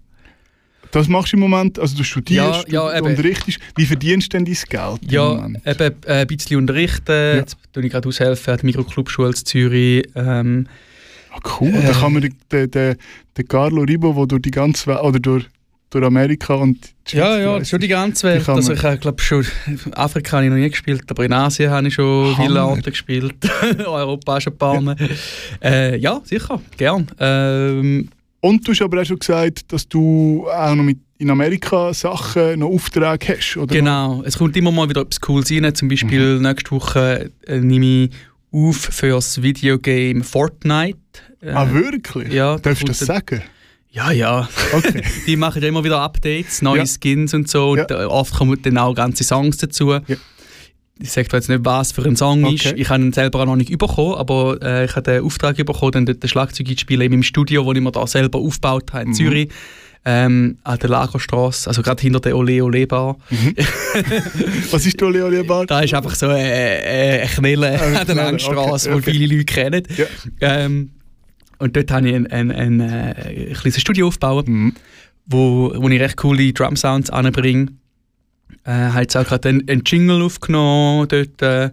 Das 0.91 1.07
machst 1.07 1.33
du 1.33 1.37
im 1.37 1.41
Moment, 1.41 1.79
also 1.79 1.97
du 1.97 2.03
studierst, 2.03 2.67
Ja, 2.69 2.93
ja, 2.93 2.99
du 2.99 3.05
unterrichtest. 3.07 3.57
Wie 3.75 3.85
verdienst 3.85 4.31
du 4.31 4.37
denn 4.37 4.45
dein 4.45 4.53
Geld 4.69 5.11
Ja, 5.11 5.45
eben 5.45 5.55
äh, 5.65 5.93
ein 6.05 6.27
bisschen 6.27 6.57
unterrichten. 6.57 7.37
Jetzt 7.37 7.57
tue 7.71 7.83
ich 7.83 7.91
gerade 7.91 8.07
aushelfen 8.07 8.51
an 8.51 8.57
der 8.57 8.65
Mikroclubschule 8.65 9.29
in 9.29 9.35
Zürich. 9.35 10.03
Ähm, 10.13 10.67
Ah, 11.33 11.39
cool, 11.59 11.71
da 11.71 11.89
äh, 11.89 11.93
kann 11.93 12.13
man 12.13 12.21
den, 12.21 12.35
den, 12.51 12.69
den, 12.69 12.95
den 13.35 13.47
Carlo 13.47 13.81
Ribo, 13.81 14.13
der 14.13 14.25
durch 14.27 14.43
die 14.43 14.51
ganze 14.51 14.85
Welt, 14.87 15.01
oder 15.01 15.19
durch, 15.19 15.45
durch 15.93 16.05
Amerika 16.05 16.55
und 16.55 16.77
die 17.07 17.17
ja, 17.17 17.25
Schweiz 17.25 17.39
ja, 17.39 17.43
gereist 17.53 17.69
schon 17.69 17.79
die 17.79 17.87
ganze 17.87 18.27
Welt. 18.27 18.45
Die 18.47 18.51
Also 18.51 18.73
ich 18.73 18.99
glaube 19.01 19.21
schon, 19.21 19.45
Afrika 19.93 20.37
habe 20.37 20.45
ich 20.45 20.49
noch 20.51 20.57
nie 20.57 20.69
gespielt, 20.69 21.03
aber 21.09 21.25
in 21.25 21.33
Asien 21.33 21.69
habe 21.71 21.87
ich 21.87 21.93
schon 21.93 22.35
Hammer. 22.37 22.47
viele 22.47 22.63
Orte 22.65 22.91
gespielt. 22.91 23.35
Europa 23.85 24.37
auch 24.37 24.41
schon 24.41 24.53
ein 24.53 24.57
paar 24.57 24.81
Mal. 24.81 24.95
Äh, 25.63 25.97
ja, 25.97 26.21
sicher, 26.23 26.59
gern. 26.77 27.07
Ähm, 27.19 28.09
Und 28.41 28.67
du 28.67 28.71
hast 28.71 28.81
aber 28.81 29.01
auch 29.01 29.05
schon 29.05 29.19
gesagt, 29.19 29.71
dass 29.71 29.87
du 29.87 30.47
auch 30.49 30.75
noch 30.75 30.83
mit 30.83 30.97
in 31.19 31.29
Amerika 31.29 31.93
Sachen, 31.93 32.59
noch 32.59 32.67
Aufträge 32.69 33.37
hast, 33.37 33.55
oder? 33.57 33.73
genau, 33.73 34.23
es 34.25 34.37
kommt 34.37 34.57
immer 34.57 34.71
mal 34.73 34.89
wieder 34.89 35.01
etwas 35.01 35.21
Cooles 35.21 35.49
rein. 35.51 35.73
Zum 35.73 35.87
Beispiel 35.87 36.35
Mhm. 36.37 36.41
nächste 36.41 36.71
Woche 36.71 37.31
äh, 37.47 37.59
nehme 37.59 37.85
ich 38.05 38.09
auf 38.51 38.75
für 38.77 39.09
das 39.09 39.41
Videogame 39.41 40.23
Fortnite. 40.23 40.97
Äh, 41.41 41.51
Ah, 41.51 41.71
wirklich? 41.71 42.31
Ja, 42.33 42.55
da 42.55 42.59
Darfst 42.69 42.83
du 42.83 42.87
das 42.87 42.99
sagen? 42.99 43.41
Ja, 43.93 44.11
ja. 44.11 44.49
Okay. 44.73 45.03
Die 45.27 45.35
machen 45.35 45.61
ja 45.61 45.67
immer 45.67 45.83
wieder 45.83 45.99
Updates, 46.01 46.61
neue 46.63 46.79
Ja. 46.79 46.85
Skins 46.85 47.33
und 47.33 47.47
so. 47.47 47.75
Ja. 47.75 47.83
Und 47.83 47.91
äh, 47.91 48.05
oft 48.05 48.33
kommen 48.33 48.59
dann 48.61 48.77
auch 48.79 48.93
ganze 48.95 49.23
Songs 49.23 49.57
dazu. 49.57 49.93
Ich 50.99 51.11
sage 51.11 51.27
jetzt 51.31 51.47
nicht, 51.49 51.63
was 51.63 51.91
für 51.91 52.03
ein 52.03 52.15
Song 52.15 52.43
ist. 52.53 52.65
Okay. 52.65 52.75
Ich 52.81 52.89
habe 52.89 53.03
ihn 53.03 53.13
selber 53.13 53.41
auch 53.41 53.45
noch 53.45 53.55
nicht 53.55 53.75
bekommen, 53.77 54.15
aber 54.15 54.57
äh, 54.63 54.85
ich 54.85 54.95
habe 54.95 55.03
den 55.11 55.23
Auftrag 55.23 55.57
bekommen, 55.57 55.91
dann 55.91 56.05
dort 56.07 56.23
den 56.23 56.27
Schlagzeug 56.29 56.67
zu 56.67 56.77
spielen 56.77 57.01
in 57.01 57.11
meinem 57.11 57.23
Studio, 57.23 57.63
das 57.63 57.75
ich 57.75 57.81
mir 57.83 57.91
da 57.91 58.07
selber 58.07 58.39
aufgebaut 58.39 58.93
habe 58.93 59.03
in 59.03 59.09
Mhm. 59.09 59.13
Zürich. 59.13 59.49
Ähm, 60.05 60.57
an 60.65 60.79
der 60.79 60.89
Lagerstraße, 60.89 61.69
also 61.69 61.81
gerade 61.81 62.01
hinter 62.01 62.19
der 62.19 62.35
Ole 62.35 62.61
Ole 62.61 62.85
Bar. 62.87 63.15
Was 64.71 64.85
ist 64.85 64.99
du, 64.99 65.07
Leo 65.07 65.29
Liebar? 65.29 65.65
Da 65.65 65.79
ist 65.79 65.93
einfach 65.93 66.13
so 66.15 66.27
eine, 66.27 66.39
eine 66.43 67.27
Knelle 67.35 67.81
an 67.81 68.05
der 68.05 68.15
Langstraße, 68.15 68.89
okay, 68.91 68.99
die 69.01 69.09
okay. 69.09 69.11
viele 69.11 69.35
Leute 69.37 69.45
kennen. 69.45 69.83
Ja. 69.95 70.05
Ähm, 70.41 70.89
und 71.63 71.75
dort 71.75 71.91
habe 71.91 72.07
ich 72.09 72.15
ein, 72.15 72.27
ein, 72.27 72.51
ein, 72.51 72.79
äh, 72.79 73.47
ein 73.49 73.53
kleines 73.53 73.79
Studio 73.81 74.07
aufgebaut 74.07 74.47
Mhm. 74.47 74.73
wo, 75.25 75.71
wo 75.75 75.89
ich 75.89 75.99
recht 76.01 76.17
coole 76.17 76.51
Drum-Sounds 76.53 77.09
anbringe. 77.09 77.67
Äh, 78.65 78.71
habe 78.71 79.01
jetzt 79.01 79.15
auch 79.17 79.25
gerade 79.25 79.49
einen, 79.49 79.67
einen 79.69 79.83
Jingle 79.85 80.21
aufgenommen 80.21 81.07
dort. 81.07 81.41
Äh, 81.41 81.65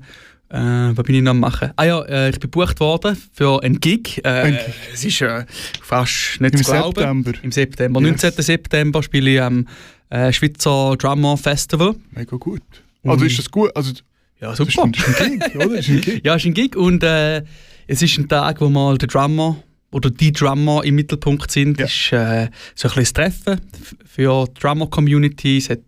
äh, 0.53 0.97
was 0.97 1.05
bin 1.05 1.15
ich 1.17 1.23
noch 1.23 1.31
am 1.31 1.41
machen? 1.41 1.71
Ah 1.77 1.85
ja, 1.85 2.03
äh, 2.03 2.31
ich 2.31 2.41
bin 2.41 2.51
gebucht 2.51 2.81
worden 2.81 3.17
für 3.33 3.63
einen 3.63 3.79
Gig. 3.81 4.21
Äh. 4.25 4.59
Es 4.93 5.05
ist 5.05 5.21
äh, 5.21 5.45
fast 5.83 6.41
nicht 6.41 6.55
Im 6.55 6.63
zu 6.65 6.71
glauben. 6.73 6.95
September. 6.97 7.33
Im 7.43 7.53
September. 7.53 8.01
Yes. 8.01 8.23
19. 8.23 8.43
September 8.45 9.03
spiele 9.03 9.31
ich 9.31 9.41
am 9.43 9.69
äh, 10.09 10.33
Schweizer 10.33 10.97
Drummer 10.99 11.37
Festival. 11.37 11.95
Mega 12.13 12.37
gut. 12.37 12.63
Also 13.05 13.25
ist 13.25 13.39
das 13.39 13.51
gut? 13.51 13.71
Also, 13.77 13.93
Ja, 14.41 14.51
das 14.51 14.61
ist 14.61 14.73
super. 14.73 14.85
ein, 14.85 14.93
das 14.93 15.09
ist 15.09 15.21
ein 15.21 15.39
Gig, 15.39 15.55
oder? 15.57 15.79
Ist 15.79 15.89
ein 15.89 16.01
Gig. 16.01 16.21
Ja, 16.25 16.35
es 16.35 16.43
ist 16.43 16.47
ein 16.47 16.55
Gig 16.55 16.77
und 16.77 17.03
äh, 17.05 17.43
es 17.87 18.03
ist 18.03 18.19
ein 18.19 18.29
Tag, 18.29 18.61
wo 18.61 18.69
mal 18.69 18.99
der 18.99 19.09
Drummer 19.09 19.57
oder 19.93 20.11
die 20.11 20.33
Drummer 20.33 20.85
im 20.85 20.95
Mittelpunkt 20.95 21.51
sind. 21.51 21.79
Ja. 21.79 21.87
Ist 21.87 22.13
äh, 22.13 22.49
so 22.75 22.89
ein 22.89 22.95
bisschen 22.95 23.15
Treffen 23.15 23.61
für 24.05 24.47
die 24.47 24.61
Drummer-Community. 24.61 25.59
Es 25.59 25.71
hat 25.71 25.81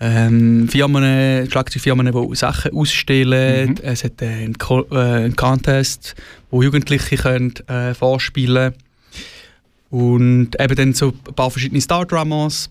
ähm, 0.00 0.68
Firmen, 0.68 1.48
Schlagzeugfirmen, 1.48 2.12
die 2.12 2.36
Sachen 2.36 2.72
ausstellen. 2.74 3.70
Mhm. 3.70 3.76
Es 3.82 4.04
hat 4.04 4.20
äh, 4.20 4.26
einen, 4.26 4.58
Co 4.58 4.84
äh, 4.90 4.96
einen 4.96 5.36
Contest, 5.36 6.14
wo 6.50 6.62
Jugendliche 6.62 7.16
können, 7.16 7.54
äh, 7.68 7.94
vorspielen 7.94 8.74
Und 9.90 10.60
eben 10.60 10.74
dann 10.74 10.92
so 10.92 11.08
ein 11.08 11.34
paar 11.34 11.50
verschiedene 11.50 11.80
Star-Drummers, 11.80 12.70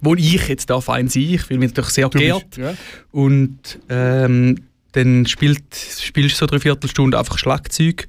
wo 0.00 0.14
ich 0.14 0.48
jetzt 0.48 0.68
darf 0.68 0.90
ein 0.90 1.08
sein. 1.08 1.22
Ich 1.22 1.42
fühle 1.42 1.60
mich 1.60 1.70
natürlich 1.70 1.90
sehr 1.90 2.08
Du 2.10 2.18
geehrt. 2.18 2.50
bist, 2.50 2.58
ja. 2.58 2.74
Und 3.10 3.78
ähm, 3.88 4.56
dann 4.94 5.26
spielt, 5.26 5.62
spielst 5.74 6.36
du 6.36 6.38
so 6.40 6.46
drei 6.46 6.58
Viertelstunde 6.58 7.18
einfach 7.18 7.38
Schlagzeug. 7.38 8.06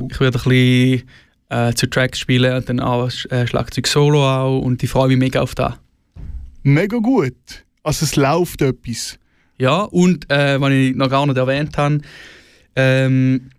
Cool. 0.00 0.08
Ich 0.12 0.20
werde 0.20 0.38
ein 0.38 0.42
bisschen 0.48 1.08
äh, 1.48 1.72
zu 1.74 1.88
Tracks 1.88 2.18
spielen 2.18 2.54
und 2.56 2.68
dann 2.68 2.80
auch 2.80 3.10
äh, 3.30 3.46
Schlagzeug 3.46 3.86
solo 3.86 4.24
auch 4.24 4.60
und 4.60 4.82
ich 4.82 4.90
freue 4.90 5.08
mich 5.08 5.18
mega 5.18 5.40
auf 5.40 5.54
das. 5.54 5.74
Mega 6.62 6.98
gut. 6.98 7.34
Also 7.82 8.04
es 8.04 8.16
läuft 8.16 8.62
etwas. 8.62 9.18
Ja, 9.58 9.82
und 9.82 10.30
äh, 10.30 10.60
was 10.60 10.70
ich 10.72 10.94
noch 10.96 11.08
gar 11.10 11.26
nicht 11.26 11.36
erwähnt 11.36 11.76
habe, 11.78 11.98
ähm, 12.74 13.50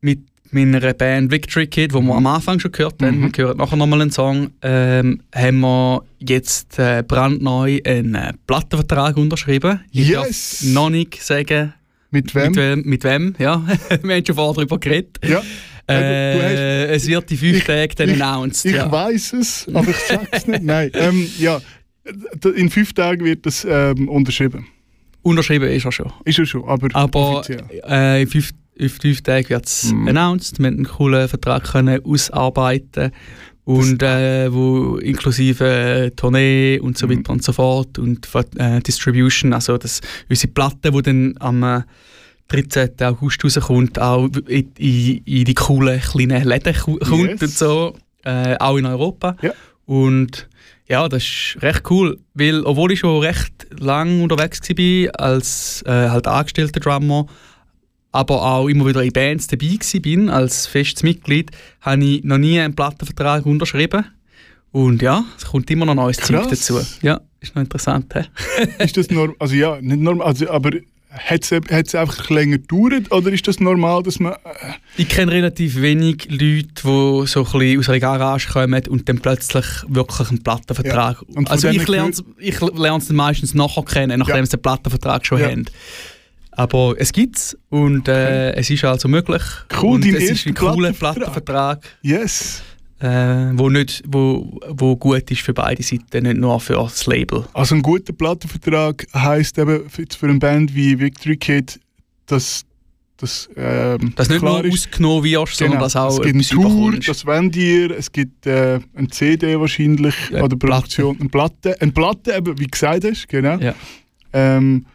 mit 0.00 0.20
meiner 0.50 0.92
Band 0.94 1.30
Victory 1.30 1.66
Kid, 1.66 1.92
wo 1.92 2.00
wir 2.00 2.14
am 2.14 2.26
Anfang 2.26 2.58
schon 2.60 2.72
gehört 2.72 3.02
haben, 3.02 3.20
Mhm. 3.20 3.36
wir 3.36 3.44
hören 3.44 3.56
nachher 3.58 3.76
nochmal 3.76 4.02
einen 4.02 4.10
Song, 4.10 4.50
ähm, 4.62 5.20
haben 5.34 5.60
wir 5.60 6.02
jetzt 6.20 6.78
äh, 6.78 7.02
brandneu 7.06 7.80
einen 7.84 8.14
äh, 8.14 8.32
Plattenvertrag 8.46 9.16
unterschrieben. 9.16 9.80
Ich 9.92 10.08
Yes! 10.08 10.60
darf 10.62 10.72
noch 10.72 10.90
nicht 10.90 11.22
sagen, 11.22 11.74
Mit 12.14 12.34
wem? 12.34 12.52
Mit 12.52 12.56
wem? 12.56 12.82
Mit 12.84 13.04
wem? 13.04 13.34
Ja, 13.38 13.62
wir 14.02 14.14
haben 14.16 14.24
schon 14.26 14.36
vorher 14.36 14.54
darüber 14.54 14.78
geredet. 14.78 15.18
Ja. 15.26 15.42
Äh, 15.86 16.34
du 16.38 16.42
hast- 16.42 16.96
es 17.02 17.06
wird 17.08 17.30
in 17.30 17.36
fünf 17.36 17.56
Ich- 17.58 17.64
Tagen 17.64 17.92
dann 17.96 18.08
ich- 18.08 18.22
announced. 18.24 18.64
Ich 18.64 18.76
ja. 18.76 18.90
weiß 18.90 19.32
es, 19.34 19.66
aber 19.74 19.88
ich 19.90 19.96
sag's 19.96 20.46
nicht. 20.46 20.62
Nein. 20.62 20.90
Ähm, 20.94 21.26
ja, 21.38 21.60
in 22.54 22.70
fünf 22.70 22.92
Tagen 22.94 23.24
wird 23.24 23.44
das 23.44 23.66
ähm, 23.68 24.08
unterschrieben. 24.08 24.66
Unterschrieben 25.22 25.68
ist 25.68 25.84
er 25.84 25.92
schon. 25.92 26.12
Ist 26.24 26.38
ja 26.38 26.46
schon, 26.46 26.64
aber, 26.68 26.88
Aber 26.92 27.38
offiziell. 27.40 27.64
äh, 27.88 28.22
in 28.22 28.28
fünf, 28.28 28.50
in 28.76 28.88
fünf 28.88 29.22
Tagen 29.22 29.48
wird 29.48 29.66
es 29.66 29.92
Mhm. 29.92 30.08
announced. 30.08 30.58
Wir 30.58 30.66
haben 30.68 30.76
einen 30.76 30.84
coolen 30.86 31.28
Vertrag 31.28 31.64
können 31.64 32.00
ausarbeiten 32.04 33.10
und 33.64 34.02
äh, 34.02 34.52
wo 34.52 34.96
inklusive 34.98 35.64
äh, 35.64 36.10
Tournee 36.10 36.78
und 36.80 36.98
so 36.98 37.06
Mhm. 37.06 37.18
weiter 37.18 37.32
und 37.32 37.42
so 37.42 37.52
fort 37.52 37.98
und 37.98 38.28
äh, 38.56 38.80
Distribution, 38.80 39.52
also 39.52 39.78
das, 39.78 40.00
unsere 40.28 40.52
Platte, 40.52 40.90
die 40.92 41.02
dann 41.02 41.34
am 41.40 41.62
äh, 41.62 41.80
13. 42.48 42.90
August 43.00 43.42
rauskommt, 43.42 43.98
auch 43.98 44.28
in, 44.48 44.70
in, 44.76 45.16
in 45.24 45.44
die 45.44 45.54
coolen 45.54 45.98
kleinen 46.00 46.44
Läden 46.44 46.74
kommt 46.74 47.30
Yes. 47.30 47.42
und 47.42 47.50
so, 47.50 47.96
äh, 48.24 48.56
auch 48.58 48.76
in 48.76 48.84
Europa. 48.86 49.36
Ja. 49.40 49.52
Und 49.86 50.48
ja, 50.86 51.08
das 51.08 51.22
ist 51.22 51.56
recht 51.62 51.90
cool, 51.90 52.18
weil 52.34 52.60
obwohl 52.64 52.92
ich 52.92 52.98
schon 53.00 53.22
recht 53.22 53.66
lang 53.78 54.20
unterwegs 54.22 54.60
war 54.60 55.20
als 55.20 55.82
äh, 55.86 56.10
halt 56.10 56.26
angestellter 56.26 56.80
Drummer, 56.80 57.26
aber 58.14 58.42
auch 58.42 58.68
immer 58.68 58.86
wieder 58.86 59.02
in 59.02 59.12
Bands 59.12 59.48
dabei 59.48 59.76
bin 60.00 60.30
als 60.30 60.66
festes 60.68 61.02
Mitglied, 61.02 61.50
habe 61.80 62.04
ich 62.04 62.22
noch 62.24 62.38
nie 62.38 62.60
einen 62.60 62.74
Plattenvertrag 62.74 63.44
unterschrieben. 63.44 64.04
Und 64.70 65.02
ja, 65.02 65.24
es 65.36 65.44
kommt 65.46 65.68
immer 65.70 65.84
noch 65.84 65.94
neues 65.94 66.18
Zeug 66.18 66.48
dazu. 66.48 66.80
Ja, 67.02 67.20
ist 67.40 67.54
noch 67.56 67.62
interessant. 67.62 68.12
He? 68.14 68.22
Ist 68.84 68.96
das 68.96 69.10
normal? 69.10 69.34
Also 69.40 69.54
ja, 69.56 69.78
nicht 69.80 70.00
normal, 70.00 70.28
also, 70.28 70.48
aber 70.48 70.70
hat 71.10 71.52
es 71.52 71.94
einfach 71.94 72.28
länger 72.30 72.58
gedauert 72.58 73.10
oder 73.12 73.30
ist 73.32 73.46
das 73.46 73.60
normal, 73.60 74.02
dass 74.02 74.18
man... 74.18 74.32
Äh, 74.32 74.36
Ich 74.96 75.08
kenne 75.08 75.30
relativ 75.30 75.80
wenig 75.80 76.26
Leute, 76.28 76.66
die 76.82 77.26
so 77.26 77.46
ein 77.52 77.78
aus 77.78 77.88
einer 77.88 78.00
Garage 78.00 78.48
kommen 78.52 78.82
und 78.88 79.08
dann 79.08 79.20
plötzlich 79.20 79.64
wirklich 79.86 80.30
einen 80.30 80.42
Plattenvertrag. 80.42 81.18
Ja. 81.28 81.42
Also 81.46 81.68
ich 81.68 81.86
lerne 81.86 82.98
es 82.98 83.10
meistens 83.10 83.54
nachher 83.54 83.84
kennen, 83.84 84.18
nachdem 84.18 84.36
Ja. 84.36 84.44
sie 84.46 84.56
den 84.56 84.62
Plattenvertrag 84.62 85.24
schon 85.24 85.40
Ja. 85.40 85.50
haben. 85.50 85.66
Aber 86.56 86.94
es 86.98 87.12
gibt 87.12 87.36
es 87.36 87.58
und 87.68 88.08
äh, 88.08 88.52
es 88.52 88.70
ist 88.70 88.84
also 88.84 89.08
möglich. 89.08 89.42
Cool, 89.80 89.94
und 89.94 90.06
es 90.06 90.30
ist 90.30 90.46
ein 90.46 90.54
cooler 90.54 90.92
Plattenvertrag. 90.92 91.82
Yes. 92.02 92.62
äh, 93.00 93.50
wo, 93.54 93.68
nicht, 93.68 94.02
wo, 94.06 94.58
wo 94.68 94.96
gut 94.96 95.30
ist 95.30 95.40
für 95.42 95.52
beide 95.52 95.82
Seiten, 95.82 96.22
nicht 96.22 96.36
nur 96.38 96.58
für 96.60 96.74
das 96.74 97.06
Label. 97.06 97.44
Also 97.52 97.74
ein 97.74 97.82
guter 97.82 98.12
Plattenvertrag 98.12 99.06
heisst 99.14 99.58
eben 99.58 99.88
für, 99.90 100.06
eine 100.26 100.38
Band 100.38 100.74
wie 100.74 100.98
Victory 100.98 101.36
Kid, 101.36 101.80
dass 102.26 102.64
das 103.16 103.48
ähm, 103.56 104.12
Dass 104.16 104.28
nicht 104.28 104.42
nur 104.42 104.64
ist, 104.64 104.72
ausgenommen 104.88 105.24
wirst, 105.24 105.56
sondern 105.56 105.78
Genau. 105.78 105.84
dass 105.84 105.96
auch 105.96 106.10
es 106.18 106.20
gibt 106.20 106.34
eine 106.34 106.42
Tour, 106.44 106.92
das 106.98 107.24
wollt 107.26 107.54
ihr, 107.56 107.90
es 107.92 108.10
gibt 108.10 108.46
äh, 108.46 108.80
eine 108.94 109.08
CD 109.08 109.58
wahrscheinlich, 109.58 110.14
Ja, 110.30 110.42
oder 110.42 110.56
Produktion, 110.56 111.16
eine 111.20 111.28
Platte. 111.28 111.80
Eine 111.80 111.92
Platte, 111.92 112.34
eben, 112.36 112.58
wie 112.58 112.66
gesagt 112.66 113.04
hast, 113.04 113.28
genau. 113.28 113.56
Ja. 113.58 113.74
Ähm, 114.32 114.86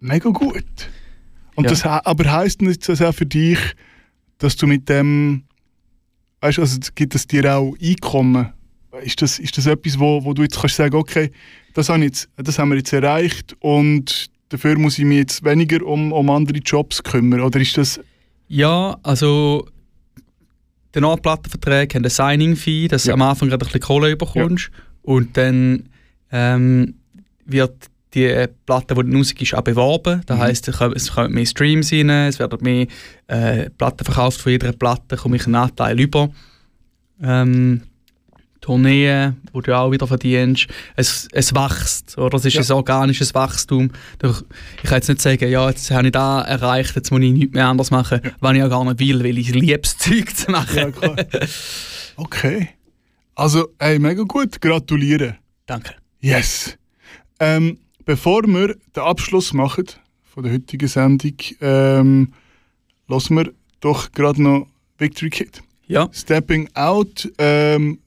mega 0.00 0.30
gut. 0.30 0.64
Und 1.54 1.64
Ja. 1.64 1.70
das 1.70 1.84
aber 1.84 2.30
heisst 2.32 2.60
nicht 2.62 2.86
das 2.88 3.00
auch 3.02 3.14
für 3.14 3.26
dich, 3.26 3.58
dass 4.38 4.56
du 4.56 4.66
mit 4.66 4.88
dem, 4.88 5.44
weißt 6.40 6.58
du, 6.58 6.62
also 6.62 6.78
gibt 6.94 7.14
es 7.14 7.26
dir 7.26 7.56
auch 7.56 7.74
Einkommen? 7.82 8.52
Ist 9.02 9.20
das, 9.22 9.38
ist 9.38 9.56
das 9.58 9.66
etwas, 9.66 9.98
wo, 9.98 10.24
wo 10.24 10.32
du 10.34 10.42
jetzt 10.42 10.58
kannst 10.60 10.76
sagen, 10.76 10.94
okay, 10.96 11.30
das, 11.74 11.88
habe 11.88 12.02
jetzt, 12.04 12.28
das 12.36 12.58
haben 12.58 12.70
wir 12.70 12.76
jetzt 12.76 12.92
erreicht 12.92 13.54
und 13.60 14.30
dafür 14.48 14.78
muss 14.78 14.98
ich 14.98 15.04
mich 15.04 15.18
jetzt 15.18 15.44
weniger 15.44 15.84
um, 15.84 16.12
um 16.12 16.30
andere 16.30 16.58
Jobs 16.58 17.02
kümmern? 17.02 17.40
Oder 17.40 17.60
ist 17.60 17.76
das 17.76 18.00
Ja, 18.48 18.96
also 19.02 19.66
die 20.94 21.00
neuen 21.00 21.20
Plattenverträge 21.20 21.94
haben 21.96 22.04
eine 22.04 22.10
Signing-Fee, 22.10 22.88
dass 22.88 23.04
Ja. 23.04 23.14
du 23.16 23.22
am 23.22 23.28
Anfang 23.28 23.48
gerade 23.48 23.64
ein 23.64 23.68
bisschen 23.68 23.80
Kohle 23.80 24.16
bekommst. 24.16 24.70
Und 25.02 25.36
dann 25.36 25.88
ähm, 26.32 26.94
wird 27.44 27.86
die 28.16 28.46
Platte, 28.66 28.94
die 28.94 29.02
dann 29.02 29.16
rausgeht, 29.16 29.54
auch 29.54 29.62
beworben. 29.62 30.22
Das 30.26 30.36
Mhm. 30.38 30.42
heisst, 30.42 30.68
es 30.68 30.78
kommen- 31.12 31.32
mehr 31.32 31.46
Streams 31.46 31.92
rein, 31.92 32.10
es 32.10 32.38
werden 32.38 32.58
mehr 32.62 32.86
äh, 33.28 33.70
Platten 33.70 34.04
verkauft. 34.04 34.40
Von 34.40 34.52
jeder 34.52 34.72
Platte 34.72 35.16
komme 35.16 35.36
ich 35.36 35.46
einen 35.46 35.54
Anteil 35.56 35.98
über. 36.00 36.30
Ähm, 37.22 37.82
Tourneen, 38.60 39.36
wo 39.52 39.60
du 39.60 39.76
auch 39.76 39.92
wieder 39.92 40.06
verdienst. 40.08 40.66
Es, 40.96 41.28
es 41.32 41.54
wächst, 41.54 42.18
oder? 42.18 42.36
Es 42.36 42.44
ist 42.46 42.54
Ja. 42.54 42.62
ein 42.62 42.72
organisches 42.72 43.32
Wachstum. 43.34 43.90
Ich 44.20 44.82
kann 44.88 44.96
jetzt 44.98 45.08
nicht 45.08 45.22
sagen, 45.22 45.48
ja, 45.48 45.68
jetzt 45.68 45.88
habe 45.92 46.06
ich 46.06 46.12
da 46.12 46.42
erreicht, 46.42 46.96
jetzt 46.96 47.12
muss 47.12 47.20
ich 47.20 47.32
nichts 47.32 47.54
mehr 47.54 47.66
anders 47.68 47.90
machen, 47.92 48.20
was 48.40 48.52
ich 48.54 48.58
ja 48.58 48.66
gar 48.68 48.84
nicht 48.84 48.98
will, 48.98 49.22
weil 49.22 49.38
ich 49.38 49.54
liebe 49.54 49.78
das 49.78 49.96
Zeug 49.98 50.34
zu 50.34 50.50
machen. 50.50 50.92
Ja. 51.00 51.10
Okay. 52.16 52.70
Also, 53.36 53.68
ey, 53.78 53.98
mega 54.00 54.22
gut. 54.24 54.60
Gratuliere. 54.60 55.36
Danke. 55.66 55.92
Yes. 56.20 56.76
Ähm, 57.38 57.78
bevor 58.06 58.44
wir 58.46 58.76
den 58.96 59.02
Abschluss 59.02 59.52
machen 59.52 59.84
von 60.24 60.44
der 60.44 60.54
heutigen 60.54 60.88
Sendung, 60.88 61.34
ähm, 61.60 62.32
lassen 63.08 63.36
wir 63.36 63.52
doch 63.80 64.10
gerade 64.12 64.42
noch 64.42 64.66
Victory 64.96 65.28
Kid. 65.28 65.62
Ja, 65.86 66.08
Stepping 66.12 66.70
Out. 66.74 67.30
Ähm, 67.36 67.98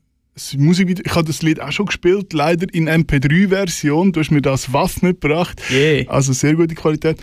Musikvideo, 0.57 1.03
ich 1.05 1.15
habe 1.15 1.27
das 1.27 1.41
Lied 1.41 1.59
auch 1.59 1.71
schon 1.71 1.87
gespielt, 1.87 2.31
leider 2.33 2.73
in 2.73 2.89
MP3-Version. 2.89 4.13
Du 4.13 4.21
hast 4.21 4.31
mir 4.31 4.41
das 4.41 4.71
Waff 4.71 5.01
mitgebracht. 5.01 5.61
yeah. 5.69 6.09
Also 6.09 6.33
sehr 6.33 6.55
gute 6.55 6.75
Qualität. 6.75 7.19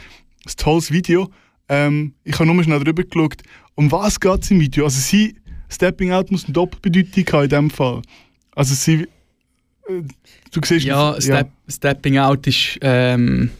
Ein 0.47 0.53
tolles 0.57 0.91
Video. 0.91 1.31
Ähm, 1.69 2.13
ich 2.25 2.39
habe 2.39 2.47
nur 2.47 2.63
schnell 2.63 2.79
drüber 2.85 3.03
geschaut. 3.03 3.43
Um 3.75 3.91
was 3.91 4.21
geht 4.21 4.43
es 4.45 4.51
im 4.51 4.61
Video? 4.61 4.85
Also 4.85 5.01
sie, 5.01 5.37
Stepping 5.71 6.13
Out 6.13 6.31
muss 6.31 6.45
eine 6.45 6.53
Doppelbedeutung 6.53 7.25
haben 7.33 7.45
in 7.45 7.49
dem 7.49 7.71
Fall. 7.71 8.03
Also 8.55 8.75
sie, 8.75 9.07
du 9.89 10.61
siehst... 10.65 10.87
Ja, 10.87 11.17
Step, 11.21 11.49
Stepping 11.69 12.19
Out 12.19 12.47
ist. 12.47 12.79
Ähm, 12.81 13.51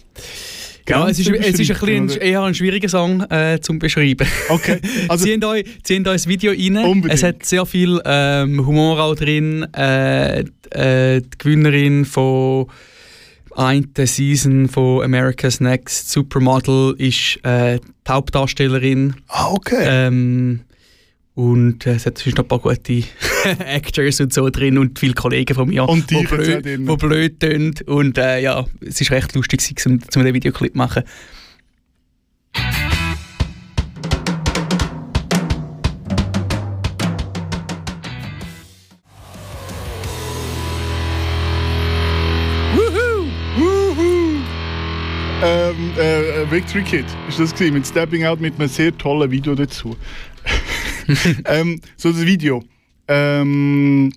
ja, 0.89 1.09
es 1.09 1.19
ist, 1.19 1.29
es 1.29 1.59
ist 1.59 1.71
ein 1.71 2.07
bisschen, 2.07 2.21
eher 2.21 2.43
ein 2.43 2.55
schwieriger 2.55 2.89
Song 2.89 3.23
äh, 3.23 3.59
zum 3.61 3.79
Beschreiben. 3.79 4.27
Okay, 4.49 4.81
also 5.09 5.25
zieht 5.25 5.45
euch, 5.45 5.65
zieht 5.83 6.07
euch 6.07 6.15
das 6.23 6.29
Video 6.29 6.53
rein. 6.53 6.77
Unbedingt. 6.77 7.13
Es 7.13 7.23
hat 7.23 7.45
sehr 7.45 7.67
viel 7.67 8.01
ähm, 8.05 8.65
Humor 8.65 9.01
auch 9.01 9.17
drin. 9.17 9.67
Äh, 9.75 10.41
äh, 10.71 11.21
die 11.21 11.39
Gewinnerin 11.39 12.05
von 12.05 12.67
einer 13.57 13.85
Season 14.07 14.69
von 14.69 15.03
America's 15.03 15.61
Next 15.61 16.11
Supermodel 16.11 16.95
ist 16.99 17.41
äh, 17.45 17.79
die 17.79 18.13
Hauptdarstellerin. 18.13 19.17
ah, 19.29 19.51
okay. 19.51 19.85
Ähm, 19.89 20.61
und 21.37 21.87
äh, 21.87 21.97
es 21.97 22.07
hat 22.07 22.17
sonst 22.17 22.39
noch 22.39 22.45
ein 22.45 22.49
paar 22.49 22.59
gute 22.59 23.03
Actors 23.45 24.21
und 24.21 24.33
so 24.33 24.49
drin 24.49 24.79
und 24.79 24.99
viele 24.99 25.13
Kollegen 25.13 25.55
von 25.55 25.69
mir, 25.69 25.87
Und 25.87 26.11
die 26.11 26.17
auch 26.17 26.31
blöd, 26.31 26.89
wo 26.89 26.97
blöd 26.97 27.41
tun. 27.41 27.75
Und 27.85 28.17
äh, 28.17 28.41
ja, 28.41 28.65
es 28.81 29.03
ist 29.03 29.11
recht 29.11 29.35
lustig, 29.35 29.61
um, 29.85 30.01
um 30.15 30.25
den 30.25 30.33
Videoclip 30.33 30.73
zu 30.73 30.79
machen. 30.79 31.03
Ähm, 45.45 45.93
äh, 45.99 46.43
äh, 46.43 46.51
Victory 46.51 46.83
Kid 46.83 47.05
ist 47.29 47.39
das 47.39 47.53
gewesen, 47.53 47.75
mit 47.75 47.87
Stepping 47.87 48.25
Out 48.25 48.41
mit 48.41 48.59
einem 48.59 48.69
sehr 48.69 48.97
tollen 48.97 49.31
Video 49.31 49.55
dazu. 49.55 49.95
ähm, 51.47 51.81
so 51.97 52.13
das 52.13 52.25
Video. 52.25 52.63
Ähm, 53.09 54.13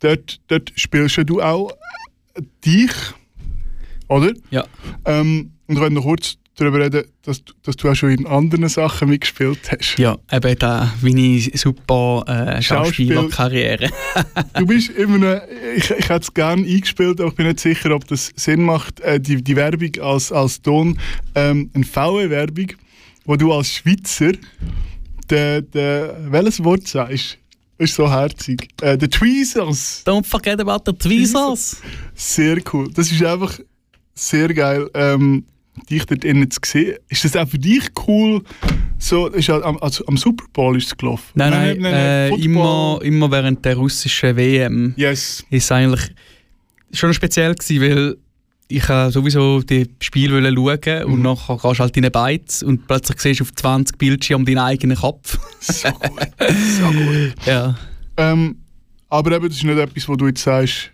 dort, 0.00 0.40
dort 0.48 0.72
spielst 0.76 1.18
du 1.26 1.40
auch 1.42 1.72
dich, 2.64 2.90
oder? 4.08 4.32
Ja. 4.50 4.64
Ähm, 5.04 5.52
und 5.66 5.78
wollte 5.80 5.94
noch 5.94 6.02
kurz 6.02 6.36
darüber 6.56 6.80
reden, 6.84 7.04
dass, 7.22 7.42
du- 7.42 7.52
dass 7.62 7.74
du 7.76 7.88
auch 7.90 7.94
schon 7.96 8.10
in 8.10 8.26
anderen 8.26 8.68
Sachen 8.68 9.08
mitgespielt 9.08 9.58
hast. 9.72 9.98
Ja, 9.98 10.16
eben 10.30 10.56
da 10.58 10.92
meine 11.00 11.40
super 11.40 12.22
äh, 12.28 12.60
Schauspiel- 12.62 12.62
Schauspielerkarriere. 13.14 13.90
Du 14.58 14.66
bist 14.66 14.90
immer 14.90 15.16
eine, 15.16 15.42
ich, 15.76 15.90
ich 15.90 16.08
hätte 16.08 16.20
es 16.20 16.32
gerne 16.34 16.62
eingespielt, 16.64 17.20
aber 17.20 17.30
ich 17.30 17.34
bin 17.36 17.46
nicht 17.48 17.58
sicher, 17.60 17.90
ob 17.92 18.06
das 18.06 18.30
Sinn 18.36 18.62
macht, 18.62 19.00
äh, 19.00 19.18
die, 19.18 19.42
die 19.42 19.56
Werbung 19.56 19.90
als, 20.00 20.30
als 20.30 20.60
Ton, 20.62 20.98
ähm, 21.34 21.70
eine 21.74 21.84
VW-Werbung, 21.84 22.68
wo 23.24 23.34
du 23.36 23.52
als 23.52 23.72
Schweizer 23.72 24.32
der, 25.34 25.62
der, 25.62 26.16
welches 26.30 26.62
Wort 26.62 26.86
sagst, 26.86 27.38
ist 27.78 27.94
so 27.94 28.08
herzig. 28.10 28.68
Äh, 28.80 28.96
der 28.96 29.10
Tweezers. 29.10 30.02
Don't 30.06 30.24
forget 30.24 30.60
about 30.60 30.82
the 30.86 30.96
tweezers. 30.96 31.82
Sehr 32.14 32.58
cool. 32.72 32.88
Das 32.94 33.10
ist 33.10 33.22
einfach 33.24 33.58
sehr 34.14 34.52
geil, 34.54 34.88
ähm, 34.94 35.44
dich 35.90 36.06
dort 36.06 36.24
innen 36.24 36.48
zu 36.50 36.60
sehen. 36.64 36.96
Ist 37.08 37.24
das 37.24 37.34
auch 37.36 37.48
für 37.48 37.58
dich 37.58 37.82
cool? 38.06 38.42
So, 38.98 39.26
ist 39.26 39.48
ja 39.48 39.60
am, 39.60 39.76
also, 39.78 40.06
am 40.06 40.16
Super 40.16 40.44
Bowl 40.52 40.76
ist 40.78 40.86
es 40.86 40.96
gelaufen. 40.96 41.32
Nein, 41.34 41.78
nein, 41.80 41.84
äh, 41.84 42.28
Football. 42.28 42.44
immer, 42.44 42.98
immer 43.02 43.30
während 43.32 43.64
der 43.64 43.76
russischen 43.76 44.36
WM 44.36 44.94
Yes. 44.96 45.44
ist 45.50 45.72
eigentlich 45.72 46.14
schon 46.92 47.12
speziell 47.12 47.54
gewesen, 47.56 47.80
weil 47.82 48.16
ich 48.68 48.82
kann 48.82 49.10
sowieso 49.10 49.60
die 49.60 49.88
Spiele 50.00 50.40
schauen 50.54 51.04
und 51.04 51.16
Mhm. 51.18 51.22
nachher 51.22 51.56
gehst 51.56 51.74
du 51.74 51.78
halt 51.82 51.96
in 51.96 52.02
den 52.02 52.12
Beiz 52.12 52.62
und 52.62 52.86
plötzlich 52.86 53.20
siehst 53.20 53.40
du 53.40 53.44
auf 53.44 53.54
20 53.54 53.98
Bildschirmen 53.98 54.46
deinen 54.46 54.58
eigenen 54.58 54.96
Kopf. 54.96 55.38
So 55.60 55.88
gut. 55.90 56.10
so 56.78 56.86
gut. 56.90 57.34
ja. 57.46 57.76
Ähm, 58.16 58.56
aber 59.08 59.32
eben, 59.36 59.48
das 59.48 59.58
ist 59.58 59.64
nicht 59.64 59.78
etwas, 59.78 60.08
wo 60.08 60.16
du 60.16 60.26
jetzt 60.28 60.42
sagst, 60.42 60.90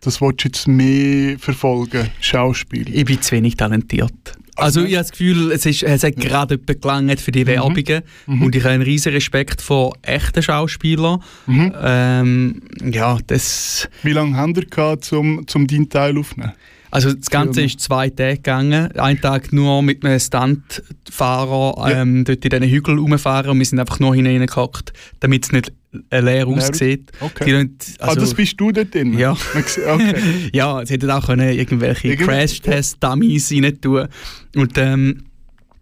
das 0.00 0.20
willst 0.20 0.44
du 0.44 0.48
jetzt 0.48 0.68
mehr 0.68 1.38
verfolgen, 1.38 2.10
Schauspiel. 2.20 2.94
Ich 2.94 3.04
bin 3.04 3.20
zu 3.22 3.32
wenig 3.32 3.56
talentiert. 3.56 4.12
Also 4.58 4.80
ich 4.80 4.94
habe 4.94 5.02
das 5.02 5.10
Gefühl, 5.10 5.52
es, 5.52 5.66
ist, 5.66 5.82
es 5.82 6.02
hat 6.02 6.16
gerade 6.16 6.54
etwas 6.54 6.80
gelangt 6.80 7.20
für 7.20 7.30
die 7.30 7.44
Mhm. 7.44 7.48
Werbungen 7.48 8.02
und 8.26 8.54
ich 8.54 8.62
habe 8.64 8.72
einen 8.74 8.82
riesen 8.82 9.12
Respekt 9.12 9.60
vor 9.60 9.94
echten 10.02 10.42
Schauspielern. 10.42 11.22
Mhm. 11.46 11.74
Ähm, 11.82 12.62
ja, 12.82 13.18
das... 13.26 13.86
Wie 14.02 14.12
lange 14.12 14.34
haben 14.36 14.54
ihr 14.54 14.64
gehabt, 14.64 15.04
zum, 15.04 15.46
zum 15.46 15.66
deinen 15.66 15.88
Teil 15.90 16.16
aufzunehmen? 16.16 16.52
Also 16.96 17.12
das 17.12 17.28
Ganze 17.28 17.62
ist 17.62 17.80
zwei 17.80 18.08
Tage 18.08 18.36
gegangen. 18.36 18.90
Einen 18.96 19.20
Tag 19.20 19.52
nur 19.52 19.82
mit 19.82 20.02
einem 20.04 20.18
Stuntfahrer 20.18 21.90
Ja. 21.90 22.00
ähm, 22.02 22.24
dort 22.24 22.44
in 22.44 22.50
diesen 22.50 22.68
Hügeln 22.68 22.98
rumfahren 22.98 23.50
und 23.50 23.58
wir 23.58 23.66
sind 23.66 23.78
einfach 23.78 24.00
nur 24.00 24.14
hineingehackt, 24.14 24.92
damit 25.20 25.44
es 25.44 25.52
nicht 25.52 25.72
leer 26.10 26.22
Leer 26.22 26.46
aussieht. 26.46 27.12
Okay. 27.20 27.44
Die 27.44 27.50
lassen- 27.52 27.78
ah, 28.00 28.14
das 28.14 28.34
bist 28.34 28.58
du 28.60 28.72
dort 28.72 28.94
drin? 28.94 29.18
Ja. 29.18 29.36
Okay. 29.86 30.50
ja, 30.54 30.80
es 30.80 30.90
hätten 30.90 31.10
auch 31.10 31.26
können 31.26 31.50
irgendwelche 31.50 32.08
Irgendw- 32.08 32.24
Crash-Test-Dummies 32.24 33.52
rein 33.52 33.80
tun 33.80 34.08
Und 34.54 34.78
ähm, 34.78 35.24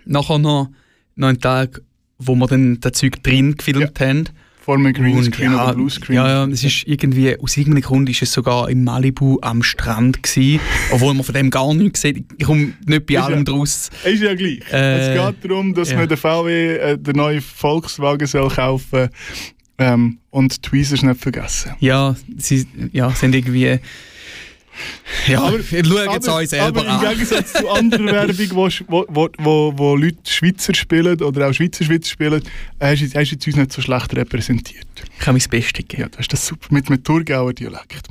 nachher 0.05 0.39
noch, 0.39 0.69
noch 1.17 1.29
einen 1.29 1.41
Tag, 1.41 1.81
wo 2.19 2.35
wir 2.35 2.47
dann 2.47 2.81
das 2.81 2.93
Zeug 2.93 3.23
drin 3.23 3.57
gefilmt 3.57 3.99
haben. 4.01 4.25
Vor 4.65 4.77
einem 4.77 4.95
Greenscreen 4.95 5.53
ja, 5.53 5.63
oder 5.63 5.75
Bluescreen. 5.75 6.17
Ja, 6.17 6.27
ja, 6.27 6.47
es 6.47 6.65
ist 6.65 6.85
irgendwie, 6.87 7.39
aus 7.39 7.55
irgendeinem 7.59 7.83
Grund 7.83 8.09
ist 8.09 8.23
es 8.23 8.33
sogar 8.33 8.71
in 8.71 8.83
Malibu 8.83 9.37
am 9.43 9.63
Strand 9.63 10.23
gewesen, 10.23 10.59
obwohl 10.91 11.13
man 11.13 11.23
von 11.23 11.35
dem 11.35 11.51
gar 11.51 11.75
nichts 11.75 12.01
sieht. 12.01 12.25
Ich 12.39 12.47
komme 12.47 12.73
nicht 12.87 13.05
bei 13.05 13.15
Ist 13.15 13.21
allem 13.21 13.39
ja- 13.41 13.45
draus. 13.45 13.91
Ist 14.05 14.23
ja 14.23 14.35
gleich. 14.35 14.61
Äh, 14.73 15.17
es 15.17 15.35
geht 15.43 15.51
darum, 15.51 15.75
dass 15.75 15.91
ja. 15.91 15.99
man 15.99 16.09
den 16.09 16.17
VW, 16.17 16.77
äh, 16.77 16.97
den 16.97 17.17
neuen 17.17 17.43
Volkswagen 17.43 18.27
soll 18.27 18.49
kaufen 18.49 19.11
ähm, 19.77 20.19
und 20.31 20.57
die 20.57 20.63
Tweezers 20.63 21.03
nicht 21.03 21.21
vergessen. 21.21 21.73
Ja, 21.81 22.17
sie 22.39 22.67
ja, 22.93 23.11
sind 23.11 23.35
irgendwie... 23.35 23.81
Ja, 25.29 25.43
Aber- 25.43 25.59
wir 25.71 25.85
schauen 25.85 26.11
jetzt 26.13 26.29
aber, 26.29 26.37
euch 26.39 26.49
selber 26.51 26.67
aber 26.81 26.85
im 26.85 26.91
an. 26.91 27.09
Gegensatz 27.11 27.53
zu 27.53 27.69
anderen 27.69 28.07
Werbung, 28.07 28.49
wo, 28.51 28.69
wo, 29.09 29.29
wo, 29.39 29.73
wo, 29.79 29.97
Leute 29.97 30.19
Schweizer 30.31 30.75
spielen 30.75 31.21
oder 31.23 31.49
auch 31.49 31.53
Schweizer 31.53 31.85
Schweizer 31.85 32.11
spielen, 32.11 32.43
hast 32.81 33.01
du 33.03 33.07
hast 33.19 33.31
jetzt 33.31 33.47
uns 33.47 33.57
nicht 33.57 33.73
so 33.73 33.81
schlecht 33.81 34.15
repräsentiert. 34.15 34.87
Ich 35.13 35.19
kann 35.21 35.35
mein 35.37 35.49
Bestes 35.49 35.85
geben. 35.89 36.03
Ja, 36.03 36.09
das 36.09 36.21
ist 36.21 36.33
das 36.33 36.47
super. 36.47 36.69
Mit 36.71 36.89
einem 36.89 37.03
Thurgauer 37.03 37.53
Dialekt. 37.55 38.09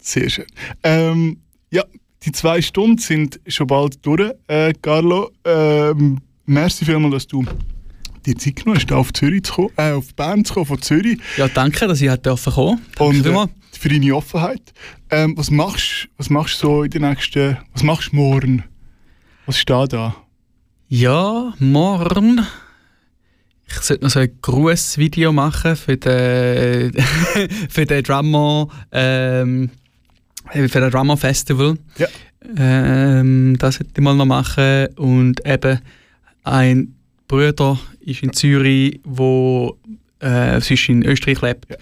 Sehr 0.00 0.28
schön. 0.30 0.46
Ähm, 0.82 1.38
ja, 1.70 1.84
die 2.24 2.32
zwei 2.32 2.62
Stunden 2.62 2.98
sind 2.98 3.40
schon 3.46 3.66
bald 3.66 4.04
durch, 4.06 4.32
äh, 4.46 4.72
Carlo. 4.80 5.30
Ähm, 5.44 6.18
merci 6.46 6.84
vielmals, 6.84 7.14
dass 7.14 7.26
du 7.26 7.44
dir 8.26 8.36
Zeit 8.36 8.56
genommen 8.56 8.78
hast, 8.78 8.92
auf 8.92 9.12
Zürich 9.12 9.44
zu 9.44 9.54
kommen, 9.54 9.70
äh, 9.76 9.92
auf 9.92 10.14
Bern 10.14 10.44
zu 10.44 10.54
kommen, 10.54 10.66
von 10.66 10.82
Zürich. 10.82 11.18
Ja, 11.36 11.48
danke, 11.48 11.86
dass 11.86 12.00
ich 12.00 12.08
halt 12.08 12.24
dürfen 12.26 12.52
kommen. 12.52 12.80
Und 12.98 13.26
äh, 13.26 13.46
für 13.78 13.88
deine 13.88 14.14
Offenheit. 14.14 14.72
Ähm, 15.10 15.36
was 15.36 15.50
machst 15.50 16.08
was 16.16 16.30
machst 16.30 16.62
du 16.62 16.66
so 16.66 16.82
in 16.84 16.90
den 16.90 17.02
nächsten, 17.02 17.56
was 17.72 17.82
machst 17.82 18.12
du 18.12 18.16
morgen? 18.16 18.64
Was 19.46 19.58
steht 19.58 19.92
da? 19.92 20.16
Ja, 20.88 21.52
morgen. 21.58 22.46
Ich 23.66 23.74
sollte 23.74 24.04
noch 24.04 24.10
so 24.10 24.20
ein 24.20 24.38
Grußvideo 24.40 25.32
machen 25.32 25.76
für 25.76 25.96
den, 25.96 26.92
für 27.68 27.86
den 27.86 28.02
Drummer, 28.02 28.68
ähm, 28.92 29.70
für 30.50 30.68
den 30.68 30.90
Drummer 30.90 31.16
Festival. 31.16 31.76
Ja. 31.98 32.06
Ähm, 32.56 33.56
das 33.58 33.76
sollte 33.76 33.92
ich 33.96 34.02
mal 34.02 34.14
noch 34.14 34.26
machen. 34.26 34.88
Und 34.96 35.44
eben 35.46 35.80
ein 36.44 36.94
Bruder 37.34 37.78
ist 38.00 38.22
in 38.22 38.32
Zürich, 38.32 39.00
wo 39.04 39.76
äh, 40.20 40.60
sonst 40.60 40.88
in 40.88 41.04
Österreich 41.04 41.40
lebt. 41.42 41.66
Ja. 41.70 41.76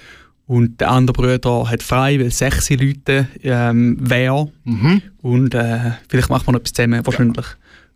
Und 0.46 0.80
der 0.80 0.90
andere 0.90 1.14
Bruder 1.14 1.70
hat 1.70 1.82
frei, 1.82 2.18
weil 2.18 2.30
sechs 2.30 2.68
Leute 2.70 3.28
ähm, 3.42 3.96
wären. 4.00 4.50
Mhm. 4.64 5.02
Und 5.22 5.54
äh, 5.54 5.92
vielleicht 6.08 6.30
machen 6.30 6.46
wir 6.46 6.52
noch 6.52 6.60
etwas 6.60 6.72
zusammen, 6.72 7.04
wahrscheinlich. 7.06 7.46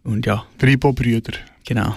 Und 0.04 0.24
ja, 0.26 0.44
Gribo-Brüder. 0.58 1.32
genau. 1.66 1.96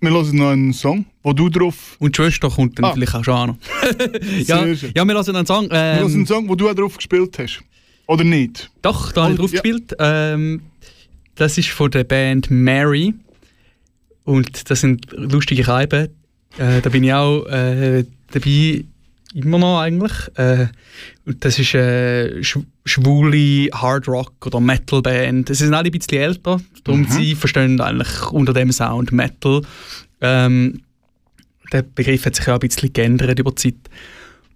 Wir 0.00 0.10
hören 0.10 0.36
noch 0.36 0.48
einen 0.50 0.72
Song, 0.72 1.04
wo 1.22 1.32
du 1.32 1.48
drauf... 1.48 1.96
Und 2.00 2.16
die 2.18 2.22
Schwester 2.22 2.50
kommt 2.50 2.76
dann 2.78 2.86
Ah. 2.86 2.92
vielleicht 2.94 3.14
auch 3.14 3.22
schon 3.24 3.34
an. 3.50 3.58
ja, 4.46 4.74
schön. 4.74 4.90
ja, 4.96 5.04
wir 5.06 5.14
lassen 5.14 5.36
einen 5.36 5.46
Song. 5.46 5.70
Wir 5.70 5.76
hören 5.78 6.04
einen 6.06 6.14
Ähm, 6.14 6.26
Song, 6.26 6.48
wo 6.48 6.54
du 6.56 6.68
auch 6.68 6.74
drauf 6.74 6.96
gespielt 6.96 7.38
hast. 7.38 7.62
Oder 8.06 8.24
nicht? 8.24 8.70
doch, 8.82 9.12
da 9.12 9.24
habe 9.24 9.34
ich 9.34 9.38
Oh, 9.38 9.42
drauf 9.42 9.52
ja. 9.52 9.60
gespielt. 9.60 9.94
Ähm, 10.00 10.62
das 11.36 11.56
ist 11.58 11.68
von 11.68 11.90
der 11.92 12.02
Band 12.04 12.50
Mary. 12.50 13.14
Und 14.24 14.70
das 14.70 14.80
sind 14.80 15.06
lustige 15.12 15.66
Reiben. 15.66 16.08
Äh, 16.58 16.80
da 16.80 16.90
bin 16.90 17.02
ich 17.04 17.12
auch 17.12 17.44
äh, 17.46 18.04
dabei, 18.30 18.84
immer 19.34 19.58
noch 19.58 19.80
eigentlich. 19.80 20.12
Äh, 20.36 20.66
und 21.24 21.44
das 21.44 21.58
ist 21.58 21.74
eine 21.74 22.42
sch 22.44 22.58
schwule 22.84 23.68
Hard 23.72 24.08
Rock 24.08 24.46
oder 24.46 24.60
Metal 24.60 25.00
Band. 25.02 25.48
Sie 25.48 25.54
sind 25.54 25.72
alle 25.74 25.88
ein 25.88 25.92
bisschen 25.92 26.18
älter, 26.18 26.60
darum 26.84 27.02
Mhm. 27.02 27.10
sie 27.10 27.34
verstehen 27.34 27.80
eigentlich 27.80 28.30
unter 28.32 28.52
dem 28.52 28.72
Sound 28.72 29.12
Metal. 29.12 29.62
Ähm, 30.20 30.80
der 31.72 31.82
Begriff 31.82 32.26
hat 32.26 32.36
sich 32.36 32.48
auch 32.48 32.54
ein 32.54 32.60
bisschen 32.60 32.92
geändert 32.92 33.38
über 33.38 33.50
die 33.52 33.56
Zeit. 33.56 33.74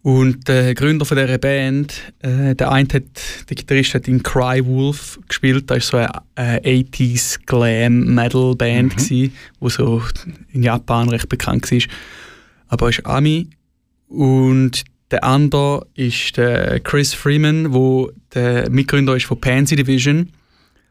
Und 0.07 0.47
der 0.47 0.73
Gründer 0.77 1.05
von 1.05 1.17
dieser 1.19 1.37
Band, 1.37 2.13
äh, 2.21 2.55
der 2.55 2.71
eine 2.71 2.87
hat, 2.93 3.03
der 3.51 3.57
Gitarrist 3.57 3.93
hat 3.95 4.07
in 4.07 4.23
Cry 4.23 4.65
Wolf 4.65 5.19
gespielt, 5.27 5.69
das 5.69 5.93
war 5.93 6.07
so 6.07 6.21
eine 6.37 6.65
äh, 6.65 6.85
80s 6.85 7.41
Glam 7.45 8.15
Metal 8.15 8.55
Band, 8.55 8.95
Mhm. 9.11 9.33
wo 9.59 9.69
so 9.69 10.01
in 10.53 10.63
Japan 10.63 11.09
recht 11.09 11.29
bekannt 11.29 11.69
war. 11.73 11.81
Aber 12.69 12.87
er 12.87 12.91
ist 12.91 13.05
Ami. 13.05 13.49
Und 14.07 14.85
der 15.11 15.25
andere 15.25 15.89
ist 15.97 16.37
der 16.37 16.79
Chris 16.79 17.13
Freeman, 17.13 17.73
wo 17.75 18.13
der 18.33 18.71
Mitgründer 18.71 19.17
ist 19.17 19.27
von 19.27 19.41
Pansy 19.41 19.75
Division. 19.75 20.29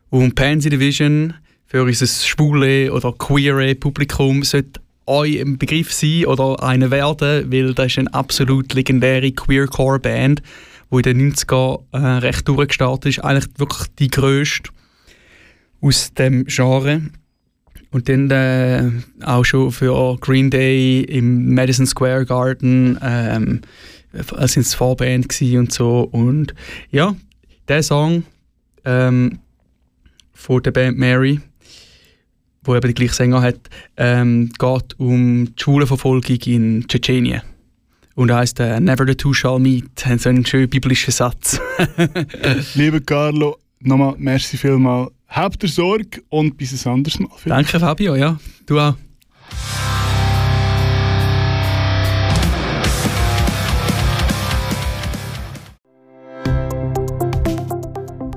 Und 0.10 0.36
Pansy 0.36 0.70
Division 0.70 1.36
für 1.68 1.84
unser 1.84 2.06
schwule 2.06 2.92
oder 2.92 3.14
queere 3.14 3.76
Publikum 3.76 4.44
sollte 4.44 4.82
euch 5.08 5.40
ein 5.40 5.58
Begriff 5.58 5.94
sein 5.94 6.26
oder 6.26 6.64
eine 6.64 6.92
werden, 6.92 7.52
weil 7.52 7.74
das 7.74 7.88
ist 7.88 8.00
eine 8.00 8.14
absolut 8.14 8.74
legendäre 8.74 9.32
Queercore-Band, 9.32 10.42
die 10.92 10.96
in 10.96 11.02
den 11.02 11.34
90er 11.34 11.82
äh, 11.92 11.98
recht 11.98 12.48
durchgestartet 12.48 13.18
ist. 13.18 13.24
Eigentlich 13.24 13.48
wirklich 13.58 13.88
die 14.00 14.10
grösste 14.10 14.70
aus 15.82 16.14
dem 16.14 16.46
Genre. 16.46 17.02
Und 17.92 18.10
dann 18.10 18.30
äh, 18.30 18.92
auch 19.24 19.46
schon 19.46 19.72
für 19.72 20.18
Green 20.20 20.50
Day 20.50 21.02
im 21.02 21.54
Madison 21.54 21.86
Square 21.86 22.26
Garden 22.26 23.00
ähm, 23.02 23.62
als 24.34 24.54
sind 24.54 24.66
es 24.66 24.74
Vorband 24.74 25.42
und 25.42 25.72
so. 25.72 26.02
Und 26.12 26.54
ja, 26.92 27.16
der 27.68 27.84
Song 27.84 28.24
ähm, 28.86 29.40
von 30.34 30.64
der 30.64 30.72
Band 30.72 30.98
Mary, 30.98 31.40
wo 32.66 32.76
eben 32.76 32.88
den 32.88 32.96
gleichen 32.96 33.14
Sänger 33.14 33.42
hat, 33.42 33.60
ähm, 33.98 34.52
geht 34.58 35.00
um 35.00 35.46
die 35.46 35.62
Schwulenverfolgung 35.62 36.38
in 36.46 36.88
Tschetschenien. 36.88 37.42
Und 38.16 38.32
heißt 38.32 38.60
äh, 38.60 38.80
Never 38.80 39.06
the 39.06 39.16
two 39.16 39.34
shall 39.34 39.60
meet. 39.60 40.06
Haben 40.06 40.20
so 40.20 40.30
einen 40.30 40.46
schönen 40.46 40.70
biblischen 40.70 41.12
Satz. 41.12 41.60
Lieber 42.76 43.00
Carlo, 43.02 43.58
nochmal 43.80 44.16
merci 44.18 44.58
vielmals. 44.58 45.12
Habt 45.28 45.64
ihr 45.64 45.70
Sorge 45.70 46.22
und 46.30 46.58
bis 46.58 46.86
ein 46.86 46.94
anderes 46.94 47.20
Mal. 47.20 47.30
Danke 47.46 47.80
Fabio, 47.80 48.16
ja. 48.16 48.40
Du 48.66 48.80
auch. 48.80 48.96